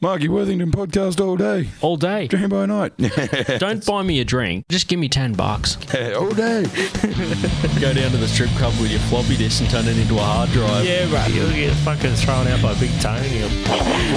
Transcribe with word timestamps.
Marky 0.00 0.28
Worthington 0.28 0.70
podcast 0.70 1.20
all 1.20 1.36
day. 1.36 1.68
all 1.80 1.96
day. 1.96 2.28
Dream 2.28 2.48
by 2.48 2.66
night. 2.66 2.92
Don't 3.58 3.84
buy 3.84 4.02
me 4.04 4.20
a 4.20 4.24
drink. 4.24 4.64
Just 4.68 4.86
give 4.86 5.00
me 5.00 5.08
10 5.08 5.32
bucks. 5.32 5.76
all 6.14 6.30
day. 6.30 6.62
Go 7.80 7.92
down 7.92 8.12
to 8.12 8.16
the 8.16 8.28
strip 8.28 8.50
club 8.50 8.74
with 8.80 8.92
your 8.92 9.00
floppy 9.00 9.36
disk 9.36 9.60
and 9.60 9.70
turn 9.70 9.86
it 9.86 9.98
into 9.98 10.14
a 10.14 10.22
hard 10.22 10.50
drive. 10.50 10.86
Yeah, 10.86 11.12
right. 11.12 11.32
You'll 11.34 11.50
get 11.50 11.74
fucking 11.78 12.14
thrown 12.14 12.46
out 12.46 12.62
by 12.62 12.78
Big 12.78 12.92
Tony. 13.00 13.28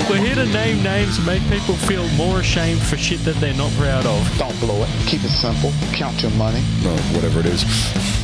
We're 0.08 0.18
here 0.18 0.36
to 0.36 0.46
name 0.54 0.84
names 0.84 1.18
and 1.18 1.26
make 1.26 1.42
people 1.50 1.76
feel 1.76 2.08
more 2.10 2.42
ashamed 2.42 2.82
for 2.82 2.98
shit 2.98 3.26
that 3.26 3.38
they're 3.38 3.56
not 3.56 3.72
proud 3.72 4.06
of. 4.06 4.38
Don't 4.38 4.60
blow 4.60 4.84
it. 4.84 4.90
Keep 5.08 5.24
it 5.24 5.30
simple. 5.30 5.72
Count 5.94 6.22
your 6.22 6.32
money. 6.34 6.62
No, 6.84 6.96
whatever 7.16 7.40
it 7.40 7.48
is. 7.48 8.21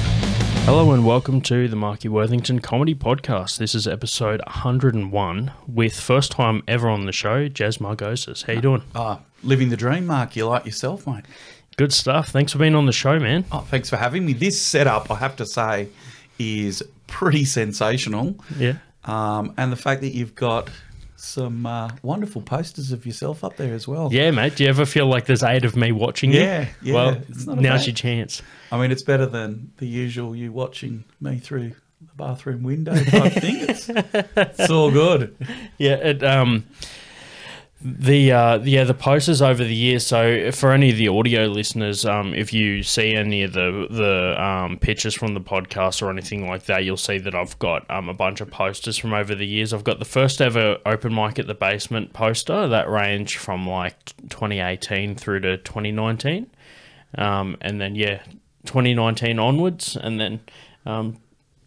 Hello 0.67 0.91
and 0.91 1.05
welcome 1.05 1.39
to 1.43 1.69
the 1.69 1.77
Marky 1.77 2.09
Worthington 2.09 2.59
Comedy 2.59 2.93
Podcast. 2.93 3.57
This 3.57 3.73
is 3.73 3.87
episode 3.87 4.41
101 4.47 5.53
with 5.65 5.97
first 5.97 6.33
time 6.33 6.61
ever 6.67 6.89
on 6.89 7.05
the 7.05 7.13
show, 7.13 7.47
Jez 7.47 7.77
Margosis. 7.77 8.43
How 8.43 8.51
you 8.51 8.59
doing? 8.59 8.83
Ah, 8.93 9.21
living 9.43 9.69
the 9.69 9.77
dream, 9.77 10.07
Mark. 10.07 10.35
You 10.35 10.45
like 10.45 10.65
yourself, 10.65 11.07
mate. 11.07 11.23
Good 11.77 11.93
stuff. 11.93 12.31
Thanks 12.31 12.51
for 12.51 12.57
being 12.57 12.75
on 12.75 12.85
the 12.85 12.91
show, 12.91 13.17
man. 13.17 13.45
Oh, 13.49 13.61
thanks 13.61 13.89
for 13.89 13.95
having 13.95 14.25
me. 14.25 14.33
This 14.33 14.61
setup, 14.61 15.09
I 15.09 15.15
have 15.15 15.37
to 15.37 15.45
say, 15.45 15.87
is 16.37 16.83
pretty 17.07 17.45
sensational. 17.45 18.35
Yeah. 18.57 18.73
Um, 19.05 19.53
and 19.55 19.71
the 19.71 19.77
fact 19.77 20.01
that 20.01 20.13
you've 20.13 20.35
got 20.35 20.69
some 21.19 21.65
uh, 21.65 21.89
wonderful 22.03 22.41
posters 22.41 22.91
of 22.91 23.05
yourself 23.05 23.43
up 23.43 23.57
there 23.57 23.73
as 23.73 23.87
well. 23.87 24.09
Yeah, 24.13 24.31
mate. 24.31 24.55
Do 24.55 24.63
you 24.63 24.69
ever 24.69 24.85
feel 24.85 25.07
like 25.07 25.25
there's 25.25 25.43
eight 25.43 25.65
of 25.65 25.75
me 25.75 25.91
watching 25.91 26.31
you? 26.31 26.39
Yeah, 26.41 26.67
yeah. 26.81 26.93
Well, 26.93 27.21
It's 27.27 27.45
not 27.47 27.57
a 27.57 27.61
now's 27.61 27.79
bad- 27.81 27.87
your 27.87 27.95
chance. 27.95 28.41
I 28.71 28.79
mean, 28.79 28.91
it's 28.91 29.03
better 29.03 29.25
than 29.25 29.71
the 29.77 29.87
usual 29.87 30.35
you 30.35 30.51
watching 30.51 31.03
me 31.19 31.39
through 31.39 31.69
the 32.01 32.13
bathroom 32.15 32.61
window 32.63 32.95
type 32.95 33.33
thing. 33.33 33.55
It's, 33.67 33.89
it's 33.89 34.69
all 34.69 34.91
good. 34.91 35.35
Yeah, 35.79 35.93
it 35.95 36.23
um 36.23 36.65
the 37.99 38.31
uh 38.31 38.59
yeah 38.63 38.83
the 38.83 38.93
posters 38.93 39.41
over 39.41 39.63
the 39.63 39.73
years. 39.73 40.05
So 40.05 40.51
for 40.51 40.71
any 40.73 40.89
of 40.89 40.97
the 40.97 41.07
audio 41.07 41.45
listeners, 41.45 42.05
um, 42.05 42.33
if 42.33 42.51
you 42.51 42.83
see 42.83 43.13
any 43.13 43.43
of 43.43 43.53
the 43.53 43.87
the 43.89 44.41
um 44.43 44.77
pictures 44.77 45.13
from 45.13 45.33
the 45.33 45.41
podcast 45.41 46.01
or 46.01 46.09
anything 46.09 46.47
like 46.47 46.65
that, 46.65 46.83
you'll 46.83 46.97
see 46.97 47.17
that 47.19 47.33
I've 47.33 47.57
got 47.59 47.89
um 47.89 48.09
a 48.09 48.13
bunch 48.13 48.41
of 48.41 48.51
posters 48.51 48.97
from 48.97 49.13
over 49.13 49.33
the 49.33 49.47
years. 49.47 49.73
I've 49.73 49.83
got 49.83 49.99
the 49.99 50.05
first 50.05 50.41
ever 50.41 50.77
open 50.85 51.13
mic 51.15 51.39
at 51.39 51.47
the 51.47 51.55
basement 51.55 52.13
poster 52.13 52.67
that 52.67 52.89
range 52.89 53.37
from 53.37 53.67
like 53.67 54.05
2018 54.29 55.15
through 55.15 55.39
to 55.41 55.57
2019, 55.57 56.47
um, 57.17 57.57
and 57.61 57.79
then 57.79 57.95
yeah, 57.95 58.21
2019 58.65 59.39
onwards, 59.39 59.95
and 59.95 60.19
then 60.19 60.41
um 60.85 61.17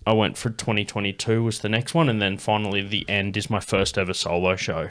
I 0.06 0.12
went 0.12 0.36
for 0.36 0.50
2022 0.50 1.42
was 1.42 1.60
the 1.60 1.68
next 1.68 1.94
one, 1.94 2.08
and 2.08 2.20
then 2.20 2.36
finally 2.36 2.82
the 2.82 3.08
end 3.08 3.36
is 3.36 3.48
my 3.48 3.60
first 3.60 3.96
ever 3.96 4.12
solo 4.12 4.56
show. 4.56 4.88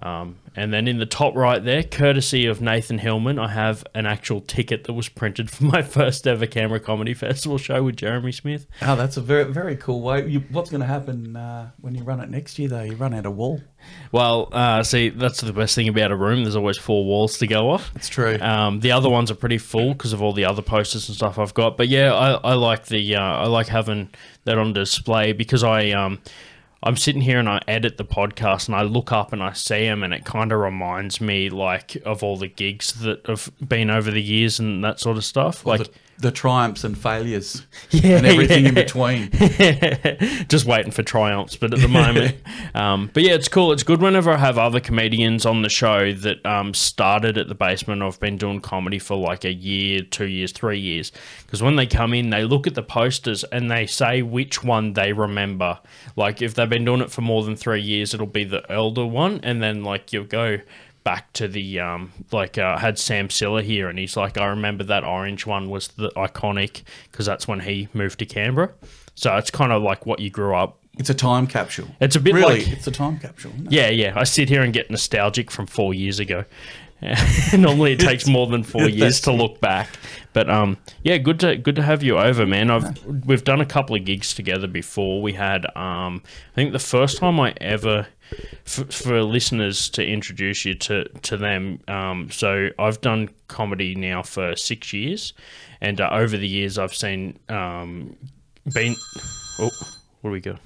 Um, 0.00 0.36
and 0.54 0.72
then 0.72 0.86
in 0.86 0.98
the 0.98 1.06
top 1.06 1.34
right 1.34 1.62
there, 1.62 1.82
courtesy 1.82 2.46
of 2.46 2.60
Nathan 2.60 2.98
Hillman, 2.98 3.38
I 3.38 3.48
have 3.48 3.84
an 3.94 4.06
actual 4.06 4.40
ticket 4.40 4.84
that 4.84 4.92
was 4.92 5.08
printed 5.08 5.50
for 5.50 5.64
my 5.64 5.82
first 5.98 6.26
ever 6.26 6.46
Canberra 6.46 6.80
Comedy 6.80 7.14
Festival 7.14 7.58
show 7.58 7.82
with 7.82 7.96
Jeremy 7.96 8.32
Smith. 8.32 8.66
Oh, 8.82 8.96
that's 8.96 9.16
a 9.16 9.20
very, 9.20 9.44
very 9.44 9.76
cool 9.76 10.02
way. 10.02 10.26
You, 10.26 10.40
what's 10.50 10.70
going 10.70 10.80
to 10.80 10.86
happen 10.86 11.36
uh, 11.36 11.70
when 11.80 11.94
you 11.94 12.02
run 12.02 12.20
it 12.20 12.30
next 12.30 12.58
year, 12.58 12.68
though? 12.68 12.82
You 12.82 12.96
run 12.96 13.14
out 13.14 13.26
of 13.26 13.36
wall. 13.36 13.60
Well, 14.12 14.48
uh, 14.52 14.82
see, 14.82 15.08
that's 15.10 15.40
the 15.40 15.52
best 15.52 15.74
thing 15.74 15.88
about 15.88 16.10
a 16.10 16.16
room. 16.16 16.42
There's 16.42 16.56
always 16.56 16.78
four 16.78 17.04
walls 17.04 17.38
to 17.38 17.46
go 17.46 17.70
off. 17.70 17.92
That's 17.94 18.08
true. 18.08 18.38
Um, 18.40 18.80
the 18.80 18.92
other 18.92 19.08
ones 19.08 19.30
are 19.30 19.36
pretty 19.36 19.58
full 19.58 19.92
because 19.92 20.12
of 20.12 20.22
all 20.22 20.32
the 20.32 20.44
other 20.44 20.62
posters 20.62 21.08
and 21.08 21.16
stuff 21.16 21.38
I've 21.38 21.54
got. 21.54 21.76
But 21.76 21.88
yeah, 21.88 22.12
I, 22.12 22.32
I 22.32 22.54
like 22.54 22.86
the 22.86 23.16
uh, 23.16 23.20
I 23.20 23.46
like 23.46 23.68
having 23.68 24.10
that 24.44 24.58
on 24.58 24.72
display 24.72 25.32
because 25.32 25.62
I 25.62 25.90
um 25.90 26.20
I'm 26.82 26.96
sitting 26.96 27.22
here 27.22 27.38
and 27.38 27.48
I 27.48 27.60
edit 27.66 27.96
the 27.96 28.04
podcast 28.04 28.68
and 28.68 28.76
I 28.76 28.82
look 28.82 29.10
up 29.10 29.32
and 29.32 29.42
I 29.42 29.52
see 29.52 29.84
them 29.84 30.02
and 30.04 30.14
it 30.14 30.24
kind 30.24 30.52
of 30.52 30.60
reminds 30.60 31.20
me 31.20 31.50
like 31.50 31.96
of 32.04 32.22
all 32.22 32.36
the 32.36 32.48
gigs 32.48 32.92
that 33.00 33.26
have 33.26 33.50
been 33.66 33.90
over 33.90 34.10
the 34.10 34.22
years 34.22 34.60
and 34.60 34.84
that 34.84 35.00
sort 35.00 35.16
of 35.16 35.24
stuff. 35.24 35.66
Like 35.66 35.84
the, 35.84 35.90
the 36.20 36.32
triumphs 36.32 36.82
and 36.82 36.98
failures 36.98 37.64
Yeah, 37.90 38.18
and 38.18 38.26
everything 38.26 38.66
in 38.66 38.74
between. 38.74 39.30
just 40.48 40.64
waiting 40.66 40.90
for 40.90 41.02
triumphs. 41.02 41.56
But 41.56 41.72
at 41.72 41.80
the 41.80 41.88
moment, 41.88 42.36
um, 42.74 43.10
but 43.12 43.22
yeah, 43.22 43.34
it's 43.34 43.48
cool. 43.48 43.72
It's 43.72 43.82
good 43.82 44.00
whenever 44.02 44.30
I 44.30 44.36
have 44.36 44.58
other 44.58 44.80
comedians 44.80 45.46
on 45.46 45.62
the 45.62 45.68
show 45.68 46.12
that 46.12 46.44
um, 46.44 46.74
started 46.74 47.38
at 47.38 47.48
the 47.48 47.54
basement. 47.54 48.02
I've 48.02 48.20
been 48.20 48.36
doing 48.36 48.60
comedy 48.60 48.98
for 48.98 49.16
like 49.16 49.44
a 49.44 49.52
year, 49.52 50.02
two 50.02 50.26
years, 50.26 50.52
three 50.52 50.78
years. 50.78 51.12
Because 51.46 51.62
when 51.62 51.76
they 51.76 51.86
come 51.86 52.12
in, 52.12 52.30
they 52.30 52.44
look 52.44 52.66
at 52.66 52.74
the 52.74 52.82
posters 52.82 53.44
and 53.44 53.70
they 53.70 53.86
say 53.86 54.22
which 54.22 54.64
one 54.64 54.94
they 54.94 55.12
remember. 55.12 55.78
Like 56.16 56.42
if 56.42 56.54
they've 56.54 56.68
been 56.68 56.84
doing 56.84 57.00
it 57.00 57.10
for 57.10 57.22
more 57.22 57.44
than 57.44 57.56
three 57.56 57.80
years, 57.80 58.12
it'll 58.12 58.26
be 58.26 58.44
the 58.44 58.70
elder 58.70 59.06
one, 59.06 59.40
and 59.42 59.62
then 59.62 59.84
like 59.84 60.12
you'll 60.12 60.24
go 60.24 60.58
back 61.04 61.32
to 61.34 61.48
the 61.48 61.80
um 61.80 62.12
like 62.32 62.58
uh, 62.58 62.76
had 62.78 62.98
Sam 62.98 63.30
Silla 63.30 63.62
here 63.62 63.88
and 63.88 63.98
he's 63.98 64.16
like 64.16 64.36
I 64.38 64.46
remember 64.46 64.84
that 64.84 65.04
orange 65.04 65.46
one 65.46 65.70
was 65.70 65.88
the 65.88 66.10
iconic 66.10 66.82
because 67.10 67.24
that's 67.26 67.48
when 67.48 67.60
he 67.60 67.88
moved 67.94 68.18
to 68.18 68.26
Canberra. 68.26 68.72
So 69.14 69.36
it's 69.36 69.50
kind 69.50 69.72
of 69.72 69.82
like 69.82 70.06
what 70.06 70.20
you 70.20 70.30
grew 70.30 70.54
up 70.54 70.78
It's 70.98 71.10
a 71.10 71.14
time 71.14 71.46
capsule. 71.46 71.88
It's 72.00 72.14
a 72.16 72.20
bit 72.20 72.34
really, 72.34 72.60
like- 72.64 72.68
it's 72.72 72.86
a 72.86 72.90
time 72.90 73.18
capsule. 73.18 73.52
Yeah 73.68 73.88
yeah. 73.88 74.12
I 74.16 74.24
sit 74.24 74.48
here 74.48 74.62
and 74.62 74.72
get 74.72 74.90
nostalgic 74.90 75.50
from 75.50 75.66
four 75.66 75.94
years 75.94 76.20
ago. 76.20 76.44
Normally 77.56 77.92
it 77.92 78.00
takes 78.00 78.26
more 78.26 78.48
than 78.48 78.64
four 78.64 78.88
years 78.88 79.20
to 79.22 79.32
look 79.32 79.60
back. 79.60 79.88
But 80.32 80.50
um 80.50 80.76
yeah 81.02 81.16
good 81.18 81.40
to 81.40 81.56
good 81.56 81.76
to 81.76 81.82
have 81.82 82.02
you 82.02 82.18
over 82.18 82.44
man. 82.46 82.70
I've 82.70 83.04
we've 83.24 83.44
done 83.44 83.60
a 83.60 83.66
couple 83.66 83.94
of 83.96 84.04
gigs 84.04 84.34
together 84.34 84.66
before. 84.66 85.22
We 85.22 85.32
had 85.34 85.64
um 85.76 86.22
I 86.52 86.54
think 86.54 86.72
the 86.72 86.78
first 86.78 87.18
time 87.18 87.38
I 87.40 87.54
ever 87.60 88.08
for, 88.64 88.84
for 88.86 89.22
listeners 89.22 89.88
to 89.90 90.06
introduce 90.06 90.64
you 90.64 90.74
to 90.74 91.04
to 91.04 91.36
them. 91.36 91.80
Um, 91.88 92.30
so 92.30 92.68
I've 92.78 93.00
done 93.00 93.30
comedy 93.48 93.94
now 93.94 94.22
for 94.22 94.56
six 94.56 94.92
years, 94.92 95.32
and 95.80 96.00
uh, 96.00 96.10
over 96.12 96.36
the 96.36 96.48
years 96.48 96.78
I've 96.78 96.94
seen 96.94 97.38
um, 97.48 98.16
been. 98.72 98.94
Oh, 99.58 99.70
what 100.20 100.30
do 100.30 100.32
we 100.32 100.40
got? 100.40 100.60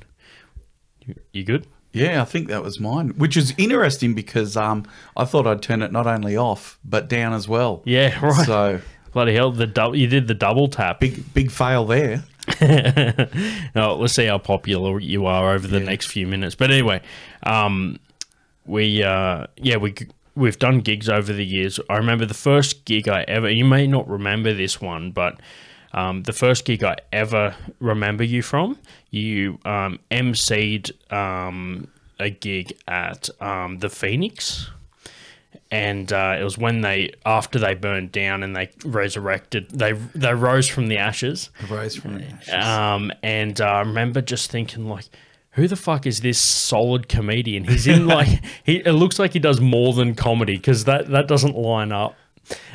You, 1.07 1.15
you 1.33 1.45
good? 1.45 1.67
Yeah, 1.93 2.23
I 2.23 2.25
think 2.25 2.49
that 2.49 2.63
was 2.63 2.81
mine, 2.81 3.11
which 3.19 3.37
is 3.37 3.53
interesting 3.59 4.15
because 4.15 4.57
um, 4.57 4.87
I 5.15 5.27
thought 5.27 5.47
I'd 5.47 5.61
turn 5.61 5.83
it 5.83 5.93
not 5.93 6.07
only 6.07 6.37
off 6.37 6.79
but 6.85 7.09
down 7.09 7.35
as 7.35 7.47
well. 7.47 7.83
Yeah, 7.85 8.19
right. 8.25 8.47
So 8.47 8.81
Bloody 9.13 9.35
hell! 9.35 9.53
The 9.53 9.67
double 9.67 9.95
you 9.95 10.07
did 10.07 10.27
the 10.27 10.35
double 10.35 10.69
tap. 10.69 11.01
big, 11.01 11.35
big 11.35 11.51
fail 11.51 11.85
there. 11.85 12.25
no, 13.75 13.97
let's 13.97 14.15
see 14.15 14.27
how 14.27 14.39
popular 14.39 14.99
you 15.01 15.27
are 15.27 15.55
over 15.55 15.67
the 15.67 15.81
next 15.81 16.07
few 16.07 16.27
minutes. 16.27 16.55
But 16.55 16.71
anyway, 16.71 17.01
um, 17.45 17.99
we 18.67 19.03
uh, 19.03 19.47
yeah 19.57 19.77
we 19.77 19.95
we've 20.35 20.59
done 20.59 20.81
gigs 20.81 21.09
over 21.09 21.33
the 21.33 21.45
years. 21.45 21.79
I 21.89 21.97
remember 21.97 22.27
the 22.27 22.35
first 22.35 22.85
gig 22.85 23.09
I 23.09 23.23
ever. 23.23 23.51
You 23.51 23.65
may 23.65 23.87
not 23.87 24.09
remember 24.09 24.53
this 24.53 24.81
one, 24.81 25.11
but 25.11 25.39
um, 25.93 26.23
the 26.23 26.33
first 26.33 26.65
gig 26.65 26.83
I 26.83 26.97
ever 27.13 27.55
remember 27.79 28.25
you 28.25 28.43
from, 28.43 28.79
you 29.11 29.59
um, 29.65 29.99
emceed 30.11 30.91
um, 31.13 31.89
a 32.19 32.31
gig 32.31 32.73
at 32.89 33.29
um, 33.41 33.79
the 33.79 33.91
Phoenix. 33.91 34.71
And 35.73 36.13
uh, 36.13 36.37
it 36.39 36.45
was 36.45 36.59
when 36.59 36.83
they, 36.83 37.15
after 37.25 37.59
they 37.59 37.75
burned 37.75 38.13
down 38.13 38.43
and 38.43 38.55
they 38.55 38.71
resurrected, 38.85 39.71
they 39.71 39.93
they 39.93 40.35
rose 40.35 40.69
from 40.69 40.89
the 40.89 40.99
ashes. 40.99 41.49
Rose 41.69 41.97
from 41.97 42.19
the 42.19 42.25
ashes. 42.25 42.53
Um, 42.53 43.11
and 43.23 43.59
uh, 43.61 43.65
I 43.65 43.81
remember 43.81 44.21
just 44.21 44.51
thinking 44.51 44.87
like, 44.87 45.07
who 45.53 45.69
the 45.69 45.77
fuck 45.77 46.07
is 46.07 46.21
this 46.21 46.39
solid 46.39 47.09
comedian? 47.09 47.65
He's 47.65 47.87
in 47.87 48.07
like 48.07 48.29
he. 48.65 48.77
It 48.85 48.93
looks 48.93 49.19
like 49.19 49.33
he 49.33 49.39
does 49.39 49.61
more 49.61 49.95
than 49.95 50.15
comedy 50.15 50.57
because 50.57 50.85
that 50.85 51.09
that 51.09 51.27
doesn't 51.27 51.57
line 51.57 51.91
up. 51.91 52.17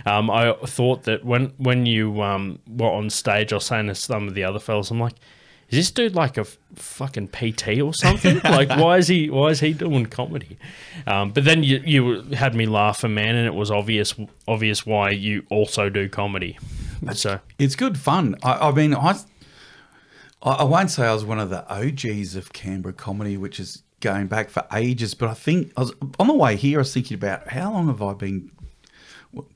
Um, 0.06 0.30
I 0.32 0.54
thought 0.66 1.04
that 1.04 1.24
when 1.24 1.54
when 1.58 1.86
you 1.86 2.22
um, 2.22 2.60
were 2.68 2.90
on 2.90 3.10
stage, 3.10 3.54
I 3.54 3.58
was 3.58 3.66
saying 3.66 3.88
to 3.88 3.96
some 3.96 4.28
of 4.28 4.34
the 4.34 4.44
other 4.44 4.60
fellas, 4.60 4.90
I'm 4.90 5.00
like, 5.00 5.16
is 5.70 5.78
this 5.78 5.92
dude 5.92 6.16
like 6.16 6.38
a 6.38 6.42
f- 6.42 6.58
fucking 6.76 7.28
PT 7.30 7.82
or 7.82 7.94
something? 7.94 8.40
like, 8.44 8.70
why 8.70 8.98
is 8.98 9.08
he 9.10 9.30
why 9.30 9.48
is 9.48 9.60
he 9.60 9.74
doing 9.74 10.06
comedy? 10.06 10.58
Um, 11.06 11.32
but 11.32 11.44
then 11.44 11.64
you 11.64 11.82
you 11.86 12.22
had 12.34 12.56
me 12.56 12.66
laughing, 12.66 13.14
man, 13.14 13.36
and 13.36 13.46
it 13.46 13.54
was 13.54 13.70
obvious 13.70 14.16
obvious 14.48 14.86
why 14.86 15.10
you 15.10 15.46
also 15.50 15.90
do 15.90 16.08
comedy. 16.08 16.58
So 17.14 17.40
It's 17.60 17.76
good 17.76 17.98
fun. 17.98 18.36
I, 18.44 18.70
I 18.70 18.72
mean, 18.72 18.96
I, 18.96 19.20
I 20.42 20.52
I 20.52 20.64
won't 20.64 20.90
say 20.90 21.06
I 21.06 21.14
was 21.14 21.26
one 21.26 21.40
of 21.40 21.50
the 21.50 21.68
OGs 21.70 22.36
of 22.36 22.54
Canberra 22.54 22.94
comedy, 22.94 23.36
which 23.36 23.60
is 23.60 23.84
going 24.00 24.28
back 24.28 24.50
for 24.50 24.66
ages, 24.74 25.14
but 25.16 25.28
I 25.30 25.34
think 25.34 25.74
I 25.76 25.82
was 25.82 25.94
on 26.18 26.28
the 26.28 26.34
way 26.34 26.56
here. 26.56 26.80
I 26.80 26.82
was 26.82 26.94
thinking 26.94 27.16
about 27.16 27.50
how 27.50 27.74
long 27.74 27.88
have 27.88 28.02
I 28.02 28.14
been 28.14 28.52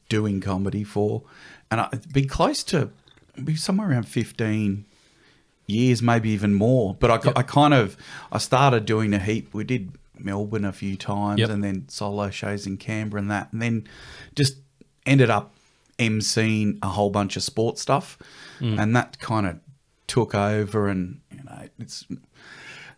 doing 0.09 0.41
comedy 0.41 0.83
for, 0.83 1.23
and 1.69 1.79
I'd 1.81 2.11
be 2.11 2.25
close 2.25 2.63
to 2.65 2.89
be 3.41 3.55
somewhere 3.55 3.91
around 3.91 4.09
fifteen 4.09 4.85
years, 5.71 6.01
maybe 6.01 6.29
even 6.29 6.53
more. 6.53 6.95
But 6.99 7.09
I, 7.27 7.31
I 7.39 7.43
kind 7.43 7.73
of 7.73 7.95
I 8.31 8.37
started 8.37 8.85
doing 8.85 9.13
a 9.13 9.19
heap. 9.19 9.53
We 9.53 9.63
did 9.63 9.91
Melbourne 10.17 10.65
a 10.65 10.71
few 10.73 10.95
times, 10.97 11.39
Yep. 11.39 11.49
and 11.49 11.63
then 11.63 11.87
solo 11.89 12.29
shows 12.29 12.67
in 12.67 12.77
Canberra 12.77 13.21
and 13.21 13.31
that, 13.31 13.51
and 13.53 13.61
then 13.61 13.87
just 14.35 14.57
ended 15.05 15.29
up 15.29 15.53
emceeing 15.97 16.77
a 16.81 16.87
whole 16.89 17.09
bunch 17.09 17.37
of 17.37 17.43
sports 17.43 17.81
stuff, 17.81 18.17
and 18.59 18.95
that 18.95 19.17
kind 19.19 19.47
of 19.47 19.59
took 20.07 20.35
over. 20.35 20.87
And 20.89 21.19
you 21.31 21.43
know, 21.43 21.67
it's 21.79 22.05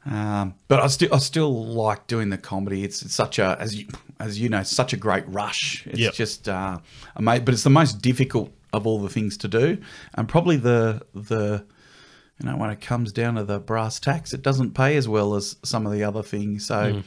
Um, 0.05 0.55
but 0.67 0.81
I 0.81 0.87
still 0.87 1.13
I 1.13 1.19
still 1.19 1.65
like 1.65 2.07
doing 2.07 2.29
the 2.29 2.37
comedy. 2.37 2.83
It's, 2.83 3.01
it's 3.03 3.15
such 3.15 3.39
a 3.39 3.55
as 3.59 3.75
you 3.75 3.87
as 4.19 4.37
you 4.39 4.49
know 4.49 4.63
such 4.63 4.91
a 4.93 4.97
great 4.97 5.23
rush. 5.27 5.87
It's 5.87 5.99
Yep. 5.99 6.13
just 6.13 6.49
uh, 6.49 6.79
amazing. 7.15 7.45
But 7.45 7.53
it's 7.53 7.63
the 7.63 7.69
most 7.69 8.01
difficult 8.01 8.51
of 8.73 8.85
all 8.85 8.99
the 8.99 9.07
things 9.09 9.37
to 9.37 9.47
do, 9.47 9.77
and 10.15 10.27
probably 10.27 10.57
the 10.57 11.01
the 11.15 11.63
you 12.43 12.49
know 12.49 12.57
when 12.57 12.69
it 12.69 12.81
comes 12.81 13.11
down 13.13 13.35
to 13.35 13.43
the 13.43 13.59
brass 13.59 13.99
tacks, 13.99 14.33
it 14.33 14.41
doesn't 14.43 14.73
pay 14.73 14.97
as 14.97 15.07
well 15.07 15.33
as 15.35 15.55
some 15.63 15.85
of 15.87 15.93
the 15.93 16.03
other 16.03 16.21
things. 16.21 16.67
So 16.67 17.01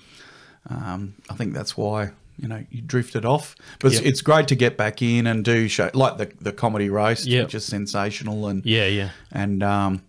um, 0.70 1.14
I 1.30 1.34
think 1.34 1.52
that's 1.54 1.76
why 1.76 2.10
you 2.38 2.48
know 2.48 2.64
you 2.70 2.80
drifted 2.82 3.24
off. 3.24 3.54
But 3.78 3.92
Yep. 3.92 4.00
it's, 4.00 4.08
it's 4.10 4.20
great 4.22 4.48
to 4.48 4.54
get 4.56 4.76
back 4.76 5.02
in 5.02 5.26
and 5.26 5.44
do 5.44 5.68
show 5.68 5.90
like 5.94 6.16
the 6.18 6.32
the 6.40 6.52
comedy 6.52 6.88
roast, 6.90 7.26
Yep. 7.26 7.44
which 7.46 7.54
is 7.54 7.64
sensational 7.64 8.46
and 8.48 8.64
Yeah, 8.64 8.86
yeah. 8.86 9.10
and 9.30 9.62
um, 9.62 10.02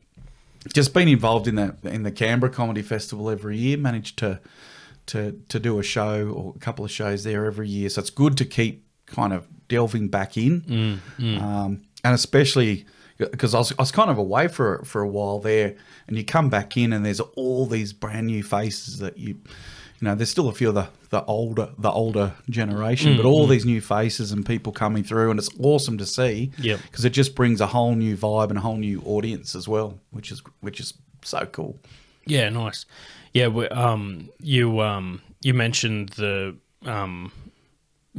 just 0.74 0.94
been 0.94 1.08
involved 1.08 1.48
in 1.48 1.56
the 1.56 1.76
in 1.84 2.04
the 2.04 2.12
Canberra 2.12 2.52
Comedy 2.52 2.82
Festival 2.82 3.30
every 3.30 3.58
year. 3.58 3.78
Managed 3.78 4.18
to 4.20 4.40
to 5.08 5.40
to 5.50 5.60
do 5.60 5.80
a 5.80 5.84
show 5.84 6.28
or 6.30 6.54
a 6.56 6.60
couple 6.60 6.84
of 6.86 6.92
shows 6.92 7.24
there 7.24 7.46
every 7.46 7.70
year. 7.70 7.90
So 7.90 8.00
it's 8.02 8.10
good 8.10 8.38
to 8.38 8.46
keep 8.46 8.84
kind 9.06 9.34
of 9.34 9.48
delving 9.70 10.08
back 10.10 10.38
in, 10.38 11.00
Um, 11.20 11.82
and 12.04 12.14
especially 12.14 12.86
because 13.18 13.54
I 13.54 13.60
was, 13.60 13.72
I 13.74 13.82
was 13.82 13.92
kind 13.92 14.10
of 14.10 14.18
away 14.18 14.48
for 14.48 14.84
for 14.84 15.02
a 15.02 15.08
while 15.08 15.40
there, 15.40 15.76
and 16.08 16.18
you 16.18 16.24
come 16.24 16.50
back 16.50 16.78
in 16.78 16.94
and 16.94 17.06
there's 17.06 17.20
all 17.20 17.66
these 17.66 17.94
brand 17.94 18.28
new 18.28 18.44
faces 18.44 19.00
that 19.00 19.18
you. 19.18 19.40
You 20.00 20.06
know, 20.10 20.14
there's 20.14 20.30
still 20.30 20.48
a 20.48 20.54
few 20.54 20.70
of 20.70 20.76
the, 20.76 20.90
the 21.10 21.26
older 21.26 21.70
the 21.80 21.90
older 21.90 22.34
generation, 22.52 23.18
but 23.18 23.26
all 23.26 23.48
these 23.48 23.66
new 23.66 23.82
faces 23.82 24.32
and 24.32 24.46
people 24.46 24.72
coming 24.72 25.04
through, 25.04 25.32
and 25.32 25.40
it's 25.40 25.50
awesome 25.60 25.98
to 25.98 26.06
see 26.06 26.52
Yeah, 26.60 26.78
because 26.78 27.04
it 27.04 27.14
just 27.14 27.34
brings 27.34 27.62
a 27.62 27.66
whole 27.66 27.96
new 27.96 28.16
vibe 28.16 28.50
and 28.50 28.60
a 28.60 28.62
whole 28.62 28.78
new 28.78 29.02
audience 29.08 29.56
as 29.56 29.68
well, 29.68 29.98
which 30.12 30.32
is 30.32 30.44
which 30.62 30.80
is 30.80 30.94
so 31.24 31.48
cool. 31.52 31.80
Yeah, 32.28 32.50
nice. 32.50 32.86
Yeah, 33.34 33.48
we, 33.48 33.68
um, 33.70 34.30
you 34.40 34.82
um, 34.82 35.22
you 35.42 35.56
mentioned 35.56 36.10
the 36.10 36.56
um, 36.86 37.32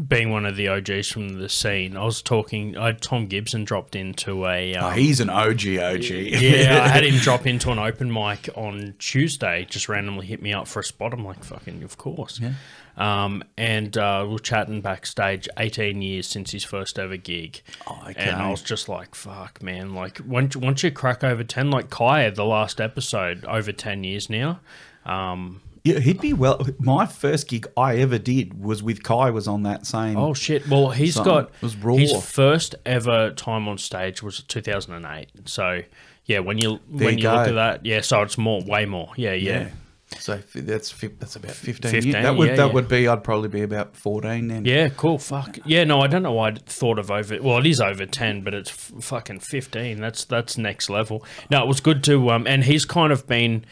being 0.07 0.31
one 0.31 0.47
of 0.47 0.57
the 0.57 0.69
OGs 0.69 1.11
from 1.11 1.41
the 1.41 1.49
scene. 1.49 1.97
I 1.97 2.05
was 2.05 2.23
talking. 2.23 2.77
I 2.77 2.87
had 2.87 3.01
Tom 3.01 3.27
Gibson 3.27 3.65
dropped 3.65 3.97
into 3.97 4.47
a. 4.47 4.75
Oh, 4.77 4.89
Um, 4.89 4.95
he's 4.99 5.21
an 5.21 5.31
OG 5.31 5.67
OG. 5.79 6.05
yeah, 6.11 6.83
I 6.85 6.89
had 6.93 7.05
him 7.05 7.17
drop 7.17 7.47
into 7.47 7.71
an 7.71 7.79
open 7.79 8.13
mic 8.13 8.49
on 8.55 8.95
Tuesday. 8.99 9.67
Just 9.69 9.89
randomly 9.89 10.27
hit 10.27 10.41
me 10.43 10.53
up 10.53 10.69
for 10.69 10.81
a 10.81 10.85
spot. 10.85 11.13
I'm 11.13 11.25
like, 11.25 11.43
fucking, 11.45 11.83
of 11.83 11.99
course. 11.99 12.41
Yeah. 12.41 12.53
Um, 12.97 13.45
and 13.57 13.97
uh, 13.97 14.23
we 14.27 14.33
we're 14.33 14.39
chatting 14.39 14.81
backstage. 14.81 15.49
18 15.57 16.03
years 16.03 16.27
since 16.27 16.51
his 16.51 16.65
first 16.65 16.99
ever 16.99 17.17
gig. 17.17 17.63
Oh, 17.87 18.01
okay. 18.09 18.29
And 18.31 18.43
I 18.43 18.51
was 18.51 18.61
just 18.61 18.89
like, 18.89 19.15
fuck, 19.15 19.63
man. 19.63 19.95
Like, 19.95 20.21
once, 20.27 20.57
once 20.57 20.83
you 20.83 20.91
crack 20.91 21.23
over 21.23 21.45
10, 21.45 21.71
like 21.71 21.91
Kai, 21.91 22.29
the 22.31 22.45
last 22.45 22.81
episode, 22.81 23.45
over 23.45 23.71
10 23.71 24.03
years 24.03 24.29
now. 24.29 24.59
Um, 25.07 25.63
Yeah, 25.85 25.99
he'd 26.01 26.21
be 26.21 26.33
well. 26.33 26.67
My 26.79 27.07
first 27.07 27.49
gig 27.49 27.67
I 27.77 27.97
ever 27.97 28.19
did 28.19 28.63
was 28.63 28.83
with 28.83 29.03
Kai. 29.03 29.31
Was 29.31 29.49
on 29.49 29.63
that 29.63 29.87
same. 29.87 30.17
oh, 30.17 30.35
shit. 30.35 30.69
Well, 30.69 30.91
he's 30.91 31.15
So, 31.15 31.25
got. 31.25 31.45
it 31.45 31.63
was 31.63 31.77
raw. 31.77 31.97
His 31.97 32.13
first 32.25 32.75
ever 32.85 33.31
time 33.31 33.69
on 33.69 33.79
stage 33.79 34.23
was 34.23 34.43
2008. 34.43 35.31
So, 35.47 35.83
yeah, 36.25 36.41
when 36.41 36.59
you 36.59 36.81
when 36.91 37.19
you 37.19 37.25
you 37.25 37.31
look 37.31 37.49
at 37.49 37.55
that, 37.55 37.87
yeah, 37.87 38.01
so 38.01 38.23
it's 38.23 38.39
more, 38.39 38.63
way 38.63 38.85
more. 38.87 39.11
Yeah, 39.17 39.33
yeah. 39.33 39.61
yeah. 39.61 39.69
So 40.19 40.39
that's 40.55 40.91
that's 40.93 41.37
about 41.37 41.51
fifteen. 41.51 41.91
15, 41.91 42.13
years. 42.13 42.23
That 42.25 42.35
would 42.35 42.49
yeah, 42.49 42.57
that 42.57 42.67
yeah. 42.69 42.73
would 42.73 42.89
be. 42.89 43.07
I'd 43.07 43.23
probably 43.23 43.51
be 43.51 43.61
about 43.61 43.95
fourteen 43.95 44.49
then. 44.49 44.65
Yeah, 44.65 44.89
cool. 44.89 45.19
Fuck. 45.19 45.59
Yeah, 45.67 45.85
no, 45.85 46.01
I 46.01 46.07
don't 46.07 46.23
know 46.23 46.33
why 46.33 46.49
I 46.49 46.55
thought 46.65 46.99
of 46.99 47.11
over. 47.11 47.41
Well, 47.43 47.59
it 47.59 47.67
is 47.67 47.79
over 47.79 48.07
ten, 48.07 48.41
but 48.41 48.55
it's 48.55 48.71
f- 48.71 49.05
fucking 49.05 49.41
fifteen. 49.41 50.01
That's 50.01 50.25
that's 50.25 50.57
next 50.57 50.89
level. 50.89 51.25
No, 51.51 51.63
it 51.63 51.69
was 51.69 51.81
good 51.81 52.03
to. 52.05 52.31
Um, 52.31 52.47
and 52.47 52.65
he's 52.65 52.87
kind 52.87 53.13
of 53.13 53.27
been 53.27 53.67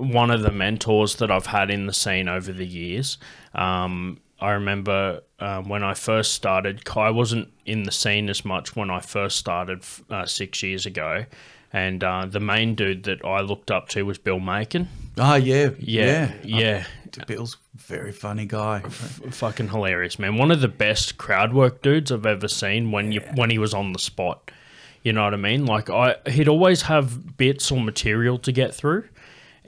one 0.00 0.30
of 0.30 0.42
the 0.42 0.50
mentors 0.50 1.16
that 1.16 1.30
I've 1.30 1.46
had 1.46 1.70
in 1.70 1.86
the 1.86 1.92
scene 1.92 2.28
over 2.28 2.52
the 2.52 2.66
years. 2.66 3.18
Um, 3.54 4.18
I 4.40 4.52
remember 4.52 5.20
um, 5.38 5.68
when 5.68 5.82
I 5.82 5.94
first 5.94 6.32
started, 6.32 6.84
Kai 6.84 7.10
wasn't 7.10 7.48
in 7.66 7.82
the 7.82 7.92
scene 7.92 8.28
as 8.30 8.44
much 8.44 8.74
when 8.74 8.90
I 8.90 9.00
first 9.00 9.36
started 9.36 9.82
uh, 10.08 10.26
six 10.26 10.62
years 10.62 10.86
ago. 10.86 11.26
And 11.72 12.02
uh, 12.02 12.26
the 12.26 12.40
main 12.40 12.74
dude 12.74 13.04
that 13.04 13.24
I 13.24 13.42
looked 13.42 13.70
up 13.70 13.88
to 13.90 14.02
was 14.02 14.18
Bill 14.18 14.40
Macon. 14.40 14.88
Oh 15.18 15.34
yeah. 15.34 15.70
Yeah, 15.78 16.32
Yeah. 16.42 16.58
yeah. 17.14 17.24
Bill's 17.26 17.54
a 17.74 17.78
very 17.78 18.12
funny 18.12 18.46
guy. 18.46 18.80
fucking 18.80 19.68
hilarious, 19.68 20.18
man. 20.18 20.36
One 20.36 20.50
of 20.50 20.60
the 20.60 20.68
best 20.68 21.18
crowd 21.18 21.52
work 21.52 21.82
dudes 21.82 22.10
I've 22.12 22.26
ever 22.26 22.48
seen 22.48 22.90
when 22.92 23.12
you 23.12 23.20
when 23.34 23.50
he 23.50 23.58
was 23.58 23.74
on 23.74 23.92
the 23.92 23.98
spot. 23.98 24.50
You 25.02 25.12
know 25.12 25.24
what 25.24 25.34
I 25.34 25.36
mean? 25.38 25.66
Like 25.66 25.90
I 25.90 26.16
he'd 26.28 26.48
always 26.48 26.82
have 26.82 27.36
bits 27.36 27.70
or 27.70 27.80
material 27.80 28.38
to 28.38 28.52
get 28.52 28.74
through. 28.74 29.04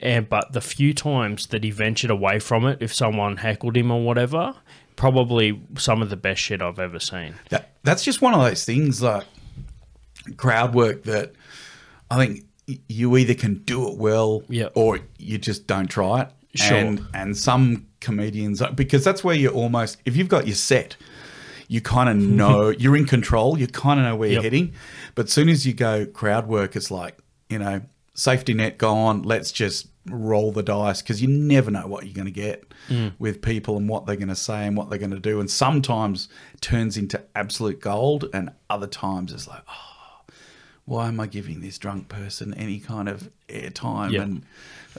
And 0.03 0.27
but 0.29 0.51
the 0.51 0.61
few 0.61 0.93
times 0.93 1.47
that 1.47 1.63
he 1.63 1.71
ventured 1.71 2.11
away 2.11 2.37
from 2.39 2.67
it, 2.67 2.79
if 2.81 2.93
someone 2.93 3.37
heckled 3.37 3.77
him 3.77 3.89
or 3.89 4.03
whatever, 4.03 4.53
probably 4.97 5.59
some 5.77 6.01
of 6.01 6.09
the 6.09 6.17
best 6.17 6.41
shit 6.41 6.61
I've 6.61 6.77
ever 6.77 6.99
seen. 6.99 7.35
That, 7.49 7.71
that's 7.83 8.03
just 8.03 8.21
one 8.21 8.33
of 8.33 8.41
those 8.41 8.65
things 8.65 9.01
like 9.01 9.23
crowd 10.37 10.75
work 10.75 11.03
that 11.03 11.31
I 12.11 12.17
think 12.17 12.43
you 12.87 13.15
either 13.17 13.33
can 13.33 13.55
do 13.63 13.87
it 13.89 13.97
well 13.97 14.43
Yep. 14.49 14.73
or 14.75 14.99
you 15.17 15.37
just 15.37 15.67
don't 15.67 15.87
try 15.87 16.21
it. 16.23 16.29
Sure. 16.55 16.77
And, 16.77 17.01
and 17.13 17.35
some 17.37 17.87
comedians, 17.99 18.61
uh, 18.61 18.71
because 18.71 19.03
that's 19.03 19.23
where 19.23 19.35
you're 19.35 19.53
almost, 19.53 19.97
if 20.05 20.15
you've 20.15 20.27
got 20.29 20.47
your 20.47 20.55
set, 20.55 20.97
you 21.67 21.81
kind 21.81 22.09
of 22.09 22.17
know, 22.37 22.69
you're 22.69 22.95
in 22.95 23.05
control, 23.05 23.57
you 23.57 23.67
kind 23.67 23.99
of 23.99 24.05
know 24.05 24.15
where 24.15 24.29
you're 24.29 24.43
heading. 24.43 24.73
But 25.15 25.27
as 25.27 25.33
soon 25.33 25.49
as 25.49 25.65
you 25.65 25.73
go 25.73 26.05
crowd 26.05 26.47
work, 26.47 26.75
it's 26.75 26.91
like, 26.91 27.17
you 27.49 27.57
know, 27.57 27.81
safety 28.13 28.53
net 28.53 28.77
gone, 28.77 29.23
let's 29.23 29.51
just 29.51 29.87
roll 30.07 30.51
the 30.51 30.63
dice 30.63 31.01
because 31.01 31.21
you 31.21 31.27
never 31.27 31.71
know 31.71 31.87
what 31.87 32.05
you're 32.05 32.13
going 32.13 32.25
to 32.25 32.31
get 32.31 32.73
with 33.19 33.41
people 33.41 33.77
and 33.77 33.87
what 33.87 34.05
they're 34.05 34.15
going 34.15 34.27
to 34.27 34.35
say 34.35 34.67
and 34.67 34.75
what 34.75 34.89
they're 34.89 34.99
going 34.99 35.11
to 35.11 35.19
do. 35.19 35.39
And 35.39 35.49
sometimes 35.49 36.29
turns 36.61 36.97
into 36.97 37.21
absolute 37.35 37.79
gold, 37.79 38.29
and 38.33 38.51
other 38.69 38.87
times 38.87 39.31
it's 39.33 39.47
like, 39.47 39.63
oh, 39.69 40.33
why 40.85 41.07
am 41.07 41.19
I 41.19 41.27
giving 41.27 41.61
this 41.61 41.77
drunk 41.77 42.09
person 42.09 42.53
any 42.55 42.79
kind 42.79 43.07
of 43.07 43.29
airtime? 43.47 44.11
Yeah. 44.11 44.23
And 44.23 44.45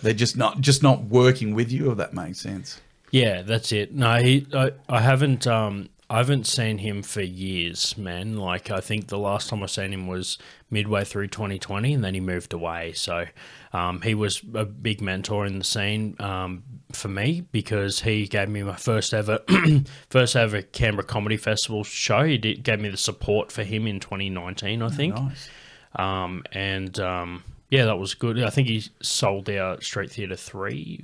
they're 0.03 0.15
just 0.15 0.37
not 0.37 0.61
just 0.61 0.83
not 0.83 1.05
working 1.05 1.55
with 1.55 1.71
you. 1.71 1.91
If 1.91 1.99
that 1.99 2.15
makes 2.15 2.41
sense. 2.41 2.81
Yeah, 3.11 3.43
that's 3.43 3.71
it. 3.71 3.95
No, 3.95 4.17
he. 4.17 4.47
I, 4.53 4.73
I 4.89 5.01
haven't. 5.01 5.47
Um, 5.47 5.91
I 6.11 6.19
haven't 6.19 6.47
seen 6.47 6.79
him 6.79 7.03
for 7.03 7.23
years, 7.23 7.97
man. 7.97 8.37
Like 8.37 8.71
I 8.71 8.81
think 8.81 9.09
the 9.09 9.19
last 9.19 9.49
time 9.49 9.62
I 9.62 9.67
seen 9.67 9.93
him 9.93 10.06
was 10.06 10.39
midway 10.71 11.05
through 11.05 11.29
2020, 11.29 11.95
and 11.95 12.05
then 12.05 12.15
he 12.15 12.21
moved 12.21 12.53
away. 12.53 12.93
So 12.93 13.27
um, 13.75 14.00
he 14.03 14.15
was 14.15 14.41
a 14.55 14.65
big 14.65 15.03
mentor 15.03 15.44
in 15.44 15.59
the 15.59 15.65
scene 15.65 16.15
um, 16.21 16.62
for 16.93 17.09
me 17.09 17.43
because 17.50 18.00
he 18.00 18.29
gave 18.29 18.49
me 18.49 18.62
my 18.62 18.76
first 18.76 19.12
ever, 19.12 19.41
first 20.11 20.37
ever 20.37 20.62
Canberra 20.62 21.05
Comedy 21.05 21.37
Festival 21.37 21.82
show. 21.82 22.22
He 22.22 22.39
did, 22.39 22.63
gave 22.63 22.81
me 22.81 22.89
the 22.89 22.96
support 22.96 23.51
for 23.51 23.65
him 23.65 23.89
in 23.89 23.98
2019, 23.98 24.81
I 24.81 24.89
think. 24.91 25.17
Nice. 25.17 25.51
Um, 25.96 26.44
and 26.53 26.98
um, 27.01 27.43
yeah, 27.69 27.87
that 27.87 27.98
was 27.98 28.15
good. 28.15 28.41
I 28.41 28.51
think 28.51 28.69
he 28.69 28.84
sold 29.03 29.51
out 29.51 29.82
Street 29.82 30.13
Theatre 30.13 30.37
3 30.37 31.01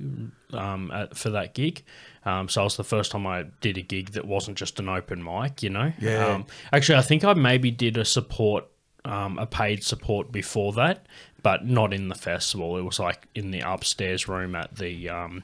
um, 0.53 0.91
at, 0.91 1.17
for 1.17 1.29
that 1.31 1.53
gig. 1.53 1.83
Um, 2.23 2.47
so 2.47 2.61
it 2.61 2.63
was 2.65 2.77
the 2.77 2.85
first 2.85 3.11
time 3.11 3.27
I 3.27 3.47
did 3.59 3.77
a 3.77 3.81
gig 3.81 4.11
that 4.11 4.23
wasn't 4.23 4.57
just 4.57 4.79
an 4.79 4.87
open 4.87 5.21
mic, 5.21 5.61
you 5.61 5.69
know? 5.69 5.91
Yeah. 5.99 6.27
Um, 6.27 6.45
actually, 6.71 6.99
I 6.99 7.01
think 7.01 7.25
I 7.25 7.33
maybe 7.33 7.69
did 7.69 7.97
a 7.97 8.05
support, 8.05 8.65
um, 9.03 9.37
a 9.39 9.45
paid 9.45 9.83
support 9.83 10.31
before 10.31 10.71
that, 10.73 11.07
but 11.43 11.65
not 11.65 11.93
in 11.93 12.07
the 12.09 12.15
festival. 12.15 12.77
It 12.77 12.83
was 12.83 12.99
like 12.99 13.27
in 13.35 13.51
the 13.51 13.61
upstairs 13.61 14.27
room 14.27 14.55
at 14.55 14.75
the 14.75 15.09
um, 15.09 15.43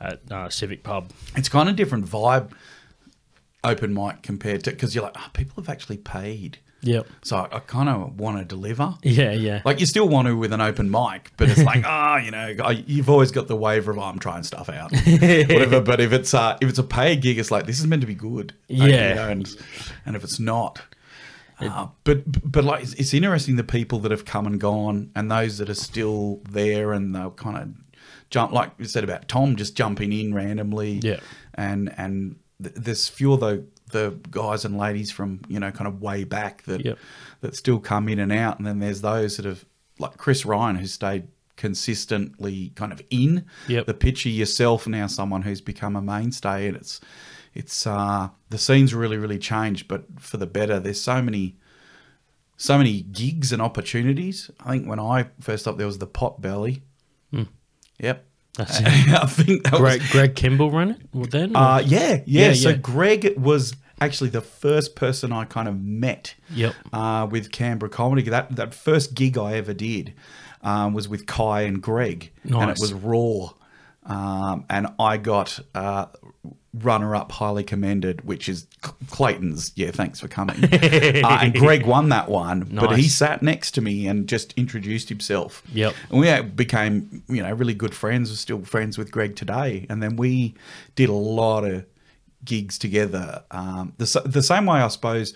at 0.00 0.20
uh, 0.30 0.48
Civic 0.48 0.82
Pub. 0.82 1.10
It's 1.36 1.48
kind 1.48 1.68
of 1.68 1.76
different 1.76 2.06
vibe, 2.06 2.52
open 3.64 3.92
mic 3.94 4.22
compared 4.22 4.64
to 4.64 4.70
because 4.70 4.94
you're 4.94 5.04
like, 5.04 5.16
oh, 5.18 5.28
people 5.32 5.62
have 5.62 5.68
actually 5.68 5.98
paid. 5.98 6.58
Yep. 6.82 7.08
So 7.22 7.36
I, 7.38 7.56
I 7.56 7.58
kind 7.58 7.88
of 7.88 8.20
want 8.20 8.38
to 8.38 8.44
deliver. 8.44 8.94
Yeah, 9.02 9.32
yeah. 9.32 9.62
Like 9.64 9.80
you 9.80 9.86
still 9.86 10.08
want 10.08 10.28
to 10.28 10.36
with 10.36 10.52
an 10.52 10.60
open 10.60 10.88
mic, 10.88 11.32
but 11.36 11.48
it's 11.50 11.62
like, 11.64 11.82
ah, 11.86 12.18
you 12.18 12.30
know, 12.30 12.54
I, 12.62 12.84
you've 12.86 13.10
always 13.10 13.32
got 13.32 13.48
the 13.48 13.56
waiver 13.56 13.90
of 13.90 13.98
oh, 13.98 14.02
I'm 14.02 14.20
trying 14.20 14.44
stuff 14.44 14.68
out, 14.68 14.92
whatever. 15.06 15.80
But 15.80 16.00
if 16.00 16.12
it's 16.12 16.32
uh, 16.34 16.56
if 16.60 16.68
it's 16.68 16.78
a 16.78 16.84
paid 16.84 17.20
gig, 17.22 17.38
it's 17.38 17.50
like 17.50 17.66
this 17.66 17.80
is 17.80 17.86
meant 17.88 18.02
to 18.02 18.06
be 18.06 18.14
good, 18.14 18.52
Uh, 18.70 18.74
you 18.74 18.86
Yeah. 18.90 19.14
know, 19.14 19.28
and 19.28 19.56
and 20.06 20.14
if 20.14 20.22
it's 20.22 20.38
not, 20.38 20.80
uh, 21.60 21.88
but 22.04 22.22
but 22.50 22.64
like 22.64 22.82
it's, 22.82 22.92
it's 22.94 23.14
interesting 23.14 23.56
the 23.56 23.64
people 23.64 23.98
that 24.00 24.10
have 24.10 24.24
come 24.24 24.46
and 24.46 24.60
gone, 24.60 25.10
and 25.14 25.30
those 25.30 25.58
that 25.58 25.68
are 25.68 25.74
still 25.74 26.40
there, 26.50 26.92
and 26.92 27.14
they'll 27.14 27.30
kind 27.30 27.56
of 27.56 27.68
jump 28.30 28.52
like 28.52 28.72
you 28.78 28.84
said 28.84 29.04
about 29.04 29.26
Tom 29.28 29.56
just 29.56 29.76
jumping 29.76 30.12
in 30.12 30.34
randomly, 30.34 31.00
Yeah. 31.02 31.20
and 31.54 31.92
and 31.98 32.36
th- 32.62 32.74
there's 32.76 33.08
few 33.08 33.32
of 33.32 33.40
the 33.40 33.64
the 33.90 34.18
guys 34.30 34.64
and 34.66 34.76
ladies 34.76 35.10
from 35.10 35.40
you 35.48 35.58
know 35.58 35.70
kind 35.70 35.88
of 35.88 36.00
way 36.02 36.24
back 36.24 36.62
that 36.64 36.84
Yep. 36.84 36.98
that 37.40 37.56
still 37.56 37.78
come 37.80 38.08
in 38.08 38.18
and 38.18 38.30
out, 38.32 38.58
and 38.58 38.66
then 38.66 38.78
there's 38.80 39.00
those 39.00 39.36
that 39.38 39.46
have 39.46 39.64
like 39.98 40.16
Chris 40.16 40.44
Ryan 40.46 40.76
who 40.76 40.86
stayed 40.86 41.26
consistently 41.82 42.72
kind 42.76 42.92
of 42.92 43.02
in 43.10 43.44
Yep. 43.68 43.86
the 43.86 43.94
picture 43.94 44.28
yourself 44.28 44.86
now 44.86 45.06
someone 45.06 45.42
who's 45.42 45.60
become 45.60 45.96
a 45.96 46.02
mainstay 46.02 46.68
and 46.68 46.76
it's 46.76 47.00
it's 47.54 47.86
uh 47.86 48.28
the 48.50 48.58
scene's 48.58 48.94
really 48.94 49.16
really 49.16 49.38
changed 49.38 49.88
but 49.88 50.04
for 50.18 50.36
the 50.36 50.46
better 50.46 50.78
there's 50.80 51.00
so 51.00 51.20
many 51.22 51.56
so 52.56 52.76
many 52.76 53.02
gigs 53.02 53.52
and 53.52 53.62
opportunities 53.62 54.50
i 54.64 54.70
think 54.72 54.86
when 54.86 55.00
i 55.00 55.26
first 55.40 55.66
up 55.68 55.76
there 55.78 55.86
was 55.86 55.98
the 55.98 56.06
pot 56.06 56.40
belly 56.40 56.82
Hmm. 57.32 57.42
yep 57.98 58.24
That's 58.56 58.80
it. 58.80 58.86
I 58.86 59.26
think 59.26 59.64
that 59.64 59.72
was 59.74 59.80
Greg, 59.80 60.02
Greg 60.10 60.34
Kimball 60.34 60.70
ran 60.70 60.90
it 60.92 61.00
well, 61.12 61.26
then? 61.26 61.54
Uh, 61.54 61.82
yeah, 61.84 62.22
yeah, 62.26 62.48
Yeah, 62.48 62.52
So 62.54 62.70
yeah. 62.70 62.76
Greg 62.76 63.38
was 63.38 63.74
actually 64.00 64.30
the 64.30 64.40
first 64.40 64.96
person 64.96 65.32
I 65.32 65.44
kind 65.44 65.68
of 65.68 65.78
met. 65.80 66.34
Yep. 66.54 66.74
Uh, 66.92 67.28
with 67.30 67.52
Canberra 67.52 67.90
Comedy, 67.90 68.22
that 68.30 68.56
that 68.56 68.72
first 68.74 69.14
gig 69.14 69.36
I 69.36 69.54
ever 69.54 69.74
did 69.74 70.14
um, 70.62 70.94
was 70.94 71.06
with 71.08 71.26
Kai 71.26 71.62
and 71.62 71.82
Greg, 71.82 72.32
and 72.44 72.70
it 72.70 72.78
was 72.80 72.92
Raw, 72.94 73.50
um, 74.06 74.64
and 74.70 74.88
I 74.98 75.18
got 75.18 75.60
uh, 75.74 76.06
runner 76.74 77.14
up, 77.14 77.32
highly 77.32 77.64
commended, 77.64 78.24
which 78.24 78.48
is 78.48 78.66
Clayton's. 79.08 79.72
Yeah, 79.74 79.90
thanks 79.90 80.20
for 80.20 80.28
coming. 80.28 80.64
uh, 80.72 81.38
and 81.42 81.54
Greg 81.54 81.86
won 81.86 82.10
that 82.10 82.28
one, 82.28 82.68
but 82.72 82.98
he 82.98 83.08
sat 83.08 83.42
next 83.42 83.72
to 83.72 83.80
me 83.80 84.06
and 84.06 84.28
just 84.28 84.52
introduced 84.54 85.08
himself. 85.08 85.62
Yep. 85.72 85.94
And 86.10 86.20
we 86.20 86.28
uh, 86.28 86.42
became, 86.42 87.22
you 87.28 87.42
know, 87.42 87.52
really 87.52 87.74
good 87.74 87.94
friends. 87.94 88.30
We're 88.30 88.36
still 88.36 88.64
friends 88.64 88.98
with 88.98 89.10
Greg 89.10 89.36
today. 89.36 89.86
And 89.88 90.02
then 90.02 90.16
we 90.16 90.54
did 90.94 91.08
a 91.08 91.14
lot 91.14 91.64
of 91.64 91.84
gigs 92.44 92.78
together. 92.78 93.42
Um, 93.50 93.94
the, 93.98 94.22
the 94.24 94.42
same 94.42 94.66
way, 94.66 94.80
I 94.80 94.88
suppose, 94.88 95.34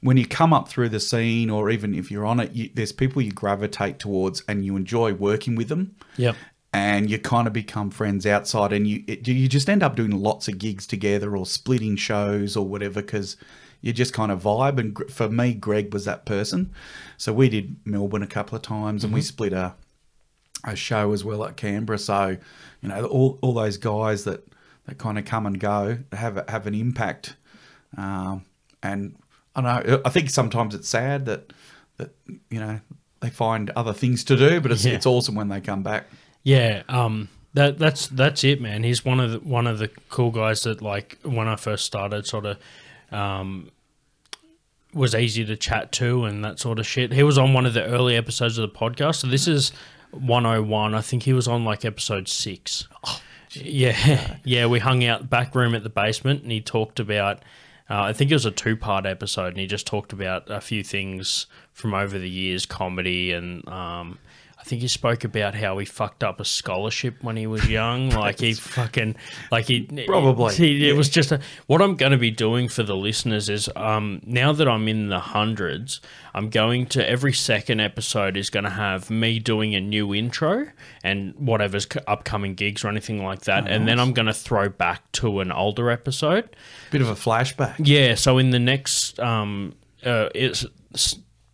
when 0.00 0.16
you 0.16 0.26
come 0.26 0.52
up 0.52 0.68
through 0.68 0.88
the 0.88 1.00
scene 1.00 1.50
or 1.50 1.70
even 1.70 1.94
if 1.94 2.10
you're 2.10 2.26
on 2.26 2.40
it, 2.40 2.52
you, 2.52 2.70
there's 2.74 2.92
people 2.92 3.20
you 3.22 3.32
gravitate 3.32 3.98
towards 3.98 4.42
and 4.48 4.64
you 4.64 4.76
enjoy 4.76 5.12
working 5.12 5.56
with 5.56 5.68
them. 5.68 5.94
Yep. 6.16 6.36
And 6.72 7.10
you 7.10 7.18
kind 7.18 7.48
of 7.48 7.52
become 7.52 7.90
friends 7.90 8.24
outside, 8.26 8.72
and 8.72 8.86
you 8.86 9.02
it, 9.08 9.26
you 9.26 9.48
just 9.48 9.68
end 9.68 9.82
up 9.82 9.96
doing 9.96 10.12
lots 10.12 10.46
of 10.46 10.58
gigs 10.58 10.86
together 10.86 11.36
or 11.36 11.44
splitting 11.44 11.96
shows 11.96 12.56
or 12.56 12.64
whatever 12.64 13.02
because 13.02 13.36
you 13.80 13.92
just 13.92 14.12
kind 14.12 14.30
of 14.30 14.42
vibe. 14.42 14.78
And 14.78 15.10
for 15.10 15.28
me, 15.28 15.52
Greg 15.52 15.92
was 15.92 16.04
that 16.04 16.24
person. 16.26 16.70
So 17.16 17.32
we 17.32 17.48
did 17.48 17.76
Melbourne 17.84 18.22
a 18.22 18.28
couple 18.28 18.54
of 18.54 18.62
times, 18.62 19.02
and 19.02 19.12
we 19.12 19.20
split 19.20 19.52
a 19.52 19.74
a 20.64 20.76
show 20.76 21.12
as 21.12 21.24
well 21.24 21.44
at 21.44 21.56
Canberra. 21.56 21.98
So, 21.98 22.36
you 22.82 22.88
know, 22.88 23.04
all, 23.06 23.38
all 23.40 23.54
those 23.54 23.78
guys 23.78 24.24
that, 24.24 24.46
that 24.86 24.98
kind 24.98 25.18
of 25.18 25.24
come 25.24 25.46
and 25.46 25.58
go 25.58 25.98
have 26.12 26.44
have 26.48 26.66
an 26.68 26.74
impact. 26.74 27.34
Um, 27.96 28.44
and 28.82 29.16
I 29.56 29.60
know. 29.62 30.02
I 30.04 30.10
think 30.10 30.30
sometimes 30.30 30.74
it's 30.74 30.88
sad 30.88 31.26
that 31.26 31.52
that 31.96 32.14
you 32.48 32.60
know 32.60 32.80
they 33.20 33.30
find 33.30 33.70
other 33.70 33.92
things 33.92 34.22
to 34.24 34.36
do, 34.36 34.60
but 34.60 34.70
it's 34.70 34.84
Yeah. 34.84 34.92
it's 34.94 35.06
awesome 35.06 35.34
when 35.34 35.48
they 35.48 35.60
come 35.60 35.82
back. 35.82 36.06
Yeah, 36.42 36.82
um, 36.88 37.28
that 37.54 37.78
that's 37.78 38.06
that's 38.08 38.44
it, 38.44 38.60
man. 38.60 38.84
He's 38.84 39.04
one 39.04 39.20
of 39.20 39.30
the, 39.32 39.38
one 39.40 39.66
of 39.66 39.78
the 39.78 39.88
cool 40.08 40.30
guys 40.30 40.62
that 40.62 40.80
like 40.80 41.18
when 41.22 41.48
I 41.48 41.56
first 41.56 41.84
started, 41.84 42.26
sort 42.26 42.46
of, 42.46 42.58
um, 43.10 43.70
was 44.94 45.14
easy 45.14 45.44
to 45.44 45.56
chat 45.56 45.92
to 45.92 46.24
and 46.24 46.44
that 46.44 46.58
sort 46.58 46.78
of 46.78 46.86
shit. 46.86 47.12
He 47.12 47.22
was 47.22 47.38
on 47.38 47.52
one 47.52 47.66
of 47.66 47.74
the 47.74 47.84
early 47.84 48.16
episodes 48.16 48.58
of 48.58 48.72
the 48.72 48.78
podcast, 48.78 49.16
so 49.16 49.26
this 49.26 49.48
is 49.48 49.72
one 50.12 50.46
oh 50.46 50.62
one. 50.62 50.94
I 50.94 51.00
think 51.00 51.24
he 51.24 51.32
was 51.32 51.48
on 51.48 51.64
like 51.64 51.84
episode 51.84 52.28
six. 52.28 52.88
yeah, 53.52 54.36
yeah. 54.44 54.66
We 54.66 54.78
hung 54.78 55.04
out 55.04 55.28
back 55.28 55.54
room 55.54 55.74
at 55.74 55.82
the 55.82 55.90
basement, 55.90 56.42
and 56.42 56.52
he 56.52 56.60
talked 56.60 57.00
about. 57.00 57.42
Uh, 57.88 58.02
I 58.02 58.12
think 58.12 58.30
it 58.30 58.34
was 58.34 58.46
a 58.46 58.52
two 58.52 58.76
part 58.76 59.04
episode, 59.04 59.48
and 59.48 59.58
he 59.58 59.66
just 59.66 59.86
talked 59.86 60.12
about 60.12 60.48
a 60.48 60.60
few 60.60 60.84
things 60.84 61.46
from 61.72 61.92
over 61.92 62.20
the 62.20 62.30
years, 62.30 62.64
comedy, 62.64 63.32
and 63.32 63.68
um, 63.68 64.18
think 64.70 64.82
he 64.82 64.88
spoke 64.88 65.24
about 65.24 65.56
how 65.56 65.78
he 65.78 65.84
fucked 65.84 66.22
up 66.22 66.38
a 66.38 66.44
scholarship 66.44 67.22
when 67.22 67.36
he 67.36 67.46
was 67.48 67.68
young. 67.68 68.10
like 68.26 68.38
he 68.38 68.54
fucking, 68.54 69.16
like 69.50 69.66
he 69.66 69.80
Probably, 70.06 70.54
He, 70.54 70.88
It 70.88 70.96
was 70.96 71.08
just 71.08 71.32
a, 71.32 71.40
what 71.66 71.82
I'm 71.82 71.96
going 71.96 72.12
to 72.12 72.18
be 72.18 72.30
doing 72.30 72.68
for 72.68 72.84
the 72.84 72.96
listeners 72.96 73.48
is 73.48 73.68
um, 73.74 74.20
now 74.24 74.52
that 74.52 74.68
I'm 74.68 74.86
in 74.86 75.08
the 75.08 75.18
hundreds, 75.18 76.00
I'm 76.34 76.50
going 76.50 76.86
to 76.86 77.08
every 77.08 77.32
second 77.32 77.80
episode 77.80 78.36
is 78.36 78.48
going 78.48 78.62
to 78.62 78.70
have 78.70 79.10
me 79.10 79.40
doing 79.40 79.74
a 79.74 79.80
new 79.80 80.14
intro 80.14 80.68
and 81.02 81.34
whatever's 81.34 81.88
c- 81.92 81.98
upcoming 82.06 82.54
gigs 82.54 82.84
or 82.84 82.88
anything 82.88 83.24
like 83.24 83.40
that, 83.42 83.66
and 83.66 83.88
then 83.88 83.98
I'm 83.98 84.12
going 84.12 84.26
to 84.26 84.32
throw 84.32 84.68
back 84.68 85.10
to 85.12 85.40
an 85.40 85.50
older 85.50 85.90
episode. 85.90 86.54
Bit 86.92 87.00
of 87.00 87.08
a 87.08 87.14
flashback. 87.14 87.74
Yeah, 87.78 88.14
so 88.14 88.38
in 88.38 88.50
the 88.50 88.60
next 88.60 89.18
um 89.18 89.74
uh 90.04 90.28
it's 90.34 90.64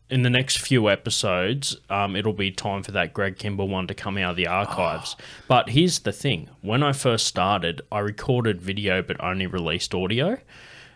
in 0.08 0.22
the 0.22 0.30
next 0.30 0.58
few 0.58 0.88
episodes, 0.88 1.76
um, 1.90 2.14
it'll 2.14 2.32
be 2.32 2.50
time 2.50 2.82
for 2.82 2.92
that 2.92 3.12
Greg 3.12 3.38
Kimball 3.38 3.68
one 3.68 3.86
to 3.88 3.94
come 3.94 4.16
out 4.18 4.30
of 4.30 4.36
the 4.36 4.46
archives. 4.46 5.16
But 5.48 5.70
here's 5.70 6.00
the 6.00 6.12
thing: 6.12 6.48
when 6.60 6.82
I 6.82 6.92
first 6.92 7.26
started, 7.26 7.82
I 7.90 8.00
recorded 8.00 8.60
video 8.60 9.02
but 9.02 9.22
only 9.22 9.46
released 9.46 9.94
audio. 9.94 10.38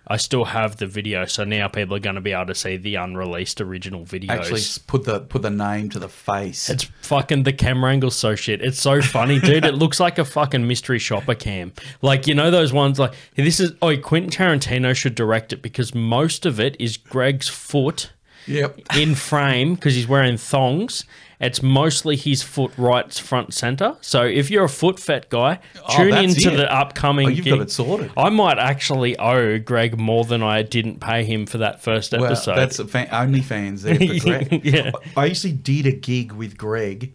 I 0.07 0.17
still 0.17 0.47
have 0.47 0.77
the 0.77 0.87
video, 0.87 1.25
so 1.27 1.45
now 1.45 1.69
people 1.69 1.95
are 1.95 2.01
going 2.01 2.17
to 2.17 2.21
be 2.21 2.33
able 2.33 2.47
to 2.47 2.55
see 2.55 2.77
the 2.77 2.97
unreleased 2.97 3.61
original 3.61 4.05
videos. 4.05 4.31
Actually, 4.31 4.63
put 4.87 5.05
the 5.05 5.21
put 5.21 5.43
the 5.43 5.51
name 5.51 5.89
to 5.91 6.01
the 6.01 6.09
face. 6.09 6.69
It's 6.69 6.85
fucking 7.03 7.45
the 7.45 7.53
camera 7.53 7.93
angle 7.93 8.11
so 8.11 8.35
shit. 8.35 8.61
It's 8.61 8.81
so 8.81 9.03
funny, 9.03 9.39
dude. 9.39 9.65
It 9.65 9.75
looks 9.75 10.01
like 10.01 10.19
a 10.19 10.25
fucking 10.25 10.67
mystery 10.67 10.99
shopper 10.99 11.37
cam. 11.37 11.73
Like 12.03 12.27
you 12.27 12.35
know 12.35 12.51
those 12.51 12.73
ones 12.73 12.99
like 12.99 13.15
this 13.37 13.61
is 13.61 13.73
oh 13.83 13.97
Quentin 13.99 14.31
Tarantino 14.31 14.97
should 14.97 15.15
direct 15.15 15.53
it 15.53 15.63
because 15.63 15.95
most 15.95 16.45
of 16.45 16.59
it 16.59 16.77
is 16.81 16.97
Greg's 16.97 17.49
foot 17.49 18.11
yep. 18.47 18.79
in 18.97 19.15
frame 19.15 19.75
because 19.75 19.95
he's 19.95 20.09
wearing 20.09 20.37
thongs. 20.37 21.05
It's 21.41 21.63
mostly 21.63 22.17
his 22.17 22.43
foot 22.43 22.71
right 22.77 23.11
front 23.15 23.55
center. 23.55 23.97
So 24.03 24.25
if 24.25 24.51
you're 24.51 24.65
a 24.65 24.69
foot 24.69 25.01
fat 25.01 25.31
guy, 25.31 25.59
Oh, 25.83 25.97
tune 25.97 26.11
that's 26.11 26.35
into 26.45 26.53
it. 26.53 26.57
the 26.59 26.71
upcoming. 26.71 27.29
Oh, 27.29 27.31
you've 27.31 27.45
gig. 27.47 27.55
got 27.55 27.63
it 27.63 27.71
sorted. 27.71 28.11
I 28.15 28.29
might 28.29 28.59
actually 28.59 29.19
owe 29.19 29.59
Greg 29.59 29.99
more 29.99 30.25
than 30.27 30.43
I 30.43 30.61
didn't 30.63 31.01
pay 31.01 31.25
him 31.25 31.47
for 31.47 31.57
that 31.59 31.83
first 31.83 32.13
Well, 32.13 32.27
episode. 32.27 32.57
that's 32.57 32.79
a 32.79 32.87
fan, 32.87 33.09
only 33.11 33.41
fans 33.41 33.83
there 33.85 33.95
for 33.95 34.05
Greg. 34.21 34.61
Yeah. 34.67 34.91
I 35.17 35.27
actually 35.31 35.53
did 35.53 35.87
a 35.87 35.93
gig 35.93 36.33
with 36.33 36.59
Greg 36.59 37.15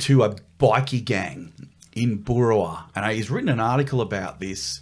to 0.00 0.22
a 0.24 0.36
bikie 0.60 1.04
gang 1.04 1.52
in 1.96 2.18
Boorowa, 2.22 2.84
and 2.94 3.10
he's 3.12 3.30
written 3.30 3.48
an 3.48 3.60
article 3.60 4.00
about 4.02 4.40
this. 4.40 4.80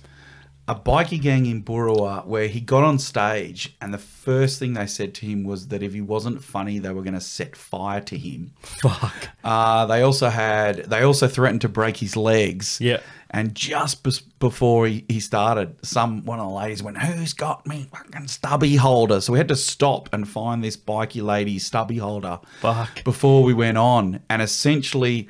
A 0.69 0.77
bikie 0.77 1.21
gang 1.21 1.47
in 1.47 1.65
Boorowa 1.65 2.25
where 2.25 2.47
he 2.47 2.61
got 2.61 2.85
on 2.85 2.99
stage, 3.01 3.77
and 3.81 3.93
the 3.93 3.99
first 3.99 4.61
thing 4.61 4.75
they 4.75 4.87
said 4.87 5.13
to 5.15 5.27
him 5.27 5.43
was 5.43 5.69
that 5.69 5.83
if 5.83 5.93
he 5.93 6.01
wasn't 6.01 6.43
funny, 6.45 6.79
they 6.79 6.91
were 6.91 7.03
going 7.03 7.15
to 7.15 7.21
set 7.21 7.57
fire 7.57 8.01
to 8.03 8.17
him. 8.17 8.53
Fuck. 8.61 9.31
Uh, 9.43 9.87
they 9.87 10.03
also 10.03 10.29
had 10.29 10.85
they 10.85 11.03
also 11.03 11.27
threatened 11.27 11.63
to 11.63 11.69
break 11.69 11.97
his 11.97 12.17
legs. 12.17 12.79
Yeah. 12.81 13.01
And 13.29 13.55
just 13.57 14.05
before 14.39 14.87
he, 14.87 15.05
he 15.09 15.19
started, 15.19 15.85
some 15.85 16.25
one 16.25 16.39
of 16.39 16.47
the 16.47 16.55
ladies 16.55 16.83
went, 16.83 16.99
"Who's 16.99 17.33
got 17.33 17.67
me 17.67 17.89
fucking 17.91 18.29
stubby 18.29 18.77
holder?" 18.77 19.21
So 19.21 19.33
we 19.33 19.41
had 19.41 19.49
to 19.49 19.57
stop 19.57 20.11
and 20.13 20.29
find 20.29 20.63
this 20.63 20.77
bikey 20.77 21.23
lady 21.23 21.59
stubby 21.59 21.97
holder. 21.97 22.39
Fuck. 22.61 23.03
Before 23.03 23.43
we 23.43 23.53
went 23.53 23.79
on, 23.79 24.21
and 24.29 24.41
essentially, 24.41 25.29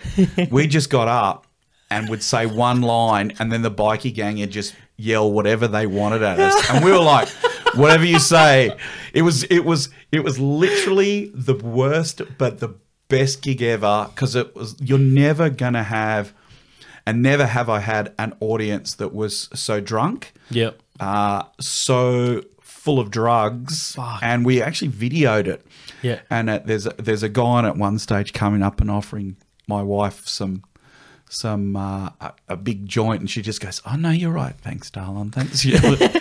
we 0.50 0.66
just 0.66 0.90
got 0.90 1.08
up 1.08 1.46
and 1.90 2.08
would 2.08 2.22
say 2.22 2.46
one 2.46 2.80
line, 2.80 3.34
and 3.38 3.52
then 3.52 3.62
the 3.62 3.70
bikie 3.70 4.12
gang 4.12 4.38
had 4.38 4.50
just 4.50 4.74
yell 4.96 5.30
whatever 5.30 5.66
they 5.68 5.86
wanted 5.86 6.22
at 6.22 6.38
us, 6.38 6.70
and 6.70 6.84
we 6.84 6.90
were 6.92 6.98
like, 6.98 7.28
"Whatever 7.74 8.04
you 8.04 8.18
say." 8.18 8.76
It 9.12 9.22
was 9.22 9.44
it 9.44 9.60
was 9.64 9.88
it 10.10 10.24
was 10.24 10.38
literally 10.38 11.30
the 11.34 11.54
worst, 11.54 12.22
but 12.38 12.60
the 12.60 12.74
best 13.08 13.42
gig 13.42 13.60
ever 13.62 14.08
because 14.14 14.34
it 14.34 14.54
was. 14.56 14.76
You're 14.80 14.98
never 14.98 15.50
gonna 15.50 15.82
have, 15.84 16.32
and 17.06 17.22
never 17.22 17.46
have 17.46 17.68
I 17.68 17.80
had 17.80 18.12
an 18.18 18.34
audience 18.40 18.94
that 18.94 19.12
was 19.14 19.48
so 19.54 19.80
drunk 19.80 20.32
Yep. 20.50 20.80
uh, 21.00 21.42
so 21.60 22.42
full 22.60 22.98
of 22.98 23.10
drugs, 23.10 23.96
and 24.22 24.44
we 24.44 24.60
actually 24.62 24.90
videoed 24.90 25.46
it. 25.46 25.66
Yeah. 26.02 26.20
And 26.30 26.50
uh, 26.50 26.60
there's 26.64 26.86
a, 26.86 26.90
there's 26.98 27.22
a 27.22 27.28
guy 27.28 27.42
on 27.42 27.64
at 27.66 27.76
one 27.76 27.98
stage 27.98 28.32
coming 28.32 28.60
up 28.62 28.80
and 28.80 28.90
offering 28.90 29.36
my 29.68 29.82
wife 29.82 30.26
some 30.26 30.64
some 31.32 31.76
uh, 31.76 32.10
a, 32.20 32.32
a 32.50 32.56
big 32.56 32.86
joint, 32.86 33.20
and 33.20 33.30
she 33.30 33.42
just 33.42 33.60
goes, 33.60 33.80
"Oh 33.86 33.96
no, 33.96 34.10
you're 34.10 34.30
right. 34.32 34.54
Thanks, 34.60 34.90
darling. 34.90 35.30
Thanks." 35.30 35.64
Yeah. 35.64 36.20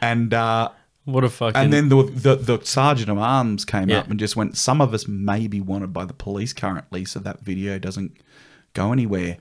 and 0.00 0.32
uh, 0.34 0.70
What 1.04 1.24
a 1.24 1.28
fucking. 1.28 1.60
and 1.60 1.72
then 1.72 1.88
the, 1.88 2.02
the 2.04 2.36
the 2.36 2.64
sergeant 2.64 3.08
of 3.10 3.18
arms 3.18 3.64
came 3.64 3.88
Yeah. 3.90 3.98
up 3.98 4.10
and 4.10 4.18
just 4.18 4.36
went. 4.36 4.56
Some 4.56 4.80
of 4.80 4.92
us 4.94 5.06
may 5.08 5.46
be 5.46 5.60
wanted 5.60 5.92
by 5.92 6.04
the 6.04 6.14
police 6.14 6.52
currently, 6.52 7.04
so 7.04 7.18
that 7.20 7.40
video 7.40 7.78
doesn't 7.78 8.16
go 8.74 8.92
anywhere. 8.92 9.38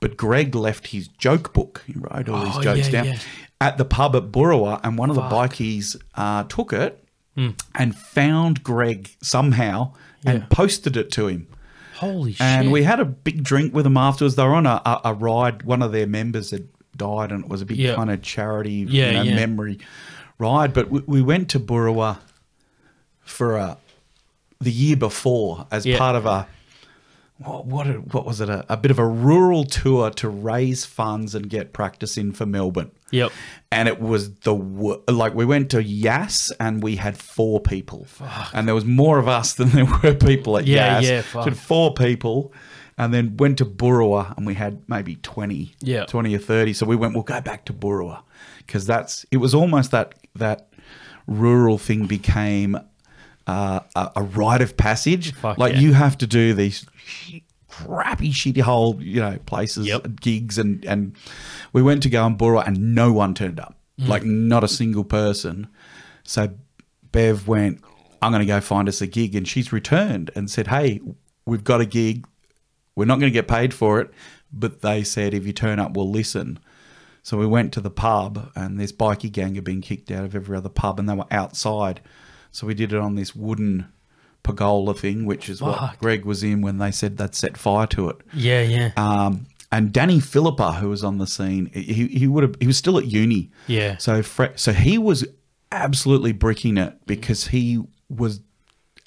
But 0.00 0.16
Greg 0.16 0.54
left 0.54 0.88
his 0.88 1.08
joke 1.08 1.52
book. 1.54 1.82
He 1.86 1.94
wrote 1.96 2.28
all 2.28 2.42
Oh, 2.42 2.44
his 2.46 2.58
jokes 2.64 2.90
yeah, 2.90 3.02
down 3.04 3.14
at 3.60 3.78
the 3.78 3.84
pub 3.86 4.14
at 4.14 4.24
Boorowa, 4.24 4.80
and 4.84 4.98
one 4.98 5.08
of 5.10 5.16
the 5.16 5.22
bikies 5.22 5.96
uh, 6.14 6.44
took 6.44 6.72
it 6.72 7.02
Hmm. 7.34 7.50
and 7.74 7.94
found 7.96 8.62
Greg 8.62 9.10
somehow 9.22 9.92
and 10.24 10.48
posted 10.50 10.96
it 10.96 11.10
to 11.12 11.28
him. 11.28 11.46
Holy 11.96 12.32
shit. 12.32 12.40
And 12.42 12.72
we 12.72 12.82
had 12.82 13.00
a 13.00 13.04
big 13.04 13.42
drink 13.42 13.74
with 13.74 13.84
them 13.84 13.96
afterwards. 13.96 14.34
They 14.36 14.42
were 14.44 14.54
on 14.54 14.66
a, 14.66 14.80
a, 14.84 15.00
a 15.06 15.14
ride. 15.14 15.62
One 15.62 15.82
of 15.82 15.92
their 15.92 16.06
members 16.06 16.50
had 16.50 16.68
died, 16.96 17.32
and 17.32 17.44
it 17.44 17.50
was 17.50 17.62
a 17.62 17.66
big 17.66 17.76
Yeah. 17.78 17.94
kind 17.94 18.10
of 18.10 18.22
charity 18.22 18.86
Yeah, 18.88 19.08
you 19.08 19.12
know, 19.14 19.22
yeah. 19.22 19.34
memory 19.34 19.78
ride. 20.38 20.72
But 20.74 20.90
we, 20.90 21.00
we 21.06 21.22
went 21.22 21.48
to 21.50 21.60
Boorowa 21.60 22.18
for 23.20 23.56
a, 23.56 23.76
the 24.60 24.70
year 24.70 24.96
before 24.96 25.66
as 25.70 25.84
Yeah. 25.86 25.98
part 25.98 26.16
of 26.16 26.26
a 26.26 26.46
what 27.38 27.66
what, 27.66 27.86
what 28.14 28.24
was 28.24 28.40
it 28.40 28.48
a, 28.48 28.64
a 28.72 28.76
bit 28.76 28.90
of 28.90 28.98
a 28.98 29.06
rural 29.06 29.64
tour 29.64 30.10
to 30.10 30.28
raise 30.28 30.84
funds 30.84 31.34
and 31.34 31.48
get 31.50 31.72
practice 31.72 32.16
in 32.16 32.32
for 32.32 32.46
Melbourne. 32.46 32.90
Yep. 33.10 33.30
And 33.70 33.88
it 33.88 34.00
was 34.00 34.34
the 34.40 34.54
like 34.54 35.34
we 35.34 35.44
went 35.44 35.70
to 35.70 35.82
Yass 35.82 36.50
and 36.58 36.82
we 36.82 36.96
had 36.96 37.16
four 37.16 37.60
people, 37.60 38.06
and 38.52 38.66
there 38.66 38.74
was 38.74 38.84
more 38.84 39.18
of 39.18 39.28
us 39.28 39.54
than 39.58 39.70
there 39.70 39.84
were 40.02 40.14
people 40.14 40.56
at 40.58 40.66
Yeah, 40.66 41.00
Yass. 41.00 41.04
yeah, 41.08 41.22
fuck. 41.22 41.44
had 41.44 41.58
four 41.58 41.94
people, 41.94 42.52
and 42.98 43.12
then 43.12 43.36
went 43.36 43.58
to 43.58 43.64
Boorowa, 43.66 44.36
and 44.36 44.46
we 44.46 44.54
had 44.54 44.82
maybe 44.88 45.16
20, 45.16 45.74
Yeah. 45.80 46.06
20 46.06 46.34
or 46.34 46.38
30. 46.38 46.72
So 46.72 46.86
we 46.86 46.96
went, 46.96 47.14
we'll 47.14 47.22
go 47.22 47.40
back 47.40 47.64
to 47.66 47.72
Boorowa 47.72 48.22
because 48.58 48.86
that's, 48.86 49.26
it 49.30 49.36
was 49.36 49.54
almost 49.54 49.90
that, 49.90 50.14
that 50.34 50.68
rural 51.26 51.78
thing 51.78 52.06
became 52.06 52.76
uh, 53.46 53.80
a, 53.94 54.10
a 54.16 54.22
rite 54.22 54.62
of 54.62 54.76
passage. 54.76 55.34
Fuck 55.34 55.58
like 55.58 55.74
yeah. 55.74 55.80
you 55.80 55.92
have 55.92 56.18
to 56.18 56.26
do 56.26 56.54
these 56.54 56.86
crappy, 57.68 58.30
shitty 58.30 58.60
hole, 58.62 59.00
you 59.02 59.20
know, 59.20 59.38
places, 59.46 59.86
Yep. 59.86 60.20
gigs, 60.20 60.58
and 60.58 60.84
and 60.84 61.14
we 61.72 61.82
went 61.82 62.02
to 62.04 62.08
go 62.10 62.24
on 62.24 62.36
Burra, 62.36 62.60
and 62.66 62.94
no 62.94 63.12
one 63.12 63.34
turned 63.34 63.60
up, 63.60 63.76
Mm. 64.00 64.08
like 64.08 64.24
not 64.24 64.64
a 64.64 64.68
single 64.68 65.04
person. 65.04 65.66
So 66.24 66.50
Bev 67.12 67.46
went, 67.48 67.80
"I'm 68.22 68.32
going 68.32 68.40
to 68.40 68.46
go 68.46 68.60
find 68.60 68.88
us 68.88 69.00
a 69.00 69.06
gig," 69.06 69.34
and 69.34 69.46
she's 69.46 69.72
returned 69.72 70.30
and 70.34 70.50
said, 70.50 70.68
"Hey, 70.68 71.00
we've 71.44 71.64
got 71.64 71.80
a 71.80 71.86
gig. 71.86 72.26
We're 72.94 73.04
not 73.04 73.18
going 73.20 73.30
to 73.32 73.38
get 73.38 73.48
paid 73.48 73.74
for 73.74 74.00
it, 74.00 74.10
but 74.52 74.80
they 74.80 75.02
said 75.04 75.34
if 75.34 75.46
you 75.46 75.52
turn 75.52 75.78
up, 75.78 75.96
we'll 75.96 76.10
listen." 76.10 76.58
So 77.22 77.36
we 77.36 77.46
went 77.46 77.72
to 77.72 77.80
the 77.80 77.90
pub, 77.90 78.50
and 78.54 78.78
this 78.78 78.92
bikie 78.92 79.32
gang 79.32 79.56
had 79.56 79.64
been 79.64 79.80
kicked 79.80 80.10
out 80.12 80.24
of 80.24 80.34
every 80.36 80.56
other 80.56 80.68
pub, 80.68 80.98
and 81.00 81.08
they 81.08 81.14
were 81.14 81.26
outside. 81.32 82.00
So 82.52 82.66
we 82.66 82.74
did 82.74 82.92
it 82.92 83.00
on 83.00 83.16
this 83.16 83.34
wooden 83.34 83.86
pergola 84.46 84.94
thing, 84.94 85.26
which 85.26 85.48
is 85.48 85.60
what 85.60 85.78
Fuck. 85.78 85.98
Greg 85.98 86.24
was 86.24 86.44
in 86.44 86.62
when 86.62 86.78
they 86.78 86.92
said 86.92 87.16
they'd 87.16 87.34
set 87.34 87.56
fire 87.56 87.86
to 87.88 88.08
it. 88.10 88.16
Yeah, 88.32 88.62
yeah. 88.62 88.92
Um, 88.96 89.46
and 89.72 89.92
Danny 89.92 90.20
Philippa, 90.20 90.74
who 90.74 90.88
was 90.88 91.02
on 91.02 91.18
the 91.18 91.26
scene, 91.26 91.66
he, 91.74 92.06
he 92.06 92.28
would 92.28 92.44
have 92.44 92.54
he 92.60 92.66
was 92.68 92.76
still 92.76 92.96
at 92.96 93.06
uni. 93.06 93.50
Yeah. 93.66 93.96
So 93.98 94.22
Fre- 94.22 94.54
so 94.54 94.72
he 94.72 94.98
was 94.98 95.26
absolutely 95.72 96.32
bricking 96.32 96.78
it 96.78 97.04
because 97.06 97.48
he 97.48 97.82
was 98.08 98.40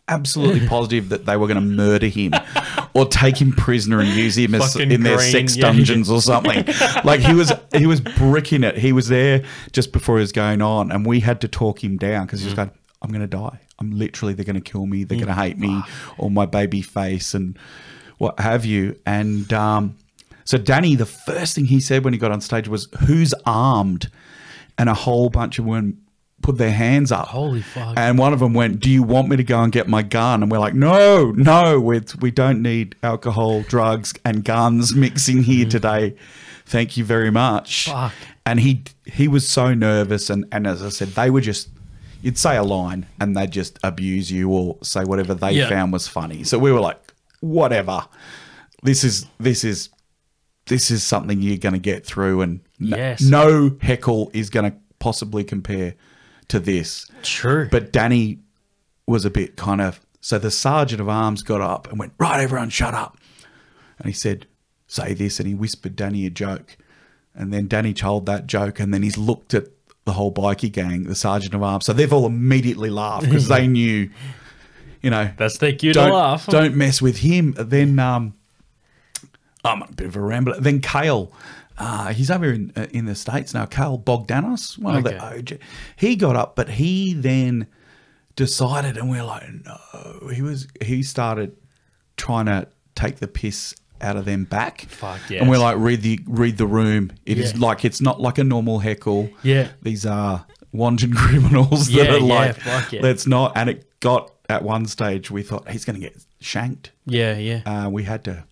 absolutely 0.09 0.67
positive 0.67 1.09
that 1.09 1.25
they 1.25 1.37
were 1.37 1.47
going 1.47 1.55
to 1.55 1.61
murder 1.61 2.07
him 2.07 2.33
or 2.93 3.05
take 3.05 3.39
him 3.39 3.53
prisoner 3.53 4.01
and 4.01 4.09
use 4.09 4.37
him 4.37 4.53
as 4.53 4.75
in 4.75 5.03
their 5.03 5.17
green, 5.17 5.31
sex 5.31 5.55
yeah. 5.55 5.63
dungeons 5.63 6.11
or 6.11 6.21
something. 6.33 6.65
like 7.05 7.21
he 7.21 7.33
was 7.33 7.53
he 7.73 7.85
was 7.85 8.01
bricking 8.01 8.65
it. 8.65 8.77
He 8.77 8.91
was 8.91 9.07
there 9.07 9.45
just 9.71 9.93
before 9.93 10.17
it 10.17 10.21
was 10.21 10.33
going 10.33 10.61
on, 10.61 10.91
and 10.91 11.05
we 11.05 11.21
had 11.21 11.39
to 11.41 11.47
talk 11.47 11.81
him 11.81 11.97
down 11.97 12.25
because 12.25 12.41
he 12.41 12.45
was 12.45 12.55
going, 12.55 12.71
"I'm 13.01 13.09
going 13.09 13.21
to 13.21 13.27
die. 13.27 13.59
I'm 13.79 13.91
literally 13.91 14.33
they're 14.33 14.45
going 14.45 14.61
to 14.61 14.71
kill 14.71 14.85
me. 14.85 15.03
They're 15.03 15.17
going 15.17 15.27
to 15.27 15.33
hate 15.33 15.57
me 15.57 15.81
or 16.17 16.29
my 16.29 16.45
baby 16.45 16.81
face 16.81 17.33
and 17.33 17.57
what 18.17 18.39
have 18.39 18.65
you." 18.65 18.99
And 19.05 19.51
um, 19.53 19.97
so 20.43 20.57
Danny, 20.57 20.95
the 20.95 21.05
first 21.05 21.55
thing 21.55 21.65
he 21.65 21.79
said 21.79 22.03
when 22.03 22.13
he 22.13 22.19
got 22.19 22.31
on 22.31 22.41
stage 22.41 22.67
was, 22.67 22.87
"Who's 23.07 23.33
armed?" 23.45 24.09
And 24.77 24.89
a 24.89 24.93
whole 24.93 25.29
bunch 25.29 25.59
of 25.59 25.65
women 25.65 26.01
put 26.41 26.57
their 26.57 26.71
hands 26.71 27.11
up. 27.11 27.27
Holy 27.27 27.61
fuck. 27.61 27.97
And 27.97 28.17
one 28.17 28.33
of 28.33 28.39
them 28.39 28.53
went, 28.53 28.79
"Do 28.79 28.89
you 28.89 29.03
want 29.03 29.29
me 29.29 29.37
to 29.37 29.43
go 29.43 29.61
and 29.61 29.71
get 29.71 29.87
my 29.87 30.01
gun?" 30.01 30.41
And 30.41 30.51
we're 30.51 30.59
like, 30.59 30.73
"No, 30.73 31.31
no, 31.31 31.79
we 31.79 32.01
we 32.21 32.31
don't 32.31 32.61
need 32.61 32.95
alcohol, 33.03 33.61
drugs, 33.63 34.13
and 34.25 34.43
guns 34.43 34.95
mixing 34.95 35.43
here 35.43 35.65
today. 35.65 36.15
Thank 36.65 36.97
you 36.97 37.03
very 37.03 37.31
much." 37.31 37.85
Fuck. 37.85 38.13
And 38.45 38.59
he 38.59 38.83
he 39.05 39.27
was 39.27 39.47
so 39.47 39.73
nervous, 39.73 40.29
and 40.29 40.45
and 40.51 40.65
as 40.67 40.81
I 40.83 40.89
said, 40.89 41.09
they 41.09 41.29
were 41.29 41.41
just. 41.41 41.69
You'd 42.21 42.37
say 42.37 42.57
a 42.57 42.63
line 42.63 43.05
and 43.19 43.35
they'd 43.35 43.51
just 43.51 43.79
abuse 43.83 44.31
you 44.31 44.49
or 44.49 44.77
say 44.83 45.03
whatever 45.03 45.33
they 45.33 45.51
Yeah. 45.53 45.69
found 45.69 45.93
was 45.93 46.07
funny. 46.07 46.43
So 46.43 46.59
we 46.59 46.71
were 46.71 46.81
like, 46.81 46.99
whatever. 47.39 48.05
This 48.83 49.03
is 49.03 49.25
this 49.39 49.63
is 49.63 49.89
this 50.67 50.91
is 50.91 51.03
something 51.03 51.41
you're 51.41 51.57
going 51.57 51.73
to 51.73 51.79
get 51.79 52.05
through, 52.05 52.41
and 52.41 52.59
no, 52.79 52.95
Yes. 52.95 53.21
no 53.21 53.75
heckle 53.81 54.29
is 54.33 54.49
going 54.51 54.71
to 54.71 54.77
possibly 54.99 55.43
compare 55.43 55.95
to 56.49 56.59
this. 56.59 57.07
True. 57.23 57.67
But 57.71 57.91
Danny 57.91 58.39
was 59.07 59.25
a 59.25 59.29
bit 59.31 59.55
kind 59.55 59.81
of. 59.81 59.99
So 60.21 60.37
the 60.37 60.51
sergeant 60.51 61.01
of 61.01 61.09
arms 61.09 61.41
got 61.41 61.61
up 61.61 61.89
and 61.89 61.97
went, 61.99 62.13
Right, 62.19 62.41
everyone, 62.41 62.69
shut 62.69 62.93
up. 62.93 63.17
And 63.97 64.07
he 64.07 64.13
said, 64.13 64.45
Say 64.87 65.13
this. 65.13 65.39
And 65.39 65.47
he 65.47 65.55
whispered 65.55 65.95
Danny 65.95 66.25
a 66.25 66.29
joke. 66.29 66.77
And 67.33 67.51
then 67.53 67.67
Danny 67.67 67.93
told 67.93 68.25
that 68.27 68.45
joke. 68.47 68.79
And 68.79 68.93
then 68.93 69.01
he's 69.01 69.17
looked 69.17 69.53
at 69.53 69.67
the 70.09 70.13
whole 70.13 70.33
bikie 70.33 70.71
gang, 70.71 71.03
the 71.03 71.13
sergeant 71.15 71.53
of 71.53 71.61
arms. 71.61 71.85
So 71.85 71.93
they've 71.93 72.11
all 72.11 72.25
immediately 72.25 72.89
laughed 72.89 73.25
because 73.25 73.47
they 73.47 73.67
knew, 73.77 74.09
you 75.03 75.09
know, 75.11 75.29
That's 75.37 75.59
their 75.59 75.73
cue 75.73 75.93
to 75.93 75.99
don't, 75.99 76.11
laugh. 76.11 76.47
don't 76.47 76.75
mess 76.75 76.99
with 77.01 77.17
him. 77.19 77.53
Then 77.57 77.99
um, 77.99 78.33
I'm 79.63 79.83
a 79.83 79.91
bit 79.91 80.07
of 80.07 80.15
a 80.15 80.21
rambler. 80.21 80.59
Then 80.59 80.81
Kale, 80.81 81.31
uh, 81.77 82.11
he's 82.13 82.31
over 82.31 82.51
in 82.51 82.73
uh, 82.75 82.87
in 82.91 83.05
the 83.05 83.13
states 83.15 83.53
now. 83.53 83.65
Kale 83.65 83.99
Bogdanos, 83.99 84.77
one 84.79 84.95
of 84.97 85.03
the 85.03 85.15
Okay. 85.23 85.37
OG. 85.55 85.59
He 85.95 86.15
got 86.15 86.35
up, 86.35 86.55
but 86.55 86.69
he 86.69 87.13
then 87.13 87.67
decided, 88.35 88.97
and 88.97 89.09
we're 89.09 89.23
like, 89.23 89.43
no. 89.65 90.29
He 90.33 90.41
was 90.41 90.67
he 90.81 91.03
started 91.03 91.55
trying 92.17 92.47
to 92.47 92.67
take 92.95 93.17
the 93.17 93.27
piss 93.27 93.75
out 94.01 94.15
of 94.17 94.25
them 94.25 94.43
back. 94.45 94.81
Fuck 94.89 95.29
yeah! 95.29 95.41
And 95.41 95.49
we're 95.49 95.57
like, 95.59 95.77
read 95.77 96.01
the 96.01 96.19
read 96.25 96.57
the 96.57 96.67
room. 96.67 97.11
It 97.25 97.37
is 97.37 97.53
Yeah. 97.53 97.59
like 97.67 97.85
it's 97.85 98.01
not 98.01 98.19
like 98.21 98.37
a 98.37 98.43
normal 98.43 98.79
heckle. 98.79 99.29
Yeah. 99.43 99.69
these 99.81 100.05
are 100.05 100.45
wanton 100.71 101.13
criminals 101.15 101.87
that 101.87 101.93
Yeah, 101.93 102.13
are 102.13 102.17
yeah, 102.19 102.33
like, 102.35 102.55
fuck 102.57 102.91
yeah. 102.93 103.01
let's 103.01 103.25
not. 103.27 103.53
And 103.55 103.69
it 103.69 103.99
got 103.99 104.31
at 104.49 104.63
one 104.63 104.85
stage, 104.85 105.29
we 105.29 105.43
thought 105.43 105.69
he's 105.69 105.85
going 105.85 105.99
to 105.99 106.01
get 106.01 106.17
shanked. 106.39 106.91
yeah, 107.05 107.37
yeah. 107.37 107.61
Uh, 107.65 107.89
we 107.89 108.03
had 108.03 108.23
to 108.25 108.45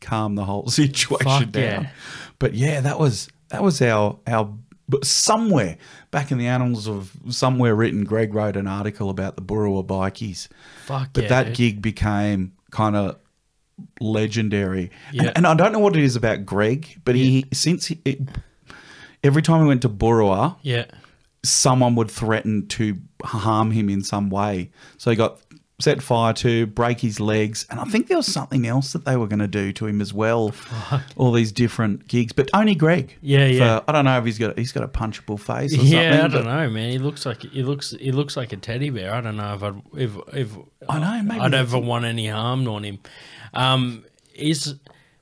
calm 0.00 0.34
the 0.34 0.44
whole 0.44 0.68
situation 0.80 1.24
Fuck 1.24 1.50
down. 1.52 1.62
yeah. 1.84 1.90
But 2.38 2.54
yeah, 2.54 2.80
that 2.80 2.98
was 2.98 3.28
that 3.48 3.62
was 3.62 3.80
our 3.82 4.18
our. 4.26 4.52
But 4.88 5.04
somewhere 5.04 5.78
back 6.12 6.30
in 6.30 6.38
the 6.38 6.46
annals 6.46 6.86
of 6.86 7.10
somewhere 7.30 7.74
written, 7.74 8.04
Greg 8.04 8.32
wrote 8.32 8.56
an 8.56 8.68
article 8.68 9.10
about 9.10 9.34
the 9.34 9.42
Boorowa 9.42 9.84
bikies. 9.84 10.46
Fuck 10.84 11.10
But 11.12 11.28
that 11.28 11.46
dude. 11.48 11.54
gig 11.56 11.82
became 11.82 12.52
kind 12.70 12.94
of 12.94 13.16
legendary. 14.00 14.90
Yeah. 15.12 15.24
And, 15.28 15.32
and 15.38 15.46
I 15.46 15.54
don't 15.54 15.72
know 15.72 15.78
what 15.78 15.96
it 15.96 16.02
is 16.02 16.16
about 16.16 16.44
Greg, 16.46 17.00
but 17.04 17.14
he 17.14 17.44
since 17.52 17.86
he, 17.86 18.00
it, 18.04 18.20
every 19.22 19.42
time 19.42 19.60
he 19.62 19.66
went 19.68 19.82
to 19.82 19.88
Boorowa, 19.88 20.56
Yeah. 20.62 20.86
someone 21.42 21.94
would 21.96 22.10
threaten 22.10 22.66
to 22.68 22.96
harm 23.24 23.70
him 23.70 23.88
in 23.88 24.02
some 24.02 24.30
way. 24.30 24.70
So 24.98 25.10
he 25.10 25.16
got 25.16 25.40
set 25.78 26.00
fire 26.02 26.32
to, 26.32 26.64
break 26.68 27.00
his 27.00 27.20
legs, 27.20 27.66
and 27.68 27.78
I 27.78 27.84
think 27.84 28.06
there 28.08 28.16
was 28.16 28.26
something 28.26 28.66
else 28.66 28.94
that 28.94 29.04
they 29.04 29.14
were 29.14 29.26
going 29.26 29.40
to 29.40 29.46
do 29.46 29.72
to 29.74 29.84
him 29.86 30.00
as 30.00 30.10
well. 30.14 30.54
All 31.16 31.32
these 31.32 31.52
different 31.52 32.08
gigs, 32.08 32.32
but 32.32 32.48
only 32.54 32.74
Greg. 32.74 33.14
Yeah, 33.20 33.44
yeah. 33.44 33.80
For- 33.80 33.84
I 33.90 33.92
don't 33.92 34.06
know 34.06 34.16
if 34.18 34.24
he's 34.24 34.38
got 34.38 34.58
he's 34.58 34.72
got 34.72 34.84
a 34.84 34.88
punchable 34.88 35.38
face. 35.38 35.74
Or 35.74 35.82
Yeah, 35.82 36.22
something, 36.22 36.40
I 36.40 36.42
don't 36.44 36.44
know, 36.46 36.70
man. 36.70 36.90
He 36.92 36.98
looks 36.98 37.26
like 37.26 37.42
he 37.42 37.62
looks 37.62 37.90
he 37.90 38.10
looks 38.10 38.38
like 38.38 38.54
a 38.54 38.56
teddy 38.56 38.88
bear. 38.88 39.12
I 39.12 39.20
don't 39.20 39.36
know 39.36 39.52
if 39.54 39.62
I'd 39.62 39.82
if 39.98 40.16
if 40.32 40.56
I 40.88 40.98
know, 40.98 41.22
maybe 41.22 41.40
I'd 41.40 41.52
ever 41.52 41.78
want 41.78 42.06
any 42.06 42.28
harm 42.28 42.66
on 42.68 42.82
him. 42.82 42.98
Um, 43.56 44.04
is 44.34 44.74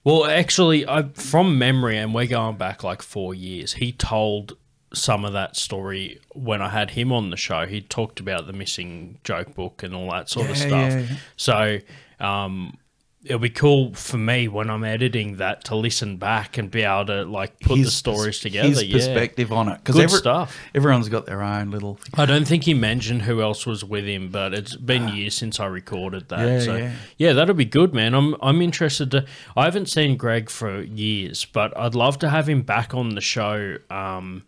well, 0.04 0.26
actually, 0.26 0.86
I 0.86 1.04
from 1.14 1.58
memory, 1.58 1.96
and 1.96 2.14
we're 2.14 2.26
going 2.26 2.56
back 2.56 2.84
like 2.84 3.00
four 3.00 3.34
years. 3.34 3.74
He 3.74 3.92
told 3.92 4.56
some 4.92 5.24
of 5.24 5.32
that 5.32 5.56
story 5.56 6.20
when 6.34 6.60
I 6.62 6.68
had 6.68 6.90
him 6.90 7.10
on 7.10 7.30
the 7.30 7.36
show. 7.36 7.66
He 7.66 7.80
talked 7.80 8.20
about 8.20 8.46
the 8.46 8.52
missing 8.52 9.18
joke 9.24 9.54
book 9.54 9.82
and 9.82 9.94
all 9.94 10.10
that 10.10 10.28
sort 10.28 10.50
of 10.50 10.56
stuff. 10.56 10.70
yeah, 10.70 10.98
yeah. 11.00 11.16
So, 11.36 11.78
um, 12.20 12.76
it'll 13.24 13.38
be 13.38 13.50
cool 13.50 13.94
for 13.94 14.18
me 14.18 14.48
when 14.48 14.68
I'm 14.68 14.84
editing 14.84 15.36
that 15.36 15.64
to 15.64 15.76
listen 15.76 16.18
back 16.18 16.58
and 16.58 16.70
be 16.70 16.82
able 16.82 17.06
to 17.06 17.24
like 17.24 17.58
put 17.60 17.76
the 17.76 17.90
stories 17.90 18.38
together. 18.38 18.68
His 18.68 18.82
yeah. 18.84 18.96
perspective 18.96 19.52
on 19.52 19.68
it, 19.68 19.82
because 19.82 20.16
stuff. 20.18 20.56
Everyone's 20.74 21.08
got 21.08 21.26
their 21.26 21.42
own 21.42 21.70
little. 21.70 21.98
I 22.14 22.26
don't 22.26 22.46
think 22.46 22.64
he 22.64 22.74
mentioned 22.74 23.22
who 23.22 23.40
else 23.40 23.66
was 23.66 23.82
with 23.84 24.04
him, 24.04 24.30
but 24.30 24.52
it's 24.52 24.76
been 24.76 25.08
years 25.08 25.34
since 25.34 25.58
I 25.58 25.66
recorded 25.66 26.28
that. 26.28 26.38
Ah. 26.38 26.42
Yeah, 26.42 26.60
so 26.60 26.76
yeah. 26.76 26.92
yeah. 27.16 27.32
that'll 27.32 27.54
be 27.54 27.64
good, 27.64 27.94
man. 27.94 28.14
I'm 28.14 28.36
I'm 28.42 28.60
interested 28.60 29.10
to. 29.12 29.26
I 29.56 29.64
haven't 29.64 29.86
seen 29.86 30.16
Greg 30.16 30.50
for 30.50 30.82
years, 30.82 31.44
but 31.46 31.76
I'd 31.76 31.94
love 31.94 32.18
to 32.20 32.28
have 32.28 32.48
him 32.48 32.62
back 32.62 32.94
on 32.94 33.14
the 33.14 33.20
show. 33.20 33.78
Um, 33.90 34.44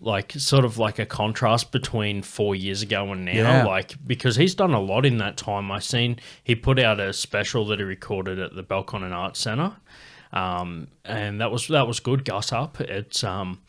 like 0.00 0.32
sort 0.32 0.64
of 0.64 0.78
like 0.78 0.98
a 0.98 1.06
contrast 1.06 1.72
between 1.72 2.22
four 2.22 2.54
years 2.54 2.82
ago 2.82 3.12
and 3.12 3.24
now, 3.24 3.32
Yeah. 3.32 3.64
like 3.64 3.94
because 4.06 4.36
he's 4.36 4.54
done 4.54 4.72
a 4.74 4.80
lot 4.80 5.06
in 5.06 5.18
that 5.18 5.36
time. 5.36 5.70
I 5.72 5.78
seen 5.78 6.18
he 6.44 6.54
put 6.54 6.78
out 6.78 7.00
a 7.00 7.12
special 7.12 7.64
that 7.66 7.78
he 7.78 7.84
recorded 7.84 8.38
at 8.38 8.54
the 8.54 8.62
Belconnen 8.62 9.12
Arts 9.12 9.40
Centre, 9.40 9.72
um, 10.32 10.88
and 11.04 11.40
that 11.40 11.50
was 11.50 11.68
that 11.68 11.86
was 11.86 12.00
good. 12.00 12.24
Gus 12.24 12.52
up, 12.52 12.80
it's 12.80 13.24
um, 13.24 13.60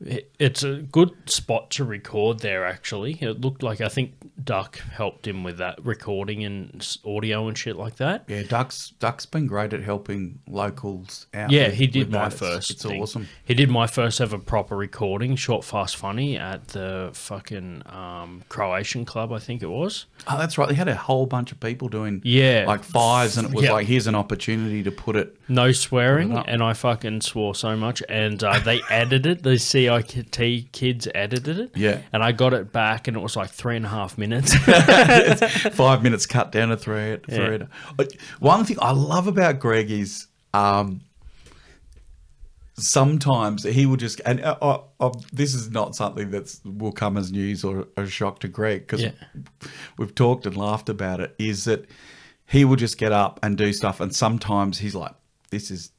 it's 0.00 0.62
a 0.62 0.76
good 0.76 1.10
spot 1.30 1.70
to 1.72 1.84
record 1.84 2.40
there. 2.40 2.64
Actually, 2.64 3.18
it 3.20 3.40
looked 3.40 3.62
like 3.62 3.80
I 3.80 3.88
think 3.88 4.14
Duck 4.42 4.78
helped 4.78 5.26
him 5.26 5.44
with 5.44 5.58
that 5.58 5.84
recording 5.84 6.42
and 6.44 6.96
audio 7.04 7.46
and 7.48 7.56
shit 7.58 7.76
like 7.76 7.96
that. 7.96 8.24
Yeah, 8.26 8.42
Duck's 8.44 8.90
Duck's 8.98 9.26
been 9.26 9.46
great 9.46 9.72
at 9.74 9.82
helping 9.82 10.38
locals 10.48 11.26
out. 11.34 11.50
Yeah, 11.50 11.66
with- 11.66 11.74
he 11.74 11.86
did 11.86 12.10
my 12.10 12.28
that. 12.30 12.32
First. 12.38 12.70
It's, 12.70 12.82
thing. 12.82 13.02
awesome. 13.02 13.28
He 13.44 13.52
did 13.54 13.68
my 13.68 13.86
first 13.86 14.20
ever 14.20 14.38
proper 14.38 14.76
recording, 14.76 15.36
short, 15.36 15.64
fast, 15.64 15.96
funny, 15.96 16.38
at 16.38 16.68
the 16.68 17.10
fucking 17.12 17.82
um, 17.86 18.42
Croatian 18.48 19.04
club, 19.04 19.32
I 19.32 19.38
think 19.38 19.62
it 19.62 19.68
was. 19.68 20.06
Oh, 20.26 20.38
that's 20.38 20.56
right. 20.56 20.68
They 20.68 20.74
had 20.74 20.88
a 20.88 20.94
whole 20.96 21.26
bunch 21.26 21.52
of 21.52 21.60
people 21.60 21.88
doing 21.88 22.22
Yeah. 22.24 22.64
like 22.66 22.84
fives, 22.84 23.36
and 23.36 23.48
it 23.48 23.54
was 23.54 23.68
like 23.68 23.86
here's 23.86 24.06
an 24.06 24.14
opportunity 24.14 24.82
to 24.82 24.90
put 24.90 25.16
it. 25.16 25.36
No 25.48 25.72
swearing, 25.72 26.32
it 26.36 26.44
and 26.48 26.62
I 26.62 26.72
fucking 26.72 27.20
swore 27.20 27.54
so 27.54 27.76
much. 27.76 28.02
And 28.08 28.42
uh, 28.42 28.58
they 28.60 28.80
edited 28.90 29.42
the 29.42 29.58
CIT 29.98 30.72
kids 30.72 31.08
edited 31.14 31.58
it. 31.58 31.70
Yeah. 31.76 32.00
and 32.12 32.22
I 32.22 32.32
got 32.32 32.52
it 32.54 32.72
back, 32.72 33.08
and 33.08 33.16
it 33.16 33.20
was 33.20 33.36
like 33.36 33.50
three 33.50 33.76
and 33.76 33.84
a 33.86 33.88
half 33.88 34.16
minutes. 34.18 34.54
Five 35.74 36.02
minutes 36.02 36.26
cut 36.26 36.52
down 36.52 36.68
to 36.68 36.76
three. 36.76 37.16
three. 37.28 37.60
But 37.96 38.14
One 38.38 38.64
thing 38.64 38.76
I 38.80 38.92
love 38.92 39.26
about 39.26 39.58
Greg 39.58 39.90
is 39.90 40.26
Um, 40.54 41.00
sometimes 42.78 43.64
he 43.64 43.84
will 43.86 43.96
just 43.96 44.20
and 44.24 44.40
uh, 44.42 44.56
uh, 44.62 44.80
uh, 45.00 45.10
this 45.32 45.54
is 45.54 45.70
not 45.70 45.94
something 45.94 46.30
that 46.30 46.54
will 46.64 46.92
come 46.92 47.16
as 47.18 47.30
news 47.30 47.62
or 47.64 47.86
a 47.96 48.06
shock 48.06 48.40
to 48.40 48.48
Greg 48.48 48.80
because 48.82 49.02
Yeah. 49.02 49.10
we've 49.98 50.14
talked 50.14 50.46
and 50.46 50.56
laughed 50.56 50.88
about 50.88 51.20
it. 51.20 51.34
Is 51.38 51.64
that 51.64 51.86
he 52.46 52.64
will 52.64 52.76
just 52.76 52.96
get 52.98 53.12
up 53.12 53.38
and 53.42 53.56
do 53.56 53.72
stuff, 53.72 54.00
and 54.00 54.14
sometimes 54.14 54.78
he's 54.78 54.94
like, 54.94 55.12
"This 55.50 55.70
is 55.70 55.90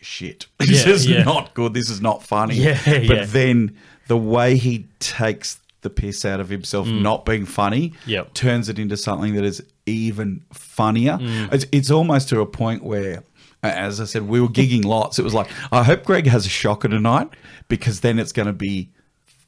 shit. 0.00 0.46
This 0.58 0.86
Yeah, 0.86 0.92
is 0.92 1.06
yeah. 1.06 1.22
not 1.24 1.54
good. 1.54 1.74
This 1.74 1.90
is 1.90 2.00
not 2.00 2.22
funny." 2.22 2.56
Yeah, 2.56 2.78
but 3.08 3.32
then 3.32 3.76
the 4.08 4.16
way 4.16 4.56
he 4.56 4.86
takes 4.98 5.58
the 5.82 5.90
piss 5.90 6.24
out 6.26 6.40
of 6.40 6.48
himself 6.50 6.86
not 6.86 7.24
being 7.24 7.46
funny 7.46 7.90
Mm. 7.90 7.96
Yep. 8.06 8.26
Mm. 8.28 8.34
turns 8.34 8.68
it 8.68 8.78
into 8.78 8.96
something 8.98 9.34
that 9.34 9.44
is 9.44 9.62
even 9.86 10.42
funnier. 10.52 11.16
It's, 11.20 11.64
it's 11.72 11.90
almost 11.90 12.28
to 12.28 12.40
a 12.40 12.46
point 12.46 12.82
where, 12.84 13.22
as 13.62 13.98
I 14.00 14.04
said, 14.04 14.28
we 14.28 14.40
were 14.42 14.48
gigging 14.48 14.84
lots. 14.84 15.18
It 15.18 15.22
was 15.22 15.32
like, 15.32 15.48
I 15.72 15.82
hope 15.82 16.04
Greg 16.04 16.26
has 16.26 16.44
a 16.44 16.50
shocker 16.50 16.88
tonight 16.88 17.30
because 17.68 18.00
then 18.00 18.18
it's 18.18 18.32
going 18.32 18.46
to 18.46 18.52
be 18.52 18.90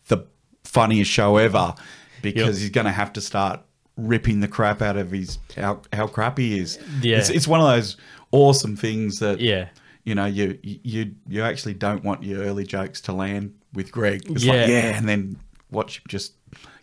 the 0.09 0.25
funniest 0.65 1.11
show 1.11 1.37
ever 1.37 1.75
because 2.23 2.57
Yep. 2.57 2.63
he's 2.63 2.71
going 2.71 2.87
to 2.87 2.93
have 2.93 3.13
to 3.13 3.21
start 3.21 3.61
ripping 3.99 4.41
the 4.41 4.49
crap 4.49 4.81
out 4.81 4.97
of 4.97 5.11
his 5.11 5.39
how 5.55 5.83
how 5.93 6.07
crap 6.07 6.39
he 6.39 6.59
is. 6.59 6.79
Yeah. 7.03 7.19
It's, 7.19 7.29
it's 7.29 7.47
one 7.47 7.61
of 7.61 7.67
those 7.67 7.99
awesome 8.31 8.75
things 8.75 9.19
that 9.19 9.39
Yeah. 9.39 9.69
You 10.05 10.15
know 10.15 10.27
you 10.27 10.59
you 10.63 11.15
you 11.29 11.43
actually 11.43 11.75
don't 11.75 12.03
want 12.05 12.23
your 12.23 12.43
early 12.43 12.65
jokes 12.65 13.01
to 13.03 13.13
land 13.13 13.55
with 13.73 13.93
Greg. 13.93 14.23
It's 14.31 14.45
Yeah. 14.45 14.53
like 14.53 14.69
yeah, 14.69 14.97
and 14.99 15.09
then 15.09 15.37
watch 15.71 15.99
him 15.99 16.05
just 16.09 16.35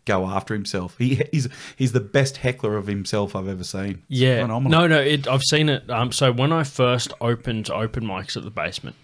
go 0.05 0.25
after 0.25 0.53
himself. 0.53 0.95
He 0.97 1.21
he's 1.31 1.47
he's 1.75 1.91
the 1.91 1.99
best 1.99 2.37
heckler 2.37 2.77
of 2.77 2.87
himself 2.87 3.35
I've 3.35 3.47
ever 3.47 3.63
seen. 3.63 4.01
Yeah. 4.07 4.41
phenomenal. 4.41 4.81
No, 4.81 4.87
no, 4.87 4.99
it, 5.01 5.27
I've 5.27 5.43
seen 5.43 5.69
it. 5.69 5.89
Um, 5.89 6.11
so 6.11 6.31
when 6.31 6.51
I 6.51 6.63
first 6.63 7.13
opened 7.21 7.69
open 7.69 8.03
mics 8.05 8.35
at 8.37 8.43
the 8.43 8.49
basement, 8.51 8.95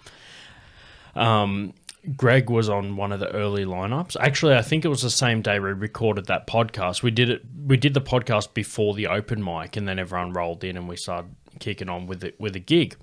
um, 1.15 1.73
Greg 2.15 2.49
was 2.49 2.69
on 2.69 2.95
one 2.97 3.11
of 3.11 3.19
the 3.19 3.31
early 3.31 3.65
lineups. 3.65 4.15
Actually, 4.19 4.55
I 4.55 4.61
think 4.61 4.85
it 4.85 4.89
was 4.89 5.01
the 5.01 5.09
same 5.09 5.41
day 5.41 5.59
we 5.59 5.71
recorded 5.73 6.27
that 6.27 6.45
podcast. 6.47 7.01
We 7.03 7.11
did 7.11 7.29
it. 7.29 7.41
We 7.65 7.77
did 7.77 7.93
the 7.93 8.01
podcast 8.01 8.53
before 8.53 8.93
the 8.93 9.07
open 9.07 9.43
mic, 9.43 9.75
and 9.75 9.87
then 9.87 9.97
everyone 9.99 10.33
rolled 10.33 10.63
in, 10.63 10.77
and 10.77 10.87
we 10.87 10.97
started 10.97 11.31
kicking 11.59 11.89
on 11.89 12.05
with 12.07 12.23
it 12.23 12.39
with 12.39 12.55
a 12.55 12.59
gig. 12.59 12.95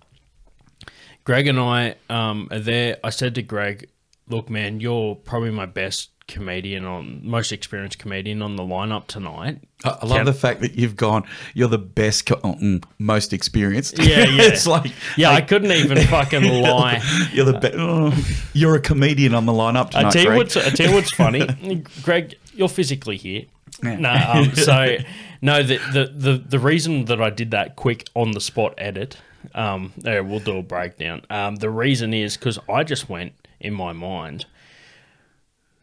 Greg 1.24 1.46
and 1.46 1.58
I 1.58 1.96
um, 2.11 2.48
are 2.50 2.58
there. 2.58 2.98
I 3.04 3.11
said 3.11 3.35
to 3.37 3.42
Greg, 3.42 3.88
"Look, 4.28 4.50
man, 4.50 4.80
you're 4.80 5.14
probably 5.14 5.50
my 5.50 5.66
best 5.66 6.11
comedian 6.28 6.85
on 6.85 7.20
most 7.22 7.52
experienced 7.52 7.98
comedian 7.98 8.42
on 8.42 8.56
the 8.56 8.62
lineup 8.62 9.06
tonight. 9.06 9.61
I, 9.85 9.90
I 10.02 10.06
love 10.06 10.18
Can- 10.18 10.26
the 10.26 10.32
fact 10.32 10.61
that 10.61 10.74
you've 10.74 10.96
gone. 10.96 11.24
You're 11.54 11.68
the 11.68 11.78
best, 11.78 12.26
co- 12.26 12.40
oh, 12.42 12.54
mm, 12.54 12.82
most 12.98 13.32
experienced. 13.32 13.98
Yeah, 13.98 14.04
yeah. 14.28 14.42
it's 14.42 14.66
like 14.66 14.92
Yeah, 15.16 15.30
I 15.30 15.40
couldn't 15.40 15.72
even 15.72 15.98
fucking 16.06 16.44
lie. 16.44 17.02
You're 17.32 17.46
the 17.46 17.58
best. 17.58 17.74
Oh, 17.76 18.12
you're 18.52 18.76
a 18.76 18.80
comedian 18.80 19.35
on 19.35 19.46
the 19.46 19.52
lineup 19.52 19.90
tonight. 19.90 20.06
I 20.06 20.11
tell 20.11 20.22
you 20.22 20.28
Greg. 20.28 20.38
what's 20.38 20.56
I 20.56 20.70
tell 20.70 20.88
you 20.88 20.94
what's 20.94 21.11
funny, 21.11 21.46
Greg. 22.02 22.37
You're 22.54 22.68
physically 22.68 23.16
here. 23.16 23.44
Yeah. 23.82 23.96
No, 23.96 24.11
um, 24.12 24.54
so 24.54 24.96
no. 25.40 25.62
The, 25.62 25.78
the 25.92 26.12
the 26.14 26.38
the 26.38 26.58
reason 26.58 27.06
that 27.06 27.20
I 27.20 27.30
did 27.30 27.50
that 27.52 27.74
quick 27.76 28.06
on 28.14 28.32
the 28.32 28.40
spot 28.40 28.74
edit, 28.78 29.16
um, 29.55 29.92
yeah, 29.98 30.20
we'll 30.20 30.40
do 30.40 30.59
a 30.59 30.62
breakdown. 30.62 31.22
Um, 31.31 31.57
the 31.57 31.70
reason 31.70 32.12
is 32.14 32.37
because 32.37 32.59
I 32.68 32.85
just 32.85 33.09
went 33.09 33.33
in 33.61 33.74
my 33.74 33.92
mind. 33.92 34.46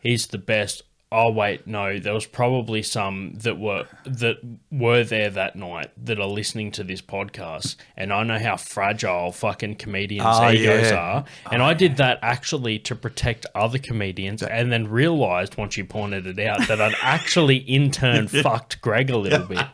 He's 0.01 0.27
the 0.27 0.37
best. 0.37 0.83
Oh 1.11 1.31
wait, 1.31 1.65
no. 1.65 1.97
There 1.97 2.13
was 2.13 2.27
probably 2.27 2.83
some 2.83 3.33
that 3.39 3.57
were 3.57 3.87
that 4.05 4.37
were 4.71 5.03
there 5.03 5.31
that 5.31 5.55
night 5.55 5.89
that 6.05 6.19
are 6.19 6.27
listening 6.27 6.71
to 6.73 6.83
this 6.83 7.01
podcast, 7.01 7.77
and 7.97 8.13
I 8.13 8.21
know 8.23 8.37
how 8.37 8.57
fragile 8.57 9.31
fucking 9.31 9.75
comedians' 9.75 10.27
Oh, 10.29 10.51
egos 10.51 10.91
yeah. 10.91 10.95
are. 10.95 11.25
And 11.51 11.63
I 11.63 11.73
did 11.73 11.97
that 11.97 12.19
actually 12.21 12.77
to 12.79 12.95
protect 12.95 13.47
other 13.55 13.79
comedians, 13.79 14.43
and 14.43 14.71
then 14.71 14.87
realized 14.87 15.57
once 15.57 15.77
you 15.77 15.83
pointed 15.83 16.27
it 16.27 16.39
out 16.39 16.67
that 16.67 16.79
I'd 16.79 16.93
actually 17.01 17.57
in 17.57 17.89
turn 17.89 18.27
fucked 18.43 18.79
Greg 18.81 19.09
a 19.09 19.17
little 19.17 19.47
bit. 19.47 19.65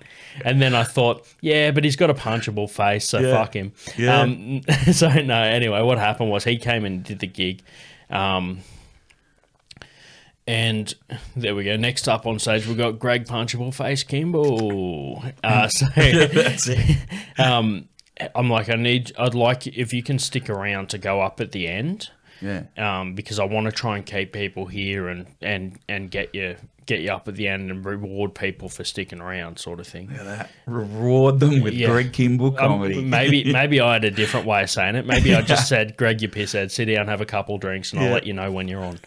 And 0.43 0.62
then 0.62 0.76
I 0.76 0.84
thought, 0.84 1.26
yeah, 1.41 1.71
but 1.71 1.84
he's 1.86 1.95
got 1.95 2.10
a 2.10 2.13
punchable 2.13 2.69
face, 2.69 3.08
so 3.08 3.19
Yeah. 3.19 3.32
fuck 3.34 3.54
him. 3.56 3.71
Yeah. 3.98 4.19
Um, 4.21 4.62
so 4.91 5.08
no, 5.10 5.41
anyway, 5.41 5.82
what 5.82 5.98
happened 5.98 6.30
was 6.30 6.43
he 6.43 6.58
came 6.58 6.84
and 6.86 7.04
did 7.04 7.19
the 7.19 7.28
gig. 7.28 7.62
Um, 8.10 8.60
and 10.48 10.93
there 11.36 11.56
we 11.56 11.63
go. 11.63 11.76
Next 11.76 12.08
up 12.08 12.28
on 12.28 12.38
stage, 12.39 12.67
we've 12.67 12.78
got 12.78 13.00
Greg 13.00 13.26
Punchable 13.26 13.74
Face 13.74 14.04
Kimball. 14.04 15.24
Uh, 15.43 15.67
so, 15.69 15.88
um, 17.43 17.88
I'm 18.36 18.50
like, 18.50 18.69
I 18.69 18.76
need, 18.76 19.12
I'd 19.17 19.34
like 19.34 19.65
if 19.65 19.91
you 19.93 20.04
can 20.04 20.19
stick 20.19 20.50
around 20.50 20.89
to 20.89 20.98
go 20.98 21.21
up 21.21 21.41
at 21.41 21.52
the 21.52 21.67
end, 21.67 22.10
Yeah. 22.41 22.63
um, 22.78 23.15
because 23.15 23.39
I 23.39 23.45
want 23.45 23.65
to 23.65 23.71
try 23.71 23.98
and 23.98 24.06
keep 24.06 24.34
people 24.34 24.67
here 24.67 25.08
and 25.08 25.26
and 25.41 25.80
and 25.89 26.12
get 26.12 26.36
you 26.36 26.58
get 26.86 27.02
you 27.02 27.10
up 27.12 27.28
at 27.28 27.36
the 27.36 27.48
end 27.48 27.71
and 27.71 27.84
reward 27.84 28.36
people 28.36 28.69
for 28.69 28.84
sticking 28.84 29.19
around, 29.19 29.58
sort 29.60 29.80
of 29.80 29.88
thing. 29.88 30.08
That. 30.12 30.50
Reward 30.67 31.39
them 31.39 31.62
with 31.62 31.74
Yeah. 31.74 31.88
Greg 31.88 32.13
Kimball 32.13 32.48
Um, 32.50 32.56
comedy. 32.56 33.02
maybe 33.02 33.43
maybe 33.52 33.82
I 33.82 33.93
had 33.93 34.04
a 34.06 34.12
different 34.12 34.45
way 34.45 34.63
of 34.63 34.69
saying 34.69 34.95
it. 34.95 35.06
Maybe 35.06 35.34
I 35.36 35.41
just 35.54 35.67
said, 35.67 35.98
"Greg, 35.98 36.21
you 36.21 36.30
pisshead, 36.30 36.71
sit 36.71 36.86
down, 36.86 37.08
have 37.08 37.21
a 37.21 37.26
couple 37.26 37.58
drinks, 37.58 37.91
and 37.91 38.02
I'll 38.02 38.12
let 38.12 38.26
you 38.26 38.34
know 38.34 38.52
when 38.52 38.67
you're 38.67 38.84
on." 38.84 39.00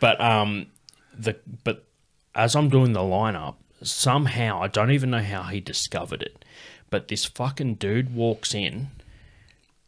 but 0.00 0.20
um, 0.20 0.66
the 1.18 1.36
but 1.64 1.84
as 2.34 2.54
I'm 2.54 2.68
doing 2.68 2.92
the 2.92 3.00
lineup, 3.00 3.54
somehow 3.82 4.62
I 4.62 4.68
don't 4.68 4.90
even 4.90 5.10
know 5.10 5.22
how 5.22 5.44
he 5.44 5.60
discovered 5.60 6.22
it, 6.22 6.44
but 6.90 7.08
this 7.08 7.24
fucking 7.24 7.74
dude 7.76 8.14
walks 8.14 8.54
in 8.54 8.88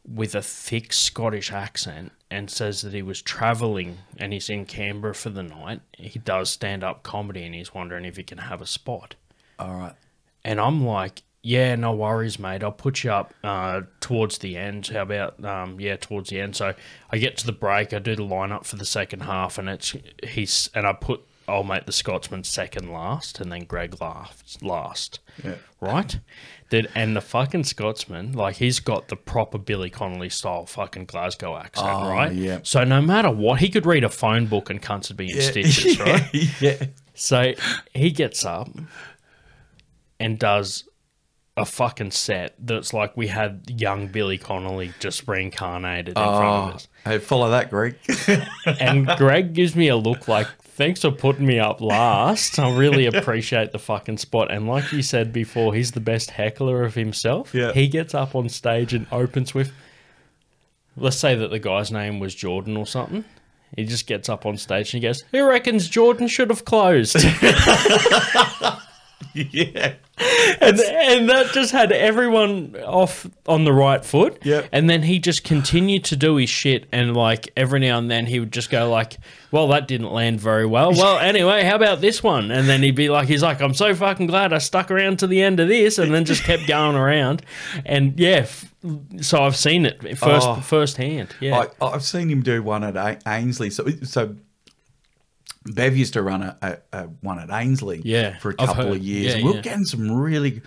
with 0.08 0.34
a 0.34 0.42
thick 0.42 0.92
Scottish 0.92 1.52
accent 1.52 2.12
and 2.30 2.50
says 2.50 2.82
that 2.82 2.94
he 2.94 3.02
was 3.02 3.20
traveling 3.20 3.98
and 4.16 4.32
he's 4.32 4.48
in 4.48 4.64
Canberra 4.64 5.14
for 5.14 5.30
the 5.30 5.42
night. 5.42 5.80
He 5.92 6.18
does 6.18 6.50
stand 6.50 6.82
up 6.82 7.02
comedy 7.02 7.44
and 7.44 7.54
he's 7.54 7.74
wondering 7.74 8.04
if 8.04 8.16
he 8.16 8.22
can 8.22 8.38
have 8.38 8.60
a 8.60 8.66
spot. 8.66 9.14
All 9.58 9.74
right. 9.74 9.94
And 10.44 10.60
I'm 10.60 10.84
like, 10.84 11.22
yeah, 11.42 11.74
no 11.76 11.92
worries, 11.92 12.38
mate. 12.38 12.62
I'll 12.62 12.72
put 12.72 13.04
you 13.04 13.12
up 13.12 13.32
uh, 13.44 13.82
towards 14.00 14.38
the 14.38 14.56
end. 14.56 14.88
How 14.88 15.02
about, 15.02 15.42
um, 15.44 15.80
yeah, 15.80 15.96
towards 15.96 16.30
the 16.30 16.40
end. 16.40 16.56
So 16.56 16.74
I 17.10 17.18
get 17.18 17.36
to 17.38 17.46
the 17.46 17.52
break. 17.52 17.92
I 17.92 17.98
do 17.98 18.16
the 18.16 18.22
lineup 18.22 18.64
for 18.64 18.76
the 18.76 18.84
second 18.84 19.20
half, 19.20 19.58
and 19.58 19.68
it's 19.68 19.94
he's 20.24 20.68
and 20.74 20.86
I 20.86 20.92
put 20.92 21.22
I'll 21.46 21.64
make 21.64 21.86
the 21.86 21.92
Scotsman 21.92 22.44
second 22.44 22.92
last, 22.92 23.40
and 23.40 23.50
then 23.50 23.64
Greg 23.64 24.00
last 24.00 24.62
last. 24.62 25.20
Yeah. 25.42 25.54
Right, 25.80 26.18
dude. 26.70 26.88
And 26.94 27.14
the 27.16 27.20
fucking 27.20 27.64
Scotsman, 27.64 28.32
like 28.32 28.56
he's 28.56 28.80
got 28.80 29.08
the 29.08 29.16
proper 29.16 29.58
Billy 29.58 29.90
Connolly 29.90 30.28
style 30.28 30.66
fucking 30.66 31.06
Glasgow 31.06 31.56
accent, 31.56 31.88
Oh, 31.90 32.08
right? 32.10 32.32
yeah. 32.32 32.60
So 32.62 32.84
no 32.84 33.00
matter 33.00 33.30
what, 33.30 33.60
he 33.60 33.68
could 33.68 33.86
read 33.86 34.04
a 34.04 34.08
phone 34.08 34.46
book 34.46 34.70
and 34.70 34.82
cunts 34.82 35.08
would 35.08 35.16
be 35.16 35.30
in 35.30 35.40
stitches, 35.40 35.98
right? 36.00 36.60
yeah. 36.60 36.86
So 37.14 37.52
he 37.94 38.10
gets 38.10 38.44
up 38.44 38.68
and 40.20 40.38
does 40.38 40.84
a 41.56 41.64
fucking 41.64 42.12
set 42.12 42.54
that's 42.60 42.92
like 42.94 43.16
we 43.16 43.26
had 43.26 43.64
young 43.68 44.06
Billy 44.06 44.38
Connolly 44.38 44.92
just 45.00 45.26
reincarnated 45.26 46.08
in 46.10 46.14
front 46.14 46.26
of 46.36 46.70
Oh, 46.72 46.74
us. 46.76 46.88
hey, 47.04 47.18
follow 47.18 47.50
that, 47.50 47.68
Greg. 47.70 47.96
And 48.78 49.08
Greg 49.16 49.54
gives 49.54 49.74
me 49.74 49.88
a 49.88 49.96
look 49.96 50.28
like, 50.28 50.46
thanks 50.78 51.02
for 51.02 51.10
putting 51.10 51.44
me 51.44 51.58
up 51.58 51.80
last. 51.80 52.58
I 52.58 52.74
really 52.74 53.04
appreciate 53.12 53.72
the 53.72 53.78
fucking 53.78 54.18
spot. 54.18 54.50
And 54.50 54.66
like 54.68 54.92
you 54.92 55.02
said 55.02 55.32
before, 55.32 55.74
he's 55.74 55.90
the 55.90 56.00
best 56.00 56.30
heckler 56.30 56.84
of 56.84 56.94
himself. 56.94 57.52
Yeah. 57.52 57.72
He 57.72 57.88
gets 57.88 58.14
up 58.14 58.34
on 58.34 58.48
stage 58.48 58.94
and 58.94 59.06
opens 59.12 59.52
with, 59.52 59.72
let's 60.96 61.18
say 61.18 61.34
that 61.34 61.50
the 61.50 61.58
guy's 61.58 61.90
name 61.90 62.20
was 62.20 62.34
Jordan 62.34 62.76
or 62.76 62.86
something. 62.86 63.24
He 63.76 63.84
just 63.84 64.06
gets 64.06 64.28
up 64.28 64.46
on 64.46 64.56
stage 64.56 64.94
and 64.94 65.02
he 65.02 65.06
goes, 65.06 65.24
Who 65.32 65.46
reckons 65.46 65.88
Jordan 65.88 66.28
should 66.28 66.48
have 66.48 66.64
closed? 66.64 67.16
yeah. 69.34 69.94
and, 70.60 70.80
and 70.80 71.28
that 71.28 71.50
just 71.52 71.70
had 71.72 71.92
everyone 71.92 72.76
off 72.84 73.26
on 73.46 73.64
the 73.64 73.72
right 73.72 74.04
foot. 74.04 74.38
Yep. 74.44 74.68
And 74.72 74.88
then 74.90 75.02
he 75.02 75.18
just 75.18 75.44
continued 75.44 76.04
to 76.04 76.16
do 76.16 76.36
his 76.36 76.48
shit, 76.50 76.86
and 76.92 77.16
like 77.16 77.50
every 77.56 77.80
now 77.80 77.98
and 77.98 78.10
then 78.10 78.26
he 78.26 78.40
would 78.40 78.52
just 78.52 78.70
go 78.70 78.90
like, 78.90 79.16
"Well, 79.52 79.68
that 79.68 79.86
didn't 79.88 80.12
land 80.12 80.40
very 80.40 80.66
well. 80.66 80.92
Well, 80.92 81.18
anyway, 81.20 81.62
how 81.64 81.76
about 81.76 82.00
this 82.00 82.22
one?" 82.22 82.50
And 82.50 82.68
then 82.68 82.82
he'd 82.82 82.96
be 82.96 83.08
like, 83.08 83.28
"He's 83.28 83.42
like, 83.42 83.60
I'm 83.60 83.74
so 83.74 83.94
fucking 83.94 84.26
glad 84.28 84.52
I 84.52 84.58
stuck 84.58 84.90
around 84.90 85.18
to 85.20 85.26
the 85.26 85.42
end 85.42 85.60
of 85.60 85.68
this," 85.68 85.98
and 85.98 86.12
then 86.14 86.24
just 86.24 86.44
kept 86.44 86.66
going 86.66 86.96
around. 86.96 87.42
And 87.86 88.18
yeah, 88.18 88.38
f- 88.46 88.72
so 89.20 89.42
I've 89.42 89.56
seen 89.56 89.86
it 89.86 90.00
first 90.18 90.46
Oh. 90.48 90.56
firsthand. 90.56 91.34
Yeah. 91.40 91.66
I, 91.80 91.86
I've 91.86 92.04
seen 92.04 92.28
him 92.30 92.42
do 92.42 92.62
one 92.62 92.82
at 92.84 92.96
A- 92.96 93.18
Ainslie. 93.26 93.70
So, 93.70 93.86
so 94.04 94.36
Bev 95.64 95.96
used 95.96 96.12
to 96.14 96.22
run 96.22 96.42
a, 96.42 96.56
a, 96.62 96.76
a 96.98 97.02
one 97.20 97.38
at 97.38 97.50
Ainslie 97.50 98.00
Yeah, 98.04 98.38
for 98.38 98.50
a 98.50 98.54
couple 98.54 98.92
of 98.92 98.98
years. 99.02 99.34
Yeah, 99.36 99.42
we 99.42 99.48
were 99.50 99.56
yeah. 99.56 99.60
getting 99.62 99.84
some 99.84 100.10
really, 100.10 100.62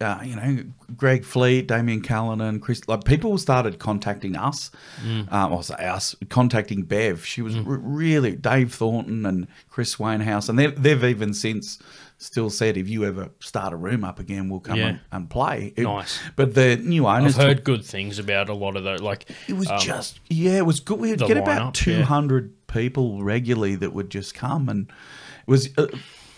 uh, 0.00 0.20
you 0.24 0.34
know, 0.36 0.64
Greg 0.96 1.24
Fleet, 1.24 1.68
Damian 1.68 2.02
Callinan, 2.02 2.60
Chris. 2.60 2.86
Like 2.88 3.04
people 3.04 3.36
started 3.38 3.78
contacting 3.78 4.36
us. 4.36 4.70
Mm. 5.04 5.32
Um, 5.32 5.52
I'll 5.52 5.62
say 5.62 5.74
us 5.74 6.16
contacting 6.30 6.82
Bev. 6.82 7.24
She 7.24 7.42
was 7.42 7.54
r- 7.56 7.62
really 7.64 8.34
Dave 8.34 8.74
Thornton 8.74 9.24
and 9.26 9.46
Chris 9.68 9.98
Wainhouse, 10.00 10.48
and 10.48 10.58
they've, 10.58 10.80
they've 10.82 11.04
even 11.04 11.32
since 11.34 11.78
still 12.18 12.50
said 12.50 12.76
if 12.76 12.86
you 12.86 13.04
ever 13.06 13.30
start 13.40 13.72
a 13.72 13.76
room 13.76 14.04
up 14.04 14.18
again, 14.18 14.50
we'll 14.50 14.60
come 14.60 14.76
Yeah. 14.76 14.86
and, 14.88 15.00
and 15.12 15.30
play. 15.30 15.72
It- 15.76 15.84
Nice. 15.84 16.18
But 16.36 16.54
the 16.54 16.76
new 16.76 17.06
owners 17.06 17.38
I've 17.38 17.46
heard 17.46 17.56
took- 17.58 17.64
good 17.64 17.84
things 17.84 18.18
about 18.18 18.48
a 18.50 18.54
lot 18.54 18.76
of 18.76 18.84
those. 18.84 19.00
Like 19.00 19.30
it 19.48 19.54
was 19.54 19.68
um, 19.70 19.78
just 19.80 20.18
yeah, 20.28 20.58
it 20.58 20.66
was 20.66 20.80
good. 20.80 20.98
We 20.98 21.10
would 21.10 21.18
the 21.20 21.26
get 21.26 21.36
lineup, 21.38 21.42
about 21.42 21.74
two 21.74 22.02
hundred 22.02 22.52
people 22.72 23.22
regularly 23.22 23.74
that 23.76 23.92
would 23.92 24.10
just 24.10 24.34
come, 24.34 24.68
and 24.68 24.88
it 24.88 25.50
was. 25.50 25.68
Uh, 25.76 25.86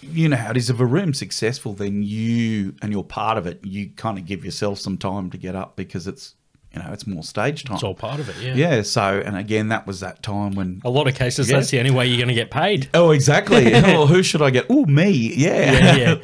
you 0.04 0.28
know 0.28 0.36
how 0.36 0.50
it 0.50 0.56
is. 0.56 0.68
If 0.68 0.80
a 0.80 0.84
room's 0.84 1.18
successful, 1.18 1.74
then 1.74 2.02
you 2.02 2.74
and 2.82 2.92
you're 2.92 3.04
part 3.04 3.38
of 3.38 3.46
it. 3.46 3.60
You 3.64 3.90
kind 3.90 4.18
of 4.18 4.26
give 4.26 4.44
yourself 4.44 4.80
some 4.80 4.98
time 4.98 5.30
to 5.30 5.38
get 5.38 5.54
up 5.54 5.76
because 5.76 6.08
it's 6.08 6.34
you 6.74 6.82
know 6.82 6.92
it's 6.92 7.06
more 7.06 7.22
stage 7.22 7.62
time. 7.62 7.74
it's 7.76 7.84
all 7.84 7.94
part 7.94 8.18
of 8.18 8.28
it. 8.28 8.34
Yeah. 8.42 8.54
yeah. 8.54 8.82
So 8.82 9.22
and 9.24 9.36
again, 9.36 9.68
that 9.68 9.86
was 9.86 10.00
that 10.00 10.20
time 10.22 10.56
when. 10.56 10.80
A 10.84 10.90
lot 10.90 11.06
of 11.06 11.14
cases, 11.14 11.48
Yeah. 11.48 11.58
that's 11.58 11.70
the 11.70 11.78
only 11.78 11.92
way 11.92 12.08
you're 12.08 12.18
going 12.18 12.26
to 12.28 12.34
get 12.34 12.50
paid. 12.50 12.88
Oh, 12.94 13.12
exactly. 13.12 13.72
oh, 13.74 14.06
who 14.06 14.24
should 14.24 14.42
I 14.42 14.50
get? 14.50 14.66
Oh, 14.68 14.86
me. 14.86 15.10
Yeah. 15.10 15.72
Yeah, 15.72 16.18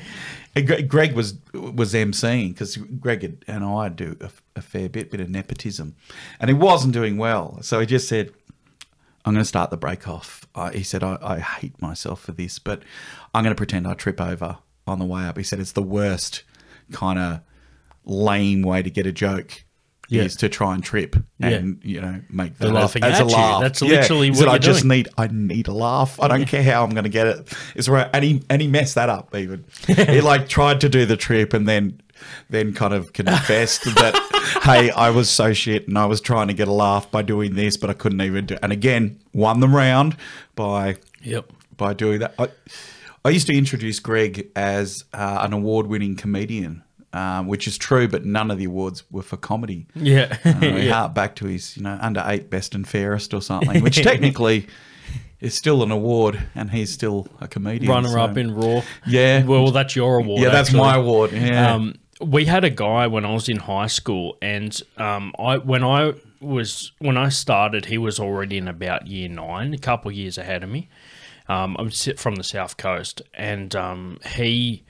yeah. 0.57 0.81
Greg 0.89 1.13
was 1.13 1.35
was 1.55 1.95
emceeing 1.95 2.49
because 2.49 2.77
Greg 2.77 3.45
and 3.47 3.65
I 3.65 3.89
do 3.91 4.17
a, 4.21 4.31
a 4.57 4.63
fair 4.63 4.89
bit, 4.89 5.11
bit 5.11 5.21
of 5.21 5.31
nepotism, 5.31 5.95
and 6.41 6.51
he 6.51 6.55
wasn't 6.55 6.95
doing 6.95 7.17
well. 7.17 7.59
So 7.63 7.79
he 7.79 7.87
just 7.87 8.09
said, 8.09 8.33
"I'm 9.29 9.35
going 9.35 9.43
to 9.45 9.49
start 9.49 9.71
the 9.71 9.77
break 9.77 10.09
off." 10.09 10.47
Uh, 10.55 10.71
he 10.71 10.83
said, 10.83 11.03
I, 11.03 11.19
"I 11.23 11.39
hate 11.39 11.81
myself 11.81 12.21
for 12.23 12.33
this, 12.33 12.59
but 12.59 12.83
I'm 13.35 13.43
going 13.45 13.55
to 13.55 13.59
pretend 13.59 13.87
I 13.87 13.95
trip 13.95 14.21
over 14.21 14.59
on 14.87 14.99
the 14.99 15.05
way 15.05 15.25
up." 15.25 15.37
He 15.37 15.45
said, 15.45 15.61
"It's 15.61 15.73
the 15.73 15.83
worst 15.83 16.43
kind 16.93 17.19
of 17.19 17.41
lame 18.05 18.63
way 18.63 18.83
to 18.83 18.91
get 18.91 19.07
a 19.07 19.13
joke." 19.13 19.65
Yeah. 20.11 20.23
Is 20.23 20.37
to 20.37 20.49
try 20.49 20.73
and 20.75 20.83
trip 20.83 21.17
and 21.39 21.83
you 21.85 22.01
know 22.01 22.23
make 22.31 22.57
that 22.57 22.65
They're 22.65 22.73
laughing 22.73 23.05
as, 23.05 23.21
a 23.21 23.25
you. 23.25 23.29
laugh. 23.29 23.61
That's 23.61 23.83
Yeah. 23.83 23.89
literally 24.01 24.29
He 24.29 24.31
what 24.31 24.39
said, 24.39 24.49
I 24.49 24.53
you're 24.53 24.59
just 24.61 24.81
doing. 24.85 24.89
need 24.89 25.09
I 25.19 25.27
need 25.31 25.69
a 25.69 25.73
laugh. 25.75 26.19
I 26.19 26.29
don't 26.29 26.47
care 26.49 26.63
how 26.63 26.83
I'm 26.83 26.89
going 26.93 27.05
to 27.05 27.11
get 27.11 27.27
it. 27.27 27.53
It's 27.75 27.91
right, 27.91 28.09
and 28.15 28.25
he 28.25 28.43
and 28.49 28.63
he 28.63 28.69
messed 28.69 28.95
that 28.95 29.11
up. 29.11 29.35
Even 29.37 29.67
he 29.87 30.23
like 30.23 30.49
tried 30.49 30.81
to 30.81 30.89
do 30.89 31.05
the 31.05 31.19
trip 31.19 31.53
and 31.53 31.69
then 31.69 32.01
then 32.51 32.73
kind 32.73 32.95
of 32.95 33.13
confessed 33.13 33.85
that 33.85 34.15
hey, 34.65 34.91
I 34.91 35.11
was 35.11 35.29
so 35.31 35.53
shit 35.53 35.89
and 35.89 35.99
I 35.99 36.07
was 36.07 36.21
trying 36.21 36.49
to 36.49 36.55
get 36.55 36.69
a 36.69 36.73
laugh 36.73 37.11
by 37.11 37.23
doing 37.23 37.55
this, 37.55 37.77
but 37.77 37.91
I 37.91 37.93
couldn't 37.93 38.21
even 38.23 38.47
do. 38.47 38.57
And 38.63 38.73
again, 38.73 39.21
won 39.33 39.61
the 39.61 39.69
round 39.69 40.17
by 40.55 40.97
Yep. 41.23 41.53
by 41.77 41.95
doing 41.95 42.21
that. 42.21 42.35
I, 42.39 42.49
I 43.25 43.31
used 43.31 43.47
to 43.49 43.57
introduce 43.57 43.99
Greg 44.01 44.49
as 44.57 45.05
uh, 45.13 45.39
an 45.43 45.53
award-winning 45.53 46.17
comedian. 46.17 46.83
Um, 47.11 47.47
which 47.47 47.67
is 47.67 47.79
true, 47.79 48.07
but 48.07 48.27
none 48.27 48.51
of 48.51 48.59
the 48.59 48.67
awards 48.67 49.03
were 49.11 49.23
for 49.23 49.39
comedy. 49.39 49.87
Yeah. 49.95 50.37
Uh, 50.45 50.55
we 50.61 50.69
yeah. 50.83 50.93
hark 50.93 51.15
back 51.15 51.37
to 51.37 51.47
his, 51.47 51.75
you 51.75 51.83
know, 51.83 51.99
under 52.03 52.23
eight 52.27 52.51
best 52.51 52.75
and 52.75 52.87
fairest 52.87 53.33
or 53.33 53.41
something, 53.41 53.83
which 53.83 54.03
technically 54.03 54.67
is 55.41 55.55
still 55.55 55.83
an 55.83 55.91
award, 55.91 56.39
and 56.55 56.71
he's 56.71 56.93
still 56.93 57.27
a 57.41 57.49
comedian. 57.49 57.91
Runner 57.91 58.11
so- 58.11 58.21
up 58.21 58.37
in 58.37 58.55
Raw. 58.55 58.83
Yeah. 59.07 59.43
Well, 59.45 59.71
that's 59.71 59.97
your 59.97 60.19
award. 60.19 60.43
Yeah, 60.43 60.51
that's 60.51 60.69
actually. 60.69 60.81
my 60.83 60.97
award. 60.97 61.33
Yeah. 61.33 61.75
Um, 61.75 61.95
we 62.21 62.45
had 62.47 62.65
a 62.65 62.71
guy 62.71 63.07
when 63.07 63.25
I 63.25 63.33
was 63.33 63.49
in 63.49 63.59
high 63.59 63.87
school, 63.87 64.37
and 64.43 64.81
um, 64.97 65.33
I 65.39 65.59
when 65.59 65.85
I 65.85 66.15
was 66.41 66.93
when 66.99 67.17
I 67.17 67.29
started, 67.29 67.87
he 67.87 67.99
was 67.99 68.19
already 68.19 68.59
in 68.59 68.69
about 68.69 69.07
year 69.07 69.29
nine, 69.29 69.75
a 69.75 69.79
couple 69.79 70.11
years 70.11 70.39
ahead 70.39 70.63
of 70.63 70.71
me. 70.71 70.89
Um, 71.49 71.77
I'm 71.79 71.91
from 71.91 72.37
the 72.37 72.45
south 72.45 72.77
coast, 72.77 73.23
and 73.35 73.75
um, 73.75 74.19
he 74.35 74.85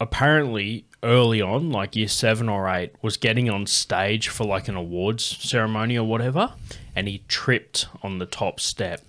apparently 0.00 0.84
early 1.02 1.40
on, 1.40 1.70
like 1.70 1.94
year 1.94 2.08
seven 2.08 2.48
or 2.48 2.68
eight, 2.68 2.94
was 3.02 3.16
getting 3.16 3.48
on 3.48 3.66
stage 3.66 4.28
for 4.28 4.44
like 4.44 4.68
an 4.68 4.76
awards 4.76 5.24
ceremony 5.24 5.96
or 5.96 6.06
whatever, 6.06 6.54
and 6.94 7.06
he 7.06 7.22
tripped 7.28 7.86
on 8.02 8.18
the 8.18 8.26
top 8.26 8.60
step 8.60 9.02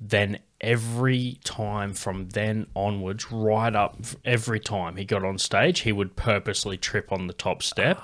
then 0.00 0.38
every 0.60 1.38
time 1.44 1.92
from 1.92 2.28
then 2.30 2.66
onwards, 2.74 3.30
right 3.30 3.74
up 3.74 3.98
every 4.24 4.60
time 4.60 4.96
he 4.96 5.04
got 5.04 5.24
on 5.24 5.38
stage, 5.38 5.80
he 5.80 5.92
would 5.92 6.16
purposely 6.16 6.76
trip 6.76 7.12
on 7.12 7.26
the 7.26 7.32
top 7.32 7.62
step. 7.62 8.02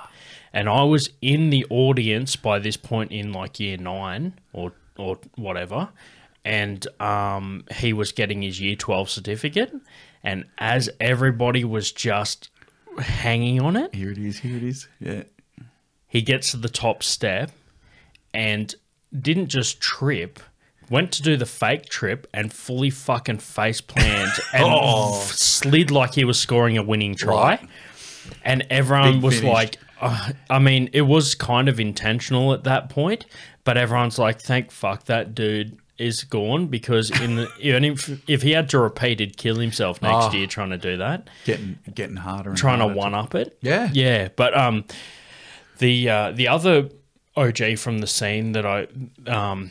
And 0.53 0.69
I 0.69 0.83
was 0.83 1.11
in 1.23 1.51
the 1.51 1.65
audience 1.71 2.37
by 2.37 2.59
this 2.59 2.77
point 2.77 3.11
in 3.13 3.33
like 3.33 3.59
year 3.59 3.77
nine 3.77 4.35
or 4.53 4.73
or 4.99 5.19
whatever, 5.37 5.89
and 6.45 6.87
um, 7.01 7.65
he 7.75 7.93
was 7.95 8.13
getting 8.13 8.43
his 8.43 8.61
year 8.61 8.77
twelve 8.77 9.09
certificate. 9.09 9.73
And 10.23 10.45
as 10.59 10.91
everybody 11.01 11.65
was 11.65 11.91
just 11.91 12.51
hanging 12.99 13.61
on 13.61 13.77
it, 13.77 13.95
here 13.95 14.11
it 14.11 14.19
is. 14.19 14.39
Here 14.39 14.57
it 14.57 14.63
is. 14.63 14.89
Yeah. 15.01 15.23
he 16.07 16.21
gets 16.23 16.51
to 16.51 16.59
the 16.59 16.69
top 16.69 17.03
step 17.03 17.51
and 18.35 18.75
didn't 19.19 19.49
just 19.49 19.81
trip, 19.81 20.39
went 20.93 21.11
to 21.13 21.23
do 21.23 21.37
the 21.37 21.47
fake 21.47 21.87
trip 21.87 22.27
and 22.33 22.53
fully 22.53 22.91
fucking 22.91 23.39
face 23.39 23.81
planted 23.81 24.31
and 24.53 24.65
f- 24.67 25.33
slid 25.33 25.91
like 25.91 26.15
he 26.15 26.25
was 26.25 26.39
scoring 26.39 26.79
a 26.79 26.83
winning 26.83 27.15
try. 27.17 27.51
Right. 27.57 27.69
And 28.45 28.65
everyone 28.71 29.15
Big 29.15 29.23
was 29.23 29.41
finish. 29.41 29.53
like, 29.53 29.77
uh, 30.01 30.31
I 30.49 30.59
mean, 30.61 30.91
it 30.93 31.03
was 31.03 31.35
kind 31.35 31.69
of 31.69 31.81
intentional 31.81 32.53
at 32.53 32.65
that 32.65 32.89
point, 32.91 33.27
but 33.65 33.77
everyone's 33.77 34.19
like, 34.19 34.41
thank 34.41 34.71
fuck 34.71 35.05
that 35.07 35.35
dude 35.35 35.79
is 35.99 36.25
gone 36.25 36.67
because 36.67 37.11
in 37.21 37.37
the, 37.37 37.49
if, 37.61 38.29
if 38.29 38.43
he 38.43 38.51
had 38.53 38.69
to 38.71 38.79
repeat, 38.79 39.21
he'd 39.21 39.37
kill 39.37 39.57
himself 39.57 40.01
next 40.03 40.27
Oh. 40.27 40.33
year 40.33 40.47
trying 40.47 40.71
to 40.71 40.79
do 40.79 40.97
that 40.99 41.29
Getting 41.45 41.79
getting 41.95 42.17
harder 42.17 42.51
and 42.51 42.59
trying 42.59 42.79
to 42.81 42.87
one 42.89 43.15
up 43.15 43.35
it. 43.35 43.57
Yeah. 43.61 43.89
yeah. 43.93 44.29
But 44.35 44.57
um, 44.57 44.85
the 45.79 46.09
uh, 46.09 46.33
the 46.33 46.49
other 46.49 46.89
OG 47.37 47.79
from 47.79 47.99
the 47.99 48.07
scene 48.07 48.53
that 48.53 48.67
I 48.67 48.87
um 49.31 49.71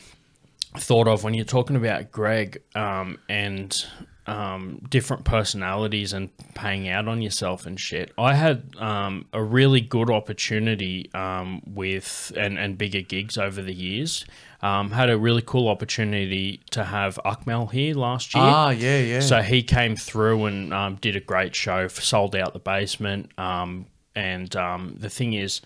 thought 0.78 1.08
of 1.08 1.24
when 1.24 1.34
you're 1.34 1.44
talking 1.44 1.76
about 1.76 2.10
Greg 2.10 2.62
um 2.74 3.18
and 3.28 3.86
um 4.26 4.80
different 4.88 5.24
personalities 5.24 6.12
and 6.12 6.30
paying 6.54 6.88
out 6.88 7.08
on 7.08 7.20
yourself 7.20 7.66
and 7.66 7.78
shit. 7.78 8.12
I 8.16 8.34
had 8.34 8.74
um 8.78 9.26
a 9.32 9.42
really 9.42 9.80
good 9.80 10.10
opportunity 10.10 11.10
um 11.14 11.60
with 11.66 12.32
and 12.36 12.58
and 12.58 12.78
bigger 12.78 13.02
gigs 13.02 13.36
over 13.36 13.60
the 13.62 13.74
years. 13.74 14.24
Um, 14.62 14.92
had 14.92 15.10
a 15.10 15.18
really 15.18 15.42
cool 15.42 15.68
opportunity 15.68 16.60
to 16.70 16.84
have 16.84 17.18
Akmal 17.24 17.72
here 17.72 17.96
last 17.96 18.32
year. 18.32 18.44
Ah, 18.46 18.70
yeah, 18.70 18.98
yeah. 18.98 19.18
So 19.18 19.42
he 19.42 19.64
came 19.64 19.96
through 19.96 20.44
and 20.44 20.72
um, 20.72 20.94
did 21.00 21.16
a 21.16 21.20
great 21.20 21.52
show, 21.56 21.88
sold 21.88 22.36
out 22.36 22.52
the 22.52 22.60
basement. 22.60 23.36
Um, 23.36 23.86
and 24.14 24.54
um, 24.54 24.94
the 24.96 25.10
thing 25.10 25.32
is, 25.32 25.62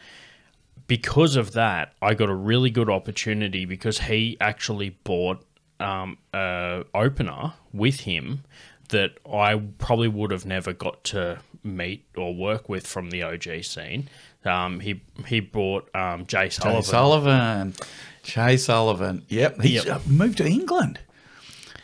because 0.87 1.37
of 1.37 1.53
that, 1.53 1.95
I 2.01 2.15
got 2.15 2.29
a 2.29 2.35
really 2.35 2.71
good 2.71 2.89
opportunity 2.91 3.65
because 3.65 4.01
he 4.01 4.37
actually 4.41 4.91
bought 5.05 5.45
um, 5.81 6.19
a 6.33 6.85
opener 6.95 7.55
with 7.73 8.01
him 8.01 8.45
that 8.91 9.13
I 9.31 9.61
probably 9.79 10.09
would 10.09 10.31
have 10.31 10.47
never 10.47 10.73
got 10.73 11.03
to 11.05 11.39
meet 11.65 12.05
or 12.17 12.35
work 12.35 12.69
with 12.69 12.87
from 12.87 13.11
the 13.11 13.23
OG 13.23 13.65
scene. 13.65 14.09
Um, 14.45 14.79
he 14.81 15.03
he 15.27 15.41
bought 15.41 15.93
um, 15.95 16.25
Jay 16.27 16.49
Sullivan. 16.51 16.83
Jay 16.83 16.89
Sullivan. 16.89 17.75
Jay 18.23 18.57
Sullivan. 18.57 19.25
Yep. 19.29 19.61
He 19.63 19.75
Yep. 19.81 20.07
moved 20.07 20.39
to 20.39 20.47
England. 20.47 21.01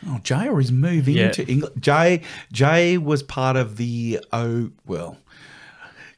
Oh, 0.07 0.19
Jay 0.23 0.47
or 0.47 0.59
he's 0.59 0.71
moving 0.71 1.15
Yeah. 1.17 1.31
to 1.31 1.45
England. 1.51 1.81
Jay 1.81 2.21
Jay 2.53 2.97
was 2.97 3.21
part 3.21 3.57
of 3.57 3.75
the 3.77 4.19
oh 4.31 4.71
well, 4.85 5.17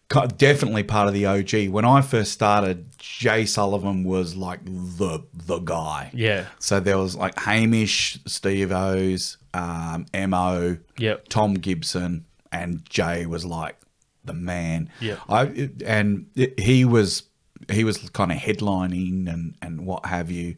definitely 0.10 0.84
part 0.84 1.08
of 1.08 1.14
the 1.14 1.26
OG. 1.26 1.70
When 1.70 1.86
I 1.86 2.02
first 2.02 2.32
started, 2.32 2.88
Jay 2.98 3.46
Sullivan 3.46 4.04
was 4.04 4.36
like 4.36 4.60
the 4.66 5.24
the 5.34 5.60
guy. 5.60 6.12
Yeah. 6.14 6.46
So 6.60 6.80
there 6.80 6.98
was 6.98 7.16
like 7.16 7.38
Hamish, 7.40 8.20
Steve 8.26 8.72
O's, 8.72 9.38
um, 9.54 10.06
Mo, 10.14 10.78
Yep. 10.98 11.28
Tom 11.30 11.56
Gibson, 11.56 12.26
and 12.52 12.86
Jay 12.90 13.26
was 13.26 13.46
like 13.46 13.78
the 14.24 14.34
man. 14.34 14.90
Yep. 15.02 15.20
I 15.30 15.70
and 15.86 16.28
it- 16.36 16.60
he 16.60 16.86
was 16.86 17.24
he 17.72 17.84
was 17.84 17.98
kind 18.12 18.32
of 18.32 18.38
headlining 18.38 19.32
and 19.32 19.56
and 19.62 19.86
what 19.86 20.06
have 20.06 20.30
you. 20.32 20.56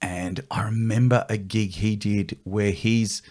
And 0.00 0.44
I 0.50 0.62
remember 0.62 1.26
a 1.28 1.36
gig 1.36 1.70
he 1.72 1.96
did 1.96 2.38
where 2.44 2.70
his 2.70 3.22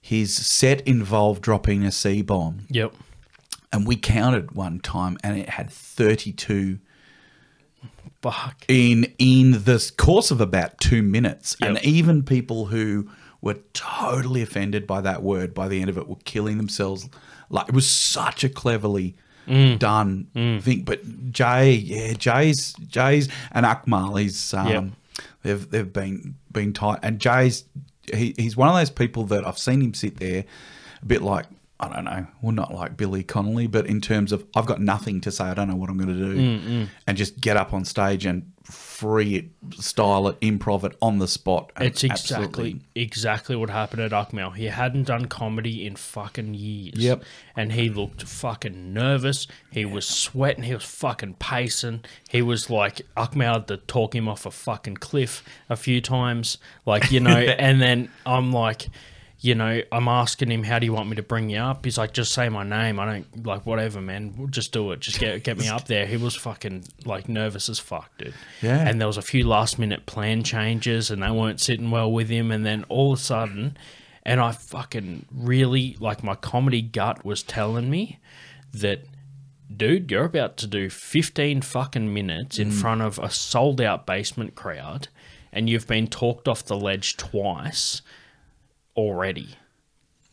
his 0.00 0.34
set 0.34 0.82
involved 0.82 1.40
dropping 1.40 1.82
a 1.84 1.90
C 1.90 2.20
bomb, 2.20 2.66
Yep. 2.68 2.92
And 3.74 3.86
we 3.86 3.96
counted 3.96 4.52
one 4.52 4.78
time, 4.80 5.18
and 5.22 5.36
it 5.38 5.48
had 5.50 5.68
thirty 5.68 6.32
two 6.32 6.78
Fuck. 8.22 8.64
in 8.68 9.12
in 9.18 9.52
the 9.64 9.92
course 9.98 10.30
of 10.30 10.40
about 10.40 10.78
two 10.80 11.02
minutes, 11.02 11.56
and 11.60 11.78
even 11.84 12.22
people 12.22 12.66
who 12.66 13.10
were 13.42 13.58
totally 13.74 14.40
offended 14.40 14.86
by 14.86 15.02
that 15.02 15.22
word 15.22 15.52
by 15.52 15.68
the 15.68 15.80
end 15.82 15.90
of 15.90 15.98
it 15.98 16.08
were 16.08 16.16
killing 16.24 16.56
themselves. 16.56 17.06
Like 17.50 17.68
it 17.68 17.74
was 17.74 17.90
such 17.90 18.44
a 18.44 18.48
cleverly 18.48 19.16
Mm. 19.46 19.78
done 19.78 20.28
thing. 20.62 20.84
But 20.84 21.30
Jay, 21.30 21.72
yeah, 21.72 22.14
Jay's 22.14 22.72
Jay's 22.88 23.28
and 23.52 23.66
Akmal, 23.66 24.18
he's 24.18 24.54
um, 24.54 24.68
Yep. 24.68 24.84
they've 25.42 25.70
they've 25.70 25.92
been 25.92 26.36
been 26.50 26.72
tight, 26.72 27.00
and 27.02 27.18
Jay's 27.20 27.64
he, 28.10 28.34
he's 28.38 28.56
one 28.56 28.70
of 28.70 28.74
those 28.74 28.88
people 28.88 29.24
that 29.24 29.46
I've 29.46 29.58
seen 29.58 29.82
him 29.82 29.92
sit 29.92 30.16
there, 30.18 30.44
a 31.02 31.04
bit 31.04 31.20
like 31.20 31.44
I 31.90 31.96
don't 31.96 32.04
know, 32.04 32.26
well 32.42 32.52
not 32.52 32.72
like 32.72 32.96
Billy 32.96 33.22
Connolly, 33.22 33.66
but 33.66 33.86
in 33.86 34.00
terms 34.00 34.32
of 34.32 34.44
I've 34.54 34.66
got 34.66 34.80
nothing 34.80 35.20
to 35.22 35.30
say, 35.30 35.44
I 35.44 35.54
don't 35.54 35.68
know 35.68 35.76
what 35.76 35.90
I'm 35.90 35.96
going 35.96 36.08
to 36.08 36.14
do, 36.14 36.36
mm, 36.36 36.64
mm. 36.64 36.88
and 37.06 37.16
just 37.16 37.40
get 37.40 37.56
up 37.56 37.72
on 37.72 37.84
stage 37.84 38.26
and 38.26 38.50
free 38.64 39.34
it, 39.34 39.74
style 39.74 40.26
it, 40.28 40.40
improv 40.40 40.84
it 40.84 40.96
on 41.02 41.18
the 41.18 41.28
spot. 41.28 41.70
It's 41.78 42.02
exactly 42.02 42.36
absolutely- 42.36 42.80
exactly 42.94 43.56
what 43.56 43.68
happened 43.68 44.02
at 44.02 44.12
Akmal. 44.12 44.56
He 44.56 44.66
hadn't 44.66 45.04
done 45.04 45.26
comedy 45.26 45.86
in 45.86 45.96
fucking 45.96 46.54
years. 46.54 46.96
Yep. 46.96 47.24
And 47.54 47.72
he 47.72 47.90
looked 47.90 48.22
fucking 48.22 48.94
nervous. 48.94 49.46
He 49.70 49.84
was 49.84 50.06
sweating. 50.06 50.64
He 50.64 50.74
was 50.74 50.84
fucking 50.84 51.34
pacing. 51.34 52.04
He 52.30 52.40
was 52.40 52.70
like 52.70 53.02
Akmal 53.16 53.52
had 53.52 53.68
to 53.68 53.76
talk 53.76 54.14
him 54.14 54.28
off 54.28 54.46
a 54.46 54.50
fucking 54.50 54.96
cliff 54.96 55.44
a 55.68 55.76
few 55.76 56.00
times. 56.00 56.56
Like, 56.86 57.12
you 57.12 57.20
know, 57.20 57.30
and 57.36 57.82
then 57.82 58.10
I'm 58.24 58.52
like, 58.52 58.88
you 59.44 59.54
know, 59.54 59.82
I'm 59.92 60.08
asking 60.08 60.50
him, 60.50 60.62
how 60.62 60.78
do 60.78 60.86
you 60.86 60.94
want 60.94 61.10
me 61.10 61.16
to 61.16 61.22
bring 61.22 61.50
you 61.50 61.58
up? 61.58 61.84
He's 61.84 61.98
like, 61.98 62.14
just 62.14 62.32
say 62.32 62.48
my 62.48 62.64
name. 62.64 62.98
I 62.98 63.04
don't 63.04 63.46
like 63.46 63.66
whatever, 63.66 64.00
man. 64.00 64.32
We'll 64.38 64.48
Just 64.48 64.72
do 64.72 64.90
it. 64.92 65.00
Just 65.00 65.20
get 65.20 65.44
get 65.44 65.58
me 65.58 65.68
up 65.68 65.86
there. 65.86 66.06
He 66.06 66.16
was 66.16 66.34
fucking 66.34 66.84
like 67.04 67.28
nervous 67.28 67.68
as 67.68 67.78
fuck, 67.78 68.16
dude. 68.16 68.32
Yeah. 68.62 68.88
And 68.88 68.98
there 68.98 69.06
was 69.06 69.18
a 69.18 69.22
few 69.22 69.46
last 69.46 69.78
minute 69.78 70.06
plan 70.06 70.44
changes 70.44 71.10
and 71.10 71.22
they 71.22 71.30
weren't 71.30 71.60
sitting 71.60 71.90
well 71.90 72.10
with 72.10 72.30
him 72.30 72.50
and 72.50 72.64
then 72.64 72.86
all 72.88 73.12
of 73.12 73.18
a 73.18 73.22
sudden 73.22 73.76
and 74.24 74.40
I 74.40 74.52
fucking 74.52 75.26
really 75.30 75.98
like 76.00 76.22
my 76.22 76.34
comedy 76.34 76.80
gut 76.80 77.22
was 77.22 77.42
telling 77.42 77.90
me 77.90 78.20
that 78.72 79.04
dude 79.74 80.10
you're 80.10 80.24
about 80.24 80.56
to 80.58 80.66
do 80.66 80.88
15 80.88 81.60
fucking 81.60 82.14
minutes 82.14 82.58
in 82.58 82.70
mm. 82.70 82.80
front 82.80 83.02
of 83.02 83.18
a 83.18 83.28
sold 83.28 83.82
out 83.82 84.06
basement 84.06 84.54
crowd 84.54 85.08
and 85.52 85.68
you've 85.68 85.86
been 85.86 86.06
talked 86.06 86.48
off 86.48 86.64
the 86.64 86.76
ledge 86.76 87.16
twice 87.16 88.00
already 88.96 89.56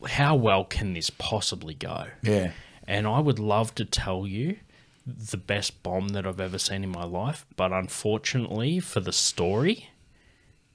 how 0.08 0.34
well 0.34 0.64
can 0.64 0.94
this 0.94 1.10
possibly 1.10 1.74
go 1.74 2.06
yeah. 2.22 2.52
and 2.86 3.06
I 3.06 3.20
would 3.20 3.38
love 3.38 3.74
to 3.76 3.84
tell 3.84 4.26
you 4.26 4.56
the 5.06 5.36
best 5.36 5.82
bomb 5.82 6.08
that 6.08 6.26
I've 6.26 6.40
ever 6.40 6.58
seen 6.58 6.84
in 6.84 6.90
my 6.90 7.04
life, 7.04 7.46
but 7.56 7.72
unfortunately 7.72 8.80
for 8.80 9.00
the 9.00 9.12
story, 9.12 9.88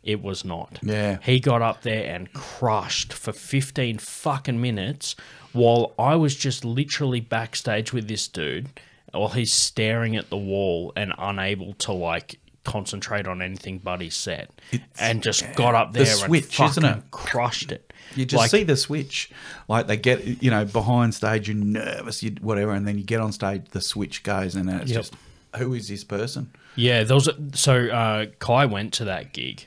it 0.04 0.22
was 0.22 0.44
not. 0.44 0.80
Yeah. 0.82 1.20
He 1.22 1.40
got 1.40 1.62
up 1.62 1.82
there 1.82 2.06
and 2.06 2.32
crushed 2.34 3.14
for 3.14 3.32
15 3.32 4.00
fucking 4.00 4.60
minutes 4.60 5.16
while 5.54 5.94
I 5.98 6.16
was 6.16 6.36
just 6.36 6.66
literally 6.66 7.22
backstage 7.22 7.94
with 7.94 8.08
this 8.08 8.28
dude 8.28 8.68
while 9.14 9.30
he's 9.30 9.54
staring 9.54 10.16
at 10.16 10.30
the 10.30 10.38
wall 10.38 10.92
and 10.96 11.14
unable 11.18 11.74
to 11.76 11.94
like 11.94 12.40
concentrate 12.68 13.26
on 13.28 13.42
anything 13.42 13.80
but 13.80 14.02
his 14.02 14.16
set. 14.16 14.52
and 15.00 15.24
just 15.24 15.44
got 15.56 15.74
up 15.74 15.94
The 15.94 16.04
there 16.04 16.06
switch, 16.16 16.60
and 16.60 16.70
isn't 16.70 16.86
it? 16.86 17.04
crushed 17.12 17.72
it. 17.72 17.92
You 18.16 18.26
just 18.26 18.40
Like- 18.42 18.52
see 18.52 18.64
the 18.64 18.78
switch, 18.78 19.30
like 19.68 19.88
they 19.88 19.98
get 19.98 20.44
you 20.44 20.52
know 20.52 20.66
behind 20.66 21.16
stage, 21.16 21.48
you're 21.48 21.58
nervous, 21.58 22.22
you 22.22 22.36
whatever, 22.42 22.74
and 22.74 22.86
then 22.88 22.98
you 22.98 23.04
get 23.04 23.20
on 23.22 23.32
stage, 23.32 23.64
the 23.72 23.82
switch 23.82 24.22
goes, 24.24 24.56
and 24.56 24.70
it's 24.70 24.92
Yep. 24.92 25.00
just 25.00 25.14
who 25.58 25.74
is 25.74 25.88
this 25.88 26.04
person? 26.04 26.52
Yeah, 26.76 27.04
there 27.04 27.16
was 27.16 27.28
a, 27.28 27.36
so 27.54 27.88
uh, 27.88 28.26
Kai 28.40 28.66
went 28.66 28.94
to 28.96 29.06
that 29.06 29.34
gig. 29.34 29.66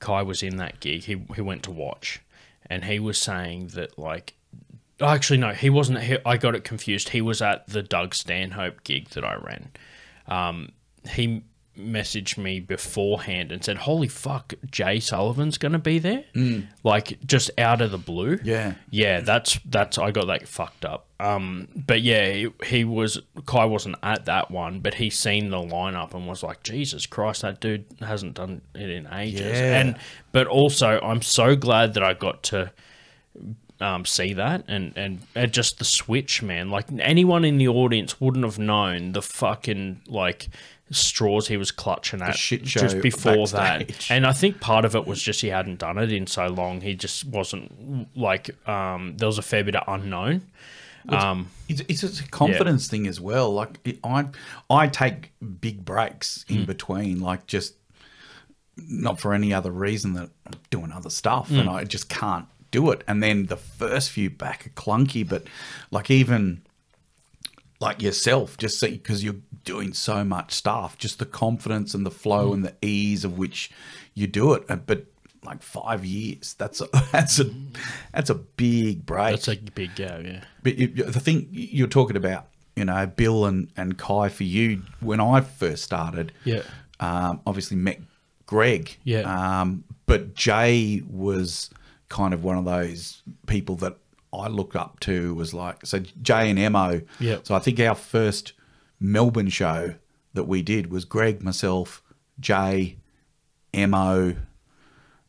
Kai 0.00 0.22
was 0.22 0.42
in 0.42 0.56
that 0.56 0.80
gig. 0.80 1.04
He 1.04 1.16
he 1.34 1.40
went 1.40 1.62
to 1.64 1.70
watch, 1.70 2.20
and 2.70 2.84
he 2.84 2.98
was 2.98 3.18
saying 3.18 3.68
that 3.74 3.98
like, 3.98 4.34
actually 5.00 5.38
no, 5.38 5.52
he 5.52 5.70
wasn't. 5.70 6.00
He, 6.02 6.16
I 6.24 6.36
got 6.36 6.54
it 6.54 6.64
confused. 6.64 7.10
He 7.10 7.20
was 7.20 7.42
at 7.42 7.66
the 7.68 7.82
Doug 7.82 8.14
Stanhope 8.14 8.82
gig 8.84 9.08
that 9.10 9.24
I 9.24 9.34
ran. 9.36 9.70
Um, 10.28 10.72
he 11.10 11.42
messaged 11.78 12.38
me 12.38 12.60
beforehand 12.60 13.52
and 13.52 13.64
said, 13.64 13.78
"Holy 13.78 14.08
fuck, 14.08 14.54
Jay 14.70 15.00
Sullivan's 15.00 15.58
going 15.58 15.72
to 15.72 15.78
be 15.78 15.98
there!" 15.98 16.24
Like 16.82 17.18
just 17.26 17.50
out 17.58 17.80
of 17.80 17.90
the 17.90 17.98
blue. 17.98 18.38
Yeah. 18.42 18.74
Yeah, 18.90 19.20
that's 19.20 19.58
that's 19.64 19.98
I 19.98 20.10
got 20.10 20.26
that 20.26 20.48
fucked 20.48 20.84
up. 20.84 21.06
Um, 21.18 21.68
but 21.74 22.02
yeah, 22.02 22.30
he, 22.32 22.48
he 22.64 22.84
was 22.84 23.20
Kai 23.46 23.64
wasn't 23.64 23.96
at 24.02 24.26
that 24.26 24.50
one, 24.50 24.80
but 24.80 24.94
he 24.94 25.08
seen 25.10 25.50
the 25.50 25.58
lineup 25.58 26.12
and 26.14 26.26
was 26.26 26.42
like, 26.42 26.62
Jesus 26.62 27.06
Christ, 27.06 27.42
that 27.42 27.60
dude 27.60 27.84
hasn't 28.00 28.34
done 28.34 28.60
it 28.74 28.90
in 28.90 29.06
ages. 29.12 29.40
Yeah. 29.40 29.80
And 29.80 29.96
but 30.32 30.46
also, 30.46 31.00
I'm 31.00 31.22
so 31.22 31.56
glad 31.56 31.94
that 31.94 32.02
I 32.02 32.14
got 32.14 32.42
to 32.44 32.70
um, 33.80 34.04
see 34.04 34.32
that 34.32 34.64
and, 34.68 34.92
and 34.96 35.20
and 35.34 35.52
just 35.52 35.78
the 35.78 35.84
switch, 35.84 36.42
man. 36.42 36.70
Like 36.70 36.86
anyone 36.98 37.44
in 37.44 37.58
the 37.58 37.68
audience 37.68 38.20
wouldn't 38.20 38.44
have 38.44 38.58
known 38.58 39.12
the 39.12 39.22
fucking 39.22 40.02
like 40.08 40.48
straws 40.90 41.48
he 41.48 41.56
was 41.56 41.70
clutching 41.72 42.22
at 42.22 42.36
just 42.36 43.00
before 43.00 43.46
that. 43.48 44.10
And 44.10 44.24
I 44.26 44.32
think 44.32 44.60
part 44.60 44.84
of 44.84 44.94
it 44.94 45.06
was 45.06 45.20
just 45.22 45.40
he 45.40 45.48
hadn't 45.48 45.80
done 45.80 45.98
it 45.98 46.12
in 46.12 46.26
so 46.26 46.46
long. 46.46 46.80
He 46.80 46.94
just 46.94 47.24
wasn't 47.24 48.08
like 48.16 48.50
um, 48.68 49.16
there 49.16 49.26
was 49.26 49.38
a 49.38 49.42
fair 49.42 49.64
bit 49.64 49.74
of 49.76 49.82
unknown. 49.88 50.42
Um, 51.08 51.50
It's, 51.68 51.82
it's 51.88 52.20
a 52.20 52.28
confidence 52.28 52.88
thing 52.88 53.06
as 53.06 53.20
well. 53.20 53.52
Like 53.52 53.78
it, 53.84 53.98
I, 54.02 54.26
I 54.68 54.88
take 54.88 55.32
big 55.60 55.84
breaks 55.84 56.44
in 56.48 56.62
Mm. 56.62 56.66
between, 56.66 57.20
like 57.20 57.46
just 57.46 57.74
not 58.76 59.20
for 59.20 59.32
any 59.32 59.54
other 59.54 59.70
reason 59.70 60.14
that 60.14 60.30
I'm 60.46 60.58
doing 60.70 60.92
other 60.92 61.10
stuff, 61.10 61.50
and 61.50 61.68
Mm. 61.68 61.74
I 61.74 61.84
just 61.84 62.08
can't 62.08 62.46
do 62.70 62.90
it. 62.90 63.02
And 63.06 63.22
then 63.22 63.46
the 63.46 63.56
first 63.56 64.10
few 64.10 64.28
back 64.30 64.66
are 64.66 64.70
clunky, 64.70 65.26
but 65.26 65.44
like 65.90 66.10
even 66.10 66.62
like 67.80 68.00
yourself, 68.02 68.56
just 68.56 68.80
see 68.80 68.92
because 68.92 69.22
you're 69.24 69.36
doing 69.64 69.92
so 69.92 70.24
much 70.24 70.52
stuff, 70.52 70.96
just 70.98 71.18
the 71.18 71.26
confidence 71.26 71.94
and 71.94 72.06
the 72.06 72.10
Mm. 72.10 72.14
flow 72.14 72.52
and 72.52 72.64
the 72.64 72.74
ease 72.82 73.24
of 73.24 73.36
which 73.36 73.70
you 74.14 74.26
do 74.26 74.54
it. 74.54 74.64
Uh, 74.68 74.76
But 74.76 75.06
like 75.44 75.62
five 75.62 76.04
years, 76.04 76.54
that's 76.58 76.80
a 76.80 76.88
that's 77.12 77.38
a 77.38 77.50
that's 78.12 78.30
a 78.30 78.34
big 78.34 79.04
break. 79.06 79.32
that's 79.32 79.48
a 79.48 79.56
big 79.56 79.94
go, 79.96 80.22
yeah. 80.24 80.44
But 80.62 80.76
you- 80.78 80.88
the 80.88 81.20
thing 81.20 81.48
you're 81.50 81.86
talking 81.88 82.16
about, 82.16 82.46
you 82.76 82.84
know, 82.84 83.06
Bill 83.06 83.44
and, 83.46 83.68
and 83.76 83.96
Kai 83.98 84.28
for 84.28 84.44
you, 84.44 84.82
when 85.00 85.20
I 85.20 85.40
first 85.40 85.82
started, 85.84 86.32
Yeah. 86.44 86.62
um, 87.00 87.40
obviously 87.46 87.76
met 87.76 88.00
Greg. 88.46 88.96
Yeah. 89.04 89.20
Um, 89.60 89.84
but 90.06 90.34
Jay 90.34 91.02
was 91.08 91.70
kind 92.08 92.32
of 92.32 92.42
one 92.44 92.56
of 92.56 92.64
those 92.64 93.22
people 93.46 93.76
that 93.76 93.96
I 94.36 94.48
looked 94.48 94.76
up 94.76 95.00
to 95.00 95.34
was 95.34 95.52
like, 95.54 95.84
so 95.86 96.00
Jay 96.22 96.50
and 96.50 96.72
Mo. 96.72 97.00
Yeah. 97.20 97.38
So 97.42 97.54
I 97.54 97.58
think 97.58 97.80
our 97.80 97.94
first 97.94 98.52
Melbourne 99.00 99.48
show 99.48 99.94
that 100.34 100.44
we 100.44 100.62
did 100.62 100.90
was 100.90 101.04
Greg, 101.04 101.42
myself, 101.42 102.02
Jay, 102.40 102.98
Mo, 103.74 104.36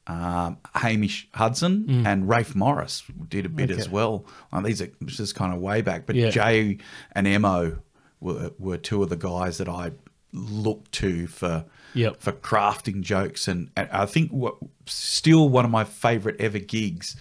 um, 0.07 0.57
Hamish 0.75 1.27
Hudson 1.33 1.85
Mm. 1.87 2.05
and 2.05 2.29
Rafe 2.29 2.55
Morris 2.55 3.03
did 3.27 3.45
a 3.45 3.49
bit 3.49 3.69
as 3.71 3.89
well. 3.89 4.25
These 4.63 4.81
are 4.81 4.89
this 5.01 5.19
is 5.19 5.33
kind 5.33 5.53
of 5.53 5.59
way 5.59 5.81
back, 5.81 6.05
but 6.05 6.15
Yeah. 6.15 6.29
Jay 6.29 6.77
and 7.11 7.41
Mo 7.41 7.79
were 8.21 8.51
were 8.57 8.77
two 8.77 9.03
of 9.03 9.09
the 9.09 9.17
guys 9.17 9.57
that 9.57 9.67
I 9.67 9.91
looked 10.33 10.91
to 10.93 11.27
for 11.27 11.65
Yep. 11.93 12.21
for 12.21 12.31
crafting 12.31 13.01
jokes, 13.01 13.47
and, 13.47 13.69
and 13.75 13.89
I 13.91 14.05
think 14.05 14.31
what 14.31 14.55
still 14.85 15.49
one 15.49 15.65
of 15.65 15.71
my 15.71 15.83
favorite 15.83 16.39
ever 16.39 16.59
gigs 16.59 17.15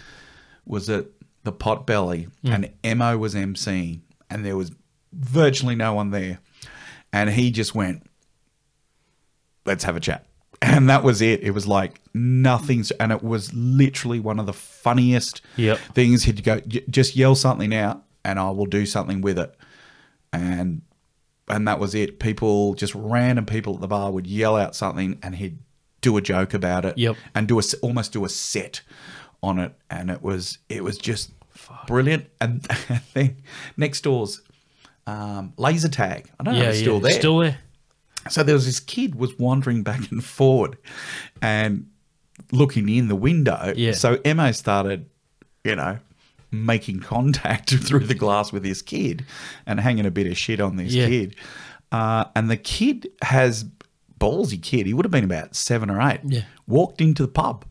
was 0.64 0.88
at 0.90 1.06
the 1.46 1.52
Potbelly, 1.52 2.28
Mm. 2.44 2.70
and 2.82 2.98
Mo 2.98 3.16
was 3.16 3.34
emceeing, 3.34 4.00
and 4.28 4.44
there 4.44 4.56
was 4.56 4.70
virtually 5.12 5.74
no 5.74 5.94
one 5.94 6.10
there, 6.10 6.40
and 7.12 7.30
he 7.30 7.50
just 7.50 7.74
went, 7.74 8.02
let's 9.64 9.84
have 9.84 9.96
a 9.96 10.00
chat. 10.00 10.26
And 10.62 10.88
that 10.88 11.02
was 11.04 11.20
it. 11.20 11.42
It 11.42 11.50
was 11.50 11.66
like 11.66 12.00
nothing's, 12.14 12.90
and 12.92 13.12
it 13.12 13.22
was 13.22 13.52
literally 13.52 14.18
one 14.18 14.38
of 14.40 14.46
the 14.46 14.54
funniest 14.54 15.42
Yep. 15.56 15.78
things. 15.94 16.24
He'd 16.24 16.42
go, 16.42 16.60
just 16.90 17.14
yell 17.14 17.34
something 17.34 17.74
out, 17.74 18.02
and 18.24 18.38
I 18.38 18.50
will 18.50 18.64
do 18.66 18.86
something 18.86 19.20
with 19.20 19.38
it. 19.38 19.54
And 20.32 20.80
and 21.48 21.68
that 21.68 21.78
was 21.78 21.94
it. 21.94 22.18
People, 22.18 22.72
just 22.74 22.94
random 22.94 23.44
people 23.46 23.74
at 23.74 23.80
the 23.80 23.86
bar 23.86 24.10
would 24.10 24.26
yell 24.26 24.56
out 24.56 24.74
something, 24.74 25.18
and 25.22 25.36
he'd 25.36 25.58
do 26.00 26.16
a 26.16 26.22
joke 26.22 26.54
about 26.54 26.86
it. 26.86 26.96
Yep. 26.96 27.16
And 27.34 27.46
do 27.46 27.60
a 27.60 27.62
almost 27.82 28.12
do 28.14 28.24
a 28.24 28.28
set 28.30 28.80
on 29.42 29.58
it, 29.58 29.72
and 29.90 30.10
it 30.10 30.22
was 30.22 30.58
it 30.70 30.82
was 30.82 30.96
just 30.96 31.32
brilliant. 31.86 32.26
And 32.40 32.62
then 33.14 33.36
next 33.76 34.02
door's 34.02 34.40
um, 35.06 35.52
laser 35.56 35.88
tag. 35.88 36.30
I 36.38 36.44
don't 36.44 36.54
know 36.54 36.60
Yeah, 36.60 36.66
if 36.68 36.70
it's 36.70 36.78
yeah. 36.80 36.84
still 36.84 37.00
there. 37.00 37.12
Still 37.12 37.38
there. 37.38 37.58
So 38.28 38.42
there 38.42 38.54
was 38.54 38.66
this 38.66 38.80
kid 38.80 39.14
was 39.14 39.38
wandering 39.38 39.82
back 39.84 40.10
and 40.10 40.22
forward 40.24 40.76
and 41.40 41.86
looking 42.52 42.88
in 42.88 43.08
the 43.08 43.14
window. 43.16 43.72
Yeah. 43.76 43.92
So 43.92 44.18
Emma 44.24 44.52
started, 44.52 45.08
you 45.64 45.76
know, 45.76 45.98
making 46.50 47.00
contact 47.00 47.70
through 47.84 48.06
the 48.06 48.14
glass 48.14 48.52
with 48.52 48.62
this 48.64 48.82
kid 48.82 49.24
and 49.66 49.78
hanging 49.78 50.06
a 50.06 50.10
bit 50.10 50.26
of 50.26 50.36
shit 50.36 50.60
on 50.60 50.76
this 50.76 50.92
Yeah. 50.92 51.06
kid. 51.06 51.36
Uh, 51.92 52.24
and 52.34 52.50
the 52.50 52.56
kid 52.56 53.08
has 53.22 53.64
ballsy 54.18 54.60
kid. 54.60 54.86
He 54.86 54.94
would 54.94 55.04
have 55.04 55.12
been 55.12 55.24
about 55.24 55.54
seven 55.54 55.88
or 55.88 56.00
eight. 56.02 56.20
Yeah. 56.24 56.42
Walked 56.66 57.00
into 57.00 57.22
the 57.22 57.28
pub 57.28 57.64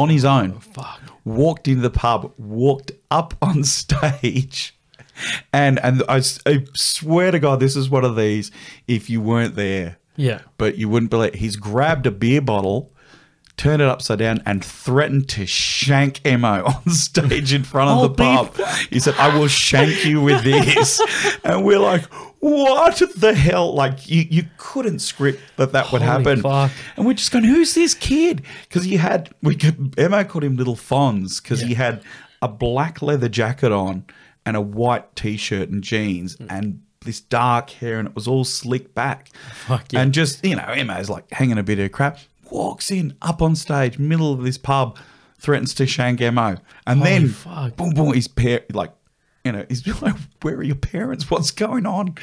on 0.00 0.08
his 0.08 0.24
own. 0.24 0.58
Fuck. 0.60 1.00
Walked 1.24 1.68
into 1.68 1.82
the 1.82 1.90
pub. 1.90 2.32
Walked 2.38 2.92
up 3.10 3.34
on 3.42 3.64
stage. 3.78 4.76
And 5.52 5.78
and 5.80 6.02
I 6.08 6.20
swear 6.20 7.30
to 7.30 7.38
God, 7.38 7.60
this 7.60 7.76
is 7.76 7.90
one 7.90 8.04
of 8.04 8.16
these. 8.16 8.50
If 8.88 9.10
you 9.10 9.20
weren't 9.20 9.54
there, 9.54 9.98
Yeah. 10.16 10.40
but 10.58 10.78
you 10.78 10.88
wouldn't 10.88 11.10
believe 11.10 11.34
he's 11.34 11.56
grabbed 11.56 12.06
a 12.06 12.10
beer 12.10 12.40
bottle, 12.40 12.90
turned 13.58 13.82
it 13.82 13.88
upside 13.88 14.18
down, 14.20 14.42
and 14.46 14.64
threatened 14.64 15.28
to 15.30 15.44
shank 15.46 16.26
Emo 16.26 16.64
on 16.86 16.90
stage 16.90 17.52
in 17.52 17.64
front 17.64 17.90
of 17.90 17.98
Oh, 17.98 18.08
the 18.08 18.14
pub. 18.14 18.56
He 18.88 18.98
said, 18.98 19.14
"I 19.18 19.36
will 19.38 19.48
shank 19.48 20.06
you 20.06 20.22
with 20.22 20.42
this," 20.50 21.00
and 21.44 21.64
we're 21.64 21.78
like. 21.80 22.04
What 22.40 23.02
the 23.16 23.34
hell? 23.34 23.74
Like 23.74 24.08
you, 24.08 24.24
you 24.28 24.44
couldn't 24.56 25.00
script 25.00 25.40
that 25.56 25.72
that 25.72 25.92
would 25.92 26.02
Holy 26.02 26.10
happen, 26.24 26.42
fuck. 26.42 26.70
and 26.96 27.06
we're 27.06 27.12
just 27.14 27.30
going, 27.32 27.44
"Who's 27.44 27.74
this 27.74 27.94
kid?" 27.94 28.42
Because 28.62 28.84
he 28.84 28.96
had, 28.96 29.30
we 29.42 29.54
could, 29.54 29.94
Emma 29.98 30.24
called 30.24 30.44
him 30.44 30.56
Little 30.56 30.74
Fonz 30.76 31.42
because 31.42 31.60
he 31.60 31.74
had 31.74 32.02
a 32.40 32.48
black 32.48 33.02
leather 33.02 33.28
jacket 33.28 33.72
on 33.72 34.04
and 34.46 34.56
a 34.56 34.60
white 34.60 35.14
t-shirt 35.16 35.68
and 35.68 35.84
jeans 35.84 36.36
Hmm. 36.36 36.46
and 36.48 36.82
this 37.04 37.20
dark 37.20 37.70
hair, 37.70 37.98
and 37.98 38.08
it 38.08 38.14
was 38.14 38.26
all 38.26 38.44
slicked 38.44 38.94
back. 38.94 39.28
Fuck 39.66 39.92
yeah. 39.92 40.00
And 40.00 40.12
just 40.14 40.44
you 40.44 40.56
know, 40.56 40.64
Emma's 40.64 41.10
like 41.10 41.30
hanging 41.32 41.58
a 41.58 41.62
bit 41.62 41.78
of 41.78 41.92
crap. 41.92 42.18
Walks 42.50 42.90
in 42.90 43.14
up 43.22 43.42
on 43.42 43.54
stage, 43.54 43.98
middle 43.98 44.32
of 44.32 44.42
this 44.42 44.58
pub, 44.58 44.98
threatens 45.38 45.72
to 45.74 45.86
shank 45.86 46.20
Mo, 46.20 46.56
and 46.86 47.02
then 47.02 47.28
fuck. 47.28 47.76
boom, 47.76 47.90
boom, 47.90 48.14
his 48.14 48.28
pair 48.28 48.62
like. 48.72 48.92
You 49.44 49.52
know, 49.52 49.64
he's 49.68 49.86
like, 50.02 50.14
"Where 50.42 50.56
are 50.56 50.62
your 50.62 50.74
parents? 50.76 51.30
What's 51.30 51.50
going 51.50 51.86
on?" 51.86 52.14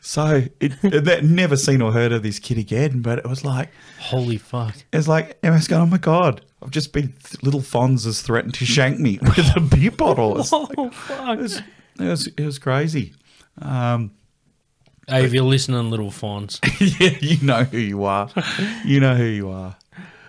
So 0.00 0.42
it, 0.60 0.72
that 1.04 1.24
never 1.24 1.56
seen 1.56 1.80
or 1.80 1.92
heard 1.92 2.10
of 2.12 2.22
this 2.22 2.38
kid 2.38 2.58
again. 2.58 3.00
But 3.00 3.18
it 3.20 3.26
was 3.28 3.44
like, 3.44 3.70
Holy 4.00 4.38
fuck. 4.38 4.74
it's 4.92 5.06
like 5.08 5.38
Emma's 5.42 5.68
going, 5.68 5.82
"Oh 5.82 5.86
my 5.86 5.98
god, 5.98 6.40
I've 6.62 6.70
just 6.72 6.92
been 6.92 7.14
little 7.42 7.60
Fonz 7.60 8.04
has 8.06 8.22
threatened 8.22 8.54
to 8.54 8.64
shank 8.64 8.98
me 8.98 9.18
with 9.22 9.56
a 9.56 9.60
beer 9.60 9.92
bottle." 9.92 10.38
It's 10.40 10.50
like, 10.52 10.68
Oh, 10.76 10.90
fuck. 10.90 11.38
it 11.38 11.42
was, 11.42 11.58
it 12.00 12.04
was, 12.08 12.26
it 12.26 12.44
was 12.44 12.58
crazy. 12.58 13.14
Um, 13.62 14.10
Hey, 15.06 15.26
if 15.26 15.34
you're 15.34 15.44
listening, 15.44 15.90
little 15.90 16.10
Fonz. 16.10 16.58
yeah, 16.98 17.10
you 17.20 17.36
know 17.46 17.64
who 17.64 17.76
you 17.76 18.04
are. 18.04 18.30
You 18.86 19.00
know 19.00 19.14
who 19.14 19.24
you 19.24 19.50
are. 19.50 19.76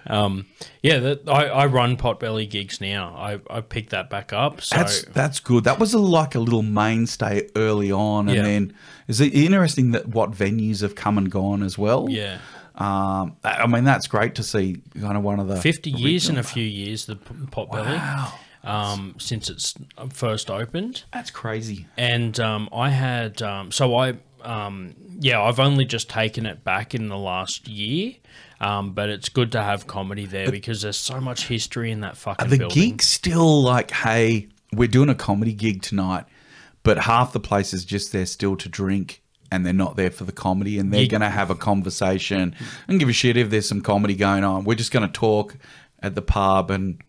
Um, 0.07 0.45
yeah, 0.83 0.99
that, 0.99 1.27
I, 1.29 1.45
I 1.47 1.65
run 1.65 1.97
Potbelly 1.97 2.49
gigs 2.49 2.79
now. 2.79 3.15
I, 3.17 3.39
I 3.49 3.61
picked 3.61 3.89
that 3.89 4.09
back 4.09 4.33
up. 4.33 4.61
So 4.61 4.75
That's 4.77 5.03
that's 5.05 5.39
good. 5.39 5.63
That 5.63 5.79
was 5.79 5.93
a, 5.93 5.99
like 5.99 6.35
a 6.35 6.39
little 6.39 6.61
mainstay 6.61 7.49
early 7.55 7.91
on, 7.91 8.27
and 8.29 8.37
Yeah. 8.37 8.43
then 8.43 8.73
is 9.07 9.19
it 9.21 9.33
interesting 9.33 9.91
that 9.91 10.07
what 10.07 10.31
venues 10.31 10.81
have 10.81 10.95
come 10.95 11.17
and 11.17 11.29
gone 11.31 11.63
as 11.63 11.77
well? 11.77 12.07
yeah, 12.09 12.37
Um, 12.75 13.35
I 13.43 13.67
mean 13.67 13.83
that's 13.83 14.07
great 14.07 14.35
to 14.35 14.43
see. 14.43 14.81
Kind 14.99 15.17
of 15.17 15.23
one 15.23 15.39
of 15.39 15.47
the 15.47 15.59
50 15.61 15.89
years 15.91 16.29
in 16.29 16.37
a 16.37 16.43
few 16.43 16.63
years, 16.65 17.05
the 17.05 17.15
Potbelly, 17.15 17.97
Wow, 17.97 18.33
um, 18.63 19.15
since 19.17 19.49
it's 19.49 19.73
first 20.11 20.49
opened. 20.51 21.03
that's 21.13 21.31
crazy. 21.31 21.87
and 21.97 22.39
um, 22.39 22.69
I 22.73 22.89
had 22.89 23.41
um, 23.41 23.71
so 23.71 23.95
I 23.95 24.15
um, 24.43 24.93
yeah 25.19 25.41
I've 25.41 25.59
only 25.59 25.85
just 25.85 26.09
taken 26.09 26.45
it 26.45 26.63
back 26.63 26.93
in 26.93 27.07
the 27.07 27.17
last 27.17 27.67
year, 27.67 28.13
um, 28.59 28.93
but 28.93 29.09
it's 29.09 29.29
good 29.29 29.51
to 29.53 29.61
have 29.61 29.87
comedy 29.87 30.25
there 30.25 30.51
because 30.51 30.81
there's 30.81 30.97
so 30.97 31.19
much 31.19 31.47
history 31.47 31.91
in 31.91 32.01
that 32.01 32.17
fucking 32.17 32.45
Are 32.45 32.49
the 32.49 32.57
building. 32.57 32.89
gigs 32.91 33.05
still 33.07 33.61
like, 33.61 33.91
hey, 33.91 34.47
we're 34.73 34.87
doing 34.87 35.09
a 35.09 35.15
comedy 35.15 35.53
gig 35.53 35.81
tonight, 35.81 36.25
but 36.83 36.97
half 36.99 37.33
the 37.33 37.39
place 37.39 37.73
is 37.73 37.85
just 37.85 38.11
there 38.11 38.25
still 38.25 38.55
to 38.57 38.69
drink 38.69 39.21
and 39.51 39.65
they're 39.65 39.73
not 39.73 39.95
there 39.95 40.09
for 40.11 40.23
the 40.23 40.31
comedy 40.31 40.79
and 40.79 40.93
they're 40.93 41.07
going 41.07 41.21
to 41.21 41.29
have 41.29 41.49
a 41.51 41.55
conversation 41.55 42.55
and 42.87 42.99
give 42.99 43.07
a 43.09 43.13
shit 43.13 43.37
if 43.37 43.49
there's 43.49 43.67
some 43.67 43.81
comedy 43.81 44.15
going 44.15 44.43
on. 44.43 44.63
We're 44.63 44.75
just 44.75 44.91
going 44.91 45.05
to 45.05 45.11
talk 45.13 45.55
at 46.01 46.15
the 46.15 46.21
pub 46.21 46.71
and 46.71 46.99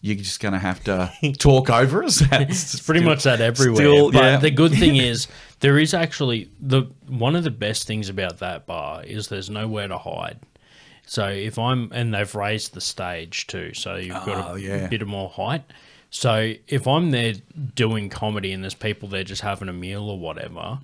you're 0.00 0.16
just 0.16 0.40
going 0.40 0.52
to 0.52 0.58
have 0.60 0.82
to 0.84 1.10
talk 1.38 1.68
over 1.70 2.04
us. 2.04 2.22
It's 2.30 2.74
It's 2.74 2.80
pretty 2.80 3.04
much 3.04 3.24
that 3.24 3.40
everywhere. 3.40 3.76
still- 3.76 4.12
but 4.12 4.22
yeah. 4.22 4.36
the 4.36 4.50
good 4.50 4.72
thing 4.72 4.96
is 5.10 5.26
there 5.60 5.78
is 5.78 5.92
actually 5.94 6.50
the 6.60 6.82
one 7.08 7.34
of 7.34 7.44
the 7.44 7.50
best 7.50 7.86
things 7.86 8.08
about 8.08 8.38
that 8.38 8.66
bar 8.66 9.02
is 9.02 9.28
there's 9.28 9.50
nowhere 9.50 9.88
to 9.88 9.98
hide. 9.98 10.38
So 11.06 11.28
if 11.28 11.58
I'm 11.58 11.90
and 11.94 12.12
they've 12.12 12.34
raised 12.34 12.74
the 12.74 12.80
stage 12.80 13.46
too, 13.46 13.72
so 13.74 13.96
you've 13.96 14.14
got 14.26 14.50
Oh, 14.50 14.54
a 14.56 14.58
yeah. 14.58 14.88
bit 14.88 15.00
of 15.02 15.08
more 15.08 15.30
height. 15.30 15.62
So 16.10 16.54
if 16.68 16.86
I'm 16.86 17.10
there 17.12 17.34
doing 17.74 18.08
comedy 18.10 18.52
and 18.52 18.62
there's 18.62 18.74
people 18.74 19.08
there 19.08 19.24
just 19.24 19.42
having 19.42 19.68
a 19.68 19.72
meal 19.72 20.08
or 20.10 20.18
whatever, 20.18 20.80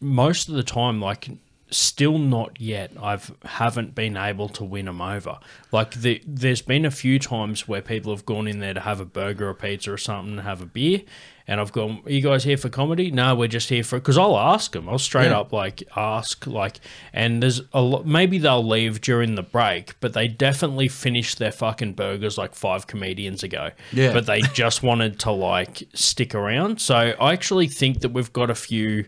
most 0.00 0.48
of 0.48 0.54
the 0.54 0.62
time, 0.62 1.00
like 1.00 1.28
still 1.70 2.18
not 2.18 2.60
yet, 2.60 2.92
I've 3.00 3.32
haven't 3.44 3.94
been 3.94 4.16
able 4.16 4.48
to 4.50 4.64
win 4.64 4.84
them 4.86 5.00
over. 5.00 5.38
Like 5.72 5.92
the, 5.92 6.22
there's 6.26 6.62
been 6.62 6.84
a 6.84 6.90
few 6.90 7.18
times 7.18 7.66
where 7.66 7.80
people 7.82 8.14
have 8.14 8.26
gone 8.26 8.46
in 8.46 8.60
there 8.60 8.74
to 8.74 8.80
have 8.80 9.00
a 9.00 9.04
burger 9.04 9.48
or 9.48 9.54
pizza 9.54 9.92
or 9.92 9.98
something, 9.98 10.32
and 10.38 10.40
have 10.42 10.60
a 10.60 10.66
beer, 10.66 11.02
and 11.46 11.60
I've 11.60 11.72
gone, 11.72 12.00
"Are 12.06 12.10
you 12.10 12.20
guys 12.22 12.44
here 12.44 12.56
for 12.56 12.68
comedy?" 12.68 13.10
No, 13.10 13.34
we're 13.34 13.48
just 13.48 13.68
here 13.68 13.84
for 13.84 13.98
because 13.98 14.16
I'll 14.18 14.38
ask 14.38 14.72
them. 14.72 14.88
I'll 14.88 14.98
straight 14.98 15.26
Yeah. 15.30 15.40
up 15.40 15.52
like 15.52 15.82
ask 15.96 16.46
like, 16.46 16.80
and 17.12 17.42
there's 17.42 17.60
a 17.72 17.82
lot. 17.82 18.06
Maybe 18.06 18.38
they'll 18.38 18.66
leave 18.66 19.00
during 19.00 19.34
the 19.34 19.42
break, 19.42 19.98
but 20.00 20.12
they 20.14 20.26
definitely 20.28 20.88
finished 20.88 21.38
their 21.38 21.52
fucking 21.52 21.92
burgers 21.94 22.38
like 22.38 22.54
five 22.54 22.86
comedians 22.86 23.42
ago. 23.42 23.70
Yeah. 23.92 24.12
but 24.12 24.26
they 24.26 24.40
just 24.40 24.82
wanted 24.82 25.18
to 25.20 25.30
like 25.32 25.82
stick 25.94 26.34
around. 26.34 26.80
So 26.80 26.94
I 27.20 27.32
actually 27.32 27.68
think 27.68 28.00
that 28.00 28.10
we've 28.10 28.32
got 28.32 28.50
a 28.50 28.54
few 28.54 29.04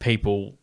people 0.00 0.56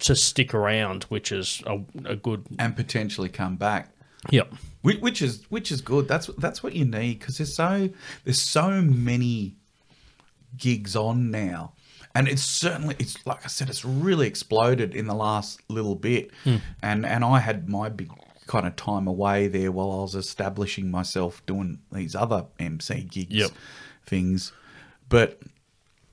to 0.00 0.16
stick 0.16 0.52
around, 0.54 1.04
which 1.04 1.30
is 1.30 1.62
a, 1.66 1.78
a 2.04 2.16
good. 2.16 2.44
and 2.58 2.74
potentially 2.74 3.28
come 3.28 3.56
back. 3.56 3.90
Yep. 4.30 4.52
Which, 4.82 4.98
which 5.00 5.22
is 5.22 5.44
which 5.50 5.70
is 5.70 5.80
good. 5.80 6.08
That's 6.08 6.26
that's 6.38 6.62
what 6.62 6.72
you 6.74 6.84
need 6.84 7.18
because 7.20 7.38
there's 7.38 7.54
so 7.54 7.88
there's 8.24 8.40
so 8.40 8.80
many 8.82 9.54
gigs 10.56 10.96
on 10.96 11.30
now, 11.30 11.72
and 12.14 12.28
it's 12.28 12.42
certainly 12.42 12.96
it's 12.98 13.24
like 13.26 13.44
I 13.44 13.48
said, 13.48 13.68
it's 13.68 13.84
really 13.84 14.26
exploded 14.26 14.94
in 14.94 15.06
the 15.06 15.14
last 15.14 15.60
little 15.68 15.94
bit, 15.94 16.30
hmm. 16.44 16.56
and 16.82 17.04
and 17.06 17.24
I 17.24 17.38
had 17.38 17.68
my 17.68 17.88
big 17.88 18.10
kind 18.46 18.66
of 18.66 18.76
time 18.76 19.06
away 19.06 19.48
there 19.48 19.72
while 19.72 19.90
I 19.90 20.02
was 20.02 20.14
establishing 20.14 20.90
myself 20.90 21.44
doing 21.46 21.80
these 21.90 22.14
other 22.14 22.46
MC 22.58 23.02
gigs 23.02 23.34
Yep. 23.34 23.50
things, 24.06 24.52
but. 25.08 25.40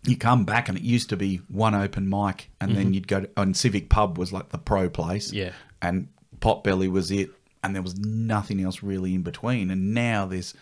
You 0.06 0.18
come 0.18 0.44
back 0.44 0.68
and 0.68 0.78
it 0.78 0.84
used 0.84 1.08
to 1.12 1.16
be 1.16 1.38
one 1.48 1.74
open 1.74 2.10
mic, 2.10 2.50
and 2.60 2.76
then 2.76 2.88
mm-hmm. 2.88 2.94
you'd 2.94 3.08
go 3.08 3.22
to, 3.22 3.30
and 3.38 3.56
Civic 3.56 3.88
Pub 3.88 4.18
was 4.18 4.34
like 4.34 4.50
the 4.50 4.58
pro 4.58 4.90
place, 4.90 5.32
Yeah. 5.32 5.54
and 5.82 6.10
Potbelly 6.42 6.92
was 6.92 7.10
it, 7.10 7.30
and 7.64 7.74
there 7.74 7.82
was 7.82 7.98
nothing 7.98 8.62
else 8.62 8.84
really 8.84 9.16
in 9.16 9.22
between. 9.22 9.72
And 9.72 9.94
now 9.94 10.26
there's 10.26 10.54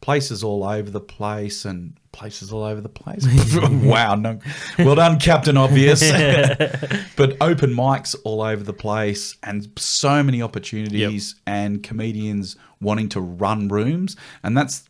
places 0.00 0.42
all 0.42 0.64
over 0.64 0.90
the 0.90 1.00
place 1.00 1.64
and 1.64 1.94
places 2.18 2.52
all 2.52 2.64
over 2.64 2.80
the 2.80 2.88
place. 2.88 3.26
wow, 3.70 4.16
no, 4.16 4.40
well 4.78 4.96
done, 4.96 5.18
Captain 5.18 5.56
Obvious. 5.56 6.00
but 7.16 7.36
open 7.40 7.72
mics 7.72 8.16
all 8.24 8.42
over 8.42 8.62
the 8.62 8.72
place, 8.72 9.36
and 9.44 9.70
so 9.78 10.22
many 10.22 10.42
opportunities, 10.42 11.36
and 11.46 11.82
comedians 11.82 12.56
wanting 12.80 13.08
to 13.10 13.20
run 13.20 13.68
rooms, 13.68 14.16
and 14.42 14.56
that's 14.56 14.84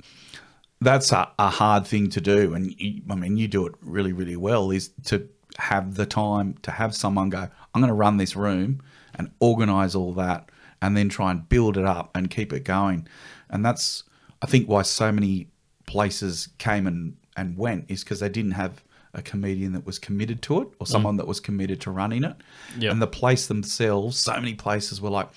that's 0.81 1.13
a, 1.13 1.31
a 1.39 1.51
hard 1.51 1.85
thing 1.85 2.09
to 2.09 2.21
do 2.21 2.55
and 2.55 2.73
you, 2.81 3.03
i 3.11 3.15
mean 3.17 3.37
you 3.37 3.49
do 3.49 3.67
it 3.67 3.75
really 3.81 4.13
really 4.13 4.37
well 4.37 4.71
is 4.71 4.91
to 5.05 5.29
have 5.57 5.97
the 5.97 6.07
time 6.07 6.57
to 6.63 6.71
have 6.71 6.95
someone 6.95 7.29
go 7.29 7.49
i'm 7.75 7.81
going 7.81 7.89
to 7.89 7.95
run 7.95 8.17
this 8.17 8.37
room 8.37 8.81
and 9.17 9.29
organize 9.41 9.97
all 9.97 10.13
that 10.13 10.49
and 10.81 10.97
then 10.97 11.09
try 11.09 11.33
and 11.33 11.49
build 11.49 11.77
it 11.77 11.85
up 11.85 12.17
and 12.17 12.31
keep 12.31 12.53
it 12.53 12.63
going 12.63 13.09
and 13.51 13.65
that's 13.65 14.05
i 14.41 14.47
think 14.47 14.69
why 14.69 14.83
so 14.83 15.11
many 15.11 15.49
places 15.89 16.49
came 16.59 16.87
and, 16.87 17.17
and 17.37 17.57
went 17.59 17.87
is 17.89 18.05
because 18.05 18.21
they 18.21 18.29
didn't 18.29 18.53
have 18.53 18.83
a 19.15 19.23
comedian 19.23 19.73
that 19.73 19.85
was 19.87 19.99
committed 19.99 20.43
to 20.43 20.61
it 20.63 20.69
or 20.79 20.87
someone 20.87 21.17
that 21.17 21.27
was 21.27 21.41
committed 21.41 21.81
to 21.81 21.91
running 21.91 22.23
it 22.25 22.37
Yep. 22.79 22.93
and 22.93 23.03
the 23.03 23.07
place 23.07 23.47
themselves 23.49 24.19
so 24.19 24.35
many 24.35 24.55
places 24.55 25.01
were 25.01 25.09
like 25.11 25.29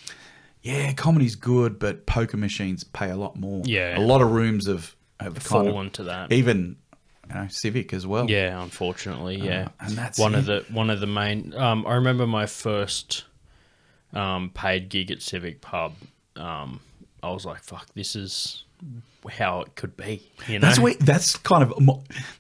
yeah 0.62 0.92
comedy's 0.94 1.36
good 1.36 1.80
but 1.80 2.06
poker 2.06 2.38
machines 2.38 2.84
pay 2.84 3.10
a 3.10 3.16
lot 3.16 3.38
more 3.40 3.64
Yeah. 3.66 3.98
a 3.98 4.02
lot 4.02 4.22
of 4.22 4.30
rooms 4.32 4.68
have 4.68 4.94
have 5.22 5.36
kind 5.36 5.68
of- 5.68 5.74
Fallen 5.74 5.90
to 5.92 6.04
that. 6.04 6.32
even 6.34 6.76
you 7.30 7.36
know 7.36 7.48
Civic 7.50 7.94
as 7.94 8.06
well. 8.06 8.30
Yeah, 8.30 8.62
unfortunately, 8.62 9.38
yeah. 9.38 9.70
Uh, 9.80 9.86
and 9.86 9.94
that's 9.94 10.20
one 10.20 10.36
of 10.36 10.46
the 10.48 10.66
one 10.70 10.90
of 10.90 11.00
the 11.00 11.08
main. 11.08 11.54
Um, 11.56 11.86
I 11.88 11.94
remember 11.94 12.28
my 12.28 12.46
first 12.46 13.24
um, 14.14 14.50
paid 14.54 14.90
gig 14.90 15.12
at 15.12 15.22
Civic 15.22 15.62
Pub. 15.62 15.94
Um, 16.36 16.82
I 17.24 17.30
was 17.32 17.46
like, 17.46 17.64
"Fuck, 17.64 17.88
this 17.94 18.16
is 18.18 18.66
how 19.30 19.62
it 19.62 19.76
could 19.76 19.96
be." 19.98 20.30
You 20.48 20.60
know, 20.60 20.68
That's 20.68 20.80
where 20.80 20.94
that's 20.96 21.38
kind 21.38 21.64
of 21.64 21.74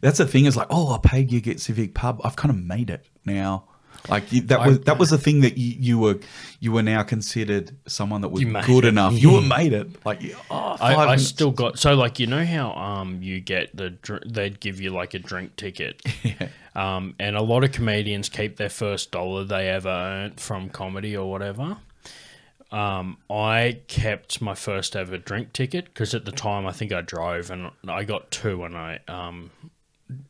that's 0.01 0.17
the 0.17 0.27
thing 0.27 0.45
is 0.45 0.55
like 0.57 0.67
oh 0.69 0.93
I 0.93 0.99
paid 0.99 1.29
gig 1.29 1.47
at 1.47 1.59
Civic 1.59 1.93
Pub. 1.93 2.21
I've 2.23 2.35
kind 2.35 2.49
of 2.51 2.61
made 2.61 2.89
it 2.89 3.05
now. 3.25 3.65
Like 4.09 4.31
you, 4.33 4.41
that 4.41 4.65
was 4.65 4.79
that 4.81 4.97
was 4.97 5.09
the 5.11 5.17
thing 5.17 5.41
that 5.41 5.57
you, 5.57 5.75
you 5.77 5.99
were 5.99 6.19
you 6.59 6.71
were 6.71 6.81
now 6.81 7.03
considered 7.03 7.75
someone 7.85 8.21
that 8.21 8.29
was 8.29 8.43
good 8.43 8.85
it. 8.85 8.87
enough. 8.87 9.13
You 9.21 9.33
were 9.33 9.41
made 9.41 9.73
it. 9.73 10.03
Like 10.03 10.23
you- 10.23 10.35
oh, 10.49 10.77
I, 10.79 10.95
I 10.95 11.15
still 11.17 11.51
got 11.51 11.77
so 11.77 11.93
like 11.93 12.19
you 12.19 12.25
know 12.25 12.43
how 12.43 12.71
um 12.73 13.21
you 13.21 13.39
get 13.41 13.75
the 13.75 13.95
they'd 14.25 14.59
give 14.59 14.81
you 14.81 14.89
like 14.89 15.13
a 15.13 15.19
drink 15.19 15.55
ticket, 15.55 16.01
um 16.75 17.13
and 17.19 17.35
a 17.35 17.41
lot 17.43 17.63
of 17.63 17.73
comedians 17.73 18.27
keep 18.27 18.57
their 18.57 18.69
first 18.69 19.11
dollar 19.11 19.43
they 19.43 19.69
ever 19.69 19.89
earned 19.89 20.39
from 20.39 20.69
comedy 20.69 21.15
or 21.15 21.29
whatever. 21.29 21.77
Um, 22.71 23.17
I 23.29 23.81
kept 23.87 24.41
my 24.41 24.55
first 24.55 24.95
ever 24.95 25.17
drink 25.17 25.51
ticket 25.53 25.85
because 25.85 26.13
at 26.13 26.23
the 26.25 26.31
time 26.31 26.65
I 26.65 26.71
think 26.71 26.91
I 26.93 27.01
drove 27.01 27.51
and 27.51 27.69
I 27.87 28.03
got 28.05 28.31
two 28.31 28.63
and 28.63 28.77
I 28.77 28.99
um 29.09 29.51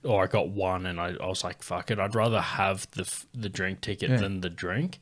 or 0.04 0.24
I 0.24 0.28
got 0.28 0.50
one 0.50 0.86
and 0.88 1.00
I, 1.00 1.14
I 1.22 1.28
was 1.28 1.44
like 1.44 1.62
fuck 1.64 1.92
it 1.92 2.00
I'd 2.00 2.16
rather 2.16 2.42
have 2.42 2.88
the 2.92 3.02
f- 3.02 3.26
the 3.34 3.50
drink 3.50 3.82
ticket 3.82 4.10
Yeah. 4.10 4.18
than 4.18 4.42
the 4.42 4.50
drink 4.50 5.00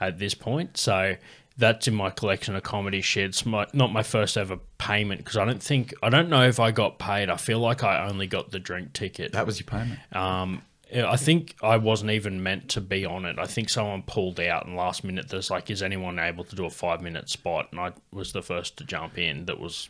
at 0.00 0.18
this 0.18 0.34
point 0.34 0.76
so 0.76 1.16
that's 1.58 1.86
in 1.88 1.94
my 1.94 2.08
collection 2.08 2.56
of 2.56 2.62
comedy 2.62 3.02
shit. 3.02 3.26
It's 3.26 3.44
my, 3.44 3.66
not 3.74 3.92
my 3.92 4.02
first 4.02 4.38
ever 4.38 4.58
payment 4.78 5.20
because 5.20 5.36
I 5.36 5.44
don't 5.44 5.62
think 5.62 5.92
I 6.02 6.08
don't 6.08 6.30
know 6.30 6.44
if 6.48 6.58
I 6.58 6.70
got 6.70 6.98
paid. 6.98 7.28
I 7.28 7.36
feel 7.36 7.58
like 7.58 7.84
I 7.84 8.08
only 8.08 8.26
got 8.26 8.50
the 8.52 8.58
drink 8.58 8.94
ticket. 8.94 9.32
That 9.32 9.44
was 9.46 9.60
your 9.60 9.66
payment. 9.66 9.98
Um, 10.16 10.62
I 10.94 11.16
think 11.16 11.56
I 11.62 11.76
wasn't 11.76 12.10
even 12.10 12.42
meant 12.42 12.68
to 12.70 12.80
be 12.80 13.04
on 13.04 13.24
it. 13.24 13.38
I 13.38 13.46
think 13.46 13.70
someone 13.70 14.02
pulled 14.02 14.38
out, 14.40 14.66
and 14.66 14.76
last 14.76 15.04
minute 15.04 15.28
there's 15.28 15.50
like, 15.50 15.70
is 15.70 15.82
anyone 15.82 16.18
able 16.18 16.44
to 16.44 16.56
do 16.56 16.66
a 16.66 16.70
five 16.70 17.00
minute 17.00 17.28
spot? 17.30 17.68
And 17.70 17.80
I 17.80 17.92
was 18.12 18.32
the 18.32 18.42
first 18.42 18.76
to 18.78 18.84
jump 18.84 19.18
in 19.18 19.46
that 19.46 19.58
was 19.58 19.88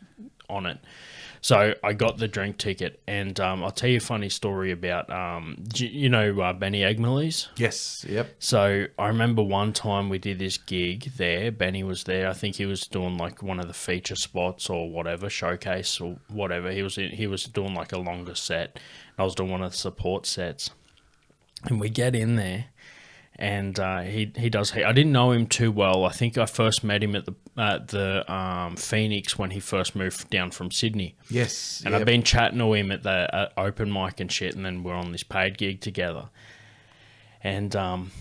on 0.49 0.67
it. 0.67 0.79
So 1.41 1.75
I 1.83 1.93
got 1.93 2.19
the 2.19 2.29
drink 2.29 2.59
ticket, 2.59 3.03
and 3.09 3.39
um, 3.41 3.65
I'll 3.65 3.73
tell 3.73 3.91
you 3.91 3.97
a 3.97 4.01
funny 4.01 4.29
story 4.29 4.71
about 4.71 5.11
um, 5.11 5.65
you 5.75 5.89
you 5.89 6.09
know 6.09 6.41
uh, 6.41 6.53
Benny 6.53 6.83
Egmalees. 6.83 7.49
Yes. 7.57 8.07
Yep. 8.09 8.37
So 8.39 8.87
I 8.97 9.09
remember 9.09 9.43
one 9.43 9.73
time 9.73 10.09
we 10.09 10.19
did 10.19 10.39
this 10.39 10.57
gig 10.57 11.11
there. 11.17 11.51
Benny 11.51 11.83
was 11.83 12.05
there. 12.05 12.29
I 12.29 12.33
think 12.33 12.57
he 12.57 12.67
was 12.67 12.87
doing 12.87 13.19
like 13.19 13.43
one 13.43 13.59
of 13.59 13.67
the 13.67 13.75
feature 13.75 14.15
spots 14.15 14.71
or 14.71 14.89
whatever 14.89 15.29
showcase 15.29 16.01
or 16.01 16.17
whatever. 16.29 16.71
He 16.71 16.85
was 16.85 16.97
in, 16.97 17.11
he 17.11 17.27
was 17.27 17.45
doing 17.45 17.75
like 17.75 17.91
a 17.93 17.99
longer 17.99 18.37
set. 18.37 18.79
I 19.19 19.25
was 19.25 19.35
doing 19.35 19.51
one 19.51 19.63
of 19.63 19.73
the 19.73 19.77
support 19.77 20.27
sets, 20.27 20.71
and 21.65 21.81
we 21.81 21.89
get 21.89 22.15
in 22.15 22.37
there, 22.37 22.67
and 23.37 23.79
uh, 23.79 24.01
he 24.01 24.33
he 24.37 24.51
does. 24.51 24.73
I 24.77 24.93
didn't 24.93 25.13
know 25.13 25.33
him 25.33 25.47
too 25.47 25.73
well. 25.73 26.05
I 26.05 26.11
think 26.11 26.39
I 26.39 26.47
first 26.47 26.85
met 26.85 27.03
him 27.03 27.15
at 27.15 27.25
the 27.27 27.35
at 27.57 27.89
the 27.89 28.31
um, 28.33 28.77
Phoenix 28.77 29.39
when 29.39 29.51
he 29.51 29.61
first 29.61 29.95
moved 29.95 30.31
down 30.31 30.51
from 30.51 30.71
Sydney. 30.71 31.17
Yes. 31.29 31.83
And 31.85 31.93
yep. 31.93 32.01
I've 32.01 32.07
been 32.07 32.23
chatting 32.23 32.59
to 32.59 32.73
him 32.73 32.91
at 32.91 33.03
the 33.03 33.29
at 33.33 33.53
open 33.57 33.93
mic 33.93 34.21
and 34.21 34.31
shit, 34.31 34.55
and 34.55 34.65
then 34.65 34.83
we're 34.83 34.95
on 34.95 35.13
this 35.13 35.23
paid 35.23 35.59
gig 35.59 35.81
together. 35.81 36.29
And 37.43 37.75
um, 37.75 38.13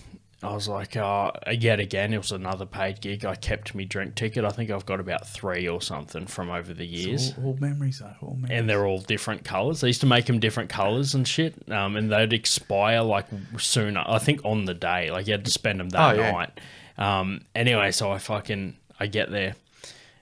I 0.44 0.54
was 0.56 0.68
like, 0.68 0.98
uh, 0.98 1.32
yet 1.52 1.80
again, 1.80 2.14
it 2.14 2.18
was 2.18 2.32
another 2.32 2.66
paid 2.66 3.00
gig. 3.00 3.26
I 3.26 3.36
kept 3.36 3.76
me 3.76 3.86
drink 3.86 4.16
ticket. 4.16 4.44
I 4.44 4.50
think 4.50 4.72
I've 4.72 4.88
got 4.88 5.00
about 5.00 5.28
three 5.28 5.68
or 5.68 5.82
something 5.82 6.26
from 6.26 6.50
over 6.50 6.74
the 6.74 6.86
years. 6.86 7.34
all, 7.38 7.46
all 7.46 7.58
memories, 7.60 8.00
though. 8.00 8.16
All 8.22 8.34
memories. 8.34 8.52
And 8.58 8.68
they're 8.68 8.86
all 8.88 9.02
different 9.02 9.44
colors. 9.44 9.82
They 9.82 9.88
used 9.90 10.02
to 10.02 10.08
make 10.08 10.26
them 10.26 10.40
different 10.40 10.70
colors 10.72 11.14
and 11.14 11.28
shit. 11.28 11.54
Um, 11.72 11.96
and 11.96 12.12
they'd 12.12 12.34
expire 12.34 13.02
like 13.04 13.28
sooner. 13.60 14.04
I 14.08 14.18
think 14.18 14.42
on 14.44 14.66
the 14.66 14.74
day, 14.74 15.12
like 15.12 15.28
you 15.28 15.34
had 15.34 15.46
to 15.46 15.52
spend 15.52 15.80
them 15.80 15.90
that 15.90 16.16
Oh, 16.16 16.20
yeah. 16.20 16.32
night. 16.32 16.60
Um, 16.98 17.42
anyway, 17.54 17.92
so 17.92 18.12
I 18.12 18.18
fucking 18.18 18.76
I 19.00 19.06
get 19.08 19.30
there, 19.32 19.56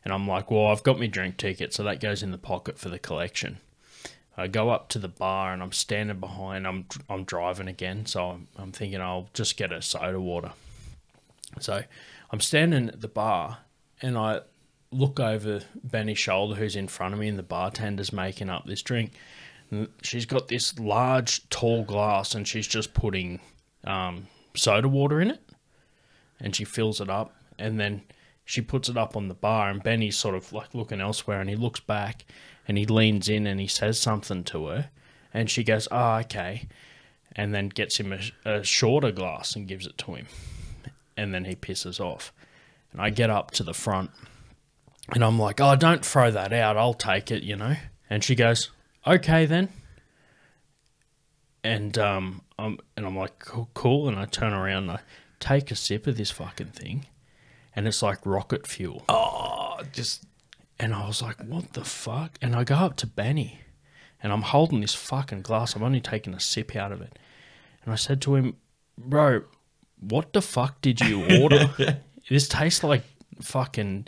and 0.03 0.13
I'm 0.13 0.28
like, 0.28 0.51
well, 0.51 0.67
I've 0.67 0.84
got 0.84 0.99
my 0.99 1.07
drink 1.07 1.38
ticket, 1.38 1.74
so 1.74 1.84
that 1.84 1.99
goes 2.01 2.24
in 2.24 2.32
the 2.32 2.38
pocket 2.38 2.78
for 2.78 2.89
the 2.89 2.99
collection. 2.99 3.57
I 4.39 4.47
go 4.47 4.69
up 4.69 4.89
to 4.89 4.99
the 4.99 5.09
bar 5.09 5.53
and 5.53 5.61
I'm 5.61 5.71
standing 5.71 6.19
behind. 6.19 6.65
I'm 6.65 6.85
I'm 7.09 7.23
driving 7.23 7.67
again, 7.67 8.05
so 8.05 8.29
I'm, 8.29 8.47
I'm 8.57 8.71
thinking 8.71 9.01
I'll 9.01 9.29
just 9.33 9.57
get 9.57 9.71
a 9.71 9.81
soda 9.81 10.19
water. 10.19 10.51
So 11.59 11.83
I'm 12.31 12.39
standing 12.39 12.89
at 12.89 13.01
the 13.01 13.07
bar 13.07 13.59
and 14.01 14.17
I 14.17 14.41
look 14.91 15.19
over 15.19 15.61
Benny's 15.83 16.19
shoulder, 16.19 16.55
who's 16.55 16.75
in 16.75 16.87
front 16.87 17.13
of 17.13 17.19
me, 17.19 17.27
and 17.27 17.37
the 17.37 17.43
bartender's 17.43 18.13
making 18.13 18.49
up 18.49 18.65
this 18.65 18.81
drink. 18.81 19.11
And 19.71 19.89
she's 20.01 20.25
got 20.25 20.47
this 20.47 20.79
large, 20.79 21.47
tall 21.49 21.83
glass, 21.83 22.33
and 22.33 22.47
she's 22.47 22.67
just 22.67 22.93
putting 22.93 23.39
um, 23.83 24.27
soda 24.55 24.87
water 24.87 25.21
in 25.21 25.31
it, 25.31 25.41
and 26.39 26.55
she 26.55 26.63
fills 26.63 27.01
it 27.01 27.09
up, 27.09 27.35
and 27.59 27.79
then 27.79 28.01
she 28.45 28.61
puts 28.61 28.89
it 28.89 28.97
up 28.97 29.15
on 29.15 29.27
the 29.27 29.35
bar, 29.35 29.69
and 29.69 29.83
Benny's 29.83 30.17
sort 30.17 30.35
of 30.35 30.51
like 30.53 30.73
looking 30.73 31.01
elsewhere, 31.01 31.39
and 31.39 31.49
he 31.49 31.55
looks 31.55 31.79
back, 31.79 32.25
and 32.70 32.78
he 32.78 32.86
leans 32.86 33.28
in, 33.28 33.47
and 33.47 33.59
he 33.59 33.67
says 33.67 33.99
something 33.99 34.43
to 34.45 34.67
her, 34.67 34.91
and 35.34 35.49
she 35.49 35.63
goes, 35.63 35.88
"Oh, 35.91 36.17
okay," 36.17 36.67
and 37.36 37.53
then 37.53 37.70
gets 37.70 37.99
him 37.99 38.13
a, 38.13 38.20
a 38.45 38.63
shorter 38.63 39.11
glass 39.11 39.55
and 39.55 39.67
gives 39.67 39.88
it 39.88 39.97
to 39.97 40.13
him, 40.13 40.28
and 41.17 41.34
then 41.34 41.45
he 41.45 41.55
pisses 41.55 41.99
off, 41.99 42.32
and 42.93 43.01
I 43.01 43.09
get 43.09 43.32
up 43.32 43.49
to 43.51 43.63
the 43.63 43.74
front, 43.74 44.11
and 45.11 45.24
I'm 45.24 45.39
like, 45.39 45.59
"Oh, 45.59 45.76
don't 45.76 46.05
throw 46.05 46.30
that 46.30 46.53
out. 46.53 46.78
I'll 46.78 46.93
take 46.93 47.32
it," 47.32 47.41
you 47.41 47.55
know, 47.55 47.76
and 48.07 48.24
she 48.24 48.36
goes, 48.36 48.70
"Okay 49.05 49.45
then." 49.47 49.70
And 51.63 51.97
um, 51.97 52.41
I'm 52.57 52.78
and 52.95 53.05
I'm 53.05 53.17
like, 53.17 53.39
cool, 53.39 53.70
cool. 53.74 54.07
And 54.07 54.17
I 54.17 54.26
turn 54.26 54.53
around 54.53 54.84
and 54.84 54.91
I 54.91 54.99
take 55.41 55.72
a 55.72 55.76
sip 55.76 56.07
of 56.07 56.17
this 56.17 56.32
fucking 56.32 56.67
thing, 56.67 57.07
and 57.76 57.88
it's 57.88 58.01
like 58.01 58.20
rocket 58.26 58.67
fuel. 58.67 59.03
oh, 59.09 59.80
just 59.91 60.24
And 60.80 60.93
I 60.93 61.05
was 61.05 61.21
like, 61.21 61.41
what 61.43 61.73
the 61.73 61.84
fuck? 61.84 62.38
And 62.41 62.55
I 62.55 62.63
go 62.63 62.75
up 62.75 62.95
to 62.97 63.07
Benny 63.07 63.59
and 64.23 64.32
I'm 64.32 64.43
holding 64.43 64.82
this 64.82 64.95
fucking 64.95 65.41
glass. 65.41 65.75
I'm 65.75 65.84
only 65.84 66.01
taking 66.01 66.34
a 66.34 66.39
sip 66.39 66.75
out 66.75 66.91
of 66.91 67.01
it. 67.01 67.19
And 67.84 67.91
I 67.91 67.95
said 67.95 68.21
to 68.21 68.36
him, 68.36 68.55
bro, 68.97 69.43
what 69.99 70.34
the 70.34 70.41
fuck 70.41 70.80
did 70.82 71.01
you 71.01 71.25
order? 71.41 71.69
this 72.30 72.47
tastes 72.47 72.84
like 72.84 73.03
fucking. 73.41 74.07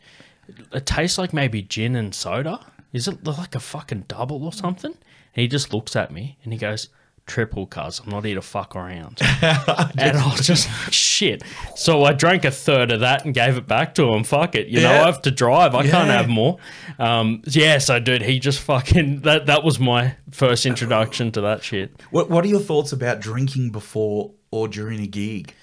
It 0.73 0.85
tastes 0.85 1.17
like 1.17 1.33
maybe 1.33 1.61
gin 1.61 1.95
and 1.95 2.13
soda. 2.13 2.65
Is 2.93 3.07
it 3.07 3.25
like 3.25 3.55
a 3.55 3.59
fucking 3.59 4.05
double 4.07 4.43
or 4.43 4.53
something? 4.53 4.91
And 4.91 5.41
he 5.41 5.47
just 5.47 5.73
looks 5.73 5.95
at 5.95 6.11
me 6.11 6.37
and 6.43 6.51
he 6.51 6.59
goes, 6.59 6.89
triple 7.31 7.65
cuz 7.65 7.99
I'm 8.03 8.09
not 8.09 8.25
here 8.25 8.35
to 8.35 8.41
fuck 8.41 8.75
around. 8.75 9.19
and 9.41 10.17
I 10.17 10.27
was 10.31 10.45
just 10.45 10.67
like, 10.67 10.91
shit. 11.09 11.43
So 11.75 12.03
I 12.03 12.13
drank 12.13 12.43
a 12.45 12.51
third 12.51 12.91
of 12.91 12.99
that 12.99 13.23
and 13.25 13.33
gave 13.33 13.57
it 13.57 13.67
back 13.67 13.95
to 13.95 14.03
him. 14.13 14.23
Fuck 14.23 14.55
it. 14.55 14.67
You 14.67 14.81
know, 14.81 14.91
I 14.91 15.05
have 15.05 15.21
to 15.23 15.31
drive. 15.31 15.73
I 15.73 15.83
can't 15.87 16.09
have 16.09 16.27
more. 16.29 16.57
Um, 16.99 17.41
yeah, 17.45 17.77
so 17.77 17.99
dude, 17.99 18.21
he 18.21 18.39
just 18.39 18.59
fucking 18.59 19.21
that 19.21 19.45
that 19.45 19.63
was 19.63 19.79
my 19.79 20.15
first 20.31 20.65
introduction 20.65 21.31
to 21.31 21.41
that 21.41 21.63
shit. 21.63 21.89
What 22.11 22.29
What 22.29 22.43
are 22.45 22.49
your 22.49 22.59
thoughts 22.59 22.91
about 22.91 23.19
drinking 23.21 23.71
before 23.71 24.31
or 24.51 24.67
during 24.67 24.99
a 25.01 25.07
gig? 25.07 25.53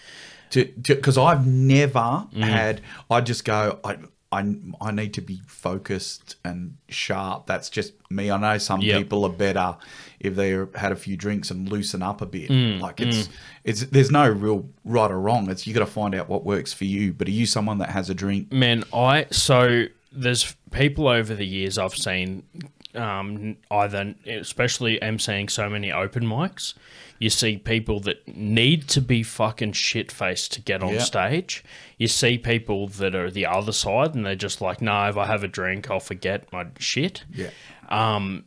Because 0.51 1.19
I've 1.19 1.47
never 1.47 2.25
Mm. 2.35 2.43
had. 2.43 2.81
I 3.11 3.21
just 3.21 3.45
go. 3.45 3.79
I. 3.85 3.97
I, 4.31 4.57
I 4.81 4.91
need 4.91 5.15
to 5.15 5.23
be 5.23 5.41
focused 5.47 6.37
and 6.45 6.77
sharp. 6.89 7.47
That's 7.47 7.71
just 7.71 7.95
me. 8.11 8.31
I 8.31 8.37
know 8.39 8.59
some 8.59 8.81
Yep. 8.83 8.99
people 8.99 9.25
are 9.25 9.31
better 9.33 9.77
if 10.21 10.35
they 10.37 10.51
had 10.75 10.93
a 10.93 10.97
few 10.97 11.17
drinks 11.17 11.51
and 11.51 11.69
loosen 11.69 12.03
up 12.03 12.21
a 12.21 12.27
bit. 12.27 12.51
Mm, 12.51 12.81
like 12.81 13.01
it's 13.01 13.29
it's 13.65 13.83
there's 13.87 14.11
no 14.11 14.29
real 14.29 14.69
right 14.85 15.11
or 15.11 15.19
wrong. 15.19 15.49
It's 15.51 15.67
you 15.67 15.73
got 15.73 15.81
to 15.81 15.87
find 15.87 16.15
out 16.15 16.29
what 16.29 16.45
works 16.45 16.73
for 16.75 16.85
you. 16.85 17.13
But 17.15 17.29
are 17.29 17.33
you 17.33 17.47
someone 17.47 17.79
that 17.79 17.89
has 17.91 18.11
a 18.11 18.15
drink? 18.15 18.53
Man, 18.53 18.85
I 18.93 19.27
so 19.31 19.85
there's 20.13 20.55
people 20.73 21.09
over 21.09 21.35
the 21.35 21.47
years 21.47 21.79
I've 21.79 21.95
seen 21.95 22.43
um, 22.95 23.57
either, 23.71 24.15
especially 24.27 24.99
emceeing 25.01 25.51
so 25.51 25.69
many 25.69 25.93
open 25.93 26.25
mics, 26.25 26.75
you 27.19 27.31
see 27.31 27.57
people 27.57 28.01
that 28.01 28.27
need 28.29 28.89
to 28.89 29.01
be 29.01 29.23
fucking 29.23 29.73
shit 29.73 30.11
faced 30.13 30.53
to 30.53 30.61
get 30.61 30.83
on 30.83 30.95
Yeah. 30.95 31.01
stage. 31.01 31.65
You 31.99 32.09
see 32.09 32.39
people 32.39 32.89
that 32.89 33.15
are 33.15 33.31
the 33.31 33.47
other 33.47 33.73
side 33.73 34.15
and 34.15 34.25
they're 34.25 34.37
just 34.37 34.61
like, 34.61 34.81
no, 34.81 35.09
if 35.09 35.17
I 35.17 35.27
have 35.27 35.43
a 35.45 35.49
drink, 35.49 35.91
I'll 35.91 36.01
forget 36.01 36.51
my 36.53 36.67
shit. 36.79 37.25
Yeah. 37.35 37.51
Um, 37.89 38.45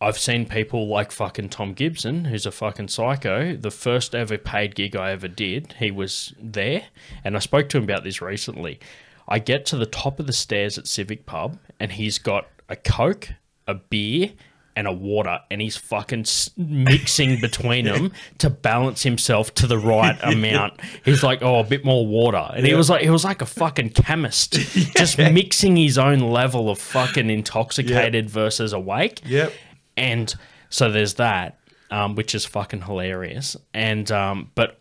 I've 0.00 0.18
seen 0.18 0.44
people 0.46 0.86
like 0.88 1.12
fucking 1.12 1.48
Tom 1.50 1.72
Gibson, 1.72 2.26
who's 2.26 2.46
a 2.46 2.50
fucking 2.50 2.88
psycho. 2.88 3.56
The 3.56 3.70
first 3.70 4.14
ever 4.14 4.36
paid 4.36 4.74
gig 4.74 4.96
I 4.96 5.12
ever 5.12 5.28
did, 5.28 5.74
he 5.78 5.90
was 5.90 6.34
there, 6.38 6.84
and 7.24 7.36
I 7.36 7.38
spoke 7.38 7.68
to 7.70 7.78
him 7.78 7.84
about 7.84 8.04
this 8.04 8.20
recently. 8.20 8.80
I 9.28 9.38
get 9.38 9.64
to 9.66 9.76
the 9.76 9.86
top 9.86 10.20
of 10.20 10.26
the 10.26 10.32
stairs 10.34 10.76
at 10.76 10.86
Civic 10.86 11.24
Pub, 11.24 11.58
and 11.80 11.92
he's 11.92 12.18
got 12.18 12.48
a 12.68 12.76
Coke, 12.76 13.30
a 13.66 13.74
beer, 13.74 14.32
and 14.76 14.88
a 14.88 14.92
water, 14.92 15.38
and 15.52 15.60
he's 15.62 15.76
fucking 15.76 16.20
s- 16.22 16.50
mixing 16.56 17.40
between 17.40 17.84
them 17.84 18.12
to 18.38 18.50
balance 18.50 19.04
himself 19.04 19.54
to 19.54 19.66
the 19.68 19.78
right 19.78 20.18
amount. 20.22 20.80
He's 21.04 21.22
like, 21.22 21.42
"Oh, 21.42 21.60
a 21.60 21.64
bit 21.64 21.84
more 21.84 22.04
water," 22.06 22.50
and 22.56 22.66
he 22.66 22.74
was 22.74 22.90
like, 22.90 23.02
"He 23.02 23.10
was 23.10 23.24
like 23.24 23.40
a 23.40 23.46
fucking 23.46 23.90
chemist, 23.90 24.52
just 24.96 25.16
mixing 25.18 25.76
his 25.76 25.96
own 25.96 26.18
level 26.18 26.70
of 26.70 26.78
fucking 26.80 27.30
intoxicated 27.30 28.28
versus 28.28 28.72
awake." 28.72 29.20
Yep. 29.24 29.52
and 29.96 30.34
so 30.70 30.90
there's 30.90 31.14
that, 31.14 31.60
um, 31.92 32.16
which 32.16 32.34
is 32.34 32.44
fucking 32.44 32.82
hilarious. 32.82 33.56
And 33.72 34.10
um, 34.10 34.50
but 34.56 34.80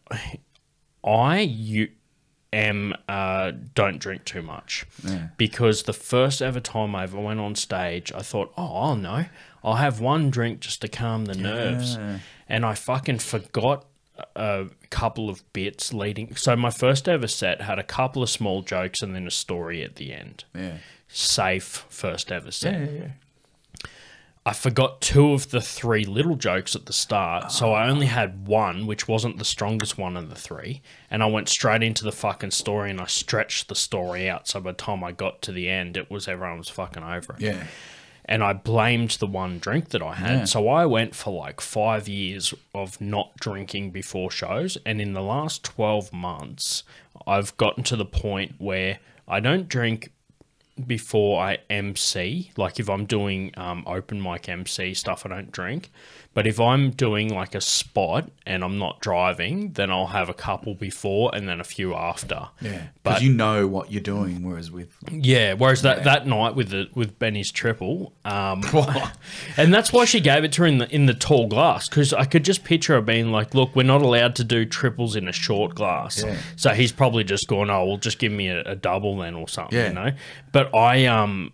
I 1.03 1.41
you 1.41 1.89
am 2.53 2.93
uh, 3.09 3.51
don't 3.73 3.99
drink 3.99 4.23
too 4.25 4.41
much 4.41 4.85
because 5.37 5.83
the 5.83 5.93
first 5.93 6.41
ever 6.41 6.59
time 6.59 6.95
I 6.95 7.03
ever 7.03 7.19
went 7.19 7.39
on 7.39 7.55
stage, 7.55 8.11
I 8.13 8.21
thought, 8.21 8.53
oh, 8.57 8.75
I'll 8.75 8.95
know, 8.95 9.25
I'll 9.63 9.75
have 9.75 9.99
one 9.99 10.29
drink 10.29 10.59
just 10.59 10.81
to 10.81 10.87
calm 10.87 11.25
the 11.25 11.35
nerves, 11.35 11.97
and 12.47 12.65
I 12.65 12.75
fucking 12.75 13.19
forgot. 13.19 13.85
A 14.35 14.67
couple 14.91 15.27
of 15.27 15.41
bits 15.53 15.91
leading. 15.91 16.35
So 16.35 16.55
my 16.55 16.69
first 16.69 17.09
ever 17.09 17.27
set 17.27 17.61
had 17.61 17.79
a 17.79 17.83
couple 17.83 18.21
of 18.21 18.29
small 18.29 18.61
jokes 18.61 19.01
and 19.01 19.15
then 19.15 19.25
a 19.25 19.31
story 19.31 19.81
at 19.81 19.95
the 19.95 20.13
end. 20.13 20.43
Yeah. 20.53 20.77
Safe 21.07 21.83
first 21.89 22.31
ever 22.31 22.51
set. 22.51 22.79
Yeah. 22.79 22.91
yeah. 22.91 23.07
I 24.45 24.51
forgot 24.51 24.99
two 24.99 25.31
of 25.31 25.51
the 25.51 25.61
three 25.61 26.03
little 26.03 26.35
jokes 26.35 26.75
at 26.75 26.85
the 26.85 26.91
start, 26.91 27.51
so 27.51 27.71
I 27.71 27.87
only 27.87 28.07
had 28.07 28.45
one, 28.45 28.85
which 28.85 29.07
wasn't 29.07 29.37
the 29.37 29.45
strongest 29.45 29.97
one 29.97 30.17
of 30.17 30.29
the 30.29 30.35
three, 30.35 30.81
and 31.09 31.23
I 31.23 31.27
went 31.27 31.47
straight 31.47 31.81
into 31.81 32.03
the 32.03 32.11
fucking 32.11 32.51
story 32.51 32.89
and 32.89 32.99
I 32.99 33.05
stretched 33.05 33.69
the 33.69 33.75
story 33.75 34.29
out. 34.29 34.49
So 34.49 34.59
by 34.59 34.71
the 34.71 34.77
time 34.77 35.01
I 35.01 35.13
got 35.13 35.41
to 35.43 35.53
the 35.53 35.69
end, 35.69 35.95
it 35.95 36.11
was 36.11 36.27
everyone 36.27 36.57
was 36.57 36.67
fucking 36.67 37.03
over 37.03 37.35
it. 37.35 37.39
Yeah. 37.39 37.63
And 38.25 38.43
I 38.43 38.51
blamed 38.53 39.11
the 39.11 39.27
one 39.27 39.59
drink 39.59 39.89
that 39.89 40.01
I 40.01 40.15
had. 40.15 40.47
So 40.49 40.67
I 40.69 40.85
went 40.85 41.13
for 41.13 41.33
like 41.33 41.59
five 41.59 42.07
years 42.07 42.53
of 42.73 42.99
not 42.99 43.35
drinking 43.37 43.91
before 43.91 44.29
shows, 44.29 44.77
and 44.85 44.99
in 44.99 45.13
the 45.13 45.21
last 45.21 45.63
twelve 45.63 46.11
months, 46.11 46.83
I've 47.25 47.55
gotten 47.55 47.83
to 47.85 47.95
the 47.95 48.05
point 48.05 48.55
where 48.57 48.99
I 49.25 49.39
don't 49.39 49.69
drink 49.69 50.11
before 50.87 51.41
I 51.41 51.59
MC. 51.69 52.51
Like 52.57 52.79
if 52.79 52.89
I'm 52.89 53.05
doing 53.05 53.51
um, 53.57 53.83
open 53.85 54.21
mic 54.21 54.49
MC 54.49 54.93
stuff, 54.93 55.25
I 55.25 55.29
don't 55.29 55.51
drink. 55.51 55.91
But 56.33 56.47
if 56.47 56.59
I'm 56.59 56.89
doing 56.89 57.31
like 57.31 57.53
a 57.53 57.61
spot 57.61 58.29
and 58.45 58.63
I'm 58.63 58.79
not 58.79 58.99
driving, 59.01 59.73
then 59.73 59.91
I'll 59.91 60.07
have 60.07 60.29
a 60.29 60.33
couple 60.33 60.73
before 60.73 61.29
and 61.35 61.47
then 61.47 61.59
a 61.59 61.63
few 61.63 61.93
after. 61.93 62.49
Yeah, 62.59 62.87
but 63.03 63.11
because 63.11 63.23
you 63.23 63.33
know 63.33 63.67
what 63.67 63.91
you're 63.91 64.01
doing. 64.01 64.43
Whereas 64.43 64.71
with 64.71 64.95
yeah, 65.11 65.53
whereas 65.53 65.83
that, 65.83 66.03
that 66.05 66.25
night 66.25 66.55
with 66.55 66.69
the 66.69 66.89
with 66.95 67.19
Benny's 67.19 67.51
triple, 67.51 68.13
um, 68.25 68.63
and 69.57 69.71
that's 69.73 69.93
why 69.93 70.05
she 70.05 70.19
gave 70.19 70.43
it 70.43 70.51
to 70.53 70.61
her 70.63 70.67
in 70.67 70.79
the 70.79 70.93
in 70.93 71.05
the 71.05 71.13
tall 71.13 71.47
glass 71.47 71.87
because 71.87 72.13
I 72.13 72.25
could 72.25 72.43
just 72.43 72.63
picture 72.63 72.95
her 72.95 73.01
being 73.01 73.31
like, 73.31 73.53
"Look, 73.53 73.75
we're 73.75 73.83
not 73.83 74.01
allowed 74.01 74.35
to 74.37 74.43
do 74.43 74.65
triples 74.65 75.15
in 75.15 75.27
a 75.27 75.31
short 75.33 75.75
glass," 75.75 76.23
Yeah. 76.23 76.37
so 76.55 76.71
he's 76.71 76.91
probably 76.91 77.23
just 77.23 77.47
gone, 77.47 77.69
"Oh, 77.69 77.85
well, 77.85 77.97
just 77.97 78.17
give 78.17 78.31
me 78.31 78.47
a, 78.47 78.61
a 78.63 78.75
double 78.75 79.17
then 79.17 79.35
or 79.35 79.47
something," 79.47 79.77
Yeah. 79.77 79.89
you 79.89 79.93
know. 79.93 80.11
But 80.51 80.73
I 80.73 81.05
um. 81.05 81.53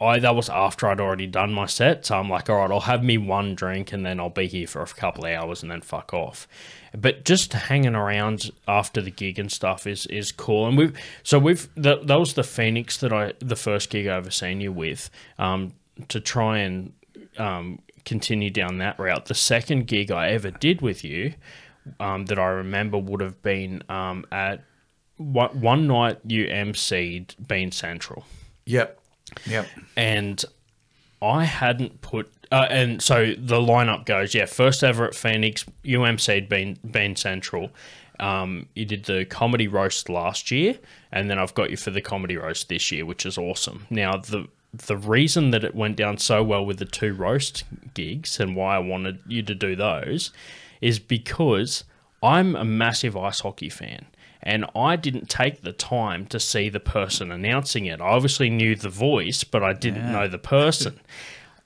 I 0.00 0.18
that 0.18 0.34
was 0.34 0.48
after 0.48 0.88
I'd 0.88 1.00
already 1.00 1.26
done 1.26 1.52
my 1.52 1.66
set, 1.66 2.06
so 2.06 2.18
I'm 2.18 2.30
like, 2.30 2.48
all 2.48 2.56
right, 2.56 2.70
I'll 2.70 2.80
have 2.80 3.04
me 3.04 3.18
one 3.18 3.54
drink 3.54 3.92
and 3.92 4.04
then 4.04 4.18
I'll 4.18 4.30
be 4.30 4.46
here 4.46 4.66
for 4.66 4.82
a 4.82 4.86
couple 4.86 5.26
of 5.26 5.32
hours 5.32 5.62
and 5.62 5.70
then 5.70 5.82
fuck 5.82 6.14
off. 6.14 6.48
But 6.96 7.24
just 7.24 7.52
hanging 7.52 7.94
around 7.94 8.50
after 8.66 9.02
the 9.02 9.10
gig 9.10 9.38
and 9.38 9.52
stuff 9.52 9.86
is 9.86 10.06
is 10.06 10.32
cool. 10.32 10.66
And 10.66 10.78
we've 10.78 10.98
so 11.22 11.38
we've 11.38 11.68
that, 11.76 12.06
that 12.06 12.18
was 12.18 12.34
the 12.34 12.44
Phoenix 12.44 12.96
that 12.98 13.12
I 13.12 13.34
the 13.38 13.56
first 13.56 13.90
gig 13.90 14.06
I 14.06 14.16
ever 14.16 14.30
seen 14.30 14.60
you 14.60 14.72
with. 14.72 15.10
Um, 15.38 15.74
to 16.08 16.18
try 16.18 16.58
and 16.58 16.94
um, 17.36 17.80
continue 18.06 18.48
down 18.48 18.78
that 18.78 18.98
route. 18.98 19.26
The 19.26 19.34
second 19.34 19.86
gig 19.86 20.10
I 20.10 20.30
ever 20.30 20.50
did 20.50 20.80
with 20.80 21.04
you, 21.04 21.34
um, 21.98 22.24
that 22.26 22.38
I 22.38 22.46
remember 22.46 22.96
would 22.96 23.20
have 23.20 23.42
been 23.42 23.82
um, 23.90 24.24
at 24.32 24.64
one, 25.18 25.60
one 25.60 25.86
night 25.86 26.20
you 26.24 26.46
emceed 26.46 27.34
Bean 27.46 27.70
Central 27.70 28.24
yep, 28.70 28.99
yep, 29.46 29.66
and 29.96 30.44
I 31.22 31.44
hadn't 31.44 32.00
put. 32.00 32.30
Uh, 32.52 32.66
and 32.68 33.00
so 33.00 33.34
the 33.38 33.60
lineup 33.60 34.06
goes, 34.06 34.34
yeah, 34.34 34.46
first 34.46 34.82
ever 34.82 35.04
at 35.04 35.14
Phoenix, 35.14 35.64
UMC'd 35.84 36.48
been 36.48 36.78
Bean 36.90 37.14
Central. 37.14 37.70
Um, 38.18 38.66
you 38.74 38.84
did 38.84 39.04
the 39.04 39.24
comedy 39.24 39.68
roast 39.68 40.08
last 40.08 40.50
year, 40.50 40.78
and 41.12 41.30
then 41.30 41.38
I've 41.38 41.54
got 41.54 41.70
you 41.70 41.76
for 41.76 41.90
the 41.90 42.00
comedy 42.00 42.36
roast 42.36 42.68
this 42.68 42.90
year, 42.90 43.06
which 43.06 43.24
is 43.24 43.38
awesome. 43.38 43.86
Now, 43.88 44.16
the 44.16 44.48
the 44.72 44.96
reason 44.96 45.50
that 45.50 45.64
it 45.64 45.74
went 45.74 45.96
down 45.96 46.18
so 46.18 46.42
well 46.44 46.64
with 46.64 46.78
the 46.78 46.84
two 46.84 47.12
roast 47.12 47.64
gigs 47.94 48.38
and 48.38 48.54
why 48.54 48.76
I 48.76 48.78
wanted 48.78 49.18
you 49.26 49.42
to 49.42 49.54
do 49.54 49.74
those 49.74 50.30
is 50.80 51.00
because 51.00 51.82
I'm 52.22 52.54
a 52.54 52.64
massive 52.64 53.16
ice 53.16 53.40
hockey 53.40 53.68
fan 53.68 54.06
and 54.42 54.64
I 54.74 54.96
didn't 54.96 55.28
take 55.28 55.62
the 55.62 55.72
time 55.72 56.26
to 56.26 56.40
see 56.40 56.68
the 56.68 56.80
person 56.80 57.30
announcing 57.30 57.86
it. 57.86 58.00
I 58.00 58.04
obviously 58.08 58.50
knew 58.50 58.74
the 58.74 58.88
voice, 58.88 59.44
but 59.44 59.62
I 59.62 59.72
didn't 59.72 60.10
know 60.10 60.28
the 60.28 60.38
person. 60.38 61.00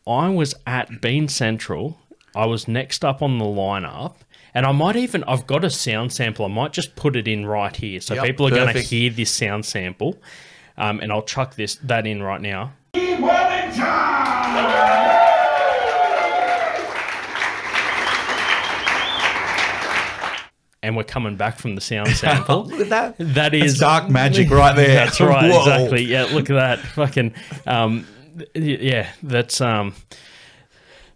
I 0.07 0.29
was 0.29 0.55
at 0.67 1.01
Bean 1.01 1.29
Central. 1.29 1.99
I 2.35 2.47
was 2.47 2.67
next 2.67 3.05
up 3.05 3.23
on 3.23 3.39
the 3.39 3.45
lineup. 3.45 4.17
And 4.53 4.67
I 4.67 4.73
might 4.73 4.97
even, 4.97 5.25
I've 5.25 5.47
got 5.47 5.65
a 5.65 5.71
sound 5.71 6.13
sample. 6.13 6.45
I 6.45 6.49
might 6.49 6.73
just 6.73 6.95
put 6.95 7.17
it 7.17 7.27
in 7.27 7.45
right 7.47 7.75
here. 7.75 8.01
So 8.01 8.15
Yep, 8.15 8.25
people 8.25 8.47
are 8.47 8.51
going 8.51 8.73
to 8.75 8.81
hear 8.81 9.11
this 9.11 9.31
sound 9.31 9.65
sample. 9.65 10.19
Um, 10.77 11.01
and 11.01 11.13
I'll 11.13 11.23
chuck 11.23 11.55
this 11.57 11.77
that 11.77 12.07
in 12.07 12.23
right 12.23 12.41
now. 12.41 12.73
And 20.85 20.97
we're 20.97 21.05
coming 21.05 21.37
back 21.37 21.59
from 21.59 21.75
the 21.75 21.81
sound 21.81 22.09
sample. 22.17 22.67
look 22.67 22.81
at 22.81 22.89
that. 22.91 23.15
That 23.19 23.55
is 23.55 23.79
That's 23.79 23.81
dark 23.81 24.11
magic 24.11 24.51
right 24.51 24.77
there. 24.77 24.95
That's 24.95 25.21
right, 25.21 25.51
Whoa. 25.51 25.61
exactly. 25.61 26.03
Yeah, 26.05 26.25
look 26.25 26.51
at 26.51 26.55
that. 26.55 26.79
Fucking, 26.81 27.35
um, 27.67 28.07
yeah, 28.55 29.11
that's 29.23 29.61
um, 29.61 29.95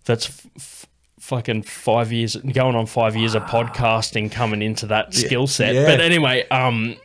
that's 0.04 0.26
f- 0.28 0.46
f- 0.56 0.86
fucking 1.20 1.62
five 1.64 2.10
years 2.12 2.36
going 2.36 2.74
on 2.76 2.86
five 2.86 3.14
years 3.14 3.34
of 3.34 3.42
podcasting 3.44 4.32
coming 4.32 4.62
into 4.62 4.86
that 4.86 5.12
skill 5.14 5.46
set. 5.46 5.74
Yeah. 5.74 5.84
But 5.86 6.00
anyway, 6.00 6.48
um, 6.48 6.96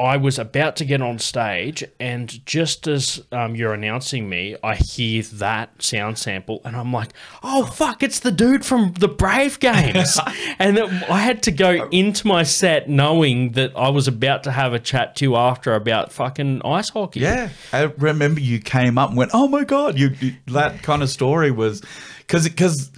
I 0.00 0.16
was 0.16 0.38
about 0.38 0.76
to 0.76 0.86
get 0.86 1.02
on 1.02 1.18
stage, 1.18 1.84
and 2.00 2.44
just 2.46 2.86
as 2.86 3.22
um, 3.32 3.54
you're 3.54 3.74
announcing 3.74 4.30
me, 4.30 4.56
I 4.64 4.74
hear 4.74 5.22
that 5.22 5.82
sound 5.82 6.16
sample, 6.16 6.62
and 6.64 6.74
I'm 6.74 6.90
like, 6.90 7.10
"Oh 7.42 7.66
fuck, 7.66 8.02
it's 8.02 8.20
the 8.20 8.32
dude 8.32 8.64
from 8.64 8.94
the 8.94 9.08
Brave 9.08 9.60
games!" 9.60 10.18
and 10.58 10.78
it, 10.78 10.90
I 11.10 11.18
had 11.18 11.42
to 11.42 11.50
go 11.50 11.86
into 11.90 12.26
my 12.26 12.44
set 12.44 12.88
knowing 12.88 13.52
that 13.52 13.76
I 13.76 13.90
was 13.90 14.08
about 14.08 14.42
to 14.44 14.52
have 14.52 14.72
a 14.72 14.78
chat 14.78 15.16
to 15.16 15.26
you 15.26 15.36
after 15.36 15.74
about 15.74 16.12
fucking 16.12 16.62
ice 16.64 16.88
hockey. 16.88 17.20
Yeah, 17.20 17.50
I 17.70 17.82
remember 17.82 18.40
you 18.40 18.58
came 18.58 18.96
up 18.96 19.10
and 19.10 19.18
went, 19.18 19.32
"Oh 19.34 19.48
my 19.48 19.64
god!" 19.64 19.98
You, 19.98 20.14
you 20.18 20.34
that 20.46 20.82
kind 20.82 21.02
of 21.02 21.10
story 21.10 21.50
was 21.50 21.82
because 22.20 22.48
because 22.48 22.90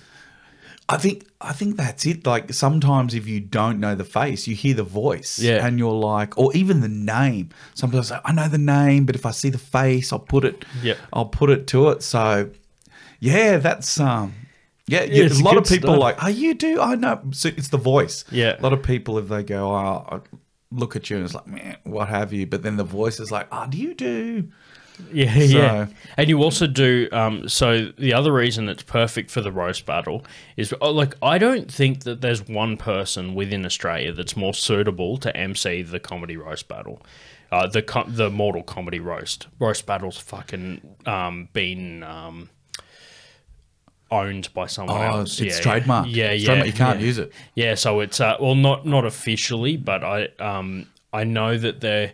I 0.89 0.99
think 0.99 1.27
I 1.45 1.53
think 1.53 1.77
that's 1.77 2.07
it. 2.07 2.27
Like 2.27 2.53
sometimes 2.53 3.15
if 3.15 3.27
you 3.27 3.41
don't 3.41 3.81
know 3.81 3.95
the 3.95 4.05
face, 4.05 4.47
you 4.47 4.55
hear 4.55 4.75
the 4.75 4.83
voice, 4.85 5.39
Yeah. 5.39 5.67
and 5.67 5.79
you're 5.79 5.93
like, 5.93 6.37
or 6.39 6.55
even 6.55 6.81
the 6.81 6.89
name. 6.89 7.51
Sometimes 7.75 8.11
like, 8.11 8.21
I 8.25 8.33
know 8.33 8.49
the 8.49 8.59
name, 8.59 9.07
but 9.07 9.15
if 9.15 9.27
I 9.27 9.31
see 9.31 9.51
the 9.51 9.59
face, 9.59 10.13
I'll 10.13 10.19
put 10.19 10.45
it. 10.45 10.65
Yep. 10.83 10.99
I'll 11.13 11.27
put 11.27 11.51
it 11.51 11.67
to 11.69 11.89
it. 11.91 12.03
So 12.03 12.51
yeah, 13.21 13.59
that's 13.59 13.99
um. 14.01 14.35
Yeah, 14.89 15.05
yeah 15.05 15.25
it's 15.25 15.41
a 15.41 15.45
lot 15.45 15.57
of 15.57 15.65
people 15.65 15.91
stuff. 15.91 16.01
like, 16.01 16.17
oh, 16.25 16.29
you 16.29 16.55
do. 16.55 16.81
I 16.81 16.97
know. 16.97 17.21
So 17.31 17.49
it's 17.49 17.69
the 17.69 17.79
voice. 17.79 18.25
Yeah. 18.31 18.59
A 18.59 18.63
lot 18.63 18.73
of 18.73 18.83
people, 18.83 19.17
if 19.19 19.29
they 19.29 19.43
go, 19.45 19.71
oh, 19.71 20.07
I 20.11 20.21
look 20.73 20.97
at 20.97 21.09
you 21.09 21.17
and 21.17 21.25
it's 21.25 21.35
like, 21.35 21.47
man, 21.47 21.77
what 21.85 22.09
have 22.09 22.33
you? 22.33 22.47
But 22.47 22.63
then 22.63 22.77
the 22.77 22.85
voice 22.85 23.21
is 23.21 23.31
like, 23.31 23.47
oh, 23.53 23.67
do 23.69 23.79
you 23.79 23.95
do? 23.95 24.49
Yeah, 25.13 25.35
yeah. 25.39 25.87
And 26.17 26.29
you 26.29 26.43
also 26.43 26.67
do. 26.67 27.09
Um, 27.13 27.49
so 27.49 27.87
the 27.99 28.13
other 28.15 28.33
reason 28.33 28.69
it's 28.69 28.83
perfect 28.83 29.31
for 29.31 29.41
the 29.41 29.51
roast 29.53 29.87
battle 29.87 30.25
is 30.57 30.75
oh, 30.81 30.91
like 30.91 31.15
I 31.23 31.39
don't 31.39 31.71
think 31.71 32.05
that 32.05 32.21
there's 32.21 32.47
one 32.47 32.77
person 32.77 33.35
within 33.35 33.65
Australia 33.65 34.13
that's 34.13 34.37
more 34.37 34.55
suitable 34.55 35.17
to 35.19 35.37
MC 35.37 35.83
the 35.83 35.99
comedy 36.01 36.37
roast 36.37 36.69
battle. 36.69 37.03
Uh, 37.51 37.67
the 37.67 37.83
co- 37.83 38.05
the 38.09 38.31
Mortal 38.31 38.63
Komedy 38.63 39.03
roast 39.03 39.49
roast 39.59 39.87
battle's 39.87 40.19
fucking 40.19 40.81
um, 41.07 41.49
been 41.53 42.03
um, 42.03 42.49
owned 44.11 44.53
by 44.55 44.67
someone 44.67 45.01
Oh, 45.01 45.19
else. 45.19 45.41
it's 45.41 45.59
yeah, 45.59 45.63
trademarked. 45.79 46.15
Yeah, 46.15 46.33
yeah. 46.33 46.49
trademarked. 46.49 46.67
You 46.67 46.73
can't 46.73 47.01
yeah. 47.01 47.07
use 47.07 47.19
it. 47.19 47.33
Yeah, 47.55 47.75
so 47.75 48.01
it's 48.01 48.21
uh, 48.21 48.37
well, 48.41 48.55
not 48.55 48.87
not 48.87 49.05
officially, 49.05 49.77
but 49.77 50.05
I 50.05 50.29
um 50.39 50.87
I 51.13 51.25
know 51.25 51.57
that 51.59 51.81
there 51.81 52.13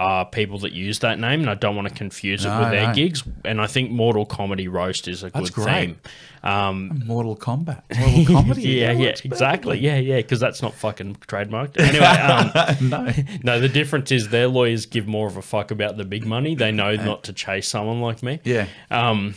are 0.00 0.24
people 0.24 0.58
that 0.60 0.72
use 0.72 1.00
that 1.00 1.18
name, 1.20 1.40
and 1.42 1.50
I 1.50 1.54
don't 1.54 1.76
want 1.76 1.86
to 1.86 1.94
confuse 1.94 2.46
it 2.46 2.48
No, 2.48 2.60
with 2.60 2.70
their 2.70 2.86
no. 2.88 2.94
gigs. 2.94 3.22
And 3.44 3.60
I 3.60 3.66
think 3.66 3.90
Mortal 3.90 4.24
Komedy 4.24 4.66
Roast 4.72 5.06
is 5.06 5.22
a 5.22 5.28
That's 5.28 5.50
good 5.50 5.64
great. 5.64 5.86
theme. 5.88 6.00
Um, 6.42 7.02
Mortal 7.04 7.36
Kombat. 7.36 7.82
Mortal 7.94 8.34
Komedy. 8.42 8.62
yeah, 8.80 8.92
yeah, 8.92 9.14
exactly. 9.22 9.78
Yeah, 9.78 9.98
yeah, 9.98 10.16
because 10.16 10.40
that's 10.40 10.62
not 10.62 10.72
fucking 10.72 11.16
trademarked. 11.28 11.78
Anyway, 11.78 12.06
um, 12.80 12.88
no. 12.88 13.12
no, 13.42 13.60
the 13.60 13.68
difference 13.68 14.10
is 14.10 14.30
their 14.30 14.48
lawyers 14.48 14.86
give 14.86 15.06
more 15.06 15.26
of 15.26 15.36
a 15.36 15.42
fuck 15.42 15.70
about 15.70 15.98
the 15.98 16.04
big 16.06 16.24
money. 16.24 16.54
They 16.54 16.72
know 16.72 16.96
not 16.96 17.22
to 17.24 17.34
chase 17.34 17.68
someone 17.68 18.00
like 18.00 18.22
me. 18.22 18.40
Yeah. 18.42 18.68
Um, 18.90 19.34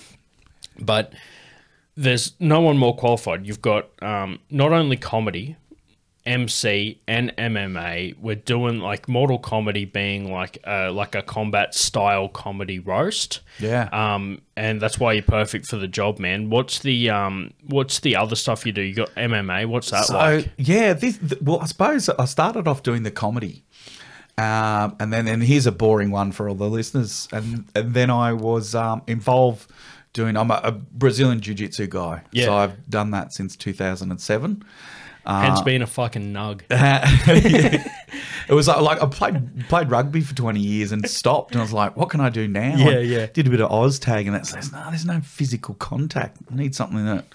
but 0.79 1.11
there's 1.97 2.33
no 2.39 2.61
one 2.61 2.77
more 2.77 2.95
qualified. 2.95 3.45
You've 3.45 3.61
got 3.61 3.89
um, 4.01 4.39
not 4.49 4.71
only 4.71 4.95
comedy, 4.95 5.57
MC, 6.25 7.01
and 7.07 7.35
MMA. 7.37 8.17
We're 8.19 8.35
doing 8.35 8.79
like 8.79 9.09
Mortal 9.09 9.37
Komedy 9.39 9.91
being 9.91 10.31
like 10.31 10.57
uh, 10.65 10.91
like 10.91 11.15
a 11.15 11.21
combat 11.21 11.75
style 11.75 12.29
comedy 12.29 12.79
roast. 12.79 13.41
Yeah. 13.59 13.89
Um, 13.91 14.41
and 14.55 14.79
that's 14.79 14.97
why 14.99 15.13
you're 15.13 15.23
perfect 15.23 15.65
for 15.67 15.75
the 15.75 15.87
job, 15.87 16.19
man. 16.19 16.49
What's 16.49 16.79
the 16.79 17.09
um, 17.09 17.51
what's 17.67 17.99
the 17.99 18.15
other 18.15 18.35
stuff 18.37 18.65
you 18.65 18.71
do? 18.71 18.81
You 18.81 18.93
got 18.95 19.13
MMA. 19.15 19.65
What's 19.65 19.91
that 19.91 20.05
so 20.05 20.13
like? 20.15 20.51
yeah, 20.57 20.93
this 20.93 21.17
th- 21.17 21.41
well, 21.41 21.59
I 21.59 21.65
suppose 21.65 22.07
I 22.07 22.25
started 22.25 22.67
off 22.67 22.83
doing 22.83 23.03
the 23.03 23.11
comedy, 23.11 23.65
um, 24.37 24.95
and 24.99 25.11
then 25.11 25.27
and 25.27 25.43
here's 25.43 25.65
a 25.67 25.71
boring 25.73 26.09
one 26.11 26.31
for 26.31 26.47
all 26.47 26.55
the 26.55 26.69
listeners, 26.69 27.27
and 27.33 27.65
and 27.75 27.93
then 27.93 28.09
I 28.09 28.31
was 28.33 28.75
um, 28.75 29.01
involved 29.07 29.69
doing. 30.13 30.37
I'm 30.37 30.51
a, 30.51 30.61
a 30.63 30.71
Brazilian 30.71 31.41
jiu-jitsu 31.41 31.87
guy, 31.87 32.21
Yeah. 32.31 32.45
so 32.45 32.53
I've 32.55 32.89
done 32.89 33.11
that 33.11 33.33
since 33.33 33.55
2007. 33.57 34.63
Hence 35.25 35.59
uh, 35.59 35.63
being 35.63 35.81
a 35.81 35.87
fucking 35.87 36.33
nug. 36.33 36.63
it 36.69 38.53
was 38.53 38.67
like, 38.67 38.81
like 38.81 39.01
I 39.01 39.07
played 39.07 39.67
played 39.69 39.89
rugby 39.89 40.21
for 40.21 40.35
20 40.35 40.59
years 40.59 40.91
and 40.91 41.07
stopped 41.09 41.53
and 41.53 41.61
I 41.61 41.63
was 41.63 41.73
like, 41.73 41.95
what 41.95 42.09
can 42.09 42.19
I 42.19 42.29
do 42.29 42.47
now? 42.47 42.75
Yeah, 42.75 42.89
And 42.89 43.09
yeah. 43.09 43.25
Did 43.27 43.47
a 43.47 43.49
bit 43.49 43.61
of 43.61 43.71
Oz 43.71 43.99
tag 43.99 44.27
and 44.27 44.35
that 44.35 44.45
says, 44.45 44.71
no, 44.71 44.83
there's 44.89 45.05
no 45.05 45.21
physical 45.21 45.75
contact. 45.75 46.37
I 46.51 46.55
need 46.55 46.75
something 46.75 47.05
that 47.05 47.25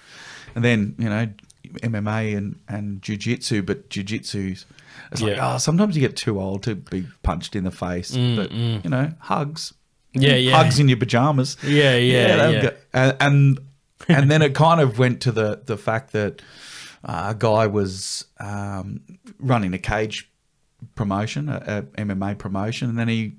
and 0.55 0.63
then, 0.63 0.95
you 0.97 1.09
know, 1.09 1.27
MMA 1.67 2.35
and, 2.37 2.59
and 2.67 3.01
jiu-jitsu, 3.01 3.61
but 3.63 3.89
jiu-jitsu's 3.89 4.65
it's 5.11 5.21
like, 5.21 5.37
Yeah. 5.37 5.55
oh, 5.55 5.57
sometimes 5.57 5.95
you 5.95 6.01
get 6.01 6.15
too 6.15 6.39
old 6.39 6.63
to 6.63 6.75
be 6.75 7.07
punched 7.23 7.55
in 7.55 7.63
the 7.63 7.71
face. 7.71 8.11
Mm, 8.11 8.35
but 8.35 8.51
mm. 8.51 8.83
you 8.83 8.89
know, 8.89 9.11
hugs. 9.19 9.73
Mm, 10.13 10.21
Yeah, 10.21 10.35
yeah. 10.35 10.57
Hugs 10.63 10.79
in 10.79 10.87
your 10.87 10.97
pajamas. 10.97 11.57
Yeah, 11.63 11.95
yeah, 11.95 12.49
yeah. 12.49 12.61
go- 12.61 12.75
And 12.93 13.17
and, 13.19 13.59
and 14.07 14.31
then 14.31 14.41
it 14.41 14.53
kind 14.55 14.81
of 14.81 14.99
went 14.99 15.21
to 15.21 15.31
the 15.31 15.61
the 15.65 15.77
fact 15.77 16.11
that 16.11 16.41
uh, 17.03 17.27
a 17.29 17.35
guy 17.35 17.67
was 17.67 18.25
um, 18.39 19.01
running 19.39 19.73
a 19.73 19.77
cage 19.79 20.31
promotion, 20.95 21.49
a, 21.49 21.85
a 21.97 22.03
MMA 22.03 22.37
promotion, 22.37 22.89
and 22.89 22.97
then 22.97 23.07
he 23.07 23.35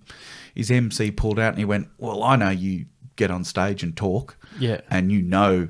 his 0.55 0.71
MC 0.71 1.11
pulled 1.11 1.39
out 1.39 1.51
and 1.51 1.59
he 1.59 1.65
went, 1.65 1.89
"Well, 1.99 2.23
I 2.23 2.37
know 2.37 2.51
you 2.51 2.87
get 3.17 3.31
on 3.31 3.45
stage 3.45 3.83
and 3.83 3.97
talk, 3.97 4.37
Yeah. 4.59 4.81
and 4.91 5.11
you 5.13 5.23
know 5.23 5.69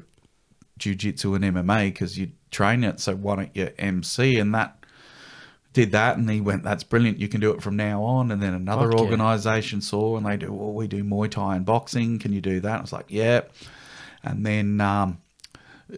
jiu-jitsu 0.78 1.34
and 1.34 1.44
MMA 1.44 1.86
because 1.92 2.18
you 2.18 2.30
train 2.50 2.84
it. 2.84 3.00
So 3.00 3.14
why 3.14 3.36
don't 3.36 3.56
you 3.56 3.70
MC?" 3.78 4.38
And 4.38 4.54
that 4.54 4.76
did 5.72 5.92
that, 5.92 6.16
and 6.16 6.28
he 6.30 6.40
went, 6.40 6.64
"That's 6.64 6.82
brilliant. 6.82 7.18
You 7.20 7.28
can 7.28 7.40
do 7.40 7.50
it 7.52 7.62
from 7.62 7.76
now 7.76 8.02
on." 8.02 8.30
And 8.32 8.42
then 8.42 8.54
another 8.54 8.90
Fuck 8.90 8.98
yeah. 8.98 9.04
organisation 9.04 9.80
saw, 9.80 10.16
and 10.16 10.26
they 10.26 10.36
do, 10.36 10.52
"Well, 10.52 10.72
we 10.72 10.88
do 10.88 11.04
Muay 11.04 11.30
Thai 11.30 11.56
and 11.56 11.64
boxing. 11.66 12.18
Can 12.18 12.32
you 12.32 12.40
do 12.40 12.60
that?" 12.60 12.78
I 12.78 12.80
was 12.80 12.92
like, 12.92 13.06
"Yeah." 13.08 13.42
And 14.24 14.44
then, 14.44 14.80
um, 14.80 15.18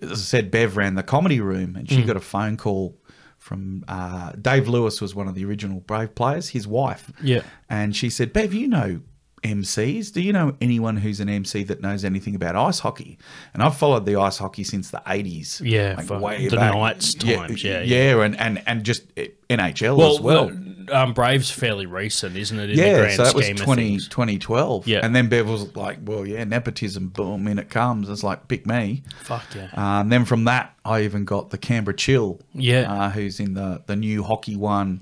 as 0.03 0.11
I 0.13 0.15
said, 0.15 0.51
Bev 0.51 0.77
ran 0.77 0.95
the 0.95 1.03
comedy 1.03 1.41
room, 1.41 1.77
and 1.77 1.89
she 1.91 2.03
Mm. 2.03 2.07
got 2.07 2.17
a 2.17 2.21
phone 2.21 2.57
call 2.57 2.97
from 3.39 3.85
uh, 3.89 4.33
Dave 4.41 4.69
Lewis, 4.69 5.01
was 5.01 5.15
one 5.15 5.27
of 5.29 5.35
the 5.35 5.45
original 5.45 5.81
Brave 5.81 6.15
players, 6.15 6.51
his 6.51 6.67
wife. 6.69 7.11
Yeah. 7.23 7.43
And 7.69 7.95
she 7.97 8.09
said, 8.09 8.33
Bev, 8.33 8.55
you 8.55 8.69
know 8.69 9.01
MCs. 9.43 10.13
Do 10.13 10.21
you 10.21 10.33
know 10.33 10.57
anyone 10.61 10.97
who's 10.99 11.19
an 11.19 11.29
MC 11.29 11.65
that 11.65 11.81
knows 11.83 12.05
anything 12.05 12.37
about 12.37 12.55
ice 12.55 12.79
hockey? 12.79 13.19
And 13.53 13.61
I've 13.63 13.77
followed 13.77 14.07
the 14.07 14.15
ice 14.15 14.39
hockey 14.39 14.63
since 14.63 14.91
the 14.91 15.03
80s. 15.05 15.61
Yeah, 15.65 15.97
for 16.03 16.21
the 16.21 16.49
Knights 16.57 17.15
times, 17.15 17.65
yeah, 17.65 17.83
yeah. 17.83 18.23
and, 18.23 18.39
and, 18.39 18.63
and 18.67 18.85
just 18.85 19.13
NHL 19.17 20.15
as 20.15 20.21
well. 20.21 20.51
Um, 20.91 21.13
Braves 21.15 21.51
fairly 21.51 21.87
recent, 21.87 22.37
isn't 22.37 22.59
it? 22.59 22.71
In 22.71 22.77
the 22.77 22.83
Yeah, 22.83 23.09
so 23.11 23.25
that 23.25 23.35
was 23.35 23.45
scheme 23.47 23.57
20, 23.57 23.99
2012. 23.99 24.87
Yeah. 24.89 25.01
And 25.03 25.15
then 25.15 25.29
Bev 25.29 25.49
was 25.49 25.75
like, 25.77 25.99
well, 26.03 26.27
yeah, 26.27 26.45
nepotism, 26.45 27.09
boom, 27.09 27.47
in 27.47 27.59
it 27.59 27.71
comes. 27.71 28.09
It's 28.09 28.23
like, 28.23 28.49
pick 28.49 28.67
me. 28.67 29.03
Fuck 29.21 29.55
yeah. 29.55 29.67
Uh, 29.77 30.01
and 30.01 30.11
then 30.11 30.25
from 30.25 30.45
that, 30.45 30.75
I 30.85 31.03
even 31.03 31.25
got 31.25 31.51
the 31.51 31.59
Canberra 31.59 31.97
Chill, 31.97 32.41
Yeah. 32.55 32.93
uh, 32.93 33.11
who's 33.11 33.39
in 33.41 33.55
the 33.55 33.83
the 33.87 33.97
new 33.97 34.23
Hockey 34.23 34.57
One 34.57 35.01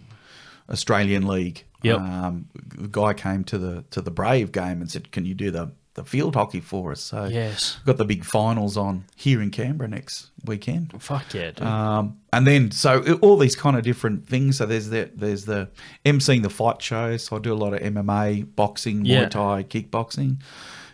Australian 0.68 1.26
League. 1.26 1.64
Yep. 1.82 1.98
Um, 1.98 2.46
the 2.76 2.88
guy 2.88 3.14
came 3.14 3.42
to 3.44 3.58
the 3.58 3.84
to 3.90 4.00
the 4.02 4.10
Brave 4.10 4.52
game 4.52 4.80
and 4.82 4.90
said, 4.90 5.10
"Can 5.12 5.24
you 5.24 5.34
do 5.34 5.50
the 5.50 5.72
the 6.02 6.08
field 6.08 6.34
hockey 6.34 6.60
for 6.60 6.92
us?" 6.92 7.00
So 7.00 7.26
Yes. 7.26 7.78
got 7.86 7.96
the 7.96 8.04
big 8.04 8.24
finals 8.24 8.76
on 8.76 9.04
here 9.16 9.40
in 9.42 9.50
Canberra 9.50 9.88
next 9.88 10.30
weekend. 10.44 10.92
Fuck 10.98 11.34
yeah, 11.34 11.50
dude. 11.50 11.62
Um, 11.66 12.16
and 12.32 12.46
then 12.46 12.70
so 12.70 13.02
it- 13.04 13.18
all 13.22 13.36
these 13.36 13.56
kind 13.56 13.76
of 13.76 13.82
different 13.82 14.26
things. 14.26 14.56
So 14.58 14.66
there's 14.66 14.88
the 14.88 15.10
there's 15.14 15.44
the 15.44 15.68
emceeing 16.04 16.42
the 16.42 16.50
fight 16.50 16.80
shows. 16.82 17.24
So 17.24 17.36
I 17.36 17.38
do 17.38 17.52
a 17.52 17.60
lot 17.64 17.72
of 17.74 17.80
MMA, 17.80 18.42
boxing, 18.56 19.04
Yeah. 19.04 19.24
Muay 19.26 19.30
Thai, 19.30 19.62
kickboxing 19.64 20.38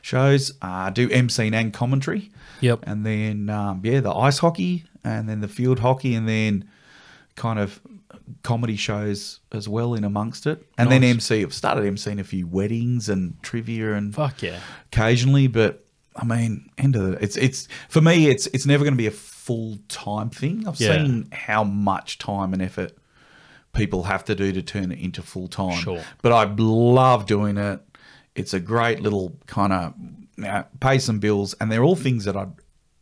shows. 0.03 0.51
Uh, 0.63 0.67
I 0.89 0.91
do 0.91 1.09
emceeing 1.09 1.53
and 1.55 1.73
commentary. 1.73 2.31
Yep. 2.61 2.81
And 2.87 3.05
then 3.05 3.51
um, 3.51 3.81
yeah, 3.85 4.01
the 4.01 4.13
ice 4.15 4.39
hockey, 4.39 4.85
and 5.05 5.29
then 5.29 5.41
the 5.41 5.49
field 5.49 5.81
hockey, 5.81 6.15
and 6.15 6.29
then 6.29 6.65
kind 7.35 7.59
of 7.59 7.81
comedy 8.43 8.77
shows 8.77 9.41
as 9.53 9.69
well 9.69 9.95
in 9.95 10.05
amongst 10.05 10.47
it. 10.47 10.65
And 10.79 10.91
then 10.91 11.03
Nice. 11.03 11.31
MC. 11.31 11.43
I've 11.43 11.55
started 11.55 11.85
emceeing 11.85 12.19
a 12.21 12.25
few 12.25 12.47
weddings 12.47 13.09
and 13.09 13.41
trivia 13.43 13.95
and 13.95 14.15
Fuck 14.15 14.43
yeah. 14.43 14.61
occasionally, 14.93 15.47
but 15.47 15.85
I 16.15 16.25
mean, 16.25 16.71
end 16.79 16.97
of 16.97 17.03
the 17.03 17.23
it's 17.23 17.37
it's 17.37 17.69
for 17.89 18.01
me 18.01 18.29
it's 18.29 18.47
it's 18.49 18.67
never 18.67 18.85
going 18.85 18.95
to 18.95 18.99
be 18.99 19.07
a 19.07 19.11
full 19.11 19.79
time 19.89 20.31
thing. 20.31 20.67
I've 20.67 20.81
Yeah. 20.81 20.97
seen 20.97 21.29
how 21.33 21.63
much 21.65 22.19
time 22.19 22.53
and 22.53 22.63
effort 22.63 22.93
people 23.75 24.05
have 24.05 24.25
to 24.25 24.35
do 24.35 24.53
to 24.53 24.63
turn 24.63 24.91
it 24.93 24.99
into 24.99 25.21
full 25.23 25.49
time. 25.49 25.79
Sure. 25.79 26.03
But 26.23 26.33
I 26.33 26.45
love 26.57 27.27
doing 27.27 27.59
it. 27.59 27.81
It's 28.35 28.55
a 28.55 28.61
great 28.61 29.01
little 29.03 29.37
kind 29.47 29.73
of 29.73 29.95
you 30.39 30.45
know, 30.45 30.65
pay 30.81 30.99
some 30.99 31.19
bills, 31.19 31.55
and 31.61 31.71
they're 31.71 31.85
all 31.85 31.97
things 31.97 32.25
that 32.25 32.37
I'd 32.37 32.53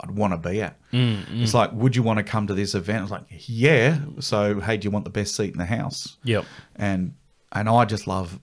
I'd 0.04 0.10
want 0.10 0.32
to 0.32 0.48
be 0.48 0.60
at. 0.62 0.76
Mm, 0.92 1.42
It's 1.42 1.54
like, 1.54 1.72
would 1.72 1.96
you 1.96 2.02
want 2.02 2.18
to 2.18 2.22
come 2.22 2.46
to 2.46 2.54
this 2.54 2.74
event? 2.74 3.02
It's 3.02 3.10
like, 3.10 3.24
yeah. 3.48 3.98
So, 4.20 4.60
hey, 4.60 4.76
do 4.76 4.86
you 4.86 4.90
want 4.90 5.04
the 5.04 5.10
best 5.10 5.34
seat 5.34 5.52
in 5.52 5.58
the 5.58 5.64
house? 5.66 6.16
Yep. 6.24 6.44
and 6.76 7.14
and 7.52 7.68
I 7.68 7.84
just 7.84 8.06
love 8.06 8.38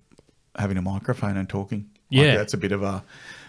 having 0.57 0.77
a 0.77 0.81
microphone 0.81 1.37
and 1.37 1.47
talking. 1.47 1.89
Like, 2.11 2.25
Yeah. 2.25 2.35
that's 2.37 2.53
a 2.53 2.57
bit 2.57 2.71
of 2.71 2.81
a 2.83 3.03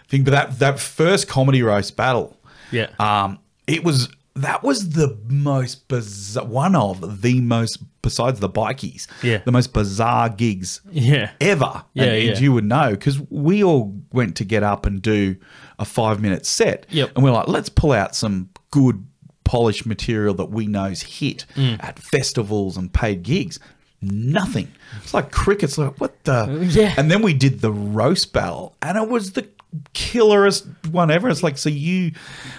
thing. 0.09 0.25
But 0.25 0.33
that 0.33 0.59
that 0.59 0.79
first 0.81 1.27
comedy 1.29 1.63
roast 1.63 1.97
battle, 1.97 2.37
Yeah. 2.71 2.89
um, 2.99 3.39
it 3.67 3.83
was 3.85 4.09
that 4.35 4.63
was 4.63 4.91
the 4.91 5.19
most 5.29 5.89
bizarre, 5.89 6.47
one 6.47 6.75
of 6.75 7.23
the 7.23 7.41
most 7.41 7.79
besides 8.03 8.41
the 8.41 8.49
bikies, 8.49 9.07
Yeah. 9.23 9.39
the 9.45 9.53
most 9.53 9.73
bizarre 9.73 10.29
gigs 10.29 10.81
Yeah. 10.91 11.31
ever. 11.41 11.85
Yeah, 11.95 12.05
and, 12.05 12.31
and 12.31 12.41
you 12.41 12.53
would 12.53 12.65
know 12.65 12.91
because 12.91 13.21
we 13.31 13.63
all 13.63 13.95
went 14.13 14.37
to 14.37 14.45
get 14.45 14.63
up 14.63 14.87
and 14.87 15.01
do 15.03 15.37
a 15.79 15.85
five 15.85 16.21
minute 16.21 16.45
set. 16.47 16.87
Yep. 16.91 17.13
And 17.15 17.25
we're 17.25 17.31
like, 17.31 17.49
let's 17.49 17.69
pull 17.69 17.93
out 17.93 18.17
some 18.17 18.49
good 18.71 19.05
polished 19.45 19.87
material 19.87 20.35
that 20.35 20.51
we 20.51 20.67
know's 20.67 21.03
hit 21.03 21.45
Mm. 21.55 21.83
at 21.85 21.99
festivals 21.99 22.77
and 22.77 22.93
paid 22.93 23.23
gigs. 23.23 23.59
Nothing. 24.01 24.73
It's 25.03 25.15
like 25.15 25.31
cricket's 25.31 25.79
like, 25.79 26.01
what 26.01 26.25
the? 26.25 26.67
Yeah. 26.73 26.95
And 26.97 27.09
then 27.11 27.23
we 27.23 27.35
did 27.35 27.61
the 27.61 27.71
roast 27.71 28.33
battle, 28.33 28.75
and 28.83 28.99
it 28.99 29.09
was 29.09 29.33
the 29.33 29.47
killerest 29.95 30.67
one 30.91 31.11
ever. 31.11 31.29
It's 31.29 31.43
like, 31.43 31.57
so 31.59 31.69
you, 31.69 32.13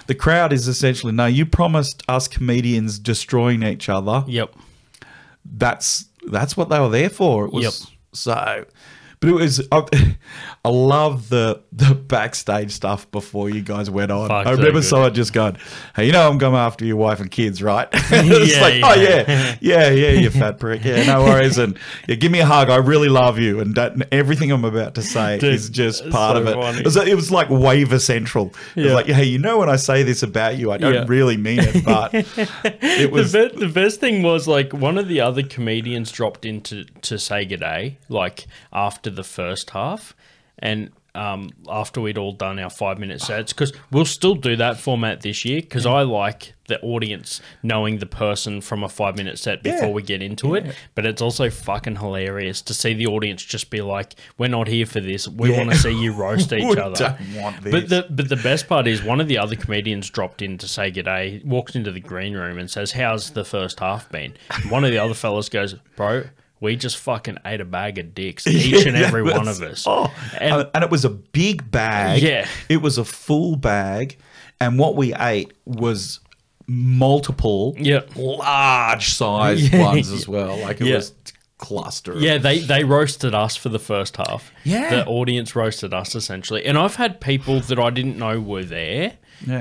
the 0.06 0.14
crowd 0.14 0.52
is 0.52 0.66
essentially, 0.68 1.12
no, 1.12 1.26
you 1.26 1.46
promised 1.46 2.02
us 2.08 2.26
comedians 2.28 2.98
destroying 2.98 3.62
each 3.62 3.88
other 3.88 4.24
Yep. 4.26 4.54
that's 5.44 6.06
that's 6.30 6.56
what 6.56 6.68
they 6.70 6.80
were 6.80 6.88
there 6.88 7.10
for. 7.10 7.44
It 7.46 7.52
was 7.52 7.64
Yep. 7.64 7.88
so, 8.12 8.64
but 9.24 9.30
it 9.30 9.34
was. 9.34 9.66
I, 9.72 9.84
I 10.66 10.70
love 10.70 11.28
the 11.28 11.62
the 11.72 11.94
backstage 11.94 12.70
stuff 12.70 13.10
before 13.10 13.50
you 13.50 13.60
guys 13.60 13.90
went 13.90 14.10
on. 14.10 14.28
Fuck, 14.28 14.46
I 14.46 14.50
remember 14.52 14.72
good. 14.80 14.84
someone 14.84 15.12
just 15.12 15.32
going, 15.34 15.58
"Hey, 15.94 16.06
you 16.06 16.12
know, 16.12 16.26
I'm 16.28 16.38
going 16.38 16.54
after 16.54 16.86
your 16.86 16.96
wife 16.96 17.20
and 17.20 17.30
kids, 17.30 17.62
right?" 17.62 17.86
it's 17.92 18.54
Yeah, 18.56 18.60
like, 18.62 18.74
yeah. 18.80 18.86
"Oh 18.86 18.94
yeah, 18.94 19.56
yeah, 19.60 19.90
yeah, 19.90 20.10
you 20.20 20.30
fat 20.30 20.58
prick. 20.58 20.82
Yeah, 20.84 21.04
no 21.04 21.22
worries." 21.24 21.58
And 21.58 21.78
yeah, 22.08 22.14
give 22.14 22.32
me 22.32 22.40
a 22.40 22.46
hug. 22.46 22.70
I 22.70 22.76
really 22.76 23.10
love 23.10 23.38
you, 23.38 23.60
and 23.60 23.74
that, 23.74 23.92
and 23.92 24.06
everything 24.10 24.50
I'm 24.52 24.64
about 24.64 24.94
to 24.94 25.02
say 25.02 25.38
Dude, 25.38 25.52
is 25.52 25.68
just 25.68 26.08
part 26.10 26.36
so 26.36 26.40
of 26.42 26.46
it. 26.48 26.54
funny. 26.54 26.78
It 26.78 26.84
was, 26.86 26.96
it 26.96 27.14
was 27.14 27.30
like 27.30 27.50
waiver 27.50 27.98
central. 27.98 28.54
It 28.74 28.84
was 28.84 28.92
like, 28.94 29.06
"Hey, 29.06 29.24
you 29.24 29.38
know, 29.38 29.58
when 29.58 29.68
I 29.68 29.76
say 29.76 30.02
this 30.02 30.22
about 30.22 30.56
you, 30.56 30.72
I 30.72 30.78
don't 30.78 31.06
really 31.06 31.36
mean 31.36 31.58
it, 31.60 31.84
but 31.84 32.14
it 32.14 33.10
was." 33.12 33.32
the, 33.32 33.50
be- 33.54 33.66
the 33.66 33.68
best 33.72 34.00
thing 34.00 34.22
was 34.22 34.48
like 34.48 34.72
one 34.72 34.96
of 34.96 35.08
the 35.08 35.20
other 35.20 35.42
comedians 35.42 36.10
dropped 36.10 36.44
in 36.46 36.62
to, 37.04 37.18
say 37.18 37.44
good 37.44 37.60
day, 37.60 37.98
like 38.08 38.46
after 38.72 39.10
the 39.10 39.24
first 39.24 39.70
half, 39.70 40.14
and 40.58 40.90
um, 41.16 41.50
after 41.68 42.00
we'd 42.00 42.18
all 42.18 42.32
done 42.32 42.58
our 42.58 42.68
five 42.70 42.98
minute 42.98 43.20
sets, 43.20 43.52
because 43.52 43.72
we'll 43.92 44.04
still 44.04 44.34
do 44.34 44.56
that 44.56 44.80
format 44.80 45.20
this 45.20 45.44
year. 45.44 45.60
Because 45.60 45.86
I 45.86 46.02
like 46.02 46.54
the 46.66 46.80
audience 46.80 47.40
knowing 47.62 47.98
the 47.98 48.06
person 48.06 48.60
from 48.60 48.82
a 48.82 48.88
five 48.88 49.16
minute 49.16 49.38
set 49.38 49.62
before 49.62 49.88
Yeah. 49.88 49.92
we 49.92 50.02
get 50.02 50.22
into 50.22 50.56
it. 50.56 50.74
But 50.96 51.06
it's 51.06 51.22
also 51.22 51.50
fucking 51.50 51.96
hilarious 51.96 52.62
to 52.62 52.74
see 52.74 52.94
the 52.94 53.06
audience 53.06 53.44
just 53.44 53.70
be 53.70 53.80
like, 53.80 54.16
"We're 54.38 54.48
not 54.48 54.66
here 54.66 54.86
for 54.86 54.98
this. 54.98 55.28
We 55.28 55.52
Yeah. 55.52 55.58
want 55.58 55.70
to 55.70 55.76
see 55.76 55.92
you 55.92 56.12
roast 56.12 56.52
each 56.52 56.76
other." 56.76 57.16
But 57.62 57.88
the 57.90 58.06
but 58.10 58.28
the 58.28 58.36
best 58.42 58.66
part 58.66 58.88
is 58.88 59.00
one 59.00 59.20
of 59.20 59.28
the 59.28 59.38
other 59.38 59.54
comedians 59.54 60.10
dropped 60.10 60.42
in 60.42 60.58
to 60.58 60.66
say 60.66 60.90
good 60.90 61.04
day, 61.04 61.40
walks 61.44 61.76
into 61.76 61.92
the 61.92 62.00
green 62.00 62.34
room 62.34 62.58
and 62.58 62.68
says, 62.68 62.90
"How's 62.90 63.30
the 63.30 63.44
first 63.44 63.78
half 63.78 64.10
been?" 64.10 64.32
And 64.50 64.68
one 64.68 64.84
of 64.84 64.90
the 64.90 64.98
other 64.98 65.14
fellas 65.14 65.48
goes, 65.48 65.74
"Bro, 65.94 66.24
we 66.64 66.74
just 66.74 66.96
fucking 66.98 67.38
ate 67.46 67.60
a 67.60 67.64
bag 67.64 67.98
of 67.98 68.12
dicks, 68.14 68.44
each 68.48 68.84
and 68.86 68.96
Yeah, 68.96 69.06
every 69.06 69.22
one 69.22 69.46
of 69.46 69.62
us." 69.62 69.84
Oh, 69.86 70.12
And- 70.40 70.54
and, 70.62 70.70
and 70.74 70.82
it 70.84 70.90
was 70.90 71.04
a 71.04 71.10
big 71.10 71.70
bag. 71.70 72.22
Yeah. 72.22 72.48
It 72.68 72.78
was 72.82 72.98
a 72.98 73.04
full 73.04 73.54
bag. 73.54 74.16
And 74.60 74.78
what 74.78 74.96
we 74.96 75.14
ate 75.14 75.52
was 75.64 76.18
multiple 76.66 77.74
Yep. 77.78 78.10
large 78.16 79.08
sized 79.08 79.72
Yeah. 79.72 79.82
ones 79.82 80.10
as 80.10 80.26
well. 80.28 80.56
Like 80.58 80.80
it 80.80 80.86
Yeah. 80.86 80.96
was 80.96 81.12
cluster. 81.58 82.14
Yeah, 82.18 82.38
they 82.38 82.58
they 82.58 82.84
roasted 82.84 83.34
us 83.34 83.56
for 83.56 83.68
the 83.68 83.78
first 83.78 84.16
half. 84.16 84.50
Yeah. 84.64 84.90
the 84.90 85.06
audience 85.06 85.54
roasted 85.54 85.94
us 85.94 86.14
essentially, 86.14 86.64
and 86.66 86.76
I've 86.78 86.96
had 86.96 87.20
people 87.20 87.60
that 87.60 87.78
I 87.78 87.90
didn't 87.90 88.18
know 88.18 88.40
were 88.40 88.64
there 88.64 89.14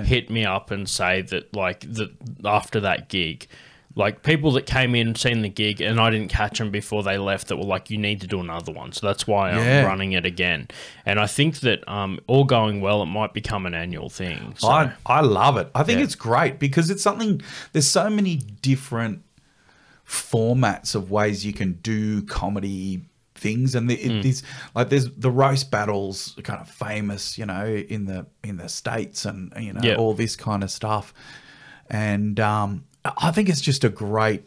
hit 0.06 0.30
me 0.30 0.46
up 0.46 0.72
and 0.72 0.88
say 0.88 1.22
that 1.24 1.54
like 1.56 1.82
that 1.82 2.12
after 2.46 2.80
that 2.82 3.10
gig. 3.10 3.48
Like 3.96 4.24
people 4.24 4.52
that 4.54 4.66
came 4.66 4.96
in, 4.96 5.14
seen 5.14 5.44
the 5.44 5.50
gig, 5.50 5.80
and 5.80 6.00
I 6.00 6.10
didn't 6.10 6.30
catch 6.30 6.58
them 6.58 6.72
before 6.72 7.04
they 7.04 7.18
left. 7.20 7.48
That 7.50 7.58
were 7.58 7.64
like, 7.64 7.92
"You 7.92 7.98
need 8.00 8.22
to 8.22 8.28
do 8.28 8.40
another 8.40 8.72
one." 8.72 8.92
So 8.92 9.06
that's 9.06 9.28
why 9.28 9.52
I'm 9.52 9.86
running 9.86 10.14
it 10.14 10.26
again. 10.26 10.68
And 11.06 11.20
I 11.20 11.28
think 11.28 11.60
that 11.60 11.88
um, 11.88 12.20
all 12.26 12.44
going 12.44 12.82
well, 12.82 13.04
it 13.04 13.08
might 13.08 13.34
become 13.34 13.68
an 13.68 13.76
annual 13.76 14.10
thing. 14.10 14.56
So, 14.58 14.68
I, 14.68 14.94
I 15.06 15.22
love 15.22 15.58
it. 15.58 15.70
I 15.76 15.84
think 15.84 16.00
Yeah. 16.00 16.06
it's 16.06 16.16
great 16.16 16.58
because 16.58 16.90
it's 16.90 17.04
something, 17.04 17.42
there's 17.72 17.86
so 17.88 18.10
many 18.10 18.38
different 18.38 19.22
formats 20.08 20.96
of 20.96 21.12
ways 21.12 21.46
you 21.46 21.54
can 21.54 21.74
do 21.74 22.22
comedy 22.24 23.02
things 23.36 23.76
and 23.76 23.90
the, 23.90 23.96
it, 23.96 24.22
there's 24.24 24.44
like 24.76 24.90
there's 24.90 25.10
the 25.16 25.32
roast 25.32 25.70
battles 25.72 26.38
kind 26.44 26.62
of 26.62 26.70
famous 26.70 27.38
you 27.38 27.46
know 27.46 27.66
in 27.66 28.06
the 28.06 28.26
in 28.44 28.58
the 28.58 28.70
states 28.70 29.26
and 29.26 29.52
you 29.58 29.74
know 29.74 29.82
Yeah. 29.84 29.96
all 29.96 30.14
this 30.14 30.36
kind 30.36 30.64
of 30.64 30.70
stuff 30.72 31.14
and 31.90 32.40
um 32.40 32.86
i 33.18 33.32
think 33.32 33.50
it's 33.50 33.62
just 33.62 33.84
a 33.84 33.90
great 33.90 34.44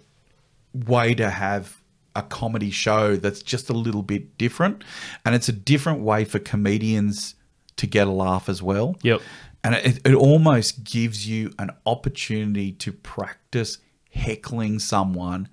way 0.74 1.14
to 1.14 1.30
have 1.30 1.80
a 2.14 2.22
comedy 2.22 2.70
show 2.70 3.16
that's 3.16 3.42
just 3.42 3.68
a 3.68 3.72
little 3.74 4.02
bit 4.02 4.36
different 4.38 4.82
and 5.24 5.34
it's 5.34 5.48
a 5.48 5.52
different 5.52 6.00
way 6.00 6.24
for 6.24 6.38
comedians 6.38 7.34
to 7.76 7.86
get 7.86 8.06
a 8.06 8.10
laugh 8.10 8.48
as 8.48 8.62
well 8.62 8.96
Yep. 9.02 9.20
and 9.64 9.74
it, 9.74 10.00
it 10.06 10.14
almost 10.14 10.84
gives 10.84 11.28
you 11.28 11.52
an 11.58 11.70
opportunity 11.84 12.72
to 12.72 12.92
practice 12.92 13.78
heckling 14.10 14.78
someone 14.78 15.48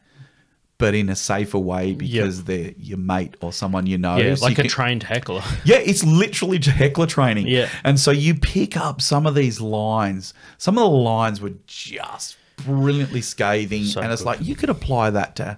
but 0.78 0.96
in 0.96 1.08
a 1.10 1.16
safer 1.16 1.60
way 1.60 1.94
because 1.94 2.44
they're 2.46 2.72
your 2.78 2.98
mate 2.98 3.36
or 3.42 3.54
someone 3.54 3.86
you 3.86 3.98
know. 3.98 4.18
Yeah, 4.18 4.36
So 4.36 4.46
like 4.46 4.58
a 4.58 4.64
can- 4.64 4.70
trained 4.70 5.04
heckler. 5.04 5.42
yeah, 5.66 5.78
it's 5.78 6.04
literally 6.04 6.60
just 6.60 6.76
heckler 6.76 7.06
training. 7.06 7.48
Yeah. 7.48 7.70
And 7.86 7.98
so 7.98 8.12
you 8.12 8.36
pick 8.36 8.76
up 8.76 9.00
some 9.02 9.26
of 9.26 9.34
these 9.34 9.62
lines. 9.62 10.34
Some 10.58 10.78
of 10.78 10.82
the 10.84 10.90
lines 10.98 11.40
were 11.40 11.54
just 11.68 12.36
brilliantly 12.58 13.22
scathing. 13.22 13.84
So 13.86 14.02
and 14.02 14.12
it's 14.12 14.22
good. 14.22 14.28
like 14.28 14.42
you 14.42 14.56
could 14.56 14.70
apply 14.70 15.10
that 15.12 15.36
to 15.38 15.58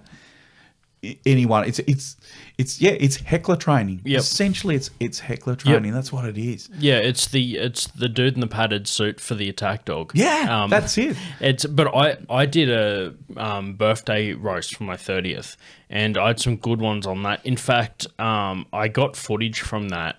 anyone. 1.24 1.64
It's 1.64 1.78
it's 1.80 2.16
it's 2.58 2.80
yeah, 2.80 2.92
it's 2.92 3.16
heckler 3.16 3.56
training. 3.56 4.00
Yep. 4.04 4.18
Essentially 4.18 4.74
it's 4.74 4.90
it's 4.98 5.18
heckler 5.20 5.54
training. 5.56 5.92
That's 5.92 6.12
what 6.12 6.24
it 6.24 6.38
is. 6.38 6.68
Yeah, 6.78 6.96
it's 6.96 7.28
the 7.28 7.58
it's 7.58 7.86
the 7.88 8.08
dude 8.08 8.34
in 8.34 8.40
the 8.40 8.46
padded 8.46 8.88
suit 8.88 9.20
for 9.20 9.34
the 9.34 9.48
attack 9.48 9.84
dog. 9.84 10.12
Yeah, 10.14 10.62
Um, 10.64 10.70
that's 10.70 10.96
it. 10.98 11.16
It's 11.40 11.64
but 11.66 11.94
I 11.94 12.16
I 12.30 12.46
did 12.46 12.70
a 12.70 13.14
um, 13.36 13.74
birthday 13.74 14.32
roast 14.32 14.74
for 14.76 14.84
my 14.84 14.96
thirtieth, 14.96 15.56
and 15.90 16.16
I 16.16 16.28
had 16.28 16.40
some 16.40 16.56
good 16.56 16.80
ones 16.80 17.06
on 17.06 17.22
that. 17.24 17.44
In 17.44 17.56
fact, 17.56 18.06
um, 18.18 18.66
I 18.72 18.88
got 18.88 19.16
footage 19.16 19.60
from 19.60 19.88
that. 19.90 20.16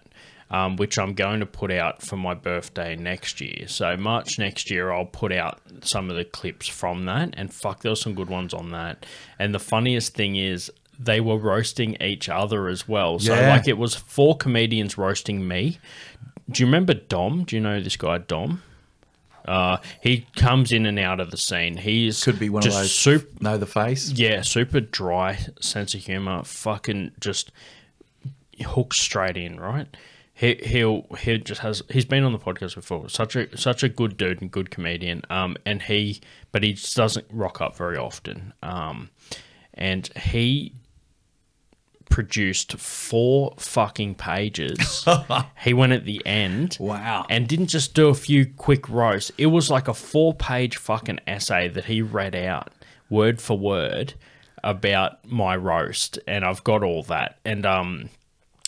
Um, 0.49 0.77
which 0.77 0.97
I'm 0.97 1.13
going 1.13 1.41
to 1.41 1.45
put 1.45 1.71
out 1.71 2.01
for 2.01 2.15
my 2.15 2.33
birthday 2.33 2.95
next 2.95 3.41
year. 3.41 3.67
So 3.67 3.97
March 3.97 4.39
next 4.39 4.71
year, 4.71 4.93
I'll 4.93 5.03
put 5.03 5.33
out 5.33 5.59
some 5.81 6.09
of 6.09 6.15
the 6.15 6.23
clips 6.23 6.69
from 6.69 7.03
that. 7.03 7.33
And 7.35 7.53
fuck, 7.53 7.81
there 7.81 7.91
were 7.91 7.97
some 7.97 8.15
good 8.15 8.29
ones 8.29 8.53
on 8.53 8.71
that. 8.71 9.05
And 9.37 9.53
the 9.53 9.59
funniest 9.59 10.13
thing 10.13 10.37
is, 10.37 10.71
they 10.97 11.19
were 11.19 11.37
roasting 11.37 11.97
each 12.01 12.29
other 12.29 12.69
as 12.69 12.87
well. 12.87 13.19
So 13.19 13.35
Yeah. 13.35 13.49
like, 13.49 13.67
it 13.67 13.77
was 13.77 13.93
four 13.93 14.37
comedians 14.37 14.97
roasting 14.97 15.45
me. 15.45 15.79
Do 16.49 16.63
you 16.63 16.67
remember 16.67 16.93
Dom? 16.93 17.43
Do 17.43 17.57
you 17.57 17.61
know 17.61 17.81
this 17.81 17.97
guy 17.97 18.17
Dom? 18.19 18.63
Uh, 19.45 19.77
he 20.01 20.27
comes 20.37 20.71
in 20.71 20.85
and 20.85 20.97
out 20.97 21.19
of 21.19 21.29
the 21.29 21.37
scene. 21.37 21.75
He's 21.75 22.23
Could 22.23 22.39
be 22.39 22.49
one 22.49 22.61
just 22.63 22.75
of 22.77 22.83
those 22.83 22.91
super 22.97 23.27
know 23.43 23.57
the 23.57 23.65
face. 23.65 24.11
yeah, 24.11 24.41
super 24.43 24.79
dry 24.79 25.39
sense 25.59 25.93
of 25.93 26.05
humor. 26.05 26.43
Fucking 26.45 27.11
just 27.19 27.51
hooks 28.65 28.99
straight 29.01 29.35
in, 29.37 29.59
right? 29.59 29.87
He 30.37 30.53
he'll 30.63 31.07
he 31.17 31.39
just 31.39 31.61
has 31.61 31.81
he's 31.89 32.05
been 32.05 32.23
on 32.23 32.31
the 32.31 32.37
podcast 32.37 32.75
before. 32.75 33.09
Such 33.09 33.35
a 33.35 33.57
such 33.57 33.81
a 33.81 33.89
good 33.89 34.17
dude 34.17 34.39
and 34.39 34.51
good 34.51 34.69
comedian. 34.69 35.23
Um, 35.31 35.57
and 35.65 35.81
he 35.81 36.21
but 36.51 36.61
he 36.61 36.73
just 36.73 36.95
doesn't 36.95 37.25
rock 37.31 37.59
up 37.59 37.75
very 37.75 37.97
often. 37.97 38.53
Um, 38.61 39.09
and 39.73 40.05
he 40.15 40.73
produced 42.11 42.73
four 42.77 43.55
fucking 43.57 44.13
pages. 44.13 45.03
he 45.63 45.73
went 45.73 45.93
at 45.93 46.05
the 46.05 46.23
end. 46.23 46.77
Wow. 46.79 47.25
And 47.31 47.47
didn't 47.47 47.67
just 47.67 47.95
do 47.95 48.09
a 48.09 48.13
few 48.13 48.45
quick 48.45 48.87
roasts. 48.87 49.31
It 49.39 49.47
was 49.47 49.71
like 49.71 49.87
a 49.87 49.93
four 49.95 50.35
page 50.35 50.77
fucking 50.77 51.19
essay 51.25 51.67
that 51.69 51.85
he 51.85 52.03
read 52.03 52.35
out 52.35 52.71
word 53.09 53.41
for 53.41 53.57
word 53.57 54.13
about 54.63 55.25
my 55.25 55.55
roast. 55.55 56.19
And 56.27 56.45
I've 56.45 56.63
got 56.63 56.83
all 56.83 57.01
that. 57.03 57.39
And 57.43 57.65
um 57.65 58.09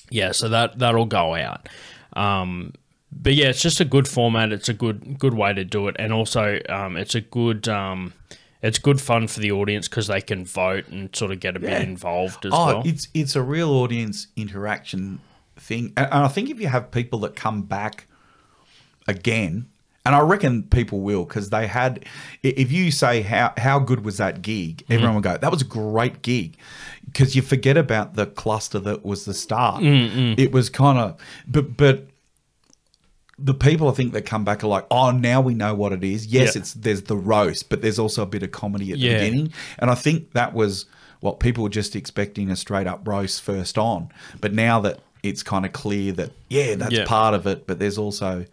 yeah, 0.10 0.32
so 0.32 0.50
that 0.50 0.80
that'll 0.80 1.06
go 1.06 1.36
out. 1.36 1.68
Um 2.14 2.74
but 3.12 3.34
yeah, 3.34 3.48
it's 3.48 3.62
just 3.62 3.80
a 3.80 3.86
good 3.86 4.08
format. 4.08 4.52
It's 4.52 4.70
a 4.70 4.74
good 4.74 5.18
good 5.18 5.34
way 5.34 5.52
to 5.54 5.66
do 5.66 5.88
it, 5.88 5.96
and 5.98 6.14
also 6.14 6.60
um, 6.70 6.96
it's 6.96 7.16
a 7.16 7.22
good 7.22 7.68
um, 7.68 8.14
it's 8.62 8.78
good 8.78 9.02
fun 9.02 9.28
for 9.28 9.40
the 9.40 9.52
audience 9.52 9.88
because 9.88 10.06
they 10.08 10.22
can 10.22 10.46
vote 10.46 10.88
and 10.90 11.14
sort 11.16 11.32
of 11.32 11.40
get 11.40 11.58
a 11.58 11.60
Yeah. 11.60 11.80
bit 11.80 11.88
involved 11.90 12.46
as 12.46 12.52
Oh, 12.54 12.66
well. 12.68 12.84
it's 12.86 13.08
it's 13.16 13.36
a 13.36 13.42
real 13.42 13.72
audience 13.72 14.28
interaction 14.36 15.20
thing, 15.58 15.92
and 15.98 16.06
and 16.06 16.24
I 16.24 16.28
think 16.28 16.52
if 16.52 16.60
you 16.62 16.68
have 16.68 16.92
people 16.92 17.18
that 17.22 17.36
come 17.36 17.64
back 17.64 18.06
again, 19.08 19.68
and 20.06 20.16
I 20.16 20.20
reckon 20.20 20.64
people 20.64 21.00
will 21.02 21.26
because 21.26 21.50
they 21.50 21.66
had. 21.68 22.06
If 22.44 22.72
you 22.72 22.92
say 22.92 23.22
how 23.22 23.54
how 23.58 23.80
good 23.80 24.06
was 24.06 24.18
that 24.18 24.42
gig, 24.42 24.78
Mm-hmm. 24.84 24.94
everyone 24.94 25.16
will 25.16 25.22
go 25.22 25.38
that 25.38 25.52
was 25.52 25.62
a 25.64 25.66
great 25.66 26.22
gig, 26.22 26.58
because 27.12 27.36
you 27.36 27.42
forget 27.42 27.78
about 27.78 28.16
the 28.16 28.26
cluster 28.26 28.80
that 28.80 29.04
was 29.06 29.26
the 29.26 29.34
start. 29.34 29.82
Mm, 29.84 30.38
It 30.40 30.52
was 30.52 30.70
kind 30.70 30.98
of, 30.98 31.20
but 31.48 31.76
but. 31.78 32.06
The 33.42 33.54
people 33.54 33.88
I 33.88 33.94
think 33.94 34.12
that 34.12 34.24
come 34.26 34.44
back 34.44 34.66
are 34.66 34.68
like, 34.68 34.86
oh, 34.92 35.12
now 35.12 35.40
we 35.40 35.54
know 35.54 35.74
what 35.74 35.94
it 35.94 36.04
is. 36.04 36.26
Yes, 36.26 36.56
Yeah. 36.56 36.60
it's 36.62 36.74
there's 36.74 37.04
the 37.04 37.16
roast, 37.16 37.70
but 37.70 37.82
there's 37.82 37.98
also 37.98 38.24
a 38.24 38.26
bit 38.26 38.44
of 38.44 38.52
comedy 38.52 38.92
at 38.92 38.98
Yeah. 38.98 39.14
the 39.14 39.20
beginning. 39.30 39.54
And 39.78 39.90
I 39.90 39.96
think 39.96 40.34
that 40.34 40.54
was 40.54 40.88
what 41.22 41.40
people 41.40 41.64
were 41.64 41.70
just 41.70 41.96
expecting 41.96 42.50
a 42.52 42.58
straight 42.58 42.86
up 42.86 43.08
roast 43.08 43.42
first 43.42 43.78
on. 43.78 44.10
But 44.42 44.54
now 44.54 44.82
that 44.82 45.00
it's 45.24 45.42
kind 45.42 45.66
of 45.66 45.72
clear 45.72 46.12
that, 46.14 46.32
yeah, 46.50 46.76
that's 46.76 46.92
Yeah. 46.94 47.06
part 47.06 47.34
of 47.34 47.48
it, 47.48 47.66
but 47.66 47.80
there's 47.80 47.98
also 47.98 48.44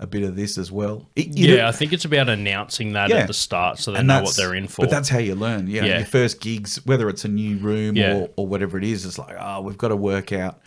a 0.00 0.06
bit 0.06 0.22
of 0.22 0.34
this 0.34 0.58
as 0.58 0.72
well. 0.72 1.06
It- 1.14 1.28
yeah, 1.38 1.56
know- 1.56 1.66
I 1.68 1.72
think 1.72 1.92
it's 1.92 2.04
about 2.06 2.28
announcing 2.28 2.94
that 2.94 3.10
Yeah. 3.10 3.16
at 3.18 3.26
the 3.26 3.34
start 3.34 3.78
so 3.78 3.92
they 3.92 4.02
know 4.02 4.22
what 4.22 4.34
they're 4.36 4.54
in 4.54 4.66
for. 4.66 4.82
But 4.82 4.90
that's 4.90 5.08
how 5.10 5.18
you 5.18 5.34
learn. 5.34 5.66
Know, 5.66 5.72
Yeah. 5.84 5.98
your 5.98 6.06
first 6.06 6.40
gigs, 6.40 6.80
whether 6.86 7.08
it's 7.08 7.24
a 7.24 7.28
new 7.28 7.58
room 7.58 7.96
Yeah. 7.96 8.14
or, 8.14 8.30
or 8.36 8.46
whatever 8.46 8.78
it 8.78 8.84
is, 8.84 9.04
it's 9.04 9.18
like, 9.18 9.36
oh, 9.38 9.60
we've 9.60 9.78
got 9.78 9.88
to 9.88 9.96
work 9.96 10.32
out. 10.32 10.58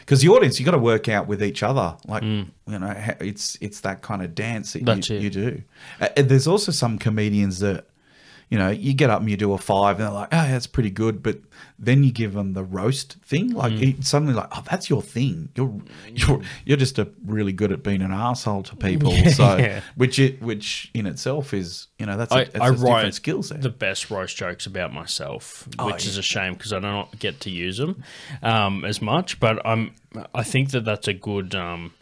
Because 0.00 0.22
the 0.22 0.28
audience, 0.28 0.58
you've 0.58 0.64
got 0.64 0.72
to 0.72 0.78
work 0.78 1.08
out 1.08 1.28
with 1.28 1.40
each 1.40 1.62
other. 1.62 1.94
Like, 2.08 2.24
you 2.24 2.46
know, 2.66 2.94
it's 3.20 3.56
it's 3.60 3.80
that 3.82 4.02
kind 4.02 4.22
of 4.22 4.34
dance 4.34 4.72
that 4.72 4.82
Mm. 4.84 5.08
You, 5.08 5.18
you 5.20 5.30
do. 5.30 5.62
Uh, 6.00 6.08
there's 6.16 6.48
also 6.48 6.72
some 6.72 6.98
comedians 6.98 7.60
that, 7.60 7.84
you 8.50 8.58
know, 8.58 8.68
you 8.68 8.92
get 8.94 9.08
up 9.10 9.20
and 9.20 9.30
you 9.30 9.36
do 9.36 9.52
a 9.52 9.58
five, 9.58 9.96
and 9.98 10.06
they're 10.06 10.12
like, 10.14 10.28
oh, 10.32 10.48
that's 10.48 10.66
pretty 10.66 10.90
good. 10.90 11.22
But 11.22 11.38
then 11.78 12.02
you 12.04 12.10
give 12.12 12.32
them 12.34 12.52
the 12.52 12.64
roast 12.64 13.14
thing, 13.24 13.50
like 13.52 13.72
Mm. 13.72 14.04
suddenly 14.04 14.34
like, 14.34 14.48
oh, 14.52 14.62
that's 14.68 14.90
your 14.90 15.00
thing. 15.02 15.50
You're 15.54 15.80
you're 16.12 16.40
you're 16.64 16.76
just 16.76 16.98
a 16.98 17.08
really 17.24 17.52
good 17.52 17.70
at 17.72 17.82
being 17.84 18.02
an 18.02 18.12
asshole 18.12 18.64
to 18.64 18.76
people. 18.76 19.12
So, 19.30 19.56
Yeah. 19.56 19.80
which 19.94 20.18
it 20.18 20.42
which 20.42 20.90
in 20.94 21.06
itself 21.06 21.54
is, 21.54 21.86
you 21.98 22.06
know, 22.06 22.16
that's 22.16 22.32
a, 22.32 22.38
I, 22.38 22.44
that's 22.44 22.60
I 22.60 22.68
a 22.68 22.72
different 22.72 23.14
skill 23.14 23.42
set. 23.44 23.62
the 23.62 23.68
best 23.70 24.10
roast 24.10 24.36
jokes 24.36 24.66
about 24.66 24.92
myself, 24.92 25.68
Oh, 25.78 25.86
which 25.86 26.04
yeah. 26.04 26.10
is 26.10 26.18
a 26.18 26.22
shame 26.22 26.54
because 26.54 26.72
I 26.72 26.80
don't 26.80 27.16
get 27.20 27.38
to 27.40 27.50
use 27.50 27.78
them 27.78 28.02
um, 28.42 28.84
as 28.84 29.00
much. 29.00 29.38
But 29.38 29.64
I'm, 29.64 29.94
I 30.34 30.42
think 30.42 30.72
that 30.72 30.84
that's 30.84 31.06
a 31.08 31.14
good, 31.14 31.54
um, 31.54 31.92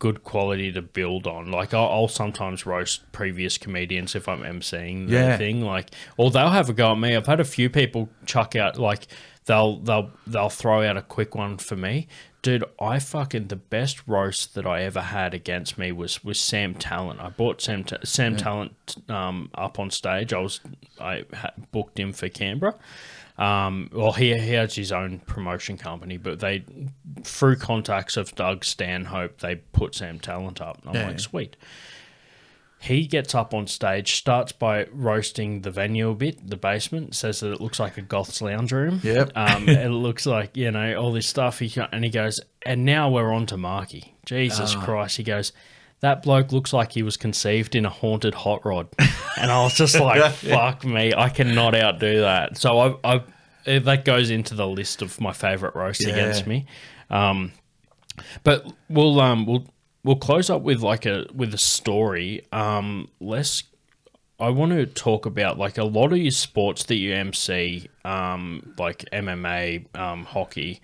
good 0.00 0.24
quality 0.24 0.72
to 0.72 0.82
build 0.82 1.28
on. 1.28 1.52
Like 1.52 1.72
I'll, 1.72 1.88
I'll 1.88 2.08
sometimes 2.08 2.66
roast 2.66 3.10
previous 3.12 3.56
comedians 3.56 4.16
if 4.16 4.28
I'm 4.28 4.40
emceeing 4.40 5.06
the 5.06 5.12
Yeah. 5.14 5.36
thing. 5.36 5.60
Like, 5.62 5.90
or 6.16 6.32
they'll 6.32 6.48
have 6.48 6.68
a 6.68 6.72
go 6.72 6.90
at 6.92 6.98
me. 6.98 7.14
I've 7.14 7.26
had 7.28 7.38
a 7.38 7.44
few 7.44 7.70
people 7.70 8.08
chuck 8.26 8.56
out 8.56 8.78
like 8.78 9.06
they'll 9.44 9.76
they'll 9.76 10.10
they'll 10.26 10.48
throw 10.50 10.82
out 10.82 10.96
a 10.96 11.02
quick 11.02 11.36
one 11.36 11.56
for 11.58 11.76
me. 11.76 12.08
Dude, 12.42 12.64
I 12.80 12.98
fucking 12.98 13.48
the 13.48 13.56
best 13.56 14.00
roast 14.08 14.54
that 14.54 14.66
I 14.66 14.82
ever 14.84 15.02
had 15.02 15.34
against 15.34 15.76
me 15.76 15.92
was 15.92 16.24
was 16.24 16.40
Sam 16.40 16.72
Talent. 16.74 17.20
I 17.20 17.28
bought 17.28 17.60
Sam 17.60 17.84
Ta- 17.84 17.98
Sam 18.02 18.34
Talent 18.36 18.96
um, 19.10 19.50
up 19.54 19.78
on 19.78 19.90
stage. 19.90 20.32
I 20.32 20.38
was 20.38 20.58
I 20.98 21.24
ha- 21.34 21.52
booked 21.70 22.00
him 22.00 22.14
for 22.14 22.30
Canberra. 22.30 22.74
Um, 23.40 23.88
well, 23.92 24.12
he 24.12 24.38
he 24.38 24.52
has 24.52 24.74
his 24.74 24.92
own 24.92 25.18
promotion 25.20 25.78
company, 25.78 26.18
but 26.18 26.40
they 26.40 26.62
through 27.24 27.56
contacts 27.56 28.16
of 28.16 28.34
Doug 28.34 28.64
Stanhope, 28.64 29.38
they 29.40 29.56
put 29.56 29.94
Sam 29.94 30.20
Talent 30.20 30.60
up. 30.60 30.78
And 30.82 30.90
I'm 30.90 30.94
Yeah. 30.94 31.08
like, 31.08 31.20
sweet. 31.20 31.56
He 32.82 33.06
gets 33.06 33.34
up 33.34 33.52
on 33.52 33.66
stage, 33.66 34.14
starts 34.14 34.52
by 34.52 34.86
roasting 34.90 35.60
the 35.62 35.70
venue 35.70 36.08
a 36.10 36.14
bit, 36.14 36.48
the 36.48 36.56
basement, 36.56 37.14
says 37.14 37.40
that 37.40 37.52
it 37.52 37.60
looks 37.60 37.78
like 37.78 37.98
a 37.98 38.02
goth's 38.02 38.40
lounge 38.40 38.72
room. 38.72 39.00
Yep. 39.02 39.32
Um, 39.36 39.68
it 39.68 39.88
looks 39.90 40.24
like, 40.24 40.56
you 40.56 40.70
know, 40.70 40.94
all 40.96 41.12
this 41.12 41.26
stuff. 41.26 41.58
He, 41.58 41.78
and 41.92 42.04
he 42.04 42.10
goes, 42.10 42.40
and 42.64 42.86
now 42.86 43.10
we're 43.10 43.32
on 43.34 43.44
to 43.46 43.58
Marky. 43.58 44.14
Jesus 44.24 44.74
Ah. 44.74 44.82
Christ. 44.84 45.18
He 45.18 45.22
goes, 45.24 45.52
that 46.00 46.22
bloke 46.22 46.52
looks 46.52 46.72
like 46.72 46.92
he 46.92 47.02
was 47.02 47.16
conceived 47.16 47.74
in 47.74 47.84
a 47.84 47.90
haunted 47.90 48.34
hot 48.34 48.64
rod. 48.64 48.88
And 49.36 49.50
I 49.50 49.62
was 49.62 49.74
just 49.74 49.98
like, 49.98 50.32
fuck 50.34 50.84
me. 50.84 51.12
I 51.14 51.28
cannot 51.28 51.74
outdo 51.74 52.20
that. 52.22 52.56
So 52.58 52.78
I, 53.04 53.14
I, 53.16 53.22
eh, 53.66 53.78
that 53.80 54.04
goes 54.04 54.30
into 54.30 54.54
the 54.54 54.66
list 54.66 55.02
of 55.02 55.20
my 55.20 55.32
favorite 55.32 55.74
roasts 55.74 56.04
Yeah. 56.06 56.12
against 56.14 56.46
me. 56.46 56.66
Um, 57.10 57.52
but 58.44 58.66
we'll 58.88 59.18
um 59.20 59.46
we'll 59.46 59.64
we'll 60.04 60.16
close 60.16 60.50
up 60.50 60.62
with 60.62 60.80
like 60.80 61.06
a 61.06 61.26
with 61.34 61.52
a 61.54 61.58
story. 61.58 62.46
Um, 62.52 63.08
let's. 63.20 63.64
I 64.38 64.48
want 64.48 64.72
to 64.72 64.86
talk 64.86 65.26
about 65.26 65.58
like 65.58 65.76
a 65.76 65.84
lot 65.84 66.12
of 66.12 66.18
your 66.18 66.30
sports 66.30 66.84
that 66.84 66.94
you 66.94 67.12
MC, 67.14 67.88
um, 68.06 68.74
like 68.78 69.04
MMA, 69.12 69.94
um, 69.94 70.24
hockey, 70.24 70.80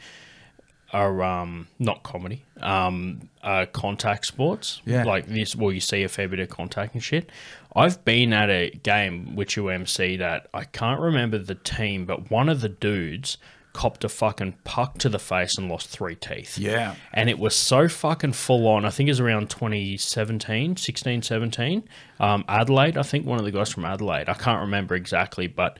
are 0.96 1.22
um 1.22 1.66
not 1.78 2.02
comedy, 2.02 2.42
um, 2.60 3.28
are 3.42 3.66
contact 3.66 4.24
sports. 4.26 4.80
Yeah. 4.86 5.04
like 5.04 5.26
this. 5.26 5.54
Well, 5.54 5.72
you 5.72 5.80
see 5.80 6.02
a 6.04 6.08
fair 6.08 6.28
bit 6.28 6.40
of 6.40 6.48
contact 6.48 6.94
and 6.94 7.02
shit. 7.02 7.30
I've 7.74 8.02
been 8.04 8.32
at 8.32 8.48
a 8.48 8.70
game 8.70 9.36
which 9.36 9.56
you 9.56 9.68
MC 9.68 10.16
that 10.16 10.48
I 10.54 10.64
can't 10.64 11.00
remember 11.00 11.38
the 11.38 11.54
team, 11.56 12.06
but 12.06 12.30
one 12.30 12.48
of 12.48 12.60
the 12.62 12.70
dudes 12.70 13.36
copped 13.74 14.04
a 14.04 14.08
fucking 14.08 14.54
puck 14.64 14.96
to 14.96 15.08
the 15.10 15.18
face 15.18 15.58
and 15.58 15.68
lost 15.68 15.88
three 15.90 16.14
teeth 16.14 16.56
Yeah. 16.56 16.94
and 17.12 17.28
it 17.28 17.38
was 17.38 17.54
so 17.54 17.88
fucking 17.88 18.32
full 18.32 18.66
on. 18.68 18.86
I 18.86 18.90
think 18.90 19.08
it 19.08 19.10
was 19.10 19.20
around 19.20 19.50
2017, 19.50 20.76
16, 20.78 21.22
17. 21.22 21.82
Um, 22.18 22.44
Adelaide, 22.48 22.96
I 22.96 23.02
think 23.02 23.26
one 23.26 23.38
of 23.38 23.44
the 23.44 23.50
guys 23.52 23.70
from 23.70 23.84
Adelaide. 23.84 24.30
I 24.30 24.34
can't 24.34 24.60
remember 24.62 24.94
exactly, 24.94 25.46
but 25.46 25.78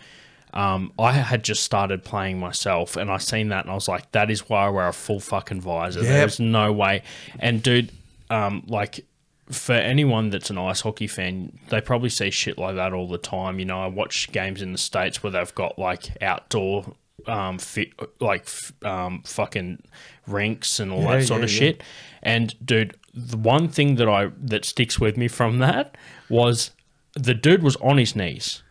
um, 0.56 0.90
I 0.98 1.12
had 1.12 1.44
just 1.44 1.62
started 1.62 2.02
playing 2.02 2.40
myself 2.40 2.96
and 2.96 3.10
I 3.10 3.18
seen 3.18 3.50
that 3.50 3.64
and 3.66 3.70
I 3.70 3.74
was 3.74 3.88
like, 3.88 4.10
that 4.12 4.30
is 4.30 4.48
why 4.48 4.64
I 4.64 4.68
wear 4.70 4.88
a 4.88 4.92
full 4.92 5.20
fucking 5.20 5.60
visor. 5.60 6.00
Yep. 6.00 6.08
There's 6.08 6.40
no 6.40 6.72
way. 6.72 7.02
And 7.38 7.62
dude, 7.62 7.92
um, 8.30 8.64
like 8.66 9.04
for 9.50 9.74
anyone 9.74 10.30
that's 10.30 10.48
an 10.48 10.56
ice 10.56 10.80
hockey 10.80 11.08
fan, 11.08 11.58
they 11.68 11.82
probably 11.82 12.08
see 12.08 12.30
shit 12.30 12.56
like 12.56 12.74
that 12.76 12.94
all 12.94 13.06
the 13.06 13.18
time. 13.18 13.58
You 13.58 13.66
know, 13.66 13.82
I 13.82 13.88
watch 13.88 14.32
games 14.32 14.62
in 14.62 14.72
the 14.72 14.78
states 14.78 15.22
where 15.22 15.30
they've 15.30 15.54
got 15.54 15.78
like 15.78 16.20
outdoor, 16.22 16.94
um, 17.26 17.58
fit 17.58 17.90
like 18.18 18.48
um, 18.82 19.22
fucking 19.26 19.82
rinks 20.26 20.80
and 20.80 20.90
all 20.90 21.02
Yeah, 21.02 21.18
that 21.18 21.26
sort 21.26 21.40
yeah, 21.40 21.44
of 21.44 21.52
yeah. 21.52 21.58
shit. 21.58 21.82
And 22.22 22.54
dude, 22.64 22.96
the 23.12 23.36
one 23.36 23.68
thing 23.68 23.96
that 23.96 24.08
I 24.08 24.30
that 24.40 24.64
sticks 24.64 24.98
with 24.98 25.18
me 25.18 25.28
from 25.28 25.58
that 25.68 25.98
was 26.30 26.70
the 27.12 27.34
dude 27.34 27.62
was 27.62 27.76
on 27.76 27.98
his 27.98 28.16
knees, 28.16 28.62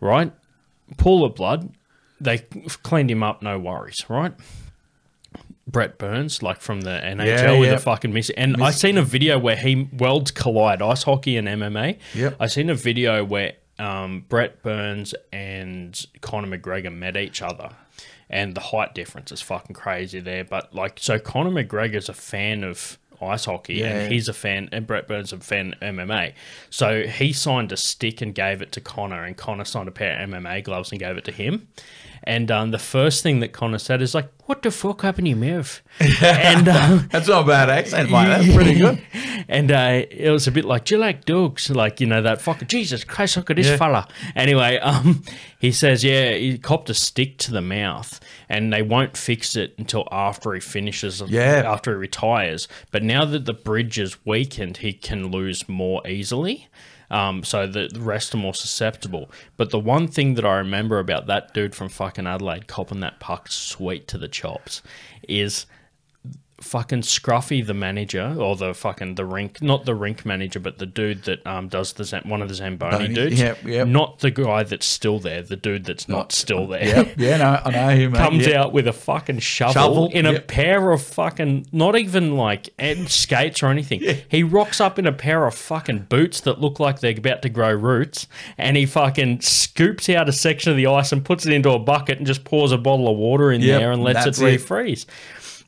right? 0.00 0.32
Pool 0.96 1.24
of 1.24 1.34
blood. 1.34 1.72
They 2.20 2.38
cleaned 2.82 3.10
him 3.10 3.22
up, 3.22 3.42
no 3.42 3.58
worries, 3.58 4.04
right? 4.08 4.32
Brent 5.66 5.96
Burns, 5.98 6.42
like 6.42 6.60
from 6.60 6.82
the 6.82 6.90
NHL 6.90 7.26
Yeah, 7.26 7.58
with 7.58 7.68
yeah. 7.70 7.74
a 7.76 7.78
fucking 7.78 8.12
miss. 8.12 8.30
And 8.30 8.62
I 8.62 8.70
seen 8.70 8.98
a 8.98 9.02
video 9.02 9.38
where 9.38 9.56
he 9.56 9.88
worlds 9.96 10.30
collide, 10.30 10.82
ice 10.82 11.04
hockey 11.04 11.36
and 11.36 11.48
MMA. 11.48 11.98
Yep. 12.14 12.36
I 12.40 12.46
seen 12.48 12.68
a 12.68 12.74
video 12.74 13.24
where 13.24 13.54
um, 13.78 14.24
Brent 14.28 14.62
Burns 14.62 15.14
and 15.32 16.04
Conor 16.20 16.56
McGregor 16.58 16.92
met 16.94 17.16
each 17.16 17.42
other. 17.42 17.70
And 18.28 18.54
the 18.54 18.60
height 18.60 18.94
difference 18.94 19.30
is 19.30 19.40
fucking 19.40 19.74
crazy 19.74 20.20
there. 20.20 20.44
But 20.44 20.74
like, 20.74 20.98
so 21.00 21.18
Conor 21.18 21.50
McGregor's 21.50 22.08
a 22.08 22.14
fan 22.14 22.64
of 22.64 22.98
ice 23.22 23.44
hockey, 23.44 23.74
Yeah. 23.74 23.86
and 23.86 24.12
he's 24.12 24.28
a 24.28 24.32
fan, 24.32 24.68
and 24.72 24.86
Brent 24.86 25.08
Burns 25.08 25.32
a 25.32 25.38
fan 25.38 25.74
MMA. 25.80 26.32
So 26.70 27.02
he 27.04 27.32
signed 27.32 27.72
a 27.72 27.76
stick 27.76 28.20
and 28.20 28.34
gave 28.34 28.62
it 28.62 28.72
to 28.72 28.80
Conor, 28.80 29.24
and 29.24 29.36
Conor 29.36 29.64
signed 29.64 29.88
a 29.88 29.92
pair 29.92 30.20
of 30.22 30.28
MMA 30.30 30.62
gloves 30.62 30.90
and 30.90 30.98
gave 30.98 31.16
it 31.16 31.24
to 31.24 31.32
him. 31.32 31.68
And 32.24 32.50
um, 32.50 32.70
the 32.70 32.78
first 32.78 33.22
thing 33.22 33.40
that 33.40 33.52
Conor 33.52 33.78
said 33.78 34.00
is 34.00 34.14
like, 34.14 34.30
"What 34.46 34.62
the 34.62 34.70
fuck 34.70 35.02
happened 35.02 35.26
to 35.26 35.30
your 35.30 35.38
mouth?" 35.38 35.82
and 36.00 36.68
um, 36.68 37.08
That's 37.10 37.28
not 37.28 37.44
a 37.44 37.46
bad 37.46 37.68
accent, 37.68 38.10
mate. 38.10 38.26
That's 38.26 38.54
pretty 38.54 38.74
good. 38.74 39.02
and 39.48 39.72
uh, 39.72 40.04
it 40.10 40.30
was 40.30 40.46
a 40.46 40.52
bit 40.52 40.64
like, 40.64 40.84
"Do 40.84 40.94
you 40.94 41.00
like 41.00 41.24
dogs?" 41.24 41.68
Like 41.68 42.00
you 42.00 42.06
know 42.06 42.22
that 42.22 42.40
fucking 42.40 42.68
Jesus 42.68 43.02
Christ, 43.02 43.36
look 43.36 43.50
at 43.50 43.56
this 43.56 43.76
fella. 43.76 44.06
Anyway, 44.36 44.78
um, 44.82 45.24
he 45.58 45.72
says, 45.72 46.04
yeah, 46.04 46.32
he 46.32 46.58
copped 46.58 46.90
a 46.90 46.94
stick 46.94 47.38
to 47.38 47.52
the 47.52 47.62
mouth, 47.62 48.20
and 48.48 48.72
they 48.72 48.82
won't 48.82 49.16
fix 49.16 49.56
it 49.56 49.74
until 49.78 50.06
after 50.12 50.52
he 50.54 50.60
finishes. 50.60 51.22
Yeah. 51.22 51.62
after 51.66 51.92
he 51.92 51.96
retires. 51.96 52.68
But 52.90 53.02
now 53.02 53.24
that 53.24 53.46
the 53.46 53.54
bridge 53.54 53.98
is 53.98 54.24
weakened, 54.24 54.78
he 54.78 54.92
can 54.92 55.30
lose 55.30 55.68
more 55.68 56.06
easily. 56.06 56.68
Um, 57.12 57.44
so 57.44 57.66
the 57.66 57.88
the 57.92 58.00
rest 58.00 58.34
are 58.34 58.38
more 58.38 58.54
susceptible. 58.54 59.30
But 59.56 59.70
the 59.70 59.78
one 59.78 60.08
thing 60.08 60.34
that 60.34 60.44
I 60.46 60.56
remember 60.56 60.98
about 60.98 61.26
that 61.26 61.54
dude 61.54 61.74
from 61.74 61.90
fucking 61.90 62.26
Adelaide 62.26 62.66
copping 62.66 63.00
that 63.00 63.20
puck 63.20 63.48
sweet 63.50 64.08
to 64.08 64.18
the 64.18 64.28
chops 64.28 64.82
is 65.28 65.66
fucking 66.62 67.02
Scruffy, 67.02 67.66
the 67.66 67.74
manager, 67.74 68.34
or 68.38 68.56
the 68.56 68.72
fucking 68.74 69.16
the 69.16 69.24
rink, 69.24 69.60
not 69.60 69.84
the 69.84 69.94
rink 69.94 70.24
manager, 70.24 70.60
but 70.60 70.78
the 70.78 70.86
dude 70.86 71.24
that 71.24 71.46
um 71.46 71.68
does 71.68 71.92
the 71.94 72.04
Zam- 72.04 72.28
one 72.28 72.40
of 72.42 72.48
the 72.48 72.54
Zamboni 72.54 73.08
dudes. 73.08 73.38
yep, 73.38 73.62
yep. 73.64 73.86
Not 73.88 74.20
the 74.20 74.30
guy 74.30 74.62
that's 74.62 74.86
still 74.86 75.18
there, 75.18 75.42
the 75.42 75.56
dude 75.56 75.84
that's 75.84 76.08
not, 76.08 76.32
still 76.32 76.66
there. 76.66 76.84
Yep. 76.84 77.14
Yeah, 77.16 77.36
no, 77.38 77.60
I 77.64 77.70
know 77.70 77.88
him. 77.96 78.12
Comes 78.12 78.46
yeah. 78.46 78.62
out 78.62 78.72
with 78.72 78.86
a 78.88 78.92
fucking 78.92 79.40
shovel, 79.40 79.72
Shovel, 79.72 80.10
in 80.12 80.26
a 80.26 80.40
pair 80.40 80.90
of 80.90 81.02
fucking 81.02 81.66
not 81.72 81.96
even 81.96 82.36
like 82.36 82.70
and 82.78 83.08
skates 83.08 83.62
or 83.62 83.66
anything. 83.68 84.02
He 84.28 84.42
rocks 84.42 84.80
up 84.80 84.98
in 84.98 85.06
a 85.06 85.12
pair 85.12 85.46
of 85.46 85.54
fucking 85.54 86.06
boots 86.08 86.40
that 86.40 86.60
look 86.60 86.80
like 86.80 87.00
they're 87.00 87.16
about 87.16 87.42
to 87.42 87.48
grow 87.48 87.72
roots, 87.72 88.26
and 88.56 88.76
he 88.76 88.86
fucking 88.86 89.40
scoops 89.40 90.08
out 90.08 90.28
a 90.28 90.32
section 90.32 90.70
of 90.70 90.76
the 90.76 90.86
ice 90.86 91.12
and 91.12 91.24
puts 91.24 91.46
it 91.46 91.52
into 91.52 91.70
a 91.70 91.78
bucket 91.78 92.18
and 92.18 92.26
just 92.26 92.44
pours 92.44 92.72
a 92.72 92.78
bottle 92.78 93.08
of 93.08 93.16
water 93.16 93.50
in 93.52 93.60
Yep, 93.60 93.80
there 93.80 93.92
and 93.92 94.02
lets 94.02 94.26
it 94.26 94.34
refreeze. 94.42 95.02
it. 95.04 95.06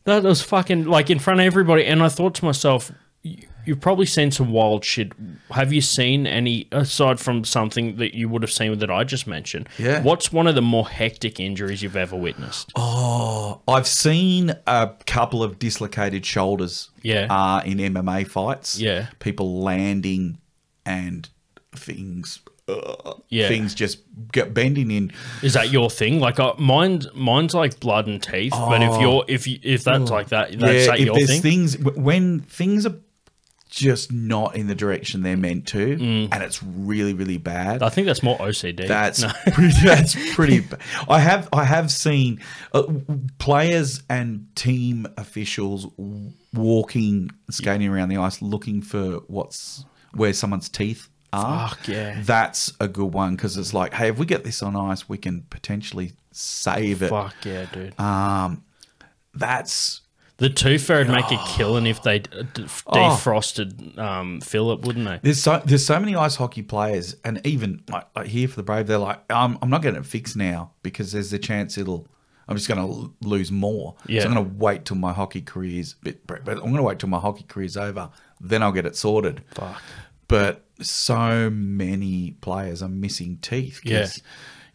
That 0.05 0.23
was 0.23 0.43
fucking 0.43 0.85
like 0.85 1.11
in 1.11 1.19
front 1.19 1.41
of 1.41 1.47
everybody, 1.47 1.85
and 1.87 2.03
I 2.03 2.09
thought 2.09 2.35
to 2.37 2.45
myself, 2.45 2.93
"You- 3.23 3.39
you've 3.65 3.81
probably 3.81 4.05
seen 4.05 4.31
some 4.31 4.51
wild 4.53 4.85
shit. 4.85 5.13
Have 5.51 5.73
you 5.73 5.81
seen 5.81 6.27
any 6.27 6.69
aside 6.71 7.19
from 7.19 7.45
something 7.45 7.97
that 7.97 8.15
you 8.15 8.29
would 8.29 8.43
have 8.43 8.53
seen 8.53 8.79
that 8.81 8.91
I 8.91 9.05
just 9.05 9.27
mentioned? 9.27 9.67
Yeah. 9.79 10.03
What's 10.03 10.31
one 10.31 10.47
of 10.47 10.55
the 10.55 10.61
more 10.61 10.87
hectic 10.87 11.41
injuries 11.41 11.83
you've 11.83 11.97
ever 11.97 12.17
witnessed? 12.17 12.71
Oh, 12.77 13.63
I've 13.67 13.87
seen 13.87 14.53
a 14.67 14.91
couple 15.07 15.43
of 15.43 15.59
dislocated 15.59 16.27
shoulders. 16.27 16.91
Yeah. 17.03 17.27
Uh, 17.31 17.63
in 17.65 17.79
MMA 17.81 18.25
fights. 18.25 18.79
Yeah. 18.79 19.07
People 19.21 19.61
landing 19.63 20.37
and 20.85 21.31
things. 21.75 22.41
Uh, 22.67 23.15
Yeah. 23.29 23.49
Things 23.49 23.75
just 23.75 23.99
get 24.33 24.55
bending 24.55 24.91
in. 24.91 25.13
Is 25.43 25.53
that 25.55 25.71
your 25.71 25.91
thing? 25.91 26.19
Like 26.21 26.39
uh, 26.41 26.55
mine's 26.59 27.07
mine's 27.15 27.53
like 27.55 27.79
blood 27.81 28.07
and 28.07 28.23
teeth. 28.23 28.53
But 28.53 28.83
if 28.83 29.01
you're 29.01 29.25
if 29.29 29.47
you, 29.47 29.59
if 29.63 29.85
that's 29.85 30.11
like 30.11 30.29
that, 30.29 30.53
that's 30.53 30.63
Oh. 30.63 30.67
yeah, 30.71 30.87
that 30.87 30.99
if 31.01 31.07
your 31.07 31.15
there's 31.17 31.29
thing. 31.31 31.43
things 31.43 31.79
when 31.79 32.41
things 32.41 32.87
are 32.87 32.97
just 33.69 34.13
not 34.13 34.55
in 34.55 34.69
the 34.69 34.75
direction 34.75 35.23
they're 35.25 35.37
meant 35.37 35.67
to, 35.67 35.97
Mm. 35.97 36.29
and 36.33 36.43
it's 36.45 36.63
really, 36.63 37.13
really 37.13 37.39
bad. 37.39 37.83
I 37.83 37.89
think 37.89 38.07
that's 38.07 38.23
more 38.23 38.39
OCD. 38.39 38.87
That's 38.87 39.23
No. 39.23 39.33
pretty, 39.53 39.75
that's 39.83 40.35
pretty. 40.35 40.61
ba- 40.61 40.79
I 41.09 41.19
have 41.19 41.49
I 41.53 41.65
have 41.65 41.91
seen 41.91 42.41
uh, 42.73 42.85
players 43.39 44.03
and 44.09 44.47
team 44.55 45.07
officials 45.19 45.89
walking, 46.53 47.31
skating 47.51 47.89
around 47.89 48.09
the 48.11 48.17
ice, 48.19 48.41
looking 48.41 48.81
for 48.83 49.21
what's 49.27 49.85
where 50.15 50.33
someone's 50.33 50.69
teeth 50.69 51.09
are. 51.35 51.69
Fuck, 51.69 51.89
yeah. 51.89 52.21
that's 52.23 52.73
a 52.81 52.89
good 52.89 53.13
one 53.13 53.37
because 53.37 53.57
it's 53.57 53.75
like, 53.75 53.95
hey, 53.95 54.09
if 54.09 54.19
we 54.19 54.27
get 54.27 54.45
this 54.45 54.63
on 54.63 54.77
ice, 54.77 55.09
we 55.09 55.19
can 55.19 55.43
potentially 55.51 56.13
save 56.33 57.03
it. 57.03 57.11
Fuck 57.11 57.35
yeah, 57.45 57.67
dude. 57.73 57.99
Um, 58.01 58.65
that's 59.35 60.01
the 60.39 60.49
tooth 60.51 60.83
fairy'd 60.83 61.09
make 61.09 61.31
a 61.31 61.39
killing 61.47 61.87
if 61.87 62.03
they 62.03 62.21
Oh. 62.87 63.17
defrosted 63.17 63.97
um, 63.99 64.41
Philip, 64.41 64.85
wouldn't 64.85 65.05
they? 65.05 65.21
There's 65.23 65.43
so 65.43 65.63
there's 65.65 65.85
so 65.87 65.99
many 66.01 66.17
ice 66.17 66.37
hockey 66.37 66.63
players, 66.63 67.17
and 67.25 67.41
even 67.47 67.83
like, 67.89 68.07
like 68.17 68.27
here 68.27 68.49
for 68.49 68.57
the 68.57 68.63
Brave, 68.63 68.87
they're 68.87 68.99
like, 68.99 69.21
um, 69.33 69.59
I'm 69.63 69.71
not 69.71 69.83
getting 69.83 70.01
it 70.01 70.07
fixed 70.07 70.37
now 70.37 70.73
because 70.83 71.13
there's 71.13 71.31
the 71.31 71.39
chance 71.39 71.79
it'll. 71.79 72.07
I'm 72.47 72.57
just 72.57 72.69
going 72.69 72.79
to 72.87 73.15
lose 73.27 73.51
more. 73.51 73.95
Yeah. 74.07 74.21
So 74.21 74.29
I'm 74.29 74.35
going 74.35 74.45
to 74.47 74.55
wait 74.57 74.85
till 74.85 74.99
my 74.99 75.15
hockey 75.15 75.41
career's. 75.41 75.95
But, 76.03 76.27
but 76.27 76.41
I'm 76.47 76.57
going 76.57 76.75
to 76.75 76.83
wait 76.83 76.99
till 76.99 77.09
my 77.09 77.19
hockey 77.19 77.45
career's 77.49 77.79
over. 77.79 78.11
Then 78.39 78.63
I'll 78.63 78.71
get 78.71 78.85
it 78.85 78.97
sorted. 78.97 79.41
Fuck. 79.53 79.81
But 80.29 80.65
so 80.81 81.51
many 81.51 82.33
players 82.41 82.83
are 82.83 82.89
missing 82.89 83.39
teeth. 83.41 83.81
Yeah. 83.85 84.09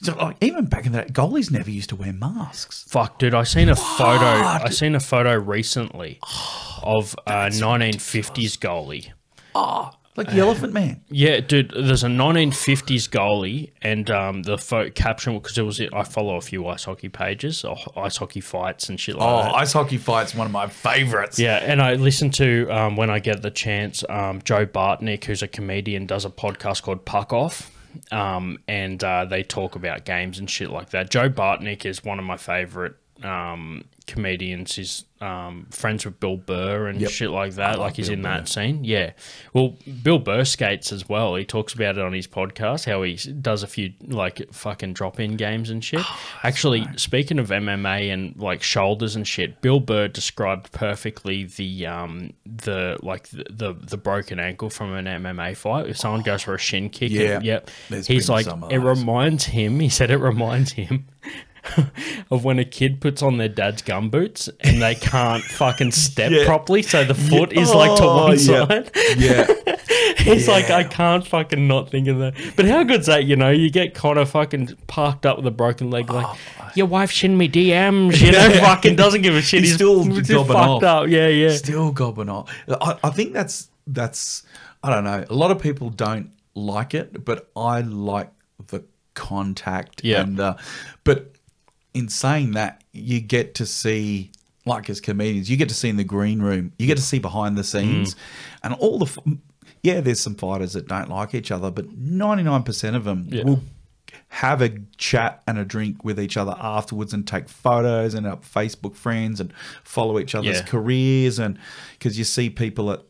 So 0.01 0.15
like 0.15 0.37
even 0.41 0.65
back 0.65 0.85
in 0.85 0.93
that, 0.93 1.11
goalies 1.11 1.51
never 1.51 1.69
used 1.69 1.89
to 1.89 1.95
wear 1.95 2.13
masks. 2.13 2.85
Fuck, 2.87 3.19
dude! 3.19 3.33
I 3.33 3.43
seen 3.43 3.67
a 3.67 3.75
photo. 3.75 4.25
I 4.25 4.69
seen 4.69 4.95
a 4.95 4.99
photo 4.99 5.35
recently 5.35 6.19
of 6.83 7.15
a 7.27 7.49
1950s 7.49 8.57
goalie. 8.57 9.11
Ah. 9.53 9.98
Like 10.19 10.31
the 10.35 10.39
Elephant 10.41 10.73
Man. 10.73 11.01
Yeah, 11.09 11.39
dude. 11.39 11.71
There's 11.71 12.03
a 12.03 12.07
1950s 12.07 13.09
goalie, 13.09 13.71
and 13.81 14.09
um, 14.11 14.43
the 14.43 14.57
pho- 14.57 14.89
caption 14.91 15.33
because 15.37 15.57
it 15.57 15.63
was. 15.63 15.81
I 15.81 16.03
follow 16.03 16.35
a 16.35 16.41
few 16.41 16.67
ice 16.67 16.83
hockey 16.83 17.09
pages, 17.09 17.63
or 17.63 17.77
ice 17.97 18.17
hockey 18.17 18.41
fights 18.41 18.89
and 18.89 18.99
shit 18.99 19.15
like 19.15 19.27
Oh, 19.27 19.43
that. 19.43 19.55
ice 19.55 19.73
hockey 19.73 19.97
fight's 19.97 20.35
one 20.35 20.45
of 20.45 20.51
my 20.51 20.67
favorites. 20.67 21.39
Yeah, 21.39 21.57
and 21.57 21.81
I 21.81 21.93
listen 21.93 22.29
to 22.31 22.67
um, 22.69 22.95
when 22.95 23.09
I 23.09 23.19
get 23.19 23.41
the 23.41 23.51
chance. 23.51 24.03
Um, 24.09 24.41
Joe 24.43 24.65
Bartnick, 24.65 25.23
who's 25.23 25.41
a 25.41 25.47
comedian, 25.47 26.05
does 26.05 26.25
a 26.25 26.29
podcast 26.29 26.83
called 26.83 27.05
Puck 27.05 27.33
Off, 27.33 27.71
um, 28.11 28.59
and 28.67 29.03
uh, 29.03 29.25
they 29.25 29.43
talk 29.43 29.75
about 29.75 30.05
games 30.05 30.37
and 30.39 30.49
shit 30.49 30.69
like 30.69 30.89
that. 30.91 31.09
Joe 31.09 31.29
Bartnick 31.29 31.85
is 31.85 32.03
one 32.03 32.19
of 32.19 32.25
my 32.25 32.37
favorite 32.37 32.95
um, 33.23 33.85
comedians. 34.09 34.75
He's 34.75 35.05
um, 35.21 35.67
friends 35.69 36.05
with 36.05 36.19
Bill 36.19 36.37
Burr 36.37 36.87
and 36.87 36.99
Yep. 37.01 37.09
shit 37.11 37.29
like 37.29 37.53
that. 37.55 37.77
like 37.77 37.95
he's 37.97 38.07
Bill 38.07 38.15
in 38.17 38.21
that 38.23 38.47
scene. 38.47 38.83
Yeah. 38.83 39.11
Well, 39.53 39.77
Bill 40.03 40.17
Burr 40.19 40.45
skates 40.45 40.91
as 40.91 41.07
well. 41.09 41.35
He 41.35 41.43
talks 41.45 41.73
about 41.73 41.97
it 41.97 42.03
on 42.03 42.13
his 42.13 42.25
podcast. 42.27 42.85
How 42.85 43.03
he 43.03 43.15
does 43.33 43.63
a 43.63 43.67
few 43.67 43.93
like 44.07 44.51
fucking 44.53 44.93
drop 44.93 45.19
in 45.19 45.35
games 45.35 45.69
and 45.69 45.83
shit. 45.83 46.05
Actually, 46.43 46.87
speaking 46.95 47.37
of 47.39 47.49
MMA 47.49 48.11
and 48.13 48.35
like 48.37 48.63
shoulders 48.63 49.15
and 49.15 49.27
shit, 49.27 49.61
Bill 49.61 49.79
Burr 49.79 50.07
described 50.07 50.71
perfectly 50.71 51.43
the 51.45 51.85
um 51.85 52.31
the 52.45 52.97
like 53.03 53.27
the 53.29 53.45
the, 53.49 53.73
the 53.73 53.97
broken 53.97 54.39
ankle 54.39 54.69
from 54.69 54.93
an 54.93 55.05
MMA 55.05 55.55
fight. 55.57 55.87
If 55.87 55.97
someone 55.97 56.21
goes 56.21 56.41
for 56.43 56.55
a 56.55 56.59
shin 56.59 56.89
kick, 56.89 57.11
Yeah. 57.11 57.35
and, 57.37 57.45
yep. 57.45 57.69
There's 57.89 58.07
He's 58.07 58.29
like 58.29 58.47
it 58.71 58.77
reminds 58.79 59.45
him. 59.45 59.79
He 59.89 59.89
said 59.89 60.11
it 60.11 60.17
reminds 60.17 60.71
him. 60.71 61.07
of 62.31 62.43
when 62.43 62.59
a 62.59 62.65
kid 62.65 63.01
puts 63.01 63.21
on 63.21 63.37
their 63.37 63.49
dad's 63.49 63.81
gum 63.81 64.09
boots 64.09 64.49
and 64.61 64.81
they 64.81 64.95
can't 64.95 65.43
fucking 65.51 65.91
step 65.91 66.31
Yeah. 66.31 66.45
properly, 66.45 66.81
so 66.81 67.03
the 67.03 67.13
foot 67.15 67.53
is 67.53 67.73
like 67.73 67.97
to 67.97 68.03
Oh, 68.03 68.27
one 68.27 68.31
yeah. 68.39 68.65
side. 68.65 68.91
Yeah. 69.17 69.47
He's 70.17 70.47
like, 70.47 70.69
I 70.69 70.83
can't 70.83 71.25
fucking 71.25 71.67
not 71.67 71.89
think 71.89 72.07
of 72.07 72.19
that. 72.19 72.33
But 72.55 72.65
how 72.65 72.83
good's 72.83 73.07
that? 73.07 73.25
You 73.25 73.35
know, 73.35 73.49
you 73.49 73.69
get 73.69 73.93
Conor 73.93 74.25
fucking 74.25 74.75
parked 74.87 75.25
up 75.25 75.37
with 75.37 75.47
a 75.47 75.51
broken 75.51 75.89
leg, 75.89 76.09
like 76.11 76.37
your 76.75 76.85
wife 76.87 77.11
sent 77.11 77.35
me 77.35 77.47
DMs. 77.47 78.19
You 78.21 78.31
know, 78.33 78.49
fucking 78.59 78.95
doesn't 78.95 79.21
give 79.21 79.35
a 79.35 79.41
shit. 79.41 79.61
He's 79.61 79.69
He's, 79.69 79.75
still 79.75 80.03
gobbing 80.03 80.45
fucked 80.47 80.83
off. 80.83 80.83
up. 80.83 81.07
Yeah, 81.07 81.27
yeah. 81.27 81.49
Still 81.51 81.91
gobbing 81.91 82.29
off. 82.29 82.53
I, 82.69 82.97
I 83.03 83.09
think 83.09 83.33
that's 83.33 83.69
that's 83.87 84.43
I 84.83 84.89
don't 84.93 85.03
know. 85.03 85.25
A 85.29 85.33
lot 85.33 85.51
of 85.51 85.59
people 85.59 85.89
don't 85.89 86.31
like 86.53 86.93
it, 86.93 87.23
but 87.25 87.49
I 87.55 87.81
like 87.81 88.31
the 88.67 88.83
contact. 89.13 90.03
Yeah. 90.03 90.21
And 90.21 90.39
uh, 90.39 90.55
but 91.03 91.33
in 91.93 92.09
saying 92.09 92.51
that, 92.51 92.83
you 92.93 93.19
get 93.21 93.55
to 93.55 93.65
see. 93.65 94.31
Like 94.65 94.89
as 94.89 94.99
comedians, 95.01 95.49
you 95.49 95.57
get 95.57 95.69
to 95.69 95.73
see 95.75 95.89
in 95.89 95.95
the 95.97 96.03
green 96.03 96.41
room, 96.41 96.73
you 96.77 96.85
get 96.85 96.97
to 96.97 97.01
see 97.03 97.17
behind 97.17 97.57
the 97.57 97.63
scenes, 97.63 98.13
Mm. 98.13 98.17
and 98.63 98.73
all 98.75 98.99
the 98.99 99.05
f- 99.05 99.17
yeah, 99.81 99.99
there's 100.01 100.19
some 100.19 100.35
fighters 100.35 100.73
that 100.73 100.87
don't 100.87 101.09
like 101.09 101.33
each 101.33 101.49
other, 101.49 101.71
but 101.71 101.97
99% 101.97 102.95
of 102.95 103.03
them 103.05 103.27
Yeah. 103.31 103.43
will 103.45 103.63
have 104.27 104.61
a 104.61 104.73
chat 104.97 105.41
and 105.47 105.57
a 105.57 105.65
drink 105.65 106.03
with 106.03 106.19
each 106.19 106.37
other 106.37 106.55
afterwards 106.59 107.13
and 107.13 107.25
take 107.25 107.47
photos 107.49 108.13
and 108.13 108.27
up 108.27 108.43
Facebook 108.45 108.95
friends 108.95 109.39
and 109.39 109.51
follow 109.83 110.19
each 110.19 110.35
other's 110.35 110.57
Yeah. 110.57 110.63
careers 110.65 111.39
and 111.39 111.57
because 111.97 112.17
you 112.19 112.23
see 112.25 112.49
people 112.49 112.91
at 112.91 113.01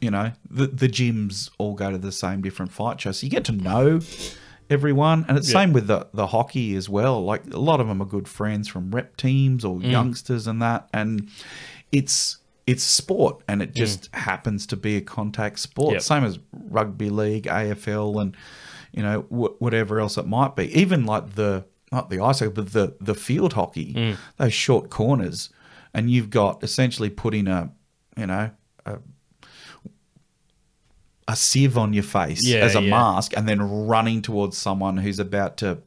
you 0.00 0.10
know 0.10 0.32
the 0.50 0.66
the 0.68 0.88
gyms 0.88 1.50
all 1.58 1.74
go 1.74 1.90
to 1.90 1.98
the 1.98 2.12
same 2.12 2.40
different 2.42 2.72
fight 2.72 3.00
shows 3.00 3.18
so 3.18 3.24
you 3.26 3.30
get 3.30 3.44
to 3.44 3.52
know 3.52 4.00
everyone. 4.72 5.24
And 5.28 5.38
it's 5.38 5.48
Yeah. 5.48 5.60
same 5.60 5.72
with 5.72 5.86
the 5.86 6.06
the 6.12 6.28
hockey 6.28 6.74
as 6.74 6.88
well. 6.88 7.22
Like 7.24 7.52
a 7.52 7.58
lot 7.58 7.80
of 7.80 7.88
them 7.88 8.00
are 8.02 8.06
good 8.06 8.26
friends 8.26 8.68
from 8.68 8.90
rep 8.90 9.16
teams 9.16 9.64
or 9.64 9.76
mm. 9.76 9.90
youngsters 9.90 10.46
and 10.46 10.60
that. 10.62 10.88
And 10.92 11.28
it's 11.92 12.38
it's 12.66 12.82
sport 12.82 13.42
and 13.48 13.62
it 13.62 13.72
mm. 13.72 13.74
just 13.74 14.14
happens 14.14 14.66
to 14.68 14.76
be 14.76 14.96
a 14.96 15.00
contact 15.00 15.58
sport. 15.58 15.94
Yep. 15.94 16.02
same 16.02 16.24
as 16.24 16.38
rugby 16.52 17.10
league 17.10 17.44
AFL 17.44 18.20
and 18.20 18.36
you 18.92 19.02
know 19.02 19.20
wh- 19.22 19.60
whatever 19.60 20.00
else 20.00 20.16
it 20.16 20.26
might 20.26 20.56
be. 20.56 20.72
Even 20.78 21.04
like 21.04 21.34
the 21.34 21.64
not 21.90 22.08
the 22.08 22.20
ice 22.20 22.40
hockey 22.40 22.52
but 22.52 22.72
the 22.72 22.96
the 23.00 23.14
field 23.14 23.52
hockey 23.52 23.94
mm. 23.94 24.16
those 24.38 24.54
short 24.54 24.90
corners. 24.90 25.50
And 25.94 26.10
you've 26.10 26.30
got 26.30 26.64
essentially 26.64 27.10
putting 27.10 27.46
a 27.46 27.70
you 28.16 28.26
know 28.26 28.50
a, 28.86 28.98
a 31.28 31.36
sieve 31.36 31.78
on 31.78 31.92
your 31.92 32.02
face 32.02 32.44
Yeah, 32.46 32.60
as 32.60 32.74
a 32.74 32.82
yeah. 32.82 32.90
mask 32.90 33.32
and 33.36 33.48
then 33.48 33.62
running 33.86 34.22
towards 34.22 34.56
someone 34.58 34.96
who's 34.98 35.18
about 35.18 35.56
to 35.58 35.78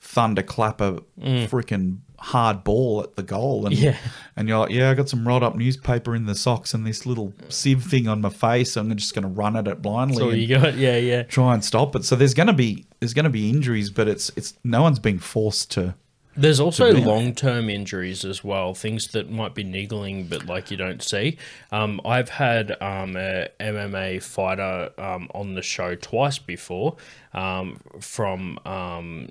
thunderclap 0.00 0.80
a 0.80 1.00
freaking 1.20 1.98
hard 2.18 2.64
ball 2.64 3.02
at 3.02 3.14
the 3.16 3.22
goal 3.22 3.66
and 3.66 3.74
Mm. 3.76 3.82
Yeah. 3.82 3.96
and 4.36 4.48
you're 4.48 4.58
like 4.60 4.70
yeah 4.70 4.90
I 4.90 4.94
got 4.94 5.08
some 5.08 5.26
rolled 5.28 5.42
up 5.42 5.54
newspaper 5.54 6.14
in 6.14 6.24
the 6.24 6.34
socks 6.34 6.72
and 6.72 6.86
this 6.86 7.04
little 7.04 7.34
sieve 7.50 7.84
thing 7.84 8.08
on 8.08 8.20
my 8.22 8.30
face 8.30 8.72
So 8.72 8.80
I'm 8.80 8.94
just 8.96 9.14
going 9.14 9.22
to 9.24 9.28
run 9.28 9.54
at 9.56 9.68
it 9.68 9.82
blindly 9.82 10.16
So 10.16 10.30
you 10.30 10.48
got 10.58 10.76
yeah, 10.76 10.96
yeah. 10.96 11.22
try 11.24 11.52
and 11.54 11.62
stop 11.64 11.94
it 11.94 12.04
so 12.04 12.16
there's 12.16 12.32
going 12.34 12.46
to 12.46 12.52
be 12.54 12.86
there's 13.00 13.12
going 13.14 13.24
to 13.24 13.30
be 13.30 13.50
injuries 13.50 13.90
but 13.90 14.08
it's 14.08 14.30
it's 14.36 14.54
no 14.64 14.82
one's 14.82 14.98
being 14.98 15.18
forced 15.18 15.70
to 15.72 15.94
There's 16.36 16.60
also 16.60 16.92
long 16.92 17.34
term 17.34 17.70
injuries 17.70 18.24
as 18.24 18.44
well, 18.44 18.74
things 18.74 19.08
that 19.08 19.30
might 19.30 19.54
be 19.54 19.64
niggling 19.64 20.26
but 20.26 20.46
like 20.46 20.70
you 20.70 20.76
don't 20.76 21.02
see. 21.02 21.38
Um, 21.72 22.00
I've 22.04 22.28
had 22.28 22.70
um, 22.82 23.16
a 23.16 23.48
MMA 23.58 24.22
fighter 24.22 24.90
um, 24.98 25.28
on 25.34 25.54
the 25.54 25.62
show 25.62 25.94
twice 25.94 26.38
before 26.38 26.96
um, 27.32 27.80
from 28.00 28.58
um, 28.66 29.30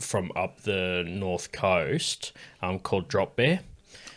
from 0.00 0.32
up 0.34 0.62
the 0.62 1.04
north 1.06 1.52
coast 1.52 2.32
um, 2.60 2.80
called 2.80 3.08
Drop 3.08 3.36
Bear. 3.36 3.60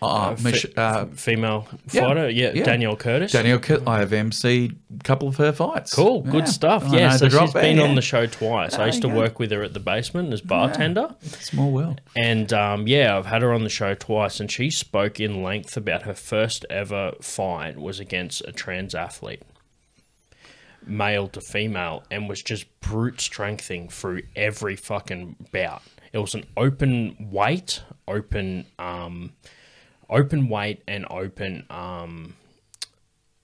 Uh, 0.02 0.36
Mich- 0.41 0.78
uh, 0.78 1.06
female 1.08 1.68
fighter, 1.88 2.30
yeah, 2.30 2.52
yeah. 2.54 2.64
Danielle 2.64 2.95
Curtis. 2.95 3.32
Danielle 3.32 3.60
Kit, 3.60 3.82
I 3.86 4.00
have 4.00 4.12
emceed 4.12 4.76
a 5.00 5.04
couple 5.04 5.28
of 5.28 5.36
her 5.38 5.52
fights 5.52 5.93
Cool, 5.93 6.24
Yeah. 6.26 6.32
good 6.32 6.47
stuff. 6.47 6.86
I 6.91 6.97
Yeah, 6.97 7.10
so 7.18 7.28
she's 7.30 7.54
been 7.54 7.78
yeah. 7.78 7.84
on 7.84 7.95
the 7.95 8.02
show 8.02 8.26
twice. 8.26 8.76
I 8.76 8.86
used 8.86 9.02
to 9.02 9.10
work 9.10 9.39
with 9.39 9.52
her 9.52 9.62
at 9.64 9.74
the 9.74 9.80
basement 9.80 10.32
as 10.34 10.41
bartender. 10.41 11.16
small 11.22 11.72
world 11.72 12.02
And 12.16 12.52
um, 12.54 12.88
yeah, 12.88 13.18
I've 13.18 13.26
had 13.26 13.41
her 13.41 13.52
on 13.54 13.64
the 13.64 13.70
show 13.70 13.93
twice, 13.93 14.39
and 14.39 14.50
she 14.52 14.70
spoke 14.70 15.20
in 15.20 15.43
length 15.43 15.76
about 15.76 16.04
her 16.04 16.14
first 16.14 16.66
ever 16.70 17.14
fight 17.22 17.78
was 17.78 18.00
against 18.00 18.41
a 18.47 18.52
trans 18.52 18.95
athlete, 18.95 19.41
male 20.86 21.28
to 21.28 21.41
female, 21.41 22.04
and 22.10 22.28
was 22.30 22.41
just 22.41 22.66
brute 22.80 23.22
strengthing 23.22 23.89
through 23.89 24.22
every 24.36 24.76
fucking 24.76 25.36
bout. 25.52 25.82
It 26.12 26.18
was 26.18 26.34
an 26.34 26.45
open 26.58 27.30
weight, 27.32 27.84
open, 28.08 28.66
um, 28.80 29.34
open 30.10 30.49
weight, 30.49 30.82
and 30.88 31.05
open 31.10 31.66
um, 31.70 32.36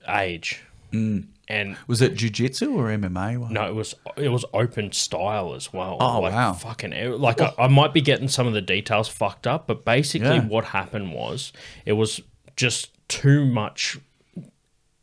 age. 0.07 0.61
Mm. 0.91 1.27
And 1.47 1.77
Was 1.85 2.01
it 2.01 2.15
jiu-jitsu 2.15 2.73
or 2.73 2.85
MMA? 2.85 3.37
one? 3.37 3.53
no, 3.53 3.67
it 3.67 3.75
was 3.75 3.93
it 4.17 4.29
was 4.29 4.43
open 4.53 4.91
style 4.91 5.53
as 5.53 5.71
well. 5.71 5.97
Oh, 5.99 6.21
like, 6.21 6.33
wow. 6.33 6.53
Fucking 6.53 7.19
like 7.19 7.39
I, 7.39 7.53
I 7.59 7.67
might 7.67 7.93
be 7.93 8.01
getting 8.01 8.27
some 8.27 8.47
of 8.47 8.53
the 8.53 8.61
details 8.61 9.07
fucked 9.07 9.45
up, 9.45 9.67
but 9.67 9.85
basically 9.85 10.27
Yeah. 10.37 10.45
what 10.47 10.65
happened 10.65 11.13
was 11.13 11.53
it 11.85 11.93
was 11.93 12.19
just 12.55 12.89
too 13.07 13.45
much 13.45 13.97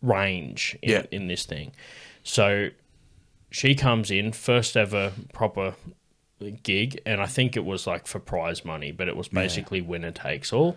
range 0.00 0.76
in, 0.82 0.90
Yeah. 0.90 1.06
in 1.12 1.28
this 1.28 1.46
thing. 1.46 1.72
So 2.24 2.70
she 3.50 3.74
comes 3.76 4.10
in 4.10 4.32
first 4.32 4.76
ever 4.76 5.12
proper 5.32 5.74
gig, 6.64 7.00
and 7.06 7.20
I 7.20 7.26
think 7.26 7.56
it 7.56 7.64
was 7.64 7.86
like 7.86 8.08
for 8.08 8.18
prize 8.18 8.64
money, 8.64 8.90
but 8.90 9.06
it 9.06 9.16
was 9.16 9.28
basically 9.28 9.80
winner 9.80 10.10
takes 10.10 10.52
all. 10.52 10.76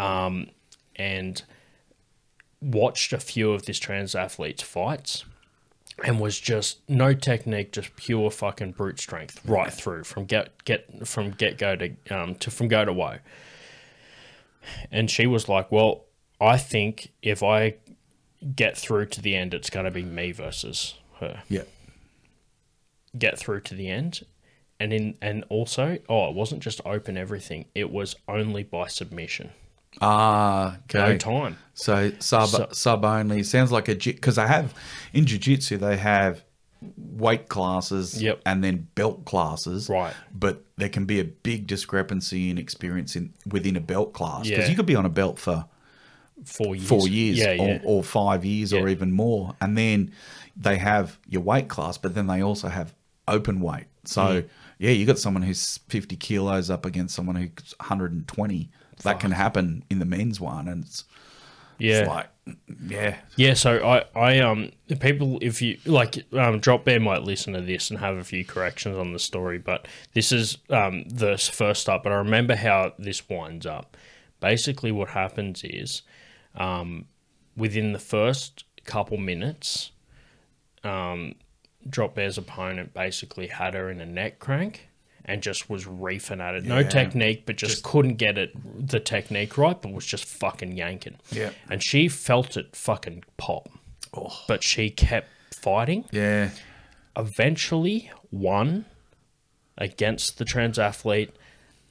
Um, 0.00 0.48
and 0.96 1.42
watched 2.60 3.12
a 3.12 3.18
few 3.18 3.52
of 3.52 3.64
this 3.64 3.78
trans 3.78 4.14
athlete's 4.14 4.62
fights 4.62 5.24
and 6.04 6.20
was 6.20 6.38
just 6.38 6.80
no 6.88 7.12
technique, 7.14 7.72
just 7.72 7.94
pure 7.96 8.30
fucking 8.30 8.72
brute 8.72 8.98
strength 8.98 9.40
right 9.44 9.72
through 9.72 10.04
from 10.04 10.24
get 10.24 10.64
get 10.64 11.06
from 11.06 11.30
get 11.30 11.58
go 11.58 11.76
to 11.76 11.94
um 12.10 12.34
to 12.36 12.50
from 12.50 12.68
go 12.68 12.84
to 12.84 12.92
woe. 12.92 13.18
And 14.90 15.10
she 15.10 15.26
was 15.26 15.48
like, 15.48 15.70
"Well, 15.72 16.04
I 16.40 16.56
think 16.56 17.12
if 17.22 17.42
I 17.42 17.76
get 18.54 18.76
through 18.76 19.06
to 19.06 19.22
the 19.22 19.34
end, 19.34 19.54
it's 19.54 19.70
going 19.70 19.84
to 19.84 19.90
be 19.90 20.02
me 20.02 20.32
versus 20.32 20.94
her. 21.18 21.42
Yeah. 21.48 21.62
Get 23.16 23.38
through 23.38 23.60
to 23.62 23.74
the 23.74 23.88
end." 23.88 24.24
And 24.78 24.92
in 24.92 25.16
and 25.20 25.44
also, 25.48 25.98
oh, 26.08 26.28
it 26.30 26.34
wasn't 26.34 26.62
just 26.62 26.80
open 26.86 27.16
everything; 27.16 27.66
it 27.74 27.90
was 27.90 28.16
only 28.28 28.62
by 28.62 28.86
submission, 28.86 29.50
Ah, 30.00 30.78
no 30.94 31.00
okay. 31.04 31.18
time. 31.18 31.56
So 31.74 32.12
sub 32.20 32.48
So- 32.48 32.68
sub 32.72 33.04
only 33.04 33.42
sounds 33.42 33.72
like 33.72 33.88
a 33.88 33.94
because 33.94 34.36
they 34.36 34.46
have 34.46 34.74
in 35.12 35.26
jiu-jitsu 35.26 35.78
they 35.78 35.96
have 35.96 36.42
weight 36.96 37.48
classes 37.48 38.22
Yep. 38.22 38.40
and 38.46 38.64
then 38.64 38.88
belt 38.94 39.24
classes 39.26 39.88
Right. 39.88 40.14
but 40.34 40.64
there 40.76 40.88
can 40.88 41.04
be 41.04 41.20
a 41.20 41.24
big 41.24 41.66
discrepancy 41.66 42.48
in 42.50 42.56
experience 42.56 43.16
in 43.16 43.34
within 43.46 43.76
a 43.76 43.80
belt 43.80 44.12
class 44.14 44.44
because 44.48 44.64
Yeah. 44.64 44.70
you 44.70 44.76
could 44.76 44.86
be 44.86 44.94
on 44.96 45.04
a 45.04 45.10
belt 45.10 45.38
for 45.38 45.66
Four 46.46 46.74
years. 46.76 46.88
four 46.88 47.06
years 47.08 47.38
Yeah, 47.38 47.50
or, 47.58 47.68
yeah. 47.68 47.80
or 47.84 48.02
five 48.02 48.44
years 48.46 48.72
or 48.72 48.88
even 48.88 49.12
more. 49.12 49.54
And 49.60 49.76
then 49.76 50.10
they 50.56 50.78
have 50.78 51.18
your 51.28 51.42
weight 51.42 51.68
class, 51.68 51.98
but 51.98 52.14
then 52.14 52.26
they 52.28 52.40
also 52.42 52.68
have 52.68 52.94
open 53.28 53.60
weight. 53.60 53.84
So, 54.04 54.22
Mm. 54.42 54.48
yeah, 54.78 54.90
you 54.92 55.04
got 55.04 55.18
someone 55.18 55.42
who's 55.42 55.78
50 55.90 56.16
kilos 56.16 56.70
up 56.70 56.86
against 56.86 57.14
someone 57.14 57.36
who's 57.36 57.74
120. 57.80 58.70
That 59.04 59.20
can 59.20 59.32
happen 59.32 59.84
in 59.90 59.98
the 59.98 60.04
men's 60.04 60.40
one. 60.40 60.68
And 60.68 60.84
it's, 60.84 61.04
yeah. 61.78 62.00
it's 62.00 62.08
like, 62.08 62.28
yeah. 62.86 63.16
Yeah, 63.36 63.54
so 63.54 63.84
I, 63.86 64.04
I 64.18 64.38
um 64.40 64.70
people 65.00 65.38
if 65.40 65.62
you 65.62 65.78
like 65.84 66.24
um 66.34 66.60
Drop 66.60 66.84
Bear 66.84 67.00
might 67.00 67.22
listen 67.22 67.52
to 67.54 67.60
this 67.60 67.90
and 67.90 67.98
have 68.00 68.16
a 68.16 68.24
few 68.24 68.44
corrections 68.44 68.96
on 68.96 69.12
the 69.12 69.18
story, 69.18 69.58
but 69.58 69.86
this 70.14 70.32
is 70.32 70.58
um 70.68 71.04
the 71.08 71.38
first 71.38 71.88
up, 71.88 72.02
but 72.02 72.12
I 72.12 72.16
remember 72.16 72.56
how 72.56 72.92
this 72.98 73.28
winds 73.28 73.66
up. 73.66 73.96
Basically 74.40 74.92
what 74.92 75.10
happens 75.10 75.62
is 75.64 76.02
um 76.54 77.06
within 77.56 77.92
the 77.92 77.98
first 77.98 78.64
couple 78.84 79.16
minutes, 79.16 79.92
um 80.84 81.34
Drop 81.88 82.14
Bear's 82.14 82.36
opponent 82.36 82.92
basically 82.92 83.46
had 83.46 83.74
her 83.74 83.90
in 83.90 84.00
a 84.00 84.06
neck 84.06 84.38
crank 84.38 84.89
and 85.24 85.42
just 85.42 85.68
was 85.70 85.86
reefing 85.86 86.40
at 86.40 86.54
it. 86.54 86.64
No 86.64 86.78
Yeah. 86.78 86.88
technique, 86.88 87.44
but 87.46 87.56
just, 87.56 87.82
couldn't 87.82 88.14
get 88.16 88.38
it 88.38 88.52
the 88.88 89.00
technique 89.00 89.56
right, 89.58 89.80
but 89.80 89.92
was 89.92 90.06
just 90.06 90.24
fucking 90.24 90.76
yanking. 90.76 91.16
Yeah. 91.30 91.50
And 91.68 91.82
she 91.82 92.08
felt 92.08 92.56
it 92.56 92.74
fucking 92.74 93.24
pop. 93.36 93.68
Oh. 94.12 94.42
But 94.48 94.62
she 94.62 94.90
kept 94.90 95.28
fighting. 95.54 96.04
Yeah. 96.10 96.50
Eventually 97.16 98.10
won 98.30 98.86
against 99.78 100.38
the 100.38 100.44
trans 100.44 100.78
athlete 100.78 101.34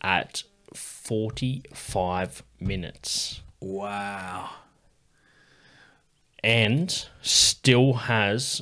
at 0.02 0.44
45 0.74 2.44
minutes. 2.60 3.42
Wow. 3.60 4.50
And 6.44 7.06
still 7.22 7.94
has 7.94 8.62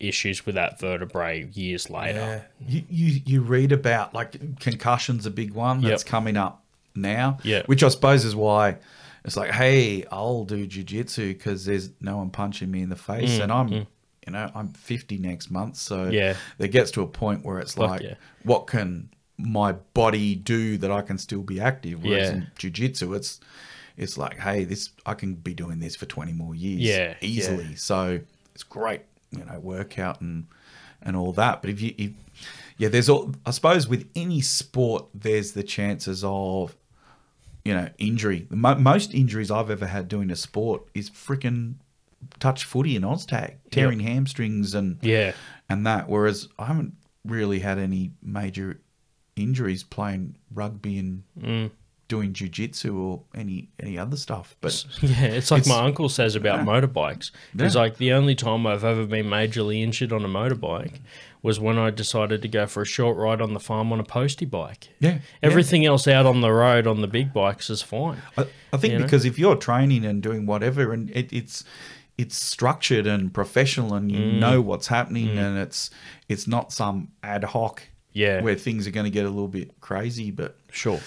issues 0.00 0.46
with 0.46 0.54
that 0.54 0.78
vertebrae 0.78 1.48
years 1.52 1.90
later. 1.90 2.46
You, 2.66 2.82
you 2.88 3.20
you 3.26 3.40
read 3.42 3.72
about 3.72 4.14
like 4.14 4.58
concussion's 4.60 5.26
a 5.26 5.30
big 5.30 5.52
one 5.52 5.80
that's 5.80 6.02
Yep. 6.04 6.08
coming 6.10 6.36
up 6.36 6.64
now. 6.94 7.38
Yeah. 7.42 7.62
Which 7.66 7.82
I 7.82 7.88
suppose 7.88 8.24
is 8.24 8.36
why 8.36 8.76
it's 9.24 9.36
like, 9.36 9.50
hey, 9.50 10.04
I'll 10.10 10.44
do 10.44 10.66
jujitsu 10.66 11.28
because 11.28 11.64
there's 11.64 11.90
no 12.00 12.18
one 12.18 12.30
punching 12.30 12.70
me 12.70 12.82
in 12.82 12.88
the 12.88 12.96
face, 12.96 13.38
and 13.40 13.50
I'm, 13.52 13.68
you 13.68 13.86
know, 14.32 14.50
I'm 14.54 14.68
50 14.72 15.18
next 15.18 15.50
month, 15.50 15.76
so 15.76 16.06
Mm, 16.06 16.12
Yeah. 16.12 16.34
it 16.58 16.68
gets 16.68 16.90
to 16.92 17.02
a 17.02 17.06
point 17.06 17.44
where 17.44 17.58
it's 17.58 17.74
Fuck 17.74 17.90
like, 17.90 18.02
yeah. 18.02 18.14
what 18.44 18.66
can 18.68 19.10
my 19.36 19.72
body 19.94 20.34
do 20.34 20.78
that 20.78 20.90
I 20.90 21.02
can 21.02 21.18
still 21.18 21.42
be 21.42 21.60
active? 21.60 22.04
Whereas 22.04 22.28
Yeah. 22.28 22.34
in 22.36 22.46
jujitsu, 22.58 23.16
it's 23.16 23.40
it's 23.96 24.16
like, 24.16 24.38
hey, 24.38 24.62
this 24.62 24.90
I 25.04 25.14
can 25.14 25.34
be 25.34 25.54
doing 25.54 25.80
this 25.80 25.96
for 25.96 26.06
20 26.06 26.32
more 26.32 26.54
years, 26.54 26.80
Yeah, 26.82 27.14
easily. 27.20 27.64
yeah. 27.70 27.76
So 27.76 28.20
it's 28.54 28.62
great, 28.62 29.00
you 29.30 29.44
know, 29.44 29.58
workout 29.58 30.20
and 30.20 30.46
and 31.02 31.16
all 31.16 31.32
that. 31.32 31.60
But 31.62 31.70
if 31.70 31.80
you, 31.80 31.94
if, 31.96 32.10
yeah, 32.76 32.88
there's 32.88 33.08
all. 33.08 33.34
I 33.46 33.50
suppose 33.52 33.86
with 33.88 34.08
any 34.16 34.40
sport, 34.40 35.06
there's 35.14 35.52
the 35.52 35.62
chances 35.62 36.24
of, 36.24 36.76
you 37.64 37.74
know, 37.74 37.88
injury. 37.98 38.46
The 38.50 38.56
mo- 38.56 38.74
most 38.76 39.14
injuries 39.14 39.50
I've 39.50 39.70
ever 39.70 39.86
had 39.86 40.08
doing 40.08 40.30
a 40.30 40.36
sport 40.36 40.82
is 40.94 41.08
freaking 41.10 41.74
touch 42.40 42.64
footy 42.64 42.96
in 42.96 43.02
Oztag, 43.02 43.56
tearing 43.70 44.00
hamstrings 44.00 44.74
and 44.74 44.98
Yeah. 45.02 45.32
and 45.68 45.86
that. 45.86 46.08
Whereas 46.08 46.48
I 46.58 46.64
haven't 46.66 46.94
really 47.24 47.60
had 47.60 47.78
any 47.78 48.12
major 48.22 48.80
injuries 49.36 49.84
playing 49.84 50.34
rugby 50.52 50.98
and 50.98 51.22
Mm. 51.40 51.70
Doing 52.08 52.32
jujitsu 52.32 52.94
or 52.98 53.22
any 53.34 53.68
any 53.78 53.98
other 53.98 54.16
stuff. 54.16 54.56
But 54.60 54.84
Yeah, 55.02 55.24
it's 55.24 55.50
like 55.50 55.60
It's- 55.60 55.76
my 55.78 55.84
uncle 55.86 56.08
says 56.08 56.34
about 56.34 56.60
motorbikes. 56.66 57.30
It's 57.58 57.74
Yeah. 57.74 57.80
like 57.80 57.98
the 57.98 58.12
only 58.12 58.34
time 58.34 58.66
I've 58.66 58.84
ever 58.84 59.04
been 59.06 59.26
majorly 59.26 59.82
injured 59.82 60.12
on 60.12 60.24
a 60.24 60.28
motorbike 60.28 61.00
was 61.42 61.60
when 61.60 61.78
I 61.78 61.90
decided 61.90 62.42
to 62.42 62.48
go 62.48 62.66
for 62.66 62.82
a 62.82 62.86
short 62.86 63.16
ride 63.16 63.40
on 63.40 63.54
the 63.54 63.60
farm 63.60 63.92
on 63.92 64.00
a 64.00 64.04
postie 64.04 64.44
bike. 64.46 64.88
yeah, 64.98 65.10
yeah. 65.10 65.18
Everything 65.42 65.84
else 65.86 66.08
out 66.08 66.26
on 66.26 66.40
the 66.40 66.50
road 66.50 66.86
on 66.86 67.00
the 67.00 67.06
big 67.06 67.32
bikes 67.32 67.70
is 67.70 67.80
fine. 67.82 68.22
I, 68.36 68.46
I 68.72 68.76
think 68.78 68.92
You 68.94 68.98
know? 68.98 69.04
because 69.04 69.24
if 69.24 69.38
you're 69.38 69.54
training 69.56 70.04
and 70.04 70.22
doing 70.22 70.46
whatever, 70.46 70.92
and 70.92 71.10
it, 71.10 71.32
it's 71.32 71.62
it's 72.16 72.36
structured 72.36 73.06
and 73.06 73.32
professional, 73.32 73.94
and 73.94 74.10
you 74.10 74.18
Mm. 74.18 74.38
know 74.40 74.60
what's 74.60 74.88
happening, 74.88 75.38
and 75.38 75.56
it's 75.58 75.90
it's 76.28 76.48
not 76.48 76.72
some 76.72 77.08
ad 77.22 77.44
hoc 77.44 77.82
Yeah. 78.12 78.40
where 78.40 78.56
things 78.56 78.88
are 78.88 78.90
going 78.90 79.04
to 79.04 79.10
get 79.10 79.24
a 79.24 79.28
little 79.30 79.46
bit 79.46 79.80
crazy. 79.80 80.32
But 80.32 80.56
Sure. 80.72 80.98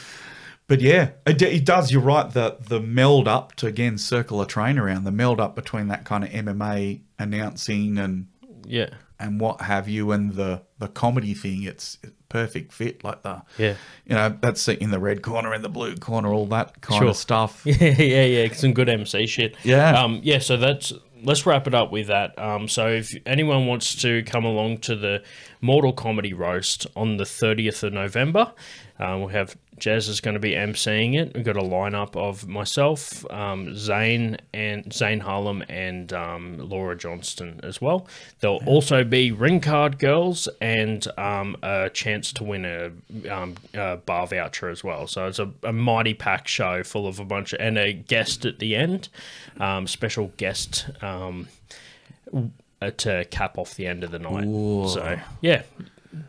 But 0.72 0.80
yeah, 0.80 1.10
it, 1.28 1.42
it 1.42 1.66
does. 1.66 1.92
You're 1.92 2.02
right. 2.02 2.32
The 2.32 2.56
the 2.66 2.80
meld 2.80 3.28
up 3.28 3.56
to 3.58 3.68
again 3.68 3.98
circle 3.98 4.40
a 4.42 4.48
train 4.48 4.80
around 4.80 5.04
the 5.04 5.12
meld 5.12 5.42
up 5.42 5.54
between 5.54 5.90
that 5.90 6.06
kind 6.06 6.24
of 6.24 6.30
MMA 6.30 7.02
announcing 7.20 7.98
and 7.98 8.28
Yeah. 8.66 8.92
and 9.20 9.42
what 9.42 9.60
have 9.60 9.90
you, 9.90 10.14
and 10.14 10.32
the 10.34 10.62
the 10.80 10.88
comedy 10.88 11.34
thing. 11.34 11.64
It's 11.64 11.98
perfect 12.30 12.72
fit. 12.72 13.04
Like 13.04 13.22
the 13.24 13.42
Yeah. 13.58 13.74
you 14.06 14.16
know 14.16 14.34
that's 14.40 14.66
in 14.70 14.92
the 14.92 15.00
red 15.00 15.22
corner, 15.24 15.54
in 15.54 15.62
the 15.62 15.68
blue 15.68 15.98
corner, 15.98 16.32
all 16.34 16.46
that 16.48 16.80
kind 16.80 17.00
Sure. 17.02 17.10
of 17.10 17.18
stuff. 17.18 17.62
Yeah, 17.66 17.90
yeah, 18.02 18.24
yeah. 18.24 18.54
Some 18.54 18.72
good 18.72 18.88
MC 18.88 19.28
shit. 19.28 19.56
Yeah. 19.64 20.02
Um, 20.02 20.22
yeah, 20.24 20.40
so 20.40 20.56
that's 20.56 20.94
let's 21.24 21.46
wrap 21.46 21.68
it 21.68 21.74
up 21.76 21.92
with 21.92 22.08
that. 22.08 22.40
Um, 22.40 22.68
so 22.70 22.88
if 22.88 23.14
anyone 23.26 23.68
wants 23.68 23.94
to 24.04 24.24
come 24.24 24.46
along 24.46 24.78
to 24.80 24.96
the 24.96 25.22
Mortal 25.60 25.94
Komedy 25.94 26.36
Roast 26.36 26.88
on 26.96 27.18
the 27.18 27.26
30th 27.26 27.84
of 27.84 27.94
November, 27.94 28.54
uh, 29.02 29.18
we'll 29.18 29.30
have 29.30 29.58
Jez 29.80 30.08
is 30.08 30.22
going 30.22 30.36
to 30.36 30.40
be 30.40 30.52
emceeing 30.52 31.20
it. 31.20 31.34
We've 31.34 31.44
got 31.44 31.58
a 31.58 31.62
lineup 31.62 32.16
of 32.16 32.48
myself, 32.48 33.26
um, 33.32 33.76
Zane 33.76 34.38
and 34.54 34.94
Zane 34.94 35.22
Harlem 35.22 35.64
and 35.70 36.14
um, 36.14 36.58
Laura 36.70 36.96
Johnston 36.96 37.60
as 37.64 37.82
well. 37.82 38.06
There'll 38.42 38.64
also 38.68 39.04
be 39.04 39.32
ring 39.32 39.60
card 39.60 39.98
girls 39.98 40.48
and 40.62 41.06
um, 41.18 41.58
a 41.64 41.90
chance 41.90 42.32
to 42.34 42.44
win 42.44 42.64
a, 42.64 42.92
um, 43.34 43.56
a 43.74 43.98
bar 43.98 44.28
voucher 44.28 44.70
as 44.70 44.84
well. 44.84 45.08
So 45.08 45.26
it's 45.26 45.40
a, 45.40 45.52
a 45.64 45.74
mighty 45.74 46.14
packed 46.14 46.48
show 46.48 46.84
full 46.84 47.08
of 47.08 47.20
a 47.20 47.26
bunch 47.26 47.54
of 47.54 47.60
and 47.60 47.80
a 47.80 47.94
guest 47.94 48.46
at 48.46 48.60
the 48.60 48.76
end, 48.76 49.10
um, 49.60 49.88
special 49.88 50.32
guest 50.38 50.86
um, 51.02 51.48
uh, 52.80 52.92
to 52.98 53.26
cap 53.32 53.58
off 53.58 53.74
the 53.74 53.88
end 53.88 54.04
of 54.04 54.12
the 54.12 54.20
night. 54.20 54.44
So 54.90 55.20
yeah, 55.42 55.64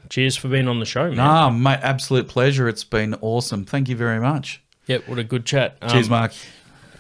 cheers 0.09 0.37
for 0.37 0.49
being 0.49 0.69
on 0.69 0.79
the 0.81 0.87
show, 0.87 1.09
man. 1.11 1.21
Ah, 1.21 1.51
mate, 1.51 1.81
absolute 1.83 2.29
pleasure. 2.29 2.69
It's 2.69 2.85
been 2.85 3.15
awesome. 3.21 3.65
Thank 3.65 3.89
you 3.89 3.97
very 3.97 4.21
much. 4.21 4.63
Yep, 4.87 5.09
what 5.09 5.19
a 5.19 5.25
good 5.25 5.45
chat. 5.47 5.77
Um, 5.83 5.91
Cheers, 5.91 6.11
Mark. 6.11 6.33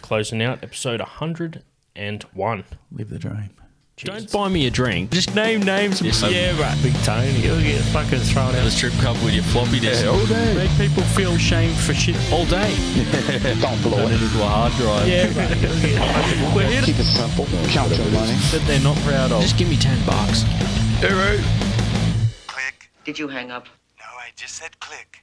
Closing 0.02 0.42
out 0.42 0.62
episode 0.62 1.00
101. 1.00 2.64
Live 2.92 3.10
the 3.10 3.18
dream. 3.18 3.50
Don't 3.98 4.32
buy 4.32 4.48
me 4.48 4.66
a 4.66 4.70
drink. 4.70 5.10
Just 5.12 5.34
name 5.36 5.62
names. 5.62 6.00
yeah, 6.02 6.58
right. 6.60 6.76
Big 6.82 6.94
Tony. 7.04 7.30
You'll 7.38 7.60
get 7.60 7.80
fucking 7.92 8.18
thrown 8.20 8.48
out 8.48 8.54
of 8.54 8.60
The 8.62 8.66
of 8.66 8.72
strip 8.72 8.92
club 8.94 9.16
with 9.22 9.32
your 9.34 9.44
floppy 9.44 9.78
disk. 9.78 10.04
all 10.06 10.24
day. 10.26 10.54
Make 10.56 10.70
people 10.76 11.02
feel 11.04 11.36
shame 11.36 11.72
for 11.74 11.94
shit 11.94 12.16
all 12.32 12.44
day. 12.46 12.74
Don't 13.60 13.80
blow 13.82 13.98
it. 14.08 14.12
into 14.12 14.24
a 14.42 14.48
hard 14.48 14.72
drive. 14.72 15.06
Yeah, 15.06 15.26
right. 15.38 15.56
You'll 15.60 16.54
We're 16.56 16.66
here 16.66 16.80
to 16.80 16.86
Keep 16.86 16.98
it 16.98 17.04
simple. 17.04 17.46
Count 17.68 17.94
your 17.94 18.10
money. 18.10 18.34
that 18.50 18.64
they're 18.66 18.80
not 18.80 18.96
proud 18.98 19.30
of. 19.30 19.40
Just 19.42 19.56
give 19.58 19.68
me 19.68 19.76
10 19.76 20.04
bucks. 20.04 20.42
Click. 20.98 21.38
Did 23.04 23.18
you 23.18 23.26
hang 23.26 23.50
up? 23.50 23.66
No, 23.98 24.04
I 24.16 24.30
just 24.36 24.54
said 24.54 24.78
click. 24.78 25.22